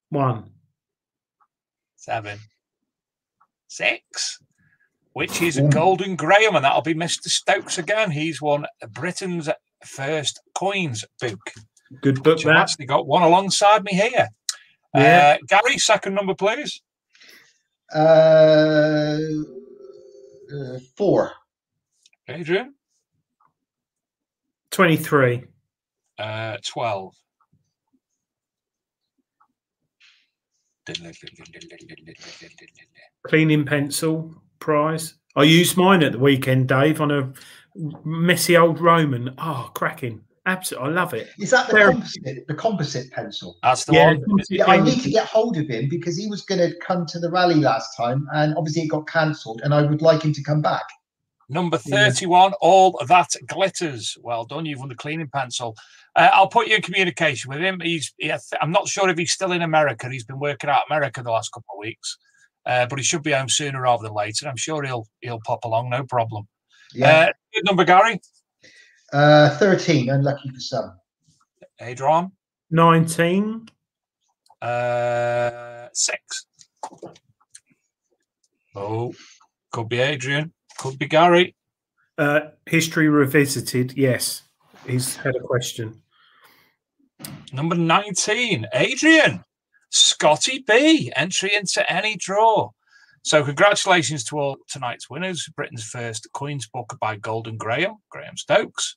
One. 0.10 0.52
Seven. 1.96 2.40
Six. 3.68 4.40
Which 5.14 5.42
is 5.42 5.60
Golden 5.70 6.16
Graham, 6.16 6.56
and 6.56 6.64
that'll 6.64 6.82
be 6.82 6.94
Mr. 6.94 7.28
Stokes 7.28 7.78
again. 7.78 8.12
He's 8.12 8.42
won 8.42 8.66
Britain's 8.92 9.50
first 9.86 10.40
coins 10.56 11.04
book. 11.20 11.52
Good 12.02 12.24
book, 12.24 12.38
Which 12.38 12.46
I've 12.46 12.56
actually 12.56 12.86
got 12.86 13.08
one 13.08 13.24
alongside 13.24 13.84
me 13.84 13.92
here. 13.94 14.30
Yeah. 14.96 15.38
Uh, 15.42 15.46
Gary, 15.48 15.78
second 15.78 16.16
number, 16.16 16.34
please. 16.34 16.82
Uh, 17.94 19.18
uh, 20.54 20.80
four. 20.96 21.32
Adrian, 22.30 22.76
Twenty 24.70 24.96
three. 24.96 25.44
Uh, 26.22 26.57
12. 26.65 27.14
cleaning 33.23 33.65
pencil 33.65 34.34
prize. 34.60 35.15
I 35.35 35.43
used 35.43 35.77
mine 35.77 36.03
at 36.03 36.11
the 36.14 36.19
weekend, 36.19 36.68
Dave, 36.68 36.99
on 37.02 37.11
a 37.11 37.31
messy 38.03 38.57
old 38.57 38.80
Roman. 38.80 39.34
Oh, 39.38 39.69
cracking! 39.73 40.22
absolutely. 40.48 40.89
I 40.89 40.93
love 40.93 41.14
it. 41.14 41.30
Is 41.39 41.52
that 41.52 41.68
the 41.68 41.73
They're- 41.76 41.91
composite, 41.91 42.48
the 42.48 42.53
composite 42.56 43.11
pencil? 43.11 43.57
That's 43.61 43.85
the 43.85 43.93
Yeah, 43.93 44.14
one. 44.26 44.39
Yeah, 44.49 44.65
I 44.65 44.81
need 44.81 45.02
to 45.03 45.10
get 45.11 45.27
hold 45.27 45.56
of 45.57 45.68
him 45.68 45.88
because 45.88 46.18
he 46.18 46.27
was 46.27 46.41
going 46.41 46.60
to 46.60 46.76
come 46.80 47.06
to 47.07 47.19
the 47.19 47.30
rally 47.30 47.56
last 47.56 47.95
time, 47.95 48.27
and 48.34 48.56
obviously 48.57 48.81
it 48.84 48.88
got 48.88 49.07
cancelled. 49.07 49.61
And 49.64 49.72
I 49.73 49.84
would 49.84 50.02
like 50.02 50.23
him 50.23 50.34
to 50.34 50.43
come 50.43 50.61
back. 50.61 50.84
Number 51.52 51.78
31, 51.78 52.53
all 52.61 52.98
that 53.07 53.30
glitters. 53.45 54.18
Well 54.22 54.45
done. 54.45 54.65
You've 54.65 54.80
won 54.80 54.88
the 54.88 54.95
cleaning 54.95 55.28
pencil. 55.28 55.76
Uh, 56.15 56.30
I'll 56.32 56.48
put 56.48 56.68
you 56.68 56.78
in 56.78 56.82
communication 56.82 57.49
with 57.49 57.60
him. 57.60 57.82
He's, 57.82 58.14
he, 58.18 58.32
I'm 58.61 58.72
not 58.72 58.88
sure 58.88 59.10
if 59.10 59.18
he's 59.18 59.34
still 59.34 59.52
in 59.52 59.61
America. 59.61 60.10
He's 60.10 60.23
been 60.23 60.40
working 60.40 60.69
out 60.69 60.84
America 60.90 61.22
the 61.22 61.30
last 61.30 61.49
couple 61.49 61.76
of 61.76 61.80
weeks, 61.80 62.18
uh, 62.65 62.86
but 62.86 62.99
he 62.99 63.03
should 63.03 63.22
be 63.22 63.34
home 63.34 63.49
sooner 63.49 63.82
rather 63.82 64.03
than 64.03 64.14
later. 64.14 64.48
I'm 64.48 64.56
sure 64.56 64.84
he'll 64.84 65.06
he'll 65.19 65.41
pop 65.45 65.65
along, 65.65 65.90
no 65.90 66.06
problem. 66.06 66.48
Yeah. 66.94 67.07
Uh, 67.07 67.32
good 67.53 67.65
number, 67.65 67.84
Gary. 67.84 68.22
Uh, 69.11 69.49
Thirteen, 69.57 70.10
unlucky 70.10 70.49
for 70.49 70.60
some. 70.61 70.98
Adrian. 71.82 72.32
19. 72.69 73.68
Uh, 74.61 75.88
six. 75.91 76.45
Oh, 78.73 79.14
could 79.72 79.90
be 79.90 79.99
Adrian. 79.99 80.53
Could 80.82 80.98
be 80.98 81.06
Gary. 81.06 81.56
Uh, 82.18 82.40
history 82.66 83.08
revisited. 83.08 83.95
Yes, 83.95 84.41
he's 84.88 85.16
had 85.16 85.36
a 85.36 85.40
question. 85.40 86.02
Number 87.53 87.76
19, 87.76 88.66
Adrian. 88.74 89.44
Scotty 89.91 90.64
B, 90.68 91.14
entry 91.16 91.53
into 91.53 91.88
any 91.88 92.18
draw. 92.18 92.72
So, 93.22 93.44
congratulations 93.44 94.24
to 94.24 94.40
all 94.40 94.58
tonight's 94.68 95.08
winners. 95.08 95.48
Britain's 95.56 95.84
first 95.84 96.28
coins 96.34 96.68
book 96.68 96.98
by 96.99 97.16
Golden 97.16 97.58
Graham, 97.58 97.98
Graham 98.10 98.36
Stokes. 98.36 98.95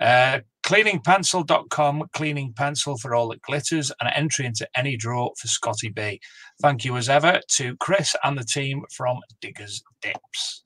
Uh, 0.00 0.40
cleaningpencil.com, 0.64 2.04
cleaning 2.14 2.54
pencil 2.54 2.96
for 2.96 3.14
all 3.14 3.28
that 3.28 3.42
glitters, 3.42 3.92
and 4.00 4.10
entry 4.14 4.46
into 4.46 4.66
any 4.74 4.96
draw 4.96 5.28
for 5.38 5.48
Scotty 5.48 5.90
B. 5.90 6.18
Thank 6.62 6.86
you 6.86 6.96
as 6.96 7.10
ever 7.10 7.42
to 7.56 7.76
Chris 7.76 8.16
and 8.24 8.38
the 8.38 8.44
team 8.44 8.84
from 8.90 9.18
Diggers 9.42 9.82
Dips. 10.00 10.62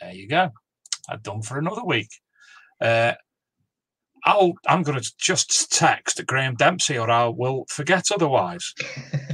There 0.00 0.12
you 0.12 0.28
go. 0.28 0.50
I've 1.08 1.22
done 1.22 1.42
for 1.42 1.58
another 1.58 1.84
week. 1.84 2.08
Uh, 2.80 3.12
I'll, 4.24 4.54
I'm 4.66 4.82
going 4.82 5.00
to 5.00 5.12
just 5.18 5.72
text 5.72 6.24
Graham 6.26 6.56
Dempsey 6.56 6.98
or 6.98 7.08
I 7.08 7.28
will 7.28 7.64
forget 7.68 8.10
otherwise. 8.12 8.72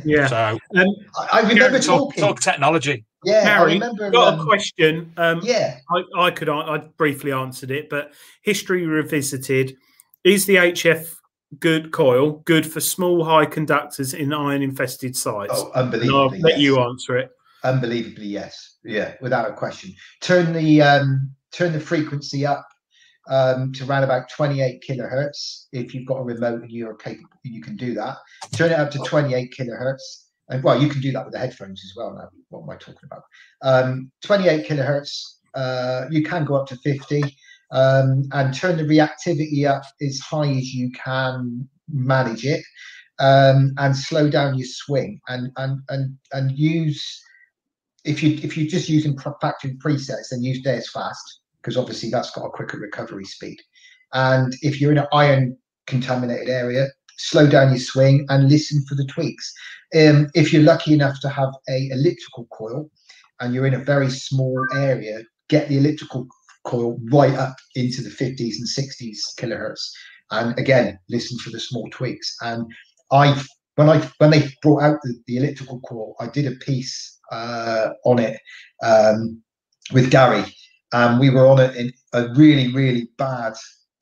Yeah. 0.05 0.27
So 0.27 0.59
Um, 0.75 0.89
I, 1.17 1.29
I 1.39 1.41
remember 1.49 1.79
talk, 1.79 2.09
talking. 2.17 2.25
talk 2.25 2.41
technology. 2.41 3.05
Yeah, 3.25 3.39
I 3.39 3.41
Harry, 3.45 3.73
remember. 3.75 4.11
got 4.11 4.35
a 4.35 4.39
um, 4.41 4.45
question. 4.45 5.13
Um, 5.17 5.39
yeah, 5.45 5.79
I, 5.95 6.03
I 6.19 6.31
could. 6.33 6.49
an- 6.49 6.57
I 6.69 6.79
briefly 6.79 7.31
answered 7.31 7.71
it, 7.71 7.89
but 7.89 8.13
history 8.43 8.85
revisited. 8.85 9.77
Is 10.25 10.47
the 10.47 10.57
HF 10.57 11.15
good 11.61 11.93
coil 11.93 12.43
good 12.45 12.67
for 12.67 12.81
small 12.81 13.25
high 13.25 13.47
conductors 13.47 14.13
in 14.13 14.33
iron 14.33 14.61
infested 14.61 15.17
sites? 15.17 15.53
Oh, 15.55 15.71
And 15.77 15.95
I'll 16.11 16.31
let 16.31 16.55
yes. 16.55 16.59
you 16.59 16.81
answer 16.81 17.17
it. 17.17 17.31
Unbelievably, 17.65 18.27
yes. 18.27 18.79
Yeah, 18.85 19.15
without 19.21 19.49
a 19.51 19.55
question. 19.55 19.95
Turn 20.21 20.53
the 20.53 20.83
um, 20.83 21.31
turn 21.53 21.73
the 21.73 21.81
frequency 21.81 22.45
up 22.45 22.67
um, 23.29 23.73
to 23.75 23.87
around 23.87 24.05
about 24.05 24.29
28 24.31 24.83
kilohertz. 24.89 25.67
If 25.73 25.95
you've 25.95 26.07
got 26.07 26.19
a 26.19 26.25
remote 26.25 26.63
and 26.63 26.71
you're 26.71 26.95
capable, 26.95 27.29
you 27.45 27.63
can 27.63 27.77
do 27.77 27.95
that. 27.95 28.17
Turn 28.55 28.73
it 28.73 28.79
up 28.79 28.91
to 28.93 28.99
28 28.99 29.55
kilohertz. 29.57 30.25
And 30.49 30.63
well, 30.63 30.81
you 30.81 30.89
can 30.89 31.01
do 31.01 31.13
that 31.13 31.25
with 31.25 31.33
the 31.33 31.39
headphones 31.39 31.83
as 31.85 31.93
well. 31.97 32.15
Now, 32.15 32.29
what 32.49 32.63
am 32.63 32.71
I 32.71 32.77
talking 32.77 32.97
about? 33.05 33.23
Um, 33.63 34.11
28 34.23 34.67
kilohertz. 34.67 35.37
Uh, 35.55 36.07
you 36.11 36.23
can 36.23 36.45
go 36.45 36.57
up 36.57 36.67
to 36.69 36.77
50 36.77 37.23
um, 37.71 38.25
and 38.33 38.55
turn 38.55 38.77
the 38.77 38.85
reactivity 38.85 39.69
up 39.69 39.83
as 40.01 40.19
high 40.19 40.51
as 40.51 40.73
you 40.73 40.91
can 40.93 41.69
manage 41.89 42.45
it 42.45 42.63
um, 43.19 43.73
and 43.79 43.97
slow 43.97 44.29
down 44.29 44.57
your 44.57 44.67
swing 44.69 45.21
and 45.29 45.51
and 45.57 45.81
and 45.89 46.17
and 46.33 46.59
use 46.59 47.23
if 48.05 48.23
you 48.23 48.39
if 48.43 48.57
you're 48.57 48.69
just 48.69 48.89
using 48.89 49.19
factory 49.41 49.77
presets 49.85 50.31
then 50.31 50.43
use 50.43 50.63
theirs 50.63 50.91
fast 50.91 51.41
because 51.61 51.77
obviously 51.77 52.11
that's 52.11 52.31
got 52.33 52.47
a 52.47 52.51
quicker 52.51 52.79
recovery 52.79 53.25
speed. 53.25 53.59
And 54.13 54.55
if 54.63 54.81
you're 54.81 54.93
in 54.93 54.99
an 54.99 55.07
iron 55.13 55.57
contaminated 55.87 56.49
area 56.49 56.89
slow 57.19 57.47
down 57.47 57.69
your 57.69 57.79
swing 57.79 58.27
and 58.31 58.49
listen 58.49 58.85
for 58.89 58.95
the 58.95 59.07
tweaks. 59.07 59.53
Um, 59.95 60.29
if 60.35 60.53
you're 60.53 60.63
lucky 60.63 60.93
enough 60.93 61.21
to 61.21 61.29
have 61.29 61.51
a 61.69 61.89
elliptical 61.91 62.47
coil 62.47 62.91
and 63.41 63.55
you're 63.55 63.67
in 63.67 63.75
a 63.75 63.85
very 63.85 64.11
small 64.11 64.65
area 64.75 65.23
get 65.49 65.69
the 65.69 65.79
elliptical 65.79 66.27
coil 66.65 66.99
right 67.13 67.35
up 67.35 67.57
into 67.75 68.03
the 68.03 68.11
50s 68.11 68.55
and 68.59 68.67
60s 68.67 69.19
kilohertz. 69.39 69.91
And 70.31 70.59
again 70.59 70.99
listen 71.09 71.39
for 71.39 71.51
the 71.51 71.61
small 71.61 71.89
tweaks. 71.91 72.37
And 72.41 72.67
i 73.13 73.41
when 73.77 73.89
i 73.89 73.99
when 74.19 74.31
they 74.31 74.49
brought 74.63 74.83
out 74.83 74.99
the, 75.03 75.15
the 75.27 75.37
elliptical 75.37 75.81
coil 75.81 76.15
i 76.21 76.27
did 76.27 76.47
a 76.47 76.57
piece 76.65 77.19
uh, 77.33 77.91
on 78.05 78.19
it 78.19 78.39
um, 78.83 79.43
with 79.93 80.11
gary 80.11 80.45
and 80.93 81.19
we 81.19 81.31
were 81.31 81.47
on 81.47 81.59
a, 81.59 81.91
a 82.13 82.29
really 82.35 82.73
really 82.73 83.09
bad 83.19 83.55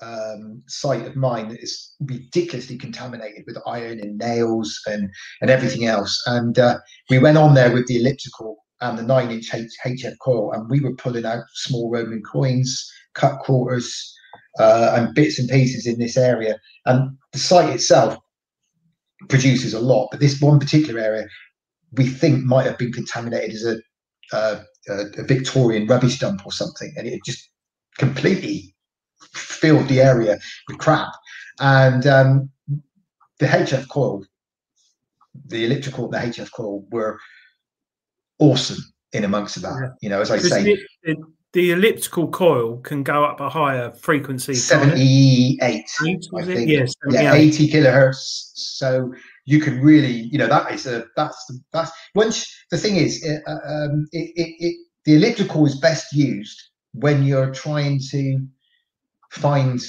um, 0.03 0.63
site 0.67 1.07
of 1.07 1.17
mine 1.17 1.49
that 1.49 1.63
is 1.63 1.95
ridiculously 2.01 2.77
contaminated 2.77 3.45
with 3.47 3.57
iron 3.67 4.01
and 4.01 4.19
nails 4.19 4.81
and 4.87 5.11
and 5.41 5.51
everything 5.51 5.87
else 5.87 6.23
and 6.27 6.59
uh, 6.59 6.79
we 7.09 7.19
went 7.19 7.39
on 7.39 7.55
there 7.55 7.73
with 7.73 7.87
the 7.87 7.97
elliptical 7.97 8.59
and 8.81 8.99
the 8.99 9.03
nine 9.03 9.31
inch 9.31 9.55
H- 9.55 9.77
HF 9.85 10.15
coil, 10.23 10.53
and 10.53 10.69
we 10.71 10.81
were 10.81 10.95
pulling 10.95 11.27
out 11.27 11.45
small 11.55 11.91
Roman 11.91 12.23
coins, 12.23 12.91
cut 13.15 13.39
quarters, 13.41 14.15
uh, 14.59 14.95
and 14.97 15.15
bits 15.15 15.39
and 15.39 15.49
pieces 15.49 15.87
in 15.87 15.99
this 15.99 16.17
area. 16.17 16.59
And 16.87 17.17
the 17.33 17.39
site 17.39 17.71
itself 17.71 18.19
produces 19.29 19.75
a 19.75 19.81
lot, 19.81 20.09
but 20.11 20.21
this 20.21 20.41
one 20.41 20.59
particular 20.59 21.01
area 21.01 21.29
we 21.93 22.07
think 22.07 22.45
might 22.45 22.67
have 22.67 22.79
been 22.79 22.93
contaminated 22.93 23.55
as 23.55 23.65
a, 23.65 23.77
uh, 24.33 24.61
a, 24.89 25.25
Victorian 25.25 25.87
rubbish 25.87 26.19
dump 26.19 26.47
or 26.47 26.53
something, 26.53 26.93
and 26.97 27.07
it 27.07 27.21
just 27.25 27.51
completely 27.99 28.75
filled 29.35 29.89
the 29.89 30.01
area 30.01 30.39
with 30.69 30.79
crap. 30.79 31.13
And 31.61 32.07
um, 32.07 32.51
the 33.39 33.47
HF 33.47 33.89
coil, 33.89 34.25
the 35.47 35.65
elliptical, 35.65 36.13
and 36.13 36.15
the 36.15 36.41
HF 36.43 36.53
coil 36.53 36.85
were 36.91 37.19
awesome 38.39 38.79
in 39.13 39.25
amongst 39.25 39.61
that. 39.63 39.97
You 40.01 40.09
know, 40.09 40.21
as 40.21 40.31
I 40.31 40.39
say, 40.39 40.63
the, 40.63 40.79
the, 41.05 41.17
the 41.53 41.71
elliptical 41.73 42.29
coil 42.29 42.79
can 42.79 43.03
go 43.03 43.25
up 43.25 43.41
a 43.41 43.49
higher 43.49 43.91
frequency. 43.91 44.55
78, 44.55 45.61
I 45.63 45.85
think. 46.45 46.69
Yeah, 46.69 46.87
yeah, 47.11 47.35
80 47.35 47.69
kilohertz. 47.69 48.53
So 48.55 49.13
you 49.51 49.61
can 49.61 49.81
really, 49.81 50.29
you 50.31 50.39
know, 50.39 50.47
that 50.47 50.71
is 50.71 50.87
a 50.87 51.07
that's 51.17 51.45
the 51.47 51.59
that's 51.73 51.91
once 52.15 52.47
the 52.71 52.79
thing 52.79 52.97
is, 52.97 53.27
uh, 53.27 53.51
um, 53.51 54.07
it, 54.13 54.31
it, 54.37 54.55
it 54.59 54.77
the 55.05 55.17
elliptical 55.17 55.67
is 55.67 55.79
best 55.81 56.13
used 56.13 56.57
when 56.93 57.25
you're 57.25 57.51
trying 57.51 58.01
to 58.11 58.39
find 59.33 59.81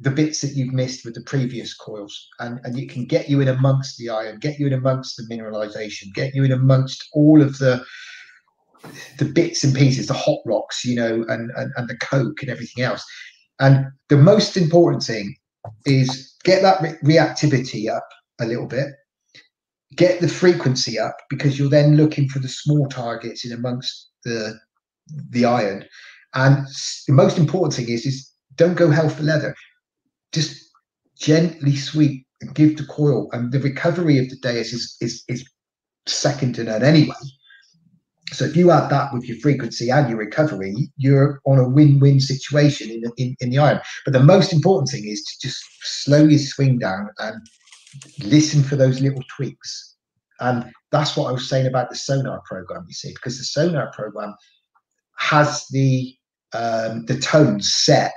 the 0.00 0.10
bits 0.10 0.40
that 0.40 0.54
you've 0.54 0.72
missed 0.72 1.04
with 1.04 1.14
the 1.14 1.22
previous 1.22 1.74
coils 1.74 2.28
and 2.38 2.60
and 2.62 2.78
it 2.78 2.88
can 2.90 3.04
get 3.04 3.28
you 3.28 3.40
in 3.40 3.48
amongst 3.48 3.98
the 3.98 4.08
iron 4.08 4.38
get 4.38 4.58
you 4.58 4.66
in 4.66 4.72
amongst 4.72 5.16
the 5.16 5.24
mineralization 5.32 6.12
get 6.14 6.32
you 6.34 6.44
in 6.44 6.52
amongst 6.52 7.04
all 7.12 7.42
of 7.42 7.58
the 7.58 7.84
the 9.18 9.24
bits 9.24 9.64
and 9.64 9.74
pieces 9.74 10.06
the 10.06 10.14
hot 10.14 10.38
rocks 10.46 10.84
you 10.84 10.94
know 10.94 11.24
and 11.28 11.50
and, 11.56 11.72
and 11.76 11.88
the 11.88 11.96
coke 11.96 12.42
and 12.42 12.50
everything 12.50 12.84
else. 12.84 13.04
And 13.58 13.86
the 14.08 14.16
most 14.16 14.56
important 14.56 15.02
thing 15.02 15.34
is 15.86 16.34
get 16.44 16.62
that 16.62 16.80
re- 16.82 16.98
reactivity 17.16 17.88
up 17.88 18.08
a 18.42 18.46
little 18.46 18.66
bit. 18.66 18.88
Get 19.96 20.20
the 20.20 20.28
frequency 20.28 20.98
up 20.98 21.16
because 21.28 21.58
you're 21.58 21.68
then 21.68 21.96
looking 21.96 22.28
for 22.28 22.38
the 22.38 22.48
small 22.48 22.88
targets 22.88 23.44
in 23.44 23.52
amongst 23.52 24.10
the 24.24 24.58
the 25.30 25.44
iron. 25.44 25.84
And 26.34 26.66
the 27.06 27.12
most 27.12 27.38
important 27.38 27.74
thing 27.74 27.88
is 27.88 28.06
is 28.06 28.30
don't 28.56 28.76
go 28.76 28.90
hell 28.90 29.08
for 29.08 29.22
leather. 29.22 29.54
Just 30.32 30.70
gently 31.18 31.76
sweep 31.76 32.26
and 32.40 32.54
give 32.54 32.76
the 32.76 32.84
coil. 32.84 33.28
And 33.32 33.52
the 33.52 33.60
recovery 33.60 34.18
of 34.18 34.28
the 34.30 34.36
Deus 34.36 34.72
is 34.72 34.96
is, 35.00 35.24
is 35.28 35.44
second 36.06 36.54
to 36.54 36.64
none 36.64 36.82
anyway. 36.82 37.14
So 38.32 38.46
if 38.46 38.56
you 38.56 38.70
add 38.70 38.88
that 38.90 39.12
with 39.12 39.24
your 39.24 39.36
frequency 39.38 39.90
and 39.90 40.08
your 40.08 40.18
recovery 40.18 40.74
you're 40.96 41.40
on 41.44 41.58
a 41.58 41.68
win-win 41.68 42.18
situation 42.18 42.90
in, 42.90 43.02
in, 43.18 43.36
in 43.40 43.50
the 43.50 43.58
iron. 43.58 43.80
But 44.04 44.14
the 44.14 44.20
most 44.20 44.52
important 44.52 44.88
thing 44.88 45.06
is 45.06 45.22
to 45.22 45.46
just 45.46 45.62
slow 45.82 46.24
your 46.24 46.38
swing 46.38 46.78
down 46.78 47.10
and 47.18 47.46
listen 48.20 48.62
for 48.62 48.76
those 48.76 49.00
little 49.00 49.22
tweaks 49.36 49.96
and 50.40 50.70
that's 50.90 51.16
what 51.16 51.28
i 51.28 51.32
was 51.32 51.48
saying 51.48 51.66
about 51.66 51.90
the 51.90 51.96
sonar 51.96 52.42
program 52.46 52.84
you 52.88 52.94
see 52.94 53.12
because 53.14 53.38
the 53.38 53.44
sonar 53.44 53.90
program 53.92 54.34
has 55.18 55.66
the 55.68 56.14
um, 56.54 57.06
the 57.06 57.18
tones 57.18 57.72
set 57.72 58.12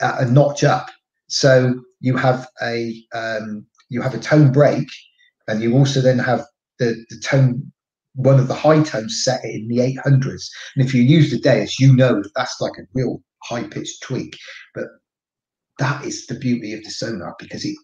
at 0.00 0.20
a 0.20 0.30
notch 0.30 0.64
up. 0.64 0.90
So 1.28 1.74
you 2.00 2.16
have 2.16 2.48
a 2.62 2.94
um, 3.14 3.66
you 3.88 4.02
have 4.02 4.14
a 4.14 4.18
tone 4.18 4.52
break, 4.52 4.88
and 5.48 5.62
you 5.62 5.74
also 5.74 6.00
then 6.00 6.18
have 6.18 6.44
the, 6.78 7.04
the 7.10 7.18
tone 7.20 7.70
one 8.16 8.38
of 8.38 8.48
the 8.48 8.54
high 8.54 8.82
tones 8.82 9.24
set 9.24 9.44
in 9.44 9.66
the 9.66 9.78
800s. 9.78 10.46
And 10.76 10.86
if 10.86 10.94
you 10.94 11.02
use 11.02 11.32
the 11.32 11.38
Deus, 11.38 11.80
you 11.80 11.94
know 11.94 12.22
that's 12.36 12.60
like 12.60 12.78
a 12.78 12.86
real 12.92 13.20
high 13.42 13.64
pitched 13.64 14.02
tweak. 14.02 14.36
But 14.74 14.84
that 15.80 16.04
is 16.04 16.26
the 16.26 16.36
beauty 16.36 16.74
of 16.74 16.84
the 16.84 16.90
sonar 16.90 17.34
because 17.40 17.64
it 17.64 17.76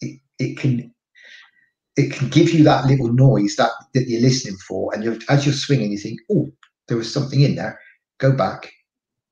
it, 0.00 0.20
it 0.38 0.58
can 0.58 0.92
it 1.96 2.12
can 2.12 2.28
give 2.28 2.50
you 2.50 2.64
that 2.64 2.86
little 2.86 3.12
noise 3.12 3.56
that, 3.56 3.70
that 3.94 4.08
you're 4.08 4.22
listening 4.22 4.56
for, 4.56 4.94
and 4.94 5.04
you're, 5.04 5.18
as 5.28 5.44
you're 5.44 5.54
swinging, 5.54 5.92
you 5.92 5.98
think, 5.98 6.20
"Oh, 6.30 6.50
there 6.88 6.96
was 6.96 7.12
something 7.12 7.40
in 7.40 7.56
there." 7.56 7.78
Go 8.18 8.32
back, 8.32 8.70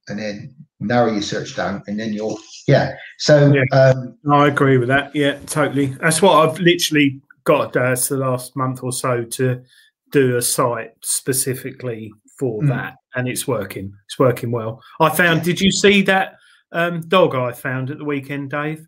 and 0.08 0.18
then 0.18 0.54
narrow 0.80 1.12
your 1.12 1.22
search 1.22 1.56
down, 1.56 1.82
and 1.86 1.98
then 1.98 2.12
you're 2.12 2.36
yeah. 2.66 2.94
So 3.18 3.52
um, 3.72 4.18
I 4.30 4.48
agree 4.48 4.78
with 4.78 4.88
that. 4.88 5.14
Yeah, 5.14 5.38
totally. 5.46 5.86
That's 6.00 6.20
what 6.20 6.48
I've 6.48 6.58
literally 6.58 7.20
got 7.44 7.76
uh, 7.76 7.94
the 7.94 8.16
last 8.18 8.54
month 8.56 8.82
or 8.82 8.92
so 8.92 9.24
to 9.24 9.62
do 10.10 10.36
a 10.36 10.42
site 10.42 10.92
specifically 11.02 12.12
for 12.38 12.62
Mm. 12.62 12.68
that, 12.68 12.96
and 13.14 13.28
it's 13.28 13.48
working. 13.48 13.92
It's 14.06 14.18
working 14.18 14.50
well. 14.50 14.82
I 15.00 15.10
found. 15.10 15.42
Did 15.42 15.60
you 15.60 15.72
see 15.72 16.02
that 16.02 16.36
um, 16.72 17.00
dog 17.08 17.34
I 17.34 17.52
found 17.52 17.90
at 17.90 17.98
the 17.98 18.04
weekend, 18.04 18.50
Dave? 18.50 18.86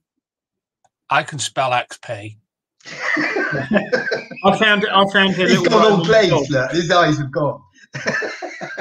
I 1.11 1.23
can 1.23 1.39
spell 1.39 1.71
XP. 1.71 2.37
I 2.87 4.57
found. 4.59 4.87
I 4.87 5.05
found 5.13 5.31
a 5.35 5.37
he's 5.37 5.61
little. 5.61 5.65
gone 5.65 5.83
all 5.83 5.91
Roman 5.91 6.07
glazed. 6.07 6.31
dog. 6.31 6.51
Look, 6.51 6.71
his 6.73 6.91
eyes 6.91 7.19
have 7.19 7.31
gone. 7.33 7.61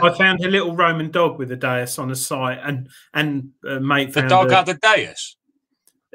I 0.02 0.16
found 0.18 0.44
a 0.46 0.48
little 0.48 0.76
Roman 0.76 1.12
dog 1.12 1.38
with 1.40 1.52
a 1.52 1.56
Deus 1.56 1.98
on 2.00 2.10
the 2.10 2.16
site, 2.16 2.60
and 2.64 2.90
and 3.14 3.50
uh, 3.68 3.80
mate 3.80 4.08
The 4.14 4.22
found 4.22 4.30
dog 4.30 4.52
a- 4.52 4.56
had 4.56 4.70
a 4.70 4.74
Deus. 4.76 5.36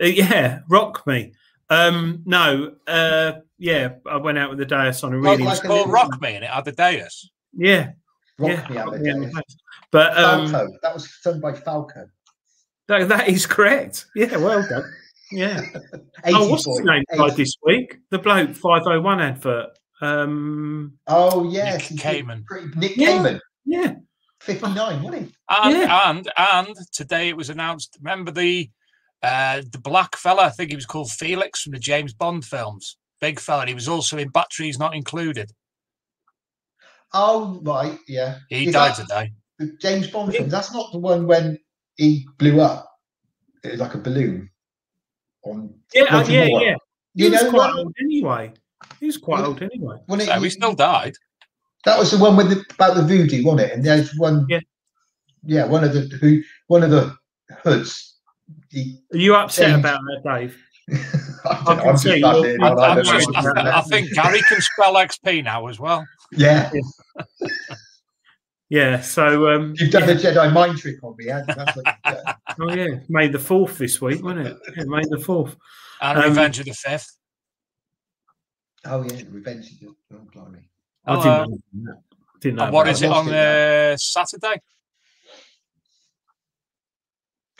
Uh, 0.02 0.06
yeah, 0.06 0.60
rock 0.68 1.06
me. 1.06 1.32
Um, 1.70 2.22
no, 2.26 2.74
uh, 2.86 3.32
yeah, 3.58 3.94
I 4.10 4.16
went 4.16 4.38
out 4.38 4.50
with 4.50 4.58
the 4.58 4.66
Deus 4.66 5.02
on 5.04 5.14
a 5.14 5.18
Well, 5.20 5.36
really. 5.36 5.50
it's 5.50 5.60
called 5.60 5.90
Rock 5.90 6.20
Me 6.20 6.34
and 6.34 6.44
it 6.44 6.50
had 6.50 6.66
a 6.68 6.72
Deus. 6.72 7.30
Yeah, 7.52 7.90
Rock 8.38 8.50
yeah, 8.50 8.68
me 8.70 8.76
out 8.78 8.86
rock 8.86 8.94
of 8.96 9.00
me 9.02 9.10
on 9.10 9.20
the 9.20 9.26
the 9.26 9.32
Deus. 9.32 9.34
Deus. 9.46 9.56
But 9.90 10.16
um, 10.18 10.48
Falco. 10.50 10.72
That 10.82 10.94
was 10.94 11.18
done 11.24 11.40
by 11.40 11.52
Falco. 11.54 12.06
that, 12.88 13.08
that 13.08 13.28
is 13.28 13.46
correct. 13.46 14.06
Yeah, 14.14 14.36
well 14.36 14.66
done. 14.68 14.92
Yeah. 15.32 15.60
oh, 16.26 16.48
what's 16.48 16.66
his 16.66 16.80
name 16.80 17.02
boy, 17.10 17.16
died 17.18 17.32
80. 17.32 17.36
this 17.42 17.54
week? 17.64 17.96
The 18.10 18.18
bloke 18.18 18.54
five 18.54 18.82
oh 18.86 19.00
one 19.00 19.20
advert. 19.20 19.70
Um, 20.00 20.98
Oh 21.06 21.48
yes, 21.50 21.90
Nick 21.90 22.00
he 22.02 22.22
Kamen. 22.22 22.44
pretty- 22.44 22.78
Nick 22.78 22.96
Yeah. 22.96 23.08
Kamen, 23.18 23.40
yeah, 23.64 23.94
fifty 24.40 24.72
nine, 24.74 25.02
wasn't 25.02 25.26
he? 25.28 25.34
And 25.48 25.78
Yeah. 25.78 26.10
and 26.10 26.30
and 26.36 26.76
today 26.92 27.28
it 27.28 27.36
was 27.36 27.48
announced. 27.50 27.96
Remember 28.02 28.30
the 28.30 28.70
uh 29.22 29.62
the 29.70 29.78
black 29.78 30.16
fella? 30.16 30.42
I 30.44 30.50
think 30.50 30.70
he 30.70 30.76
was 30.76 30.84
called 30.86 31.10
Felix 31.10 31.62
from 31.62 31.72
the 31.72 31.78
James 31.78 32.12
Bond 32.12 32.44
films. 32.44 32.96
Big 33.20 33.40
fella. 33.40 33.60
and 33.62 33.68
He 33.70 33.74
was 33.74 33.88
also 33.88 34.18
in 34.18 34.28
Batteries 34.28 34.78
Not 34.78 34.94
Included. 34.94 35.50
Oh 37.12 37.60
right, 37.62 37.98
yeah. 38.08 38.38
He 38.50 38.66
Is 38.66 38.72
died 38.74 38.94
today. 38.96 39.32
the 39.58 39.76
James 39.80 40.08
Bond 40.08 40.34
film. 40.34 40.48
That's 40.48 40.72
not 40.74 40.92
the 40.92 40.98
one 40.98 41.26
when 41.26 41.58
he 41.96 42.26
blew 42.38 42.60
up 42.60 42.90
It 43.62 43.70
was 43.72 43.80
like 43.80 43.94
a 43.94 43.98
balloon. 43.98 44.50
On 45.46 45.74
yeah, 45.94 46.04
uh, 46.04 46.24
yeah, 46.26 46.46
Moore. 46.48 46.62
yeah. 46.62 46.74
He 47.14 47.24
You 47.24 47.30
was 47.30 47.42
know 47.42 47.50
quite 47.50 47.68
what? 47.74 47.78
old 47.78 47.94
anyway. 48.00 48.52
He 49.00 49.06
was 49.06 49.16
quite 49.18 49.44
old 49.44 49.62
anyway. 49.62 49.96
When 50.06 50.20
it- 50.20 50.26
So 50.26 50.40
he 50.40 50.50
still 50.50 50.74
died. 50.74 51.14
That 51.84 51.98
was 51.98 52.10
the 52.12 52.18
one 52.18 52.36
with 52.36 52.48
the, 52.50 52.64
about 52.74 52.96
the 52.96 53.02
voodoo, 53.02 53.44
wasn't 53.44 53.60
it? 53.70 53.72
And 53.74 53.84
there's 53.84 54.14
one. 54.16 54.46
Yeah. 54.48 54.60
Yeah, 55.46 55.66
one 55.66 55.84
of 55.84 55.92
the 55.92 56.00
who 56.16 56.42
one 56.68 56.82
of 56.82 56.90
the 56.90 57.14
hoods. 57.62 58.16
He, 58.70 58.98
Are 59.12 59.18
you 59.18 59.34
upset 59.34 59.68
James- 59.68 59.80
about 59.80 60.00
that, 60.00 60.34
Dave? 60.38 60.58
I 60.90 60.96
I 61.44 61.64
don't 61.64 61.76
know, 61.76 61.82
can 61.82 61.88
I'm 61.90 61.96
see 61.98 62.08
just 62.08 62.20
you're- 62.20 62.58
fascinated 62.58 62.62
I'm- 62.62 62.78
I'm 62.78 63.04
just- 63.04 63.56
I, 63.58 63.78
I 63.78 63.80
think 63.90 64.12
Gary 64.14 64.40
can 64.48 64.60
spell 64.62 64.94
XP 64.94 65.44
now 65.44 65.66
as 65.66 65.78
well. 65.78 66.06
Yeah, 66.32 66.70
Yeah. 68.70 69.00
So 69.00 69.48
um, 69.54 69.74
you've 69.78 69.90
done 69.90 70.06
the 70.06 70.14
Jedi 70.14 70.52
mind 70.52 70.78
trick 70.78 70.96
on 71.02 71.14
me. 71.16 71.26
haven't 71.26 71.48
you? 71.48 71.54
That's 71.54 71.76
what 71.76 71.86
you've 71.86 72.24
done. 72.24 72.34
oh 72.60 72.74
yeah, 72.74 72.98
May 73.08 73.28
the 73.28 73.38
fourth 73.38 73.78
this 73.78 74.00
week, 74.00 74.22
wasn't 74.22 74.46
it? 74.48 74.56
Yeah, 74.76 74.84
May 74.84 75.02
the 75.08 75.18
fourth. 75.18 75.56
And 76.00 76.18
Um, 76.18 76.24
Revenge 76.24 76.58
of 76.60 76.64
the 76.66 76.72
Fifth. 76.72 77.16
Oh 78.86 79.02
yeah, 79.04 79.22
Revenge 79.30 79.72
of 79.72 79.80
the 79.80 79.94
oh, 80.14 80.18
blimey. 80.32 80.68
I 81.06 81.20
Hello. 81.20 81.44
didn't 81.44 81.62
know. 81.72 81.94
Didn't 82.40 82.56
know. 82.56 82.64
And 82.64 82.72
what 82.72 82.88
it 82.88 83.02
on 83.04 83.28
it 83.28 83.30
now. 83.30 83.92
uh, 83.92 83.96
Saturday? 83.96 84.60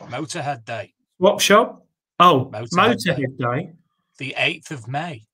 Motorhead 0.00 0.64
Day, 0.64 0.92
What 1.18 1.40
shop. 1.40 1.86
Oh, 2.20 2.46
Motorhead 2.52 2.96
Motorhead 2.96 3.38
Day. 3.38 3.72
the 4.18 4.34
8th 4.36 4.70
of 4.70 4.88
May. 4.88 5.24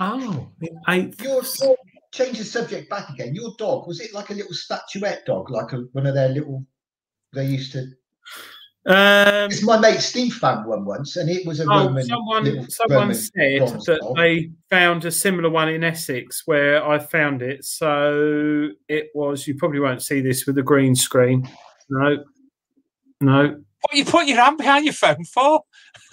Oh, 0.00 0.48
the 0.58 0.70
eighth. 0.88 1.22
Your 1.22 1.42
your- 1.60 1.76
change 2.12 2.38
the 2.38 2.44
subject 2.44 2.88
back 2.90 3.08
again. 3.10 3.34
Your 3.34 3.52
dog 3.58 3.86
was 3.88 4.00
it 4.00 4.12
like 4.14 4.30
a 4.30 4.34
little 4.34 4.52
statuette 4.54 5.24
dog, 5.26 5.50
like 5.50 5.72
a, 5.72 5.78
one 5.92 6.06
of 6.06 6.14
their 6.14 6.28
little? 6.28 6.64
They 7.32 7.46
used 7.46 7.72
to. 7.72 7.86
Um, 8.84 9.48
It's 9.50 9.62
my 9.62 9.78
mate 9.78 10.00
Steve 10.00 10.34
found 10.34 10.66
one 10.66 10.84
once, 10.84 11.16
and 11.16 11.30
it 11.30 11.46
was 11.46 11.60
a 11.60 11.64
Oh, 11.64 11.86
Roman. 11.86 12.04
someone 12.04 12.44
little 12.44 12.66
someone 12.68 12.98
Roman 12.98 13.14
said 13.14 13.58
bronze 13.58 13.84
that 13.86 14.00
dog. 14.00 14.16
they 14.16 14.50
found 14.70 15.04
a 15.04 15.10
similar 15.12 15.48
one 15.50 15.68
in 15.68 15.84
Essex 15.84 16.42
where 16.46 16.84
I 16.86 16.98
found 16.98 17.42
it. 17.42 17.64
So 17.64 18.70
it 18.88 19.06
was. 19.14 19.46
You 19.46 19.54
probably 19.56 19.78
won't 19.80 20.02
see 20.02 20.20
this 20.20 20.46
with 20.46 20.56
the 20.56 20.62
green 20.64 20.94
screen. 20.96 21.48
No, 21.90 22.24
no. 23.20 23.60
What 23.82 23.94
you 23.96 24.04
put 24.04 24.26
your 24.26 24.40
hand 24.42 24.58
behind 24.58 24.84
your 24.84 24.94
phone 24.94 25.24
for? 25.24 25.62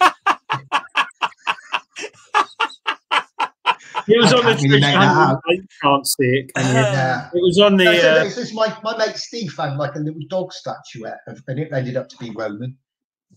It 4.12 4.20
was 4.20 4.32
I 4.32 4.36
on 4.38 4.44
the 4.44 4.50
can't 4.52 4.62
really 4.62 4.78
Trish 4.78 4.80
make 4.80 4.94
that 4.94 5.14
Hunter. 5.14 5.32
out. 5.32 5.42
You 5.48 5.62
can't 5.82 6.06
see 6.06 6.24
it, 6.24 6.54
can 6.54 6.66
you? 6.66 6.80
Yeah. 6.80 7.28
It 7.32 7.40
was 7.42 7.58
on 7.60 7.76
the. 7.76 7.84
No, 7.84 7.98
so 7.98 8.20
Uh, 8.20 8.24
it's 8.42 8.54
my, 8.54 8.76
my 8.82 8.96
mate 8.98 9.16
Steve 9.16 9.52
found 9.52 9.78
like 9.78 9.94
a 9.94 9.98
little 10.00 10.20
dog 10.28 10.52
statuette, 10.52 11.20
of, 11.28 11.42
and 11.48 11.58
it 11.58 11.72
ended 11.72 11.96
up 11.96 12.08
to 12.08 12.16
be 12.18 12.30
Roman. 12.30 12.76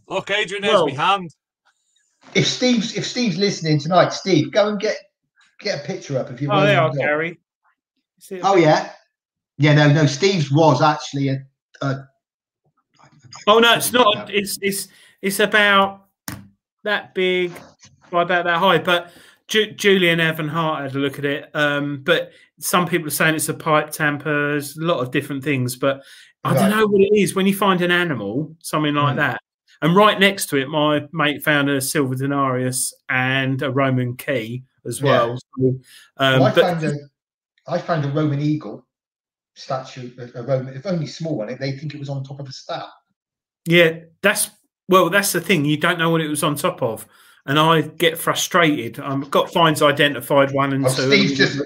Look, 0.08 0.32
Adrian, 0.32 0.64
here's 0.64 0.74
Well- 0.76 0.88
my 0.88 0.94
hand. 0.94 1.30
If 2.36 2.48
Steve's 2.48 2.96
if 2.96 3.06
Steve's 3.06 3.38
listening 3.38 3.80
tonight, 3.80 4.14
Steve, 4.14 4.52
go 4.52 4.70
and 4.70 4.80
get 4.80 4.96
get 5.60 5.82
a 5.84 5.86
picture 5.86 6.18
up 6.18 6.30
of 6.30 6.42
your. 6.42 6.54
oh, 6.54 6.62
they 6.62 6.76
Roman 6.76 6.92
are. 6.92 7.02
Gary. 7.06 7.40
Oh 8.42 8.56
yeah, 8.56 8.92
yeah. 9.58 9.74
No, 9.74 9.92
no. 9.92 10.06
Steve's 10.06 10.50
was 10.50 10.82
actually 10.82 11.28
a. 11.30 11.46
a 11.82 12.08
Oh 13.48 13.60
no, 13.60 13.74
it's 13.76 13.92
not. 13.92 14.30
It's 14.34 14.58
it's 14.62 14.88
it's 15.22 15.40
about 15.42 16.06
that 16.84 17.14
big, 17.14 17.52
by 18.10 18.22
about 18.22 18.46
that 18.46 18.58
high. 18.58 18.78
But 18.78 19.12
Ju- 19.54 19.72
Julian 19.74 20.20
Evan 20.20 20.48
Hart 20.48 20.82
had 20.82 20.96
a 20.96 21.00
look 21.00 21.20
at 21.20 21.26
it. 21.26 21.50
Um, 21.54 22.02
but 22.04 22.32
some 22.60 22.88
people 22.88 23.08
are 23.08 23.12
saying 23.12 23.36
it's 23.36 23.50
a 23.50 23.54
pipe 23.54 23.92
tamper. 23.92 24.52
There's 24.54 24.78
a 24.78 24.82
lot 24.82 25.00
of 25.00 25.12
different 25.12 25.44
things, 25.44 25.76
but 25.76 26.04
I 26.44 26.56
don't 26.56 26.72
know 26.72 26.88
what 26.88 27.02
it 27.02 27.16
is. 27.16 27.36
When 27.36 27.46
you 27.46 27.54
find 27.56 27.80
an 27.82 27.92
animal, 27.92 28.56
something 28.64 28.96
like 28.96 29.14
Mm. 29.14 29.18
that, 29.18 29.42
and 29.84 29.96
right 29.96 30.20
next 30.20 30.48
to 30.48 30.58
it, 30.58 30.70
my 30.70 31.08
mate 31.12 31.44
found 31.44 31.70
a 31.70 31.80
silver 31.80 32.16
denarius 32.16 32.94
and 33.10 33.62
a 33.62 33.70
Roman 33.70 34.16
key 34.18 34.64
as 34.88 35.00
Yeah. 35.00 35.06
well. 35.06 35.38
So, 35.38 35.68
um, 35.68 36.40
well, 36.40 36.44
I 36.46 36.52
but 36.56 36.62
found 36.62 36.84
a 36.84 36.94
I 37.68 37.78
found 37.78 38.06
a 38.06 38.10
Roman 38.10 38.42
eagle 38.42 38.86
statue, 39.56 40.12
a, 40.18 40.40
a 40.40 40.44
Roman, 40.44 40.74
if 40.74 40.86
only 40.88 41.06
small 41.06 41.38
one. 41.38 41.56
They 41.60 41.74
think 41.74 41.94
it 41.94 42.00
was 42.00 42.10
on 42.10 42.24
top 42.24 42.40
of 42.40 42.48
a 42.48 42.52
staff. 42.52 42.90
Yeah, 43.66 44.00
that's 44.24 44.50
well, 44.90 45.10
that's 45.12 45.32
the 45.32 45.42
thing. 45.42 45.64
You 45.64 45.78
don't 45.78 46.00
know 46.00 46.10
what 46.10 46.22
it 46.22 46.28
was 46.28 46.44
on 46.44 46.56
top 46.56 46.82
of, 46.82 47.06
and 47.46 47.60
I 47.60 47.82
get 47.82 48.18
frustrated. 48.18 49.00
I've 49.00 49.30
got 49.32 49.52
finds 49.52 49.82
identified 49.82 50.52
one 50.52 50.74
and 50.74 50.86
Oh, 50.86 50.94
two. 50.94 51.08
Steve 51.08 51.38
just 51.38 51.62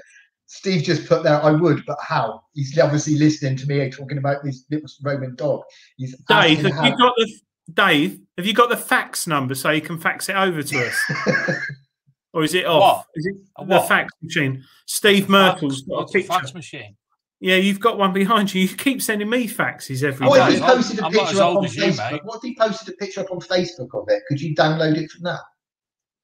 Steve 0.46 0.82
just 0.82 1.06
put 1.06 1.22
there. 1.22 1.42
I 1.42 1.50
would, 1.52 1.84
but 1.86 1.98
how? 2.02 2.42
He's 2.54 2.76
obviously 2.78 3.16
listening 3.16 3.56
to 3.58 3.66
me 3.66 3.80
eh, 3.80 3.90
talking 3.90 4.18
about 4.18 4.42
this 4.42 4.64
little 4.70 4.88
Roman 5.02 5.34
dog. 5.36 5.60
He's 5.98 6.16
Dave, 6.28 6.58
asking 6.64 6.74
have 6.74 6.84
you 6.86 6.96
got 6.96 7.14
the 7.16 7.32
Dave? 7.74 8.20
Have 8.38 8.46
you 8.46 8.54
got 8.54 8.70
the 8.70 8.76
fax 8.76 9.26
number 9.26 9.54
so 9.54 9.70
you 9.70 9.82
can 9.82 9.98
fax 9.98 10.28
it 10.30 10.36
over 10.36 10.62
to 10.62 10.86
us, 10.86 11.12
or 12.32 12.44
is 12.44 12.54
it 12.54 12.64
off? 12.66 12.80
What? 12.80 13.06
Is 13.14 13.26
it 13.26 13.36
A 13.58 13.64
the 13.66 13.70
what? 13.76 13.88
fax 13.88 14.12
machine? 14.22 14.64
Steve 14.86 15.28
Merkel's 15.28 15.82
got 15.82 16.08
a 16.08 16.12
picture. 16.12 16.28
fax 16.32 16.54
machine? 16.54 16.96
Yeah, 17.40 17.56
you've 17.56 17.78
got 17.78 17.98
one 17.98 18.12
behind 18.12 18.52
you. 18.52 18.62
You 18.62 18.68
keep 18.68 19.00
sending 19.00 19.28
me 19.30 19.46
faxes 19.46 20.02
every 20.02 20.26
Oh, 20.26 20.34
day. 20.34 20.48
if 20.48 20.54
he 20.54 20.60
posted 20.60 20.98
a 20.98 21.04
I'm 21.04 21.12
picture 21.12 21.42
up 21.42 21.56
on 21.56 21.62
you, 21.62 21.68
Facebook, 21.68 22.12
mate. 22.12 22.20
what 22.24 22.36
if 22.38 22.42
he 22.42 22.56
posted 22.56 22.88
a 22.88 22.96
picture 22.96 23.20
up 23.20 23.30
on 23.30 23.38
Facebook 23.40 23.88
of 23.94 24.06
it? 24.08 24.22
Could 24.28 24.40
you 24.40 24.54
download 24.56 24.96
it 24.96 25.08
from 25.10 25.22
that? 25.24 25.40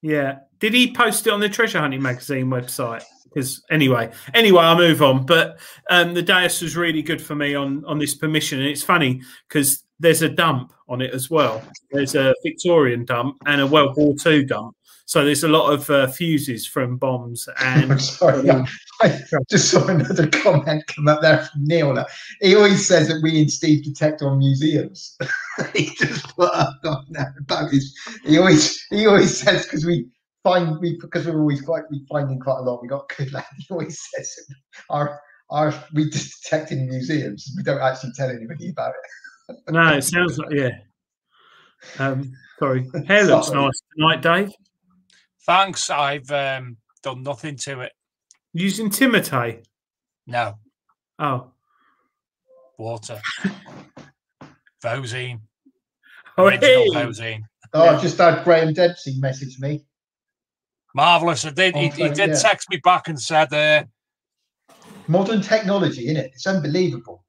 Yeah. 0.05 0.40
Did 0.60 0.74
he 0.74 0.93
post 0.93 1.26
it 1.26 1.32
on 1.32 1.40
the 1.40 1.48
Treasure 1.48 1.81
Hunting 1.81 2.02
magazine 2.02 2.48
website? 2.48 3.02
Because 3.24 3.64
anyway, 3.70 4.12
anyway, 4.35 4.62
I'll 4.62 4.76
move 4.76 5.02
on. 5.02 5.24
But 5.24 5.59
um, 5.89 6.12
the 6.12 6.20
Deus 6.20 6.60
was 6.60 6.76
really 6.76 7.01
good 7.01 7.22
for 7.22 7.35
me 7.35 7.55
on 7.55 7.82
on 7.86 7.98
this 7.98 8.14
permission, 8.14 8.60
and 8.60 8.68
it's 8.68 8.82
funny 8.82 9.22
because 9.48 9.82
there's 9.98 10.20
a 10.20 10.28
dump 10.28 10.74
on 10.90 11.01
it 11.01 11.14
as 11.14 11.31
well. 11.31 11.62
There's 11.90 12.14
a 12.14 12.35
Victorian 12.44 13.06
dump 13.06 13.39
and 13.47 13.62
a 13.62 13.66
World 13.66 13.97
War 13.97 14.14
II 14.26 14.44
dump. 14.44 14.76
So 15.06 15.24
there's 15.24 15.44
a 15.44 15.48
lot 15.48 15.70
of 15.70 15.90
uh, 15.90 16.06
fuses 16.06 16.66
from 16.66 16.97
bombs 16.97 17.48
and 17.60 17.93
I'm 17.93 17.98
sorry. 18.01 18.48
I, 18.51 18.66
I 19.02 19.18
just 19.51 19.70
saw 19.70 19.86
another 19.86 20.28
comment 20.28 20.86
come 20.86 21.09
up 21.09 21.20
there 21.20 21.44
from 21.44 21.64
Neil. 21.64 22.05
He 22.40 22.55
always 22.55 22.86
says 22.86 23.09
that 23.09 23.20
we 23.22 23.43
in 23.43 23.48
Steve 23.48 23.85
detect 23.85 24.22
on 24.22 24.39
museums. 24.39 25.16
he 25.74 25.94
just 25.97 26.35
put 26.36 26.55
up 26.55 26.81
on 26.85 27.05
there 27.10 27.35
about 27.39 27.70
his. 27.70 27.94
He 28.24 28.39
always 28.39 28.82
he 28.90 29.06
always 29.06 29.39
says 29.39 29.64
because 29.64 29.85
we 29.85 30.06
find 30.43 30.81
we 30.81 30.98
because 31.01 31.26
we're 31.26 31.40
always 31.40 31.60
quite 31.60 31.85
we 31.90 32.05
finding 32.09 32.40
quite 32.40 32.59
a 32.59 32.62
lot. 32.62 32.81
We 32.81 32.89
got 32.89 33.09
good 33.14 33.32
lad. 33.32 33.44
He 33.59 33.66
always 33.70 34.01
says 34.14 34.35
that 34.48 34.56
our 34.89 35.20
our 35.51 35.74
we 35.93 36.09
detect 36.09 36.72
in 36.72 36.89
museums. 36.89 37.52
We 37.56 37.62
don't 37.62 37.82
actually 37.82 38.12
tell 38.16 38.31
anybody 38.31 38.70
about 38.70 38.94
it. 39.48 39.56
no, 39.68 39.89
it 39.94 40.02
sounds 40.02 40.39
like 40.39 40.52
yeah. 40.52 40.70
Um, 41.98 42.32
sorry, 42.59 42.89
hair 43.06 43.24
looks 43.24 43.48
Sorry. 43.48 43.60
nice 43.60 43.82
tonight, 43.94 44.22
Dave. 44.22 44.52
Thanks. 45.47 45.91
I've 45.91 46.31
um, 46.31 46.77
done 47.03 47.23
nothing 47.23 47.57
to 47.57 47.81
it. 47.81 47.93
Using 48.53 48.89
Timotei. 48.91 49.65
No 50.27 50.55
Oh, 51.19 51.51
water. 52.79 53.21
Vosene. 54.85 55.41
Oh, 56.37 56.47
Original 56.47 56.93
hey. 56.93 57.07
Vosene. 57.07 57.41
Oh, 57.73 57.89
I've 57.89 58.03
just 58.03 58.19
had 58.19 58.43
Graham 58.45 58.73
Dempsey 58.73 59.19
message 59.19 59.59
me. 59.61 59.85
Marvelous. 60.95 61.45
I 61.45 61.51
did. 61.51 61.75
He, 61.77 61.89
he 61.89 62.09
did 62.11 62.31
yeah. 62.31 62.35
text 62.35 62.69
me 62.71 62.79
back 62.83 63.09
and 63.09 63.21
said, 63.21 63.53
uh, 63.53 63.85
Modern 65.07 65.43
technology, 65.43 66.05
isn't 66.07 66.16
it? 66.16 66.31
It's 66.35 66.47
unbelievable. 66.47 67.25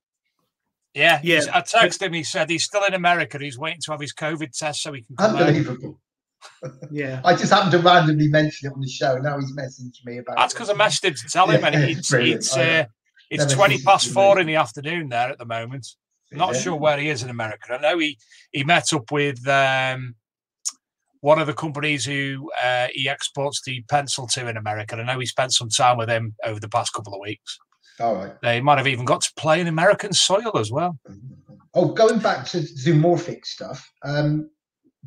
"Yeah, 0.94 1.20
Yeah. 1.24 1.42
I 1.54 1.60
texted 1.62 2.04
him. 2.04 2.14
He 2.14 2.24
said 2.24 2.50
he's 2.50 2.64
still 2.64 2.84
in 2.88 2.94
America. 2.94 3.38
He's 3.38 3.58
waiting 3.58 3.82
to 3.82 3.92
have 3.92 4.00
his 4.00 4.14
COVID 4.14 4.58
test 4.58 4.82
so 4.82 4.94
he 4.94 5.02
can 5.02 5.16
come 5.18 5.32
home." 5.32 5.42
Unbelievable. 5.42 6.00
Yeah. 6.91 7.22
I 7.23 7.35
just 7.35 7.51
happened 7.51 7.72
to 7.72 7.80
randomly 7.80 8.27
mention 8.27 8.67
it 8.69 8.73
on 8.73 8.81
the 8.81 8.88
show. 8.89 9.17
Now 9.17 9.39
he's 9.39 9.53
messaged 9.55 10.05
me 10.05 10.17
about 10.19 10.38
That's 10.38 10.53
because 10.53 10.69
I 10.69 10.73
messaged 10.73 11.05
him 11.05 11.13
to 11.15 11.27
tell 11.30 11.49
him, 11.49 11.61
Yeah, 11.61 11.67
and 11.67 11.76
it's 11.91 12.09
brilliant. 12.09 12.38
it's 12.41 12.55
uh, 12.57 12.85
it's 13.30 13.43
Never 13.43 13.55
twenty 13.55 13.81
past 13.81 14.09
four 14.11 14.34
amaze 14.34 14.41
in 14.41 14.47
the 14.47 14.55
afternoon 14.55 15.09
there 15.09 15.30
at 15.30 15.38
the 15.38 15.45
moment. 15.45 15.88
Not 16.31 16.53
Yeah. 16.55 16.61
sure 16.61 16.76
where 16.76 16.97
he 16.97 17.09
is 17.09 17.23
in 17.23 17.30
America. 17.30 17.73
I 17.73 17.77
know 17.77 17.97
he 17.97 18.17
he 18.51 18.63
met 18.63 18.91
up 18.93 19.11
with 19.11 19.47
um, 19.47 20.15
one 21.22 21.39
of 21.39 21.47
the 21.47 21.53
companies 21.53 22.05
who 22.05 22.51
uh, 22.63 22.88
he 22.93 23.09
exports 23.09 23.61
the 23.65 23.84
pencil 23.89 24.27
to 24.27 24.47
in 24.47 24.57
America. 24.57 24.95
I 24.95 25.03
know 25.03 25.19
he 25.19 25.26
spent 25.26 25.53
some 25.53 25.69
time 25.69 25.97
with 25.97 26.09
him 26.09 26.35
over 26.43 26.59
the 26.59 26.69
past 26.69 26.93
couple 26.93 27.13
of 27.13 27.19
weeks. 27.22 27.57
All 27.99 28.15
right. 28.15 28.34
They 28.41 28.59
might 28.61 28.77
have 28.77 28.88
even 28.88 29.05
got 29.05 29.22
to 29.22 29.31
play 29.38 29.61
in 29.61 29.67
American 29.67 30.11
soil 30.13 30.57
as 30.57 30.72
well. 30.72 30.99
Oh, 31.73 31.93
going 31.93 32.19
back 32.19 32.45
to 32.47 32.59
zoomorphic 32.59 33.45
stuff, 33.45 33.89
um, 34.03 34.49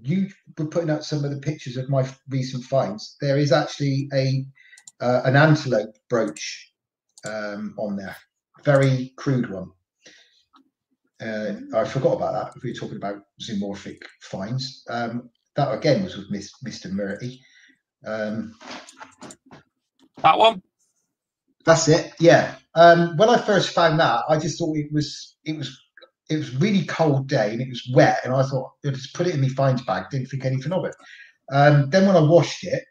you 0.03 0.29
were 0.59 0.67
putting 0.67 0.91
out 0.91 1.05
some 1.05 1.25
of 1.25 1.31
the 1.31 1.41
pictures 1.41 1.77
of 1.77 1.91
my 1.91 2.09
recent 2.29 2.65
finds. 2.65 3.17
There 3.21 3.39
is 3.39 3.53
actually 3.53 4.09
a 4.15 4.47
uh, 5.01 5.23
an 5.25 5.37
antelope 5.37 5.97
brooch 6.11 6.73
um, 7.27 7.75
on 7.79 7.97
there, 7.97 8.17
very 8.65 9.13
crude 9.17 9.51
one. 9.51 9.71
Uh, 11.21 11.55
I 11.75 11.85
forgot 11.85 12.15
about 12.17 12.33
that. 12.35 12.57
If 12.57 12.63
we 12.63 12.71
were 12.73 12.77
talking 12.77 12.97
about 12.99 13.23
zoomorphic 13.43 13.99
finds, 14.23 14.85
um, 14.91 15.31
that 15.57 15.73
again 15.73 16.05
was 16.05 16.17
with 16.17 16.31
Miss, 16.31 16.53
Mr. 16.67 16.91
Murray. 16.93 17.41
Um, 18.07 18.55
That 20.23 20.39
one. 20.39 20.63
That's 21.65 21.89
it. 21.89 22.13
Yeah. 22.21 22.57
Um, 22.75 23.17
when 23.17 23.29
I 23.31 23.39
first 23.39 23.71
found 23.75 24.01
that, 24.01 24.23
I 24.29 24.39
just 24.39 24.59
thought 24.59 24.77
it 24.77 24.93
was 24.93 25.37
it 25.45 25.57
was 25.57 25.79
it 26.29 26.37
was 26.37 26.55
really 26.57 26.85
cold 26.85 27.29
day 27.29 27.53
and 27.53 27.61
it 27.61 27.69
was 27.69 27.89
wet, 27.95 28.21
and 28.25 28.35
I 28.35 28.43
thought 28.43 28.73
I'll 28.85 28.93
just 28.93 29.15
put 29.15 29.27
it 29.27 29.35
in 29.35 29.41
my 29.41 29.49
finds 29.49 29.83
bag. 29.83 30.11
Didn't 30.11 30.27
think 30.29 30.45
anything 30.45 30.73
of 30.73 30.85
it. 30.85 30.95
Um, 31.51 31.89
then 31.91 32.07
when 32.07 32.17
I 32.17 32.21
washed 32.21 32.65
it 32.65 32.85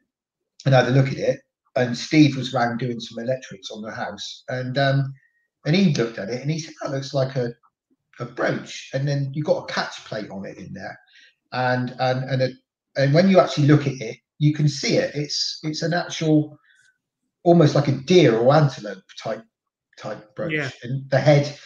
and 0.65 0.73
I 0.75 0.83
had 0.83 0.91
a 0.91 0.95
look 0.95 1.07
at 1.07 1.17
it, 1.17 1.39
and 1.75 1.95
Steve 1.95 2.35
was 2.35 2.53
round 2.53 2.79
doing 2.79 2.99
some 2.99 3.19
electrics 3.23 3.69
on 3.71 3.81
the 3.81 3.91
house, 3.91 4.43
and 4.49 4.77
um, 4.77 5.13
and 5.65 5.75
he 5.75 5.93
looked 5.93 6.17
at 6.17 6.29
it 6.29 6.41
and 6.41 6.49
he 6.49 6.59
said 6.59 6.73
that 6.81 6.91
looks 6.91 7.13
like 7.13 7.35
a 7.35 7.51
a 8.19 8.25
brooch, 8.25 8.89
and 8.93 9.07
then 9.07 9.31
you 9.33 9.43
got 9.43 9.63
a 9.69 9.73
catch 9.73 10.03
plate 10.05 10.29
on 10.31 10.45
it 10.45 10.57
in 10.57 10.73
there, 10.73 10.99
and 11.51 11.95
and 11.99 12.23
and 12.29 12.41
a, 12.41 12.49
and 12.95 13.13
when 13.13 13.29
you 13.29 13.39
actually 13.39 13.67
look 13.67 13.85
at 13.85 14.01
it, 14.01 14.17
you 14.39 14.53
can 14.53 14.67
see 14.67 14.95
it. 14.97 15.11
It's 15.13 15.59
it's 15.63 15.83
an 15.83 15.93
actual 15.93 16.57
almost 17.43 17.75
like 17.75 17.87
a 17.87 17.91
deer 17.91 18.35
or 18.35 18.53
antelope 18.55 19.03
type 19.21 19.43
type 19.99 20.35
brooch, 20.35 20.53
Yeah. 20.53 20.69
and 20.83 21.07
the 21.11 21.19
head 21.19 21.57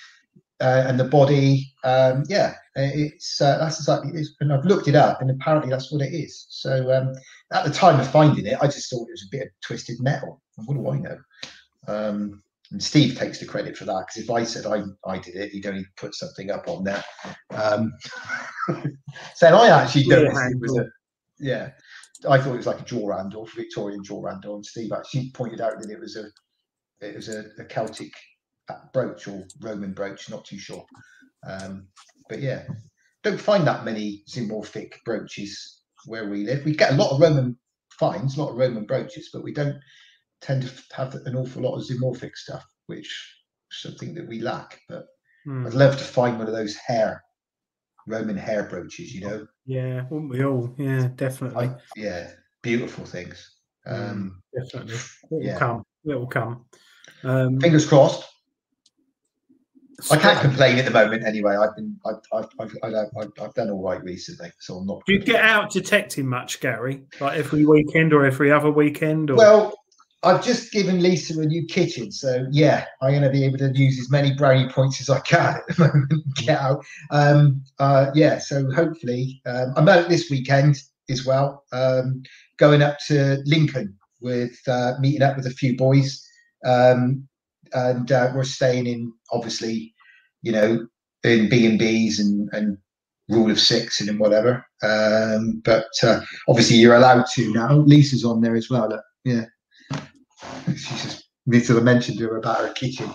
uh, 0.61 0.85
and 0.87 0.99
the 0.99 1.05
body. 1.05 1.73
Um, 1.83 2.23
yeah, 2.29 2.53
it's 2.75 3.41
uh, 3.41 3.57
that's 3.57 3.79
exactly. 3.79 4.11
It's, 4.13 4.35
and 4.39 4.53
I've 4.53 4.65
looked 4.65 4.87
it 4.87 4.95
up, 4.95 5.21
and 5.21 5.31
apparently 5.31 5.69
that's 5.69 5.91
what 5.91 6.01
it 6.01 6.13
is. 6.13 6.45
So 6.49 6.91
um, 6.93 7.13
at 7.51 7.65
the 7.65 7.71
time 7.71 7.99
of 7.99 8.09
finding 8.09 8.45
it, 8.45 8.57
I 8.61 8.67
just 8.67 8.89
thought 8.89 9.07
it 9.07 9.11
was 9.11 9.27
a 9.27 9.35
bit 9.35 9.43
of 9.43 9.49
twisted 9.65 9.99
metal. 9.99 10.41
What 10.65 10.75
do 10.75 10.89
I 10.89 10.97
know? 10.99 11.17
Um, 11.87 12.43
and 12.71 12.81
Steve 12.81 13.17
takes 13.17 13.39
the 13.39 13.45
credit 13.45 13.75
for 13.75 13.85
that 13.85 14.05
because 14.07 14.23
if 14.23 14.29
I 14.29 14.43
said 14.43 14.65
I, 14.65 14.83
I 15.09 15.17
did 15.17 15.35
it, 15.35 15.51
he'd 15.51 15.65
only 15.65 15.85
put 15.97 16.15
something 16.15 16.51
up 16.51 16.67
on 16.67 16.83
there. 16.85 17.03
Um, 17.49 17.91
so 19.35 19.47
I 19.47 19.67
actually 19.67 20.05
Yeah, 20.05 20.17
noticed 20.17 20.51
it 20.51 20.59
was 20.61 20.77
a 20.77 20.85
yeah. 21.39 21.71
I 22.29 22.37
thought 22.37 22.53
it 22.53 22.57
was 22.57 22.67
like 22.67 22.79
a 22.79 22.85
jaw 22.85 23.17
handle, 23.17 23.49
Victorian 23.55 24.03
jaw 24.03 24.27
handle, 24.27 24.55
and 24.55 24.65
Steve 24.65 24.91
actually 24.91 25.31
pointed 25.33 25.59
out 25.59 25.81
that 25.81 25.89
it 25.89 25.99
was 25.99 26.15
a 26.15 26.25
it 27.05 27.15
was 27.15 27.29
a, 27.29 27.45
a 27.59 27.65
Celtic 27.65 28.13
uh, 28.71 28.79
brooch 28.93 29.27
or 29.27 29.45
Roman 29.59 29.93
brooch, 29.93 30.29
not 30.29 30.45
too 30.45 30.57
sure. 30.57 30.85
Um, 31.47 31.87
but 32.29 32.39
yeah, 32.39 32.63
don't 33.23 33.39
find 33.39 33.65
that 33.67 33.85
many 33.85 34.23
zoomorphic 34.29 34.93
brooches 35.05 35.81
where 36.05 36.29
we 36.29 36.45
live. 36.45 36.65
We 36.65 36.75
get 36.75 36.93
a 36.93 36.95
lot 36.95 37.11
of 37.11 37.21
Roman 37.21 37.57
finds, 37.99 38.37
a 38.37 38.41
lot 38.43 38.51
of 38.51 38.57
Roman 38.57 38.85
brooches, 38.85 39.29
but 39.33 39.43
we 39.43 39.53
don't 39.53 39.79
tend 40.41 40.63
to 40.63 40.95
have 40.95 41.15
an 41.25 41.35
awful 41.35 41.61
lot 41.61 41.75
of 41.75 41.85
zoomorphic 41.85 42.35
stuff, 42.35 42.65
which 42.87 43.07
is 43.71 43.81
something 43.81 44.13
that 44.15 44.27
we 44.27 44.39
lack. 44.39 44.79
But 44.89 45.05
Hmm. 45.45 45.65
I'd 45.65 45.73
love 45.73 45.97
to 45.97 46.03
find 46.03 46.37
one 46.37 46.47
of 46.47 46.53
those 46.53 46.75
hair 46.75 47.23
Roman 48.07 48.37
hair 48.37 48.63
brooches, 48.63 49.13
you 49.13 49.21
know. 49.21 49.47
Yeah, 49.65 50.05
wouldn't 50.09 50.31
we 50.31 50.43
all? 50.43 50.73
Yeah, 50.77 51.09
definitely. 51.15 51.67
I, 51.67 51.75
yeah, 51.95 52.31
beautiful 52.61 53.05
things. 53.05 53.57
Um, 53.85 54.41
definitely. 54.55 54.95
It 54.95 55.01
will 55.29 55.43
yeah. 55.43 55.59
come. 55.59 55.83
It 56.05 56.15
will 56.15 56.27
come. 56.27 56.65
Um, 57.23 57.59
fingers 57.59 57.87
crossed. 57.87 58.27
I 60.09 60.17
can't 60.17 60.39
complain 60.39 60.77
at 60.77 60.85
the 60.85 60.91
moment. 60.91 61.25
Anyway, 61.25 61.55
I've 61.55 61.75
been, 61.75 61.99
I've, 62.05 62.15
I've, 62.33 62.49
I've, 62.59 62.77
I've, 62.83 62.93
I've, 63.17 63.31
I've 63.41 63.53
done 63.53 63.69
all 63.69 63.83
right 63.83 64.01
recently, 64.03 64.51
so 64.59 64.77
I'm 64.77 64.87
not. 64.87 65.05
Do 65.05 65.13
you 65.13 65.19
get 65.19 65.43
out 65.43 65.71
detecting 65.71 66.27
much, 66.27 66.59
Gary? 66.59 67.03
Like 67.19 67.37
every 67.37 67.65
weekend 67.65 68.13
or 68.13 68.25
every 68.25 68.51
other 68.51 68.71
weekend? 68.71 69.29
Or 69.29 69.35
Well, 69.35 69.73
I've 70.23 70.43
just 70.43 70.71
given 70.71 71.01
Lisa 71.01 71.39
a 71.39 71.45
new 71.45 71.65
kitchen, 71.65 72.11
so 72.11 72.45
yeah, 72.51 72.85
I'm 73.01 73.11
going 73.11 73.23
to 73.23 73.29
be 73.29 73.43
able 73.43 73.57
to 73.57 73.71
use 73.73 73.99
as 73.99 74.11
many 74.11 74.33
brownie 74.33 74.69
points 74.69 75.01
as 75.01 75.09
I 75.09 75.19
can 75.21 75.55
at 75.55 75.75
the 75.75 75.83
moment. 75.93 76.13
Get 76.35 76.59
out, 76.59 76.85
um, 77.09 77.63
uh, 77.79 78.11
yeah. 78.13 78.37
So 78.37 78.71
hopefully, 78.71 79.41
um, 79.45 79.73
I'm 79.75 79.89
out 79.89 80.09
this 80.09 80.29
weekend 80.29 80.77
as 81.09 81.25
well. 81.25 81.63
Um, 81.73 82.21
going 82.57 82.83
up 82.83 82.97
to 83.07 83.41
Lincoln 83.45 83.97
with 84.19 84.57
uh, 84.67 84.93
meeting 84.99 85.23
up 85.23 85.37
with 85.37 85.47
a 85.47 85.51
few 85.51 85.75
boys, 85.75 86.23
um, 86.65 87.27
and 87.73 88.11
uh, 88.11 88.31
we're 88.33 88.43
staying 88.43 88.87
in 88.87 89.13
obviously, 89.31 89.93
you 90.41 90.51
know, 90.51 90.87
in 91.23 91.49
B 91.49 91.65
and 91.65 91.79
B's 91.79 92.19
and 92.19 92.49
and 92.53 92.77
rule 93.29 93.51
of 93.51 93.59
six 93.59 93.99
and 94.01 94.09
in 94.09 94.17
whatever. 94.17 94.65
Um, 94.83 95.61
but 95.63 95.87
uh, 96.03 96.21
obviously, 96.47 96.77
you're 96.77 96.95
allowed 96.95 97.25
to 97.33 97.53
now. 97.53 97.73
Lisa's 97.73 98.25
on 98.25 98.41
there 98.41 98.55
as 98.55 98.69
well. 98.69 98.89
Look, 98.89 99.03
yeah. 99.23 99.45
She 100.67 100.95
just 100.95 101.29
needs 101.45 101.67
to 101.67 101.79
mention 101.81 102.17
to 102.17 102.27
her 102.27 102.37
about 102.37 102.59
her 102.59 102.73
kitchen 102.73 103.13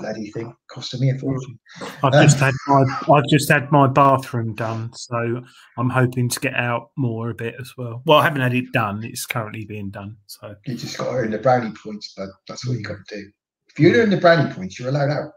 bloody 0.00 0.30
thing 0.30 0.54
costing 0.70 1.00
me 1.00 1.10
a 1.10 1.18
fortune. 1.18 1.58
I've 2.02 2.12
just 2.12 2.38
had 2.38 2.54
my 2.66 2.84
I've 3.12 3.26
just 3.28 3.50
had 3.50 3.70
my 3.70 3.86
bathroom 3.86 4.54
done, 4.54 4.90
so 4.94 5.42
I'm 5.78 5.90
hoping 5.90 6.28
to 6.28 6.40
get 6.40 6.54
out 6.54 6.90
more 6.96 7.30
a 7.30 7.34
bit 7.34 7.54
as 7.60 7.72
well. 7.76 8.02
Well, 8.06 8.18
I 8.18 8.24
haven't 8.24 8.40
had 8.40 8.54
it 8.54 8.72
done; 8.72 9.04
it's 9.04 9.26
currently 9.26 9.64
being 9.64 9.90
done. 9.90 10.16
So 10.26 10.54
You 10.66 10.74
just 10.74 10.98
got 10.98 11.04
to 11.04 11.10
earn 11.10 11.30
the 11.30 11.38
brownie 11.38 11.72
points, 11.72 12.14
but 12.16 12.28
that's 12.48 12.66
what 12.66 12.78
you 12.78 12.82
got 12.82 12.98
to 13.06 13.16
do. 13.16 13.30
If 13.76 13.80
you 13.80 13.94
earn 13.94 14.10
the 14.10 14.16
brownie 14.16 14.52
points, 14.52 14.78
you're 14.78 14.88
allowed 14.88 15.10
out. 15.10 15.32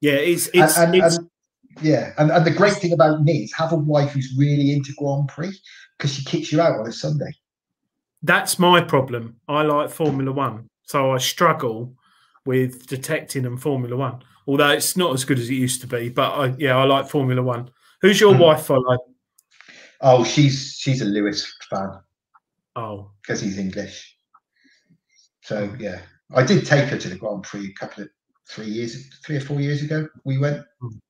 yeah, 0.00 0.14
it's 0.14 0.48
it's, 0.54 0.78
and, 0.78 0.94
it's 0.94 1.16
and- 1.16 1.30
yeah, 1.82 2.12
and, 2.18 2.30
and 2.30 2.44
the 2.44 2.50
great 2.50 2.74
thing 2.74 2.92
about 2.92 3.22
me 3.22 3.44
is 3.44 3.52
have 3.52 3.72
a 3.72 3.76
wife 3.76 4.12
who's 4.12 4.34
really 4.38 4.72
into 4.72 4.92
Grand 4.96 5.28
Prix 5.28 5.52
because 5.96 6.14
she 6.14 6.24
kicks 6.24 6.50
you 6.50 6.60
out 6.60 6.78
on 6.80 6.86
a 6.86 6.92
Sunday. 6.92 7.30
that's 8.22 8.58
my 8.58 8.80
problem. 8.80 9.36
I 9.48 9.62
like 9.62 9.90
Formula 9.90 10.32
One, 10.32 10.68
so 10.84 11.12
I 11.12 11.18
struggle 11.18 11.94
with 12.46 12.86
detecting 12.86 13.44
and 13.44 13.60
Formula 13.60 13.94
One. 13.96 14.22
Although 14.46 14.70
it's 14.70 14.96
not 14.96 15.12
as 15.12 15.24
good 15.24 15.38
as 15.38 15.50
it 15.50 15.54
used 15.54 15.80
to 15.82 15.86
be, 15.86 16.08
but 16.08 16.30
I, 16.30 16.54
yeah, 16.58 16.76
I 16.76 16.84
like 16.84 17.08
Formula 17.08 17.42
One. 17.42 17.68
Who's 18.00 18.20
your 18.20 18.34
hmm. 18.34 18.40
wife 18.40 18.62
follow? 18.64 18.96
Oh, 20.00 20.24
she's 20.24 20.76
she's 20.78 21.02
a 21.02 21.04
Lewis 21.04 21.52
fan 21.68 21.98
Oh, 22.76 23.10
because 23.22 23.40
he's 23.40 23.58
English. 23.58 24.16
So 25.42 25.70
oh. 25.72 25.76
yeah, 25.78 26.00
I 26.34 26.42
did 26.44 26.66
take 26.66 26.88
her 26.88 26.98
to 26.98 27.08
the 27.08 27.16
Grand 27.16 27.42
Prix 27.44 27.66
a 27.68 27.72
couple 27.78 28.04
of 28.04 28.10
three 28.48 28.66
years, 28.66 29.08
three 29.24 29.36
or 29.36 29.40
four 29.40 29.60
years 29.60 29.82
ago. 29.82 30.08
We 30.24 30.38
went 30.38 30.64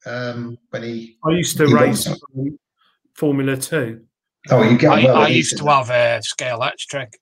um, 0.05 0.59
when 0.71 0.83
he. 0.83 1.17
I 1.25 1.31
used 1.31 1.57
to 1.59 1.67
race 1.69 2.09
Formula 3.15 3.57
Two. 3.57 4.03
Oh, 4.51 4.63
you 4.63 4.77
get 4.79 4.93
I, 4.93 5.05
well. 5.05 5.17
I 5.17 5.29
used 5.29 5.53
Lisa 5.53 5.65
to 5.65 5.71
have 5.71 5.91
a 5.91 6.23
scale 6.23 6.57
electric. 6.57 7.13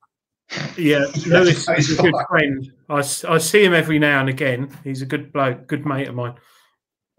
Yeah, 0.77 1.07
Lewis 1.27 1.66
is 1.69 1.91
is 1.91 1.99
a 1.99 2.03
good 2.03 2.12
fine. 2.12 2.27
friend. 2.29 2.73
I, 2.91 2.99
s- 2.99 3.25
I 3.25 3.39
see 3.39 3.65
him 3.65 3.73
every 3.73 3.99
now 3.99 4.21
and 4.21 4.29
again. 4.29 4.69
He's 4.85 5.01
a 5.01 5.07
good 5.07 5.33
bloke, 5.33 5.66
good 5.66 5.87
mate 5.87 6.07
of 6.07 6.15
mine. 6.15 6.35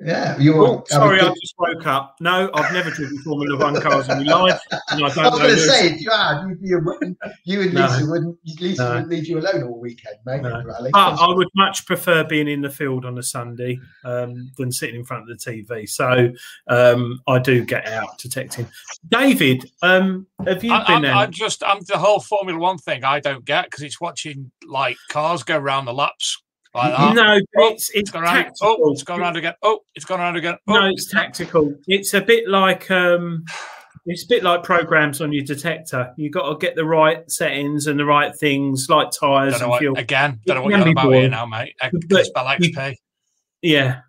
Yeah, 0.01 0.38
you're. 0.38 0.67
Oh, 0.67 0.84
sorry, 0.88 1.22
I 1.22 1.30
just 1.30 1.55
woke 1.57 1.88
up. 1.88 2.15
No, 2.19 2.49
I've 2.53 2.73
never 2.73 2.89
driven 2.89 3.17
Formula 3.19 3.57
One 3.57 3.80
cars 3.80 4.09
in 4.09 4.26
my 4.26 4.34
life, 4.41 4.59
and 4.69 4.81
I 4.91 4.97
I 4.99 5.01
was 5.03 5.15
don't 5.15 5.23
know. 5.23 5.38
going 5.38 5.49
to 5.55 5.57
say, 5.57 5.88
if 5.88 6.01
you 6.01 6.11
had, 6.11 6.45
you'd 6.49 6.61
be 6.61 6.73
a, 6.73 7.35
you 7.45 7.61
and 7.61 7.73
No. 7.73 7.85
Lisa 7.88 8.05
wouldn't. 8.11 8.38
Lisa 8.59 8.84
No. 8.84 8.89
wouldn't 8.89 9.09
leave 9.09 9.27
you 9.27 9.39
alone 9.39 9.63
all 9.63 9.80
weekend, 9.80 10.17
mate. 10.26 10.41
No. 10.41 10.61
Rally. 10.65 10.89
But 10.91 11.15
I 11.22 11.34
would 11.34 11.47
much 11.55 11.85
prefer 11.85 12.26
being 12.26 12.49
in 12.49 12.61
the 12.61 12.69
field 12.69 13.05
on 13.05 13.17
a 13.17 13.23
Sunday 13.23 13.80
um, 14.03 14.51
than 14.57 14.69
sitting 14.69 14.97
in 14.97 15.05
front 15.05 15.30
of 15.30 15.39
the 15.39 15.51
TV. 15.51 15.88
So 15.88 16.30
um, 16.67 17.22
I 17.27 17.39
do 17.39 17.63
get 17.63 17.88
out 17.88 18.17
detecting. 18.17 18.67
David, 19.09 19.72
um, 19.81 20.27
have 20.45 20.61
you 20.61 20.73
I, 20.73 20.85
been 20.88 21.05
I'm. 21.05 21.17
I'm 21.17 21.31
just 21.31 21.63
I'm 21.63 21.80
the 21.88 21.97
whole 21.97 22.19
Formula 22.19 22.59
One 22.59 22.77
thing 22.80 23.05
I 23.05 23.22
don't 23.22 23.45
get 23.45 23.65
because 23.65 23.81
it's 23.84 24.01
watching 24.01 24.51
like 24.67 24.97
cars 25.09 25.43
go 25.43 25.57
round 25.57 25.88
the 25.88 25.93
laps 25.93 26.41
like 26.76 26.97
that. 26.97 27.15
No, 27.15 27.39
oh, 27.57 27.69
it's 27.73 27.89
it's 27.93 28.11
gone 28.11 28.23
around, 28.23 28.35
tactical. 28.35 28.77
oh, 28.80 28.91
it's 28.91 29.03
gone 29.03 29.19
around 29.22 29.38
again. 29.38 29.53
Oh, 29.64 29.80
it's 29.95 30.06
gone 30.06 30.19
around 30.19 30.35
again. 30.35 30.57
Oh, 30.68 30.73
No, 30.73 30.85
it's 30.88 31.10
tactical. 31.11 31.73
It's 31.88 32.14
a 32.14 32.22
bit 32.22 32.47
like 32.47 32.89
um, 32.91 33.43
it's 34.06 34.23
a 34.23 34.27
bit 34.27 34.43
like 34.43 34.61
programs 34.64 35.22
on 35.22 35.34
your 35.34 35.43
detector. 35.43 36.14
You 36.18 36.30
got 36.30 36.49
to 36.49 36.57
get 36.57 36.76
the 36.76 36.85
right 36.85 37.30
settings 37.31 37.88
and 37.88 37.99
the 37.99 38.06
right 38.06 38.35
things, 38.38 38.88
like 38.89 39.07
tires 39.11 39.60
and 39.61 39.69
what, 39.69 39.80
fuel. 39.80 39.97
again. 39.97 40.39
Don't 40.45 40.56
know 40.57 40.61
It 40.61 40.64
what 40.65 40.72
you're 40.80 40.89
about 40.91 41.03
boring. 41.06 41.22
here 41.22 41.30
now, 41.30 41.45
mate. 41.45 41.73
But 41.81 41.91
It's 42.22 42.30
you- 42.60 42.73
XP. 42.73 42.95
Yeah, 43.61 44.02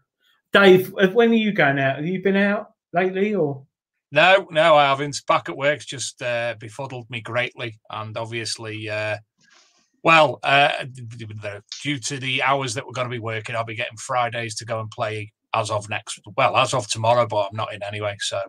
Dave, 0.53 0.93
when 0.93 1.31
are 1.31 1.35
you 1.35 1.53
going 1.53 1.79
out? 1.79 1.97
Have 1.97 2.07
you 2.07 2.21
been 2.23 2.37
out 2.37 2.73
lately, 2.93 3.35
or 3.35 3.65
No, 4.13 4.47
no, 4.51 4.77
I 4.77 4.85
haven't. 4.89 5.17
Back 5.27 5.49
at 5.49 5.57
work's 5.57 5.87
just 5.87 6.21
uh, 6.21 6.57
befuddled 6.59 7.09
me 7.09 7.21
greatly, 7.23 7.79
and 7.91 8.17
obviously, 8.19 8.89
uh, 8.91 9.17
well, 10.07 10.39
uh, 10.45 10.85
due 11.83 11.99
to 11.99 12.17
the 12.19 12.41
hours 12.41 12.75
that 12.75 12.87
we're 12.87 12.93
going 12.93 13.09
to 13.09 13.11
be 13.11 13.19
working, 13.19 13.57
I'll 13.57 13.65
be 13.65 13.75
getting 13.75 13.97
Fridays 13.97 14.55
to 14.55 14.65
go 14.65 14.79
and 14.79 14.89
play 14.89 15.33
as 15.53 15.69
of 15.69 15.91
next, 15.91 16.21
well, 16.37 16.57
as 16.57 16.75
of 16.75 16.87
tomorrow, 16.87 17.27
but 17.27 17.49
I'm 17.51 17.57
not 17.57 17.75
in 17.75 17.83
anyway. 17.83 18.15
So, 18.21 18.41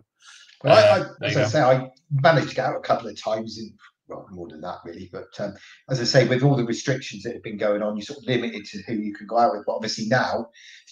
Well, 0.62 0.78
uh, 0.78 1.04
I, 1.20 1.26
as 1.26 1.36
I 1.36 1.42
go. 1.42 1.48
say, 1.48 1.60
I 1.60 1.90
managed 2.12 2.50
to 2.50 2.54
get 2.54 2.66
out 2.66 2.76
a 2.76 2.80
couple 2.80 3.08
of 3.08 3.20
times 3.20 3.58
in, 3.58 3.74
well, 4.06 4.24
more 4.30 4.46
than 4.48 4.60
that, 4.60 4.78
really. 4.84 5.10
But 5.12 5.30
um, 5.40 5.56
as 5.90 6.00
I 6.00 6.04
say, 6.04 6.28
with 6.28 6.44
all 6.44 6.54
the 6.54 6.64
restrictions 6.64 7.24
that 7.24 7.34
have 7.34 7.42
been 7.42 7.58
going 7.58 7.82
on, 7.82 7.96
you're 7.96 8.04
sort 8.04 8.20
of 8.20 8.26
limited 8.26 8.64
to 8.66 8.82
who 8.86 8.94
you 8.94 9.12
can 9.12 9.26
go 9.26 9.38
out 9.38 9.50
with. 9.50 9.64
But 9.66 9.74
obviously 9.74 10.06
now 10.06 10.46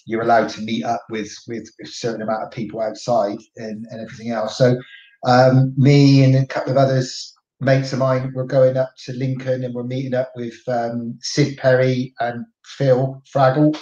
you're 0.05 0.23
allowed 0.23 0.49
to 0.49 0.61
meet 0.61 0.83
up 0.83 1.05
with 1.09 1.33
with 1.47 1.69
a 1.81 1.87
certain 1.87 2.23
amount 2.23 2.43
of 2.43 2.51
people 2.51 2.81
outside 2.81 3.37
and, 3.55 3.85
and 3.89 4.01
everything 4.01 4.31
else. 4.31 4.57
So 4.57 4.77
um, 5.25 5.73
me 5.77 6.25
and 6.25 6.35
a 6.35 6.45
couple 6.45 6.71
of 6.71 6.77
others, 6.77 7.36
mates 7.59 7.93
of 7.93 7.99
mine, 7.99 8.31
we're 8.35 8.45
going 8.45 8.77
up 8.77 8.91
to 9.05 9.13
Lincoln 9.13 9.63
and 9.63 9.73
we're 9.73 9.83
meeting 9.83 10.13
up 10.13 10.31
with 10.35 10.55
um, 10.67 11.17
Sid 11.21 11.57
Perry 11.57 12.13
and 12.19 12.45
Phil 12.65 13.21
Fraggle. 13.33 13.75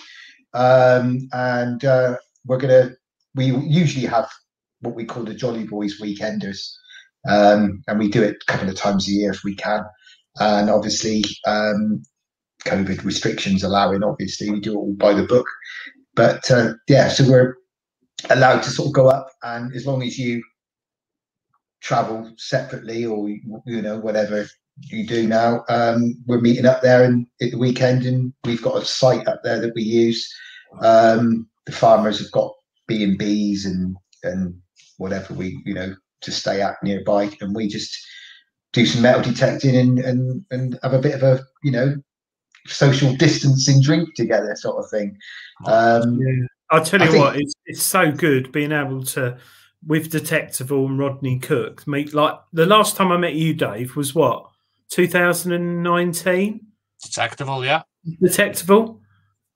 Um, 0.53 1.27
and 1.33 1.83
uh, 1.83 2.15
we're 2.45 2.57
gonna 2.57 2.91
we 3.35 3.47
usually 3.47 4.05
have 4.05 4.29
what 4.79 4.95
we 4.95 5.05
call 5.05 5.23
the 5.23 5.33
Jolly 5.33 5.65
Boys 5.65 5.99
weekenders, 5.99 6.71
um, 7.27 7.83
and 7.87 7.99
we 7.99 8.09
do 8.09 8.23
it 8.23 8.37
a 8.41 8.51
couple 8.51 8.69
of 8.69 8.75
times 8.75 9.07
a 9.07 9.11
year 9.11 9.31
if 9.31 9.43
we 9.43 9.55
can. 9.55 9.83
And 10.39 10.69
obviously, 10.69 11.23
um, 11.45 12.03
COVID 12.65 13.03
restrictions 13.03 13.63
allowing, 13.63 14.03
obviously, 14.03 14.49
we 14.49 14.59
do 14.61 14.73
it 14.73 14.77
all 14.77 14.93
by 14.93 15.13
the 15.13 15.23
book. 15.23 15.47
But 16.15 16.49
uh, 16.49 16.73
yeah, 16.87 17.09
so 17.09 17.29
we're 17.29 17.55
allowed 18.29 18.63
to 18.63 18.69
sort 18.69 18.87
of 18.87 18.93
go 18.93 19.09
up, 19.09 19.27
and 19.43 19.75
as 19.75 19.85
long 19.85 20.03
as 20.03 20.17
you 20.17 20.41
travel 21.85 22.33
separately 22.37 23.05
or 23.05 23.29
you 23.29 23.81
know 23.81 23.99
whatever 23.99 24.47
you 24.87 25.05
do 25.07 25.25
now, 25.25 25.63
um, 25.69 26.15
we're 26.25 26.41
meeting 26.41 26.65
up 26.65 26.81
there 26.81 27.05
and 27.05 27.25
at 27.41 27.51
the 27.51 27.57
weekend, 27.57 28.05
and 28.05 28.33
we've 28.43 28.61
got 28.61 28.81
a 28.81 28.85
site 28.85 29.25
up 29.27 29.39
there 29.43 29.61
that 29.61 29.73
we 29.73 29.83
use. 29.83 30.29
Um, 30.81 31.47
the 31.65 31.71
farmers 31.71 32.19
have 32.19 32.31
got 32.31 32.51
B 32.87 33.03
and 33.03 33.17
B's 33.17 33.65
and 33.65 33.95
and 34.23 34.55
whatever 34.97 35.33
we 35.33 35.61
you 35.65 35.73
know 35.73 35.95
to 36.21 36.31
stay 36.31 36.61
at 36.61 36.81
nearby, 36.83 37.29
and 37.39 37.55
we 37.55 37.67
just 37.67 37.95
do 38.73 38.85
some 38.85 39.03
metal 39.03 39.21
detecting 39.21 39.77
and 39.77 39.99
and 39.99 40.43
and 40.51 40.79
have 40.83 40.93
a 40.93 40.99
bit 40.99 41.15
of 41.15 41.23
a 41.23 41.43
you 41.63 41.71
know 41.71 41.95
social 42.67 43.15
distancing 43.15 43.81
drink 43.81 44.09
together 44.15 44.55
sort 44.55 44.83
of 44.83 44.89
thing. 44.89 45.15
Um, 45.67 46.19
Yeah. 46.19 46.47
I'll 46.71 46.83
tell 46.83 46.99
you 46.99 47.11
think- 47.11 47.23
what, 47.23 47.35
it's 47.37 47.53
it's 47.67 47.83
so 47.83 48.11
good 48.11 48.51
being 48.51 48.71
able 48.71 49.03
to 49.03 49.37
with 49.85 50.11
Detectival 50.11 50.85
and 50.87 50.97
Rodney 50.99 51.37
Cook 51.39 51.85
meet 51.87 52.13
like 52.13 52.33
the 52.53 52.65
last 52.65 52.95
time 52.95 53.11
I 53.11 53.17
met 53.17 53.35
you, 53.35 53.53
Dave, 53.53 53.95
was 53.95 54.15
what 54.15 54.47
2019. 54.89 56.59
Detectable, 57.03 57.63
yeah. 57.65 57.83
Detectival. 58.21 58.99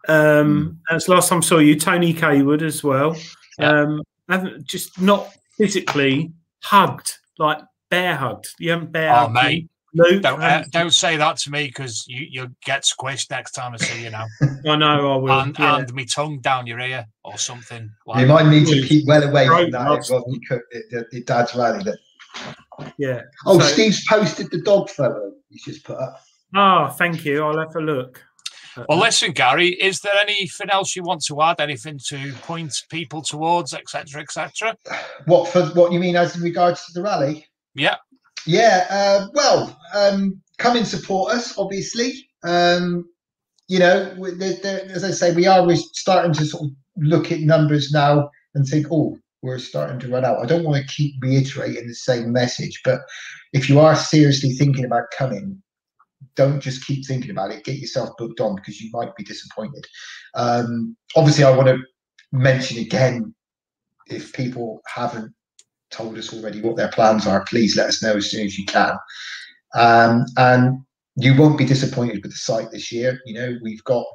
Um, 0.07 0.79
that's 0.89 1.05
the 1.05 1.11
last 1.13 1.29
time 1.29 1.39
I 1.39 1.41
saw 1.41 1.57
you, 1.57 1.79
Tony 1.79 2.13
Kaywood 2.13 2.61
as 2.61 2.83
well. 2.83 3.15
Um, 3.59 4.01
I 4.27 4.35
haven't 4.35 4.65
just 4.65 4.99
not 5.01 5.29
physically 5.57 6.31
hugged, 6.63 7.17
like 7.37 7.59
bear 7.89 8.15
hugged. 8.15 8.47
You 8.59 8.71
haven't 8.71 8.91
bear 8.91 9.11
Oh, 9.11 9.15
hugged 9.15 9.33
me. 9.33 9.41
mate. 9.41 9.69
Luke, 9.93 10.21
Don't, 10.21 10.41
uh, 10.41 10.63
don't 10.71 10.93
say 10.93 11.17
that 11.17 11.37
to 11.37 11.51
me 11.51 11.67
because 11.67 12.05
you, 12.07 12.27
you'll 12.29 12.55
get 12.63 12.83
squished 12.83 13.31
next 13.31 13.51
time 13.51 13.73
I 13.73 13.77
see 13.77 14.03
you 14.03 14.11
now. 14.11 14.25
I 14.67 14.75
know 14.75 15.13
I 15.13 15.15
will. 15.17 15.31
and, 15.31 15.57
yeah. 15.57 15.77
and 15.79 15.93
me 15.93 16.05
tongue 16.05 16.39
down 16.39 16.67
your 16.67 16.79
ear 16.79 17.05
or 17.23 17.37
something. 17.37 17.89
Like 18.05 18.21
Remind 18.21 18.49
me 18.51 18.65
to 18.65 18.87
keep 18.87 19.07
well 19.07 19.23
away 19.23 19.47
from 19.47 19.71
that. 19.71 19.83
that's- 19.89 20.09
It 20.09 20.13
was 20.13 20.39
because 20.39 20.61
the, 20.91 21.05
the 21.11 21.23
dad's 21.23 21.55
rally. 21.55 21.83
That 21.83 21.97
yeah. 22.97 23.21
oh, 23.45 23.59
So- 23.59 23.65
Steve's 23.65 24.05
posted 24.05 24.51
the 24.51 24.61
dog 24.61 24.89
photo. 24.89 25.31
He's 25.49 25.63
just 25.63 25.83
put 25.83 25.97
up. 25.97 26.21
Ah, 26.55 26.89
thank 26.89 27.25
you. 27.25 27.43
I'll 27.43 27.57
have 27.57 27.75
a 27.75 27.81
look. 27.81 28.23
Well, 28.87 28.99
listen, 28.99 29.31
Gary, 29.33 29.69
is 29.69 29.99
there 29.99 30.13
anything 30.21 30.69
else 30.69 30.95
you 30.95 31.03
want 31.03 31.23
to 31.25 31.41
add? 31.41 31.59
Anything 31.59 31.99
to 32.07 32.33
point 32.43 32.73
people 32.89 33.21
towards, 33.21 33.73
etc., 33.73 34.21
etc.? 34.21 34.75
What 35.25 35.49
for? 35.49 35.65
What 35.69 35.91
you 35.91 35.99
mean 35.99 36.15
as 36.15 36.35
in 36.35 36.43
regards 36.43 36.85
to 36.85 36.93
the 36.93 37.01
rally? 37.01 37.45
Yeah. 37.75 37.95
Yeah, 38.49 38.87
uh, 38.89 39.27
well, 39.35 39.79
um, 39.93 40.41
come 40.57 40.75
and 40.75 40.87
support 40.87 41.33
us, 41.33 41.55
obviously. 41.55 42.27
Um, 42.43 43.07
you 43.67 43.77
know, 43.77 44.15
there, 44.37 44.55
there, 44.55 44.89
as 44.89 45.03
I 45.03 45.11
say, 45.11 45.35
we 45.35 45.45
are 45.45 45.63
starting 45.93 46.33
to 46.33 46.45
sort 46.45 46.63
of 46.63 46.71
look 46.97 47.31
at 47.31 47.41
numbers 47.41 47.91
now 47.91 48.27
and 48.55 48.65
think, 48.65 48.87
oh, 48.89 49.19
we're 49.43 49.59
starting 49.59 49.99
to 49.99 50.07
run 50.07 50.25
out. 50.25 50.39
I 50.39 50.47
don't 50.47 50.63
want 50.63 50.81
to 50.83 50.91
keep 50.91 51.13
reiterating 51.21 51.85
the 51.85 51.93
same 51.93 52.33
message, 52.33 52.81
but 52.83 53.01
if 53.53 53.69
you 53.69 53.79
are 53.79 53.95
seriously 53.95 54.53
thinking 54.53 54.83
about 54.83 55.11
coming, 55.15 55.61
don't 56.35 56.59
just 56.59 56.87
keep 56.87 57.05
thinking 57.05 57.29
about 57.29 57.51
it. 57.51 57.63
Get 57.63 57.77
yourself 57.77 58.09
booked 58.17 58.39
on 58.39 58.55
because 58.55 58.81
you 58.81 58.89
might 58.91 59.15
be 59.15 59.23
disappointed. 59.23 59.85
Um, 60.33 60.97
obviously, 61.15 61.43
I 61.43 61.55
want 61.55 61.67
to 61.67 61.77
mention 62.31 62.79
again 62.79 63.35
if 64.07 64.33
people 64.33 64.81
haven't 64.87 65.35
told 65.91 66.17
us 66.17 66.33
already 66.33 66.61
what 66.61 66.75
their 66.75 66.91
plans 66.91 67.27
are, 67.27 67.43
please 67.45 67.75
let 67.75 67.87
us 67.87 68.03
know 68.03 68.15
as 68.17 68.31
soon 68.31 68.45
as 68.45 68.57
you 68.57 68.65
can. 68.65 68.95
Um, 69.75 70.25
and 70.37 70.79
you 71.15 71.35
won't 71.35 71.57
be 71.57 71.65
disappointed 71.65 72.21
with 72.23 72.31
the 72.31 72.37
site 72.37 72.71
this 72.71 72.91
year. 72.91 73.19
You 73.25 73.33
know, 73.33 73.57
we've 73.61 73.83
got 73.83 74.05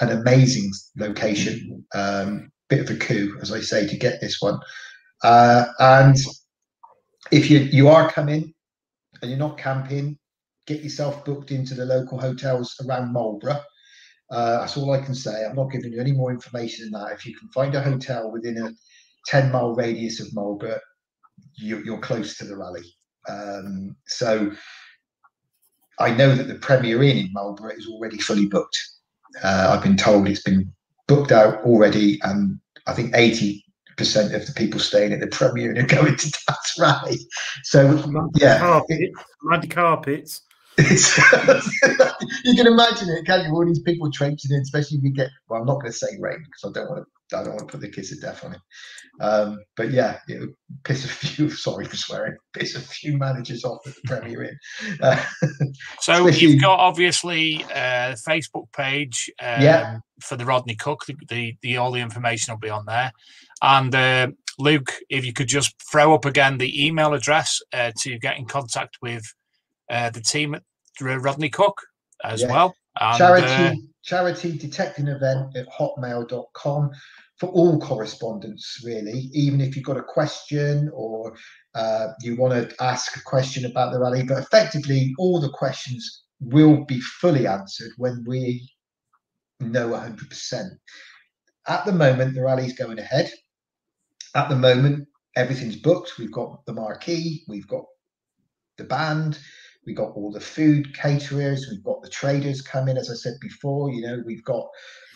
an 0.00 0.10
amazing 0.10 0.70
location, 0.96 1.84
um, 1.94 2.50
bit 2.68 2.80
of 2.80 2.90
a 2.90 2.98
coup, 2.98 3.38
as 3.40 3.52
I 3.52 3.60
say, 3.60 3.86
to 3.86 3.96
get 3.96 4.20
this 4.20 4.40
one. 4.40 4.58
Uh, 5.22 5.66
and 5.78 6.16
if 7.30 7.48
you 7.50 7.60
you 7.60 7.88
are 7.88 8.10
coming 8.10 8.52
and 9.20 9.30
you're 9.30 9.38
not 9.38 9.58
camping, 9.58 10.18
get 10.66 10.82
yourself 10.82 11.24
booked 11.24 11.50
into 11.50 11.74
the 11.74 11.84
local 11.84 12.18
hotels 12.18 12.74
around 12.86 13.12
Marlborough. 13.12 13.60
Uh, 14.30 14.60
that's 14.60 14.76
all 14.76 14.92
I 14.92 15.00
can 15.00 15.14
say. 15.14 15.44
I'm 15.44 15.54
not 15.54 15.70
giving 15.70 15.92
you 15.92 16.00
any 16.00 16.12
more 16.12 16.32
information 16.32 16.90
than 16.90 17.00
that. 17.00 17.12
If 17.12 17.26
you 17.26 17.36
can 17.36 17.48
find 17.50 17.74
a 17.74 17.82
hotel 17.82 18.32
within 18.32 18.58
a 18.58 18.72
10 19.26 19.52
mile 19.52 19.74
radius 19.74 20.20
of 20.20 20.34
Marlborough, 20.34 20.80
you, 21.54 21.78
you're 21.84 21.98
close 21.98 22.36
to 22.38 22.44
the 22.44 22.56
rally. 22.56 22.84
Um, 23.28 23.96
so 24.06 24.52
I 25.98 26.14
know 26.14 26.34
that 26.34 26.48
the 26.48 26.56
Premier 26.56 27.02
Inn 27.02 27.18
in 27.18 27.32
Marlborough 27.32 27.76
is 27.76 27.88
already 27.88 28.18
fully 28.18 28.46
booked. 28.46 28.78
Uh, 29.42 29.74
I've 29.74 29.82
been 29.82 29.96
told 29.96 30.28
it's 30.28 30.42
been 30.42 30.72
booked 31.06 31.32
out 31.32 31.62
already, 31.62 32.18
and 32.22 32.58
I 32.86 32.94
think 32.94 33.14
80% 33.14 33.62
of 34.34 34.46
the 34.46 34.52
people 34.56 34.80
staying 34.80 35.12
at 35.12 35.20
the 35.20 35.28
Premier 35.28 35.70
Inn 35.70 35.78
are 35.78 35.86
going 35.86 36.16
to 36.16 36.42
that 36.48 36.58
rally. 36.78 37.18
So, 37.64 38.30
yeah. 38.36 38.58
Carpet, 38.58 39.10
mud 39.42 39.70
carpets. 39.70 40.42
You 42.44 42.54
can 42.54 42.66
imagine 42.66 43.08
it, 43.10 43.26
can't 43.26 43.46
you? 43.46 43.52
All 43.52 43.66
these 43.66 43.82
people 43.82 44.10
traipsing 44.10 44.56
in, 44.56 44.62
especially 44.62 44.98
if 44.98 45.04
you 45.04 45.10
get. 45.10 45.28
Well, 45.48 45.60
I'm 45.60 45.66
not 45.66 45.80
going 45.80 45.92
to 45.92 45.98
say 45.98 46.08
rain 46.18 46.44
because 46.44 46.70
I 46.70 46.72
don't 46.72 46.90
want 46.90 47.04
to. 47.04 47.10
I 47.34 47.42
don't 47.42 47.54
want 47.54 47.68
to 47.68 47.72
put 47.72 47.80
the 47.80 47.88
kiss 47.90 48.12
of 48.12 48.20
death 48.20 48.44
on 48.44 48.54
it. 48.54 48.60
Um, 49.20 49.58
but 49.76 49.90
yeah, 49.90 50.18
it 50.28 50.40
would 50.40 50.54
piss 50.84 51.04
a 51.04 51.08
few. 51.08 51.50
Sorry 51.66 51.84
for 51.84 51.96
swearing. 51.96 52.36
Piss 52.52 52.74
a 52.76 52.80
few 52.80 53.16
managers 53.18 53.64
off 53.64 53.86
at 53.86 53.94
the 53.94 54.00
Premier 54.04 54.44
Inn. 54.44 54.58
Uh, 55.02 55.22
So 56.00 56.26
you've 56.28 56.60
got 56.60 56.78
obviously 56.80 57.62
uh, 57.64 58.10
the 58.14 58.22
Facebook 58.28 58.72
page 58.72 59.30
um, 59.40 59.62
Yeah. 59.62 59.98
for 60.22 60.36
the 60.36 60.44
Rodney 60.44 60.74
Cook. 60.74 61.04
The, 61.06 61.16
the, 61.28 61.56
the 61.62 61.76
all 61.76 61.92
the 61.92 62.00
information 62.00 62.52
will 62.52 62.58
be 62.60 62.70
on 62.70 62.84
there. 62.86 63.12
And 63.62 63.94
uh, 63.94 64.28
Luke, 64.58 64.92
if 65.08 65.24
you 65.24 65.32
could 65.32 65.48
just 65.48 65.74
throw 65.90 66.14
up 66.14 66.24
again 66.24 66.58
the 66.58 66.86
email 66.86 67.14
address 67.14 67.60
uh, 67.72 67.92
to 67.98 68.18
get 68.18 68.38
in 68.38 68.46
contact 68.46 68.98
with 69.02 69.24
uh, 69.90 70.10
the 70.10 70.20
team 70.20 70.54
at 70.54 70.62
Rodney 71.00 71.48
Cook 71.50 71.80
as 72.24 72.42
Yeah. 72.42 72.50
well. 72.50 72.74
And, 73.00 73.16
charity 73.18 73.46
uh, 73.46 73.74
charity 74.04 74.58
detecting 74.58 75.08
event 75.08 75.56
at 75.56 75.66
hotmail.com 75.68 76.90
for 77.42 77.48
all 77.48 77.76
correspondence, 77.80 78.80
really. 78.84 79.28
Even 79.32 79.60
if 79.60 79.74
you've 79.74 79.84
got 79.84 79.96
a 79.96 80.02
question 80.04 80.88
or 80.94 81.36
uh, 81.74 82.06
you 82.20 82.36
want 82.36 82.52
to 82.52 82.72
ask 82.80 83.16
a 83.16 83.22
question 83.22 83.66
about 83.66 83.92
the 83.92 83.98
rally, 83.98 84.22
but 84.22 84.38
effectively, 84.38 85.12
all 85.18 85.40
the 85.40 85.50
questions 85.50 86.22
will 86.38 86.84
be 86.84 87.00
fully 87.00 87.48
answered 87.48 87.90
when 87.96 88.22
we 88.28 88.70
know 89.58 89.88
100%. 89.88 90.70
At 91.66 91.84
the 91.84 91.90
moment, 91.90 92.36
the 92.36 92.42
rally's 92.42 92.78
going 92.78 93.00
ahead. 93.00 93.32
At 94.36 94.48
the 94.48 94.54
moment, 94.54 95.08
everything's 95.34 95.74
booked. 95.74 96.18
We've 96.18 96.30
got 96.30 96.64
the 96.66 96.74
marquee, 96.74 97.42
we've 97.48 97.66
got 97.66 97.86
the 98.78 98.84
band, 98.84 99.40
we've 99.84 99.96
got 99.96 100.12
all 100.12 100.30
the 100.30 100.38
food 100.38 100.96
caterers, 100.96 101.66
we've 101.68 101.82
got 101.82 102.02
the 102.02 102.08
traders 102.08 102.62
coming, 102.62 102.96
as 102.96 103.10
I 103.10 103.14
said 103.14 103.34
before. 103.40 103.90
You 103.90 104.02
know, 104.02 104.22
we've 104.24 104.44
got 104.44 104.68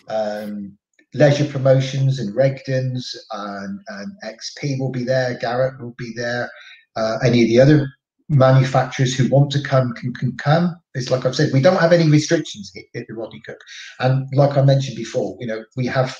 um, 0.09 0.77
leisure 1.13 1.45
promotions 1.45 2.19
and 2.19 2.35
Regtons 2.35 3.15
and, 3.31 3.79
and 3.87 4.11
XP 4.23 4.79
will 4.79 4.91
be 4.91 5.03
there, 5.03 5.37
Garrett 5.39 5.81
will 5.81 5.95
be 5.97 6.13
there, 6.15 6.49
uh, 6.95 7.17
any 7.23 7.41
of 7.43 7.47
the 7.47 7.59
other 7.59 7.87
manufacturers 8.29 9.15
who 9.15 9.29
want 9.29 9.51
to 9.51 9.61
come 9.61 9.93
can, 9.93 10.13
can 10.13 10.35
come. 10.37 10.75
It's 10.93 11.09
like 11.09 11.25
I've 11.25 11.35
said, 11.35 11.53
we 11.53 11.61
don't 11.61 11.79
have 11.79 11.93
any 11.93 12.09
restrictions 12.09 12.71
here 12.73 12.83
at 12.95 13.07
the 13.07 13.13
Rodney 13.13 13.41
Cook. 13.45 13.59
And 13.99 14.27
like 14.33 14.57
I 14.57 14.61
mentioned 14.63 14.97
before, 14.97 15.37
you 15.39 15.47
know, 15.47 15.63
we 15.75 15.85
have 15.87 16.15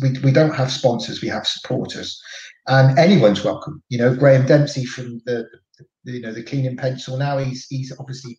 we, 0.00 0.18
we 0.24 0.32
don't 0.32 0.54
have 0.54 0.72
sponsors, 0.72 1.22
we 1.22 1.28
have 1.28 1.46
supporters. 1.46 2.20
And 2.66 2.98
anyone's 2.98 3.44
welcome. 3.44 3.82
You 3.88 3.98
know, 3.98 4.14
Graham 4.14 4.46
Dempsey 4.46 4.84
from 4.84 5.20
the, 5.26 5.46
the 6.04 6.12
you 6.12 6.20
know 6.20 6.32
the 6.32 6.42
cleaning 6.42 6.76
pencil 6.76 7.16
now, 7.16 7.38
he's 7.38 7.66
he's 7.68 7.92
obviously 7.98 8.38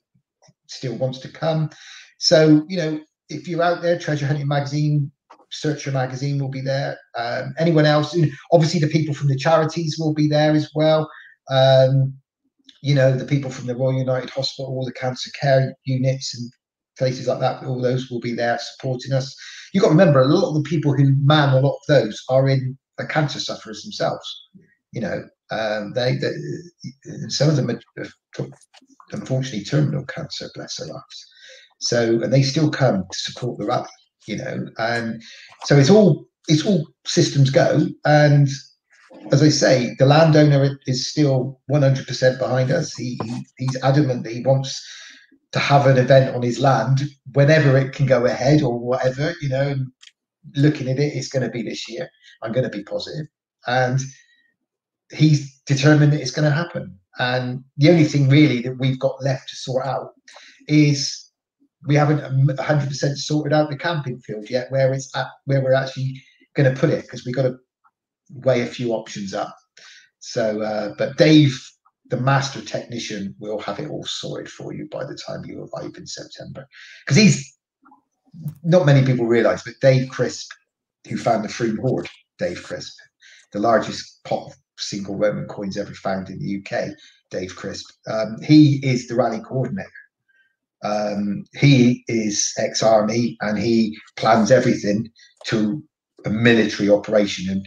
still 0.68 0.96
wants 0.96 1.20
to 1.20 1.30
come. 1.30 1.70
So, 2.18 2.66
you 2.70 2.78
know, 2.78 3.02
if 3.30 3.48
you're 3.48 3.62
out 3.62 3.82
there, 3.82 3.98
Treasure 3.98 4.28
Hunting 4.28 4.48
Magazine, 4.48 5.12
Searcher 5.52 5.92
Magazine 5.92 6.40
will 6.40 6.50
be 6.50 6.62
there. 6.62 6.98
Um, 7.16 7.54
anyone 7.60 7.86
else, 7.86 8.18
obviously 8.52 8.80
the 8.80 8.88
people 8.88 9.14
from 9.14 9.28
the 9.28 9.38
charities 9.38 9.98
will 10.00 10.14
be 10.14 10.28
there 10.28 10.52
as 10.52 10.70
well. 10.76 11.10
Um, 11.50 12.14
you 12.82 12.96
know, 12.96 13.16
the 13.16 13.26
people 13.26 13.50
from 13.50 13.68
the 13.68 13.76
Royal 13.76 13.94
United 13.94 14.30
Hospital, 14.30 14.72
all 14.72 14.86
the 14.86 14.92
cancer 14.92 15.30
care 15.40 15.74
units 15.86 16.38
and 16.38 16.52
places 16.98 17.28
like 17.28 17.40
that, 17.40 17.64
all 17.64 17.82
those 17.82 18.10
will 18.10 18.20
be 18.20 18.34
there 18.34 18.60
supporting 18.60 19.14
us. 19.14 19.36
You've 19.74 19.84
got 19.84 19.90
to 19.90 19.96
remember, 19.96 20.22
a 20.22 20.28
lot 20.28 20.50
of 20.50 20.56
the 20.56 20.70
people 20.70 20.94
who 20.94 21.16
man 21.24 21.50
a 21.50 21.60
lot 21.60 21.76
of 21.76 21.82
those 21.88 22.24
are 22.30 22.50
in 22.50 22.78
are 23.00 23.08
cancer 23.08 23.40
sufferers 23.40 23.84
themselves. 23.84 24.50
You 24.92 25.02
know, 25.02 25.24
um, 25.50 25.94
they, 25.94 26.18
they 26.18 26.32
some 27.30 27.50
of 27.50 27.56
them 27.56 27.70
are, 27.70 27.80
unfortunately 29.12 29.64
terminal 29.64 30.06
cancer, 30.06 30.50
bless 30.54 30.78
their 30.78 30.88
lives. 30.88 31.33
So, 31.80 32.22
and 32.22 32.32
they 32.32 32.44
still 32.44 32.70
come 32.70 33.04
to 33.12 33.20
support 33.20 33.58
the 33.58 33.66
rally. 33.66 33.88
You 34.26 34.38
know, 34.38 34.68
and 34.78 35.22
so 35.66 35.78
it's 35.78 35.90
all 35.90 36.26
it's 36.48 36.66
all 36.66 36.88
systems 37.06 37.50
go. 37.50 37.88
And 38.06 38.48
as 39.32 39.44
I 39.44 39.50
say, 39.50 39.96
the 40.00 40.06
landowner 40.06 40.80
is 40.88 41.10
still 41.10 41.60
100% 41.72 42.40
behind 42.40 42.72
us. 42.72 42.94
He, 42.96 43.20
he 43.24 43.46
he's 43.58 43.84
adamant 43.84 44.24
that 44.24 44.34
he 44.34 44.42
wants 44.42 44.82
to 45.52 45.60
have 45.60 45.86
an 45.88 45.98
event 45.98 46.36
on 46.36 46.42
his 46.42 46.60
land 46.60 47.04
whenever 47.34 47.78
it 47.78 47.94
can 47.94 48.06
go 48.06 48.26
ahead 48.26 48.62
or 48.62 48.78
whatever. 48.78 49.34
You 49.42 49.50
know, 49.50 49.76
looking 50.56 50.90
at 50.90 51.00
it, 51.00 51.14
it's 51.14 51.30
going 51.30 51.44
to 51.44 51.50
be 51.50 51.64
this 51.64 51.90
year. 51.90 52.10
I'm 52.42 52.52
going 52.52 52.70
to 52.70 52.78
be 52.78 52.84
positive, 52.84 53.28
and 53.68 54.00
he's 55.12 55.60
determined 55.66 56.14
that 56.14 56.22
it's 56.22 56.32
going 56.32 56.50
to 56.50 56.56
happen. 56.56 56.98
And 57.20 57.64
the 57.78 57.90
only 57.90 58.06
thing 58.06 58.30
really 58.30 58.62
that 58.62 58.80
we've 58.80 59.00
got 59.00 59.24
left 59.24 59.50
to 59.50 59.56
sort 59.56 59.86
out 59.86 60.14
is 60.68 61.23
we 61.86 61.96
haven't 61.96 62.20
100% 62.22 63.18
sorted 63.18 63.54
out 63.54 63.70
the 63.70 63.78
camping 63.78 64.20
field 64.20 64.50
yet, 64.50 64.72
where 64.72 64.94
it's 64.94 65.16
at, 65.16 65.28
where 65.46 65.64
we're 65.64 65.74
actually 65.74 66.22
going 66.56 66.74
to 66.74 66.80
put 66.80 66.90
it, 66.90 67.04
because 67.04 67.26
we've 67.26 67.36
got 67.36 67.44
to 67.44 67.58
weigh 68.30 68.62
a 68.62 68.68
few 68.68 68.94
options 68.94 69.34
up. 69.34 69.56
So, 70.20 70.62
uh, 70.62 70.94
but 70.98 71.18
Dave, 71.18 71.60
the 72.10 72.18
master 72.18 72.62
technician, 72.62 73.36
will 73.40 73.60
have 73.60 73.80
it 73.80 73.90
all 73.90 74.06
sorted 74.06 74.50
for 74.50 74.74
you 74.74 74.88
by 74.92 75.04
the 75.04 75.16
time 75.16 75.44
you 75.46 75.68
arrive 75.74 75.96
in 75.98 76.08
September, 76.08 76.68
because 77.06 77.18
he's 77.18 77.58
not 78.64 78.86
many 78.86 79.06
people 79.06 79.26
realise, 79.26 79.64
but 79.64 79.74
Dave 79.82 80.10
Crisp, 80.10 80.52
who 81.08 81.18
found 81.18 81.44
the 81.44 81.50
Frome 81.50 81.78
Hoard, 81.78 82.08
Dave 82.40 82.64
Crisp, 82.64 82.98
the 83.52 83.60
largest 83.60 84.24
pot 84.24 84.48
of 84.48 84.56
single 84.78 85.18
Roman 85.18 85.48
coins 85.48 85.78
ever 85.78 85.94
found 85.94 86.30
in 86.30 86.40
the 86.40 86.58
UK, 86.58 86.90
Dave 87.30 87.56
Crisp, 87.56 87.90
um, 88.08 88.38
he 88.42 88.80
is 88.84 89.08
the 89.08 89.16
rally 89.16 89.40
coordinator. 89.42 89.90
Um, 90.84 91.46
he 91.54 92.04
is 92.08 92.54
ex-army 92.58 93.38
and 93.42 93.58
he 93.58 93.98
plans 94.18 94.52
everything 94.52 95.10
to 95.46 95.82
a 96.26 96.30
military 96.30 96.90
operation. 96.90 97.50
And 97.50 97.66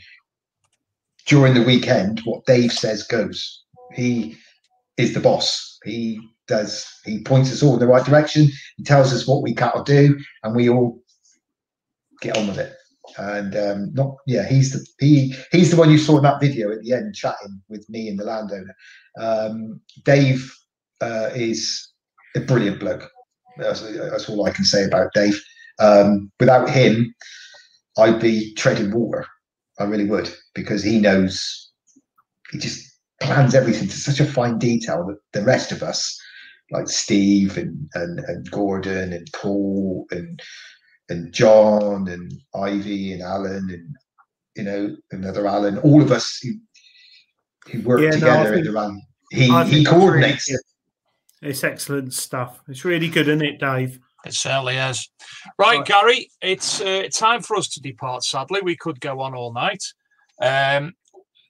during 1.26 1.54
the 1.54 1.62
weekend, 1.62 2.20
what 2.24 2.46
Dave 2.46 2.72
says 2.72 3.02
goes. 3.02 3.64
He 3.94 4.36
is 4.96 5.14
the 5.14 5.20
boss. 5.20 5.78
He 5.84 6.20
does. 6.46 6.86
He 7.04 7.22
points 7.22 7.52
us 7.52 7.62
all 7.62 7.74
in 7.74 7.80
the 7.80 7.86
right 7.86 8.04
direction. 8.04 8.48
He 8.76 8.84
tells 8.84 9.12
us 9.12 9.26
what 9.26 9.42
we 9.42 9.54
to 9.74 9.82
do, 9.84 10.18
and 10.42 10.54
we 10.54 10.68
all 10.68 11.00
get 12.20 12.36
on 12.36 12.48
with 12.48 12.58
it. 12.58 12.74
And 13.18 13.56
um, 13.56 13.94
not 13.94 14.16
yeah, 14.26 14.46
he's 14.46 14.72
the 14.72 14.86
he 14.98 15.34
he's 15.52 15.70
the 15.70 15.76
one 15.76 15.90
you 15.90 15.98
saw 15.98 16.16
in 16.16 16.22
that 16.24 16.40
video 16.40 16.72
at 16.72 16.82
the 16.82 16.92
end 16.92 17.14
chatting 17.14 17.60
with 17.68 17.88
me 17.88 18.08
and 18.08 18.18
the 18.18 18.24
landowner. 18.24 18.74
Um, 19.18 19.80
Dave 20.04 20.52
uh, 21.00 21.30
is 21.34 21.88
a 22.36 22.40
brilliant 22.40 22.80
bloke. 22.80 23.10
That's, 23.58 23.80
that's 23.80 24.28
all 24.28 24.46
I 24.46 24.50
can 24.50 24.64
say 24.64 24.84
about 24.84 25.12
Dave. 25.14 25.40
Um, 25.78 26.30
without 26.38 26.68
him, 26.70 27.14
I'd 27.98 28.20
be 28.20 28.54
treading 28.54 28.92
water. 28.92 29.26
I 29.78 29.84
really 29.84 30.04
would 30.06 30.32
because 30.54 30.82
he 30.82 30.98
knows. 31.00 31.70
He 32.52 32.58
just 32.58 32.86
plans 33.20 33.54
everything 33.54 33.88
to 33.88 33.96
such 33.96 34.20
a 34.20 34.24
fine 34.26 34.58
detail 34.58 35.06
that 35.06 35.18
the 35.38 35.44
rest 35.44 35.72
of 35.72 35.82
us, 35.82 36.18
like 36.70 36.88
Steve 36.88 37.56
and 37.58 37.88
and, 37.94 38.20
and 38.20 38.50
Gordon 38.50 39.12
and 39.12 39.26
Paul 39.34 40.06
and 40.10 40.40
and 41.08 41.32
John 41.32 42.08
and 42.08 42.32
Ivy 42.54 43.12
and 43.12 43.22
Alan 43.22 43.68
and 43.70 43.96
you 44.56 44.62
know 44.64 44.96
another 45.12 45.46
Alan, 45.46 45.78
all 45.78 46.02
of 46.02 46.10
us 46.12 46.38
who, 46.42 46.52
who 47.70 47.82
work 47.82 48.00
Yeah, 48.00 48.10
no, 48.10 48.14
together 48.14 48.44
think- 48.54 48.58
at 48.58 48.64
the 48.64 48.72
run. 48.72 49.00
He 49.32 49.50
I 49.50 49.64
he 49.64 49.70
think 49.70 49.86
that's 49.86 49.96
really 49.96 50.00
coordinates. 50.00 50.48
It's 51.46 51.62
excellent 51.62 52.12
stuff. 52.12 52.60
It's 52.66 52.84
really 52.84 53.08
good, 53.08 53.28
isn't 53.28 53.40
it, 53.40 53.60
Dave? 53.60 54.00
It 54.24 54.34
certainly 54.34 54.74
is. 54.74 55.08
Right, 55.60 55.84
Gary, 55.84 56.28
it's 56.42 56.80
uh, 56.80 57.04
time 57.14 57.40
for 57.40 57.56
us 57.56 57.68
to 57.68 57.80
depart. 57.80 58.24
Sadly, 58.24 58.60
we 58.64 58.74
could 58.74 59.00
go 59.00 59.20
on 59.20 59.32
all 59.32 59.52
night. 59.52 59.84
Um, 60.42 60.94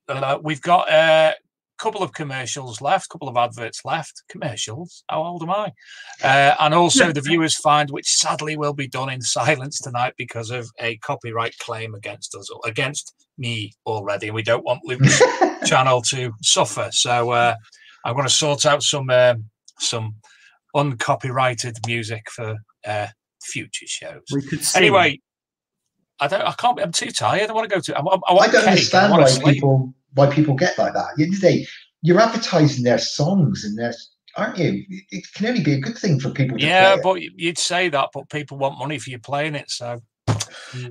uh, 0.06 0.39
we've 0.43 0.60
got 0.60 0.90
a 0.90 1.35
couple 1.78 2.02
of 2.02 2.12
commercials 2.12 2.82
left, 2.82 3.06
a 3.06 3.09
couple 3.09 3.27
of 3.27 3.39
adverts 3.39 3.86
left. 3.86 4.23
Commercials? 4.28 5.02
How 5.09 5.23
old 5.23 5.43
am 5.43 5.51
I? 5.51 5.73
Uh, 6.23 6.55
and 6.60 6.74
also 6.74 7.10
the 7.14 7.23
viewers 7.23 7.56
find, 7.56 7.90
which 7.90 8.16
sadly 8.16 8.59
will 8.59 8.74
be 8.74 8.89
done 8.89 9.09
in 9.09 9.23
silence 9.23 9.81
tonight 9.81 10.12
because 10.18 10.51
of 10.51 10.68
a 10.78 10.98
copyright 10.98 11.56
claim 11.59 11.94
against 11.94 12.35
us, 12.35 12.51
or 12.51 12.60
against 12.66 13.14
me 13.39 13.73
already, 13.86 14.27
and 14.27 14.35
we 14.35 14.43
don't 14.43 14.64
want 14.64 14.85
Luke's 14.85 15.23
channel 15.66 16.02
to 16.02 16.32
suffer. 16.43 16.90
So 16.93 17.31
uh, 17.31 17.55
I'm 18.05 18.14
going 18.14 18.28
to 18.28 18.32
sort 18.32 18.66
out 18.66 18.82
some 18.82 19.09
um, 19.09 19.48
some 19.78 20.16
uncopyrighted 20.74 21.78
music 21.86 22.31
for 22.31 22.57
uh, 22.86 23.07
future 23.43 23.86
shows. 23.86 24.23
We 24.32 24.43
could 24.43 24.65
sing. 24.65 24.82
Anyway, 24.82 25.20
I 26.20 26.28
don't. 26.28 26.43
I 26.43 26.53
can't. 26.53 26.81
I'm 26.81 26.93
too 26.93 27.11
tired. 27.11 27.51
I 27.51 27.53
want 27.53 27.69
to 27.69 27.74
go 27.74 27.81
to. 27.81 27.97
I, 27.97 28.03
want- 28.03 28.23
I, 28.28 28.32
want 28.32 28.48
I 28.48 28.53
don't 28.53 28.61
cake, 28.62 28.70
understand 28.70 29.07
I 29.07 29.11
want 29.11 29.23
why 29.23 29.28
sleep. 29.28 29.55
people 29.55 29.94
why 30.15 30.31
people 30.32 30.55
get 30.55 30.78
like 30.78 30.94
that. 30.94 31.11
At 31.11 31.16
the 31.16 31.24
end 31.24 31.35
of 31.35 31.40
the 31.40 31.47
day, 31.48 31.66
you're 32.03 32.20
advertising 32.20 32.85
their 32.85 32.98
songs 32.98 33.65
and 33.65 33.77
their 33.78 33.93
aren't 34.36 34.59
you? 34.59 34.85
It- 34.89 35.05
It 35.11 35.24
can 35.35 35.47
only 35.47 35.62
be 35.62 35.73
a 35.74 35.81
good 35.81 35.97
thing 35.98 36.20
for 36.20 36.31
people. 36.31 36.59
To 36.59 36.65
Yeah, 36.65 36.93
play 36.93 36.98
it. 36.98 37.03
but 37.03 37.40
you'd 37.40 37.59
say 37.59 37.89
that, 37.90 38.11
but 38.15 38.28
people 38.31 38.59
want 38.59 38.78
money 38.78 38.98
for 38.98 39.11
you 39.11 39.19
playing 39.19 39.55
it. 39.55 39.70
So, 39.70 40.01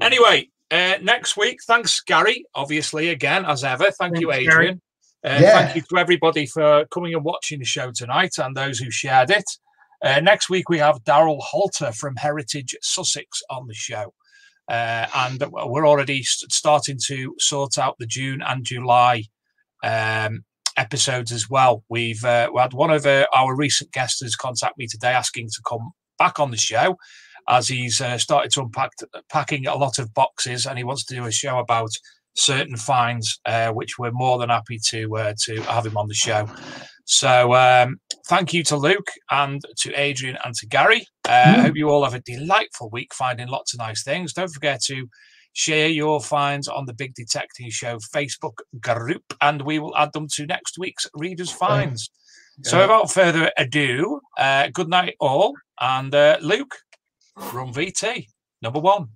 anyway, 0.01 0.49
uh, 0.71 0.95
next 1.01 1.37
week, 1.37 1.59
thanks, 1.67 2.01
Gary. 2.01 2.45
Obviously, 2.55 3.09
again 3.09 3.45
as 3.45 3.63
ever, 3.63 3.91
thank 3.91 4.19
you, 4.19 4.31
Adrian. 4.31 4.49
Gary. 4.75 4.81
Uh, 5.25 5.39
Yeah. 5.41 5.51
Thank 5.63 5.75
you 5.75 5.81
to 5.81 5.97
everybody 5.97 6.45
for 6.45 6.85
coming 6.93 7.13
and 7.13 7.23
watching 7.23 7.59
the 7.59 7.65
show 7.65 7.91
tonight, 7.91 8.33
and 8.37 8.55
those 8.55 8.77
who 8.79 8.91
shared 8.91 9.31
it. 9.31 9.45
Uh, 10.03 10.19
next 10.19 10.49
week 10.49 10.69
we 10.69 10.77
have 10.77 11.03
Daryl 11.03 11.41
Halter 11.41 11.91
from 11.91 12.15
Heritage 12.17 12.75
Sussex 12.81 13.41
on 13.49 13.67
the 13.67 13.73
show, 13.73 14.13
uh, 14.69 15.07
and 15.15 15.43
we're 15.51 15.87
already 15.87 16.21
st- 16.23 16.51
starting 16.51 16.99
to 17.07 17.33
sort 17.39 17.77
out 17.77 17.95
the 17.97 18.05
June 18.05 18.41
and 18.45 18.63
July 18.63 19.23
um, 19.83 20.43
episodes 20.77 21.31
as 21.31 21.49
well. 21.49 21.83
We've 21.89 22.23
uh, 22.23 22.49
we 22.53 22.61
had 22.61 22.73
one 22.73 22.91
of 22.91 23.05
uh, 23.05 23.25
our 23.33 23.55
recent 23.55 23.91
guests 23.91 24.21
has 24.21 24.35
contact 24.35 24.77
me 24.77 24.87
today 24.87 25.13
asking 25.13 25.47
to 25.47 25.61
come 25.67 25.91
back 26.19 26.39
on 26.39 26.51
the 26.51 26.57
show 26.57 26.97
as 27.47 27.67
he's 27.67 28.01
uh, 28.01 28.17
started 28.17 28.51
to 28.51 28.61
unpack 28.61 28.91
packing 29.31 29.67
a 29.67 29.75
lot 29.75 29.99
of 29.99 30.13
boxes 30.13 30.65
and 30.65 30.77
he 30.77 30.83
wants 30.83 31.05
to 31.05 31.15
do 31.15 31.25
a 31.25 31.31
show 31.31 31.59
about 31.59 31.91
certain 32.35 32.75
finds, 32.77 33.39
uh, 33.45 33.69
which 33.71 33.97
we're 33.97 34.11
more 34.11 34.37
than 34.37 34.49
happy 34.49 34.79
to 34.89 35.15
uh, 35.17 35.33
to 35.43 35.61
have 35.63 35.85
him 35.85 35.97
on 35.97 36.07
the 36.07 36.13
show. 36.13 36.47
So 37.05 37.53
um, 37.53 37.97
thank 38.27 38.53
you 38.53 38.63
to 38.63 38.75
Luke 38.77 39.09
and 39.31 39.61
to 39.77 39.93
Adrian 39.93 40.37
and 40.43 40.53
to 40.55 40.67
Gary. 40.67 41.05
Uh, 41.27 41.31
I 41.31 41.57
Mm. 41.57 41.61
hope 41.61 41.75
you 41.75 41.89
all 41.89 42.03
have 42.03 42.13
a 42.15 42.19
delightful 42.21 42.89
week 42.91 43.13
finding 43.13 43.47
lots 43.47 43.73
of 43.73 43.79
nice 43.79 44.03
things. 44.03 44.33
Don't 44.33 44.53
forget 44.53 44.81
to 44.85 45.07
share 45.53 45.87
your 45.87 46.19
finds 46.19 46.67
on 46.67 46.85
the 46.85 46.93
Big 46.93 47.13
Detecting 47.13 47.69
Show 47.69 47.97
Facebook 48.13 48.57
group, 48.81 49.23
and 49.39 49.61
we 49.61 49.79
will 49.79 49.95
add 49.95 50.11
them 50.13 50.27
to 50.33 50.45
next 50.45 50.77
week's 50.77 51.07
Readers' 51.13 51.51
Finds. 51.51 52.09
So, 52.63 52.77
Yeah. 52.77 52.83
without 52.83 53.11
further 53.11 53.51
ado, 53.57 54.19
uh, 54.37 54.67
good 54.73 54.89
night, 54.89 55.15
all. 55.19 55.53
And 55.79 56.13
uh, 56.13 56.37
Luke, 56.41 56.75
from 57.49 57.73
VT, 57.73 58.27
number 58.61 58.79
one. 58.79 59.09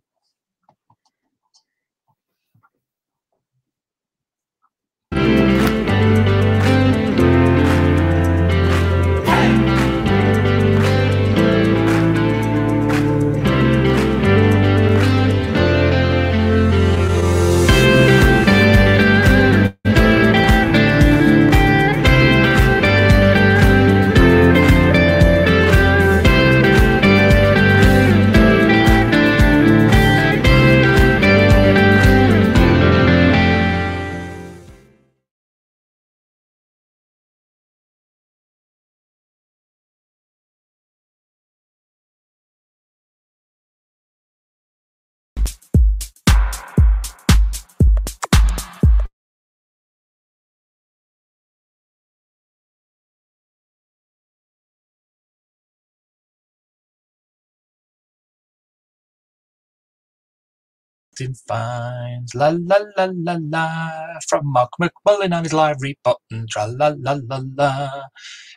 Captain 61.20 61.36
finds 61.48 62.34
la 62.34 62.50
la 62.50 62.78
la 62.96 63.10
la 63.14 63.38
la. 63.40 64.20
From 64.28 64.52
Mark 64.52 64.72
McMullen 64.80 65.36
on 65.36 65.44
his 65.44 65.54
library 65.54 65.98
button 66.04 66.46
tra 66.50 66.66
la 66.66 66.94
la 66.98 67.18
la 67.28 67.42
la. 67.58 67.90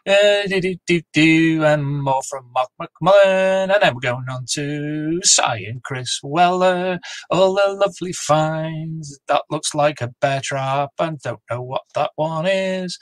Uh, 0.07 0.47
do 0.47 0.61
do 0.61 0.77
do 0.87 1.01
do 1.13 1.65
and 1.65 2.03
more 2.03 2.23
from 2.23 2.51
Mark 2.55 2.71
McMullen. 2.81 3.73
And 3.73 3.83
then 3.83 3.95
we're 3.95 4.01
going 4.01 4.29
on 4.31 4.45
to 4.53 5.21
Cy 5.25 5.57
and 5.67 5.83
Chris 5.83 6.21
Weller. 6.23 7.01
All 7.31 7.55
the 7.55 7.75
lovely 7.75 8.13
finds. 8.13 9.19
That 9.27 9.43
looks 9.51 9.75
like 9.75 10.01
a 10.01 10.13
bear 10.21 10.41
trap 10.41 10.91
and 11.01 11.19
don't 11.19 11.41
know 11.51 11.63
what 11.63 11.83
that 11.95 12.13
one 12.15 12.47
is 12.47 12.97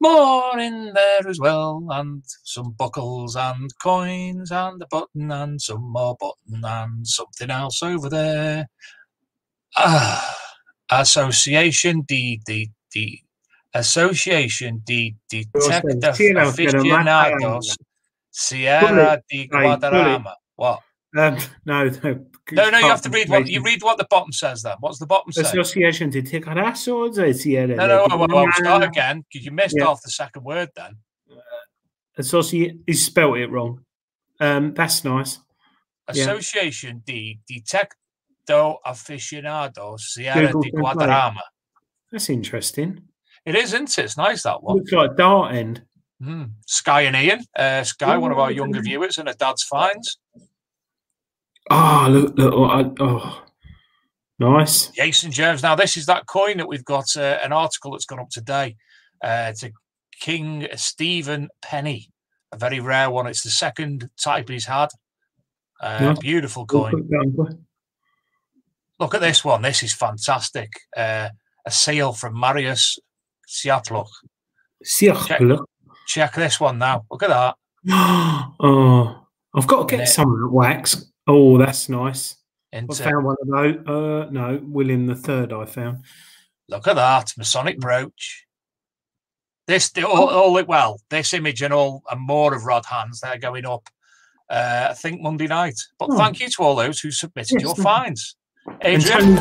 more 0.00 0.58
in 0.58 0.92
there 0.94 1.28
as 1.28 1.38
well, 1.38 1.86
and 1.90 2.22
some 2.44 2.72
buckles 2.72 3.36
and 3.36 3.70
coins 3.82 4.50
and 4.50 4.82
a 4.82 4.86
button 4.86 5.30
and 5.30 5.60
some 5.60 5.92
more 5.92 6.16
button 6.18 6.64
and 6.64 7.06
something 7.06 7.50
else 7.50 7.82
over 7.82 8.08
there. 8.08 8.68
Ah, 9.76 10.36
Association 10.90 12.00
D 12.02 12.40
D 12.44 12.70
D. 12.92 13.22
Association 13.72 14.82
D 14.84 15.14
Detective 15.28 16.02
Aficionados 16.02 17.76
Sierra. 18.30 19.22
Hey, 19.28 19.46
Guadarrama. 19.46 20.34
What? 20.56 20.82
Um, 21.16 21.36
no, 21.64 21.88
no. 21.88 22.26
No, 22.52 22.70
no, 22.70 22.78
you 22.78 22.88
have 22.88 23.02
to 23.02 23.10
read 23.10 23.28
what 23.28 23.46
you 23.48 23.62
read 23.62 23.82
what 23.82 23.98
the 23.98 24.06
bottom 24.10 24.32
says 24.32 24.62
then. 24.62 24.76
What's 24.80 24.98
the 24.98 25.06
bottom 25.06 25.32
say? 25.32 25.42
Association 25.42 26.10
de 26.10 26.22
Ticarasos, 26.22 27.34
Sierra. 27.36 27.76
No, 27.76 27.86
no, 27.86 28.16
well, 28.16 28.28
well, 28.28 28.52
start 28.54 28.82
again 28.82 29.24
because 29.28 29.44
you 29.44 29.52
missed 29.52 29.76
Yeah. 29.78 29.86
off 29.86 30.02
the 30.02 30.10
second 30.10 30.44
word 30.44 30.70
then. 30.74 30.96
Associate. 32.18 32.76
He 32.86 32.92
spelt 32.94 33.36
it 33.38 33.50
wrong. 33.50 33.84
Um, 34.40 34.74
that's 34.74 35.04
nice. 35.04 35.38
Yeah. 36.12 36.24
Association 36.24 37.02
di 37.06 37.38
Detecto 37.48 38.78
Aficionados 38.84 40.14
Sierra 40.14 40.46
Google 40.50 40.62
di 40.62 40.70
Translate. 40.70 41.08
Guadarrama. 41.08 41.40
That's 42.10 42.30
interesting. 42.30 43.00
It 43.44 43.54
is, 43.54 43.72
isn't 43.74 43.96
it? 43.96 44.04
It's 44.04 44.16
nice 44.16 44.42
that 44.42 44.62
one. 44.62 44.78
Looks 44.78 44.92
like 44.92 45.16
Dart 45.16 45.54
End. 45.54 45.82
Mm. 46.20 46.50
Sky 46.66 47.02
and 47.02 47.16
Ian. 47.16 47.44
Uh, 47.56 47.84
Sky, 47.84 48.18
one 48.18 48.32
of 48.32 48.38
our 48.38 48.50
younger 48.50 48.82
viewers, 48.82 49.18
and 49.18 49.28
a 49.28 49.34
dad's 49.34 49.62
finds. 49.62 50.18
Oh, 51.70 52.08
look, 52.10 52.36
look. 52.36 52.52
Oh, 52.52 52.94
oh. 53.00 53.44
nice. 54.38 54.88
Jason 54.88 55.30
Jones. 55.30 55.62
Now, 55.62 55.76
this 55.76 55.96
is 55.96 56.06
that 56.06 56.26
coin 56.26 56.56
that 56.56 56.68
we've 56.68 56.84
got 56.84 57.16
uh, 57.16 57.38
an 57.44 57.52
article 57.52 57.92
that's 57.92 58.06
gone 58.06 58.18
up 58.18 58.30
today. 58.30 58.76
Uh, 59.22 59.46
it's 59.50 59.62
a 59.62 59.70
King 60.18 60.66
Stephen 60.74 61.48
Penny, 61.62 62.10
a 62.52 62.58
very 62.58 62.80
rare 62.80 63.10
one. 63.10 63.26
It's 63.26 63.42
the 63.42 63.50
second 63.50 64.10
type 64.22 64.48
he's 64.48 64.66
had. 64.66 64.88
Uh, 65.80 65.98
Nice. 66.00 66.18
Beautiful 66.18 66.66
coin. 66.66 66.90
put 66.90 67.08
that 67.08 67.16
on 67.16 67.32
quick. 67.32 67.56
Look 68.98 69.14
at 69.14 69.20
this 69.20 69.44
one. 69.44 69.62
This 69.62 69.82
is 69.82 69.94
fantastic. 69.94 70.72
Uh, 70.94 71.30
a 71.64 71.70
seal 71.70 72.12
from 72.12 72.38
Marius 72.38 72.98
Siapluk. 73.48 74.08
Check, 74.84 75.40
check 76.06 76.34
this 76.34 76.60
one 76.60 76.78
now. 76.78 77.04
Look 77.10 77.22
at 77.22 77.30
that. 77.30 77.54
oh, 78.60 79.26
I've 79.54 79.66
got 79.66 79.88
to 79.88 79.96
get 79.96 80.06
some 80.06 80.52
wax. 80.52 81.09
Oh, 81.32 81.56
that's 81.58 81.88
nice. 81.88 82.34
I 82.72 82.80
found 82.80 83.24
one 83.24 83.36
of 83.40 83.48
those. 83.48 83.86
Uh, 83.86 84.28
no, 84.32 84.60
William 84.64 85.06
the 85.06 85.14
Third. 85.14 85.52
I 85.52 85.64
found. 85.64 86.04
Look 86.68 86.88
at 86.88 86.96
that 86.96 87.32
Masonic 87.38 87.78
brooch. 87.78 88.46
This 89.68 89.92
all, 90.04 90.28
all 90.28 90.64
well, 90.64 91.00
this 91.08 91.32
image 91.32 91.62
and 91.62 91.72
all 91.72 92.02
and 92.10 92.20
more 92.20 92.52
of 92.52 92.64
Rod 92.64 92.84
Hands 92.84 93.20
they're 93.20 93.38
going 93.38 93.64
up. 93.64 93.88
Uh, 94.48 94.88
I 94.90 94.94
think 94.94 95.20
Monday 95.22 95.46
night. 95.46 95.78
But 96.00 96.08
Oh. 96.10 96.18
thank 96.18 96.40
you 96.40 96.48
to 96.48 96.62
all 96.64 96.74
those 96.74 96.98
who 96.98 97.12
submitted 97.12 97.52
Yes, 97.52 97.62
your 97.62 97.76
finds. 97.76 98.34
And 98.80 99.00
Adrian, 99.00 99.36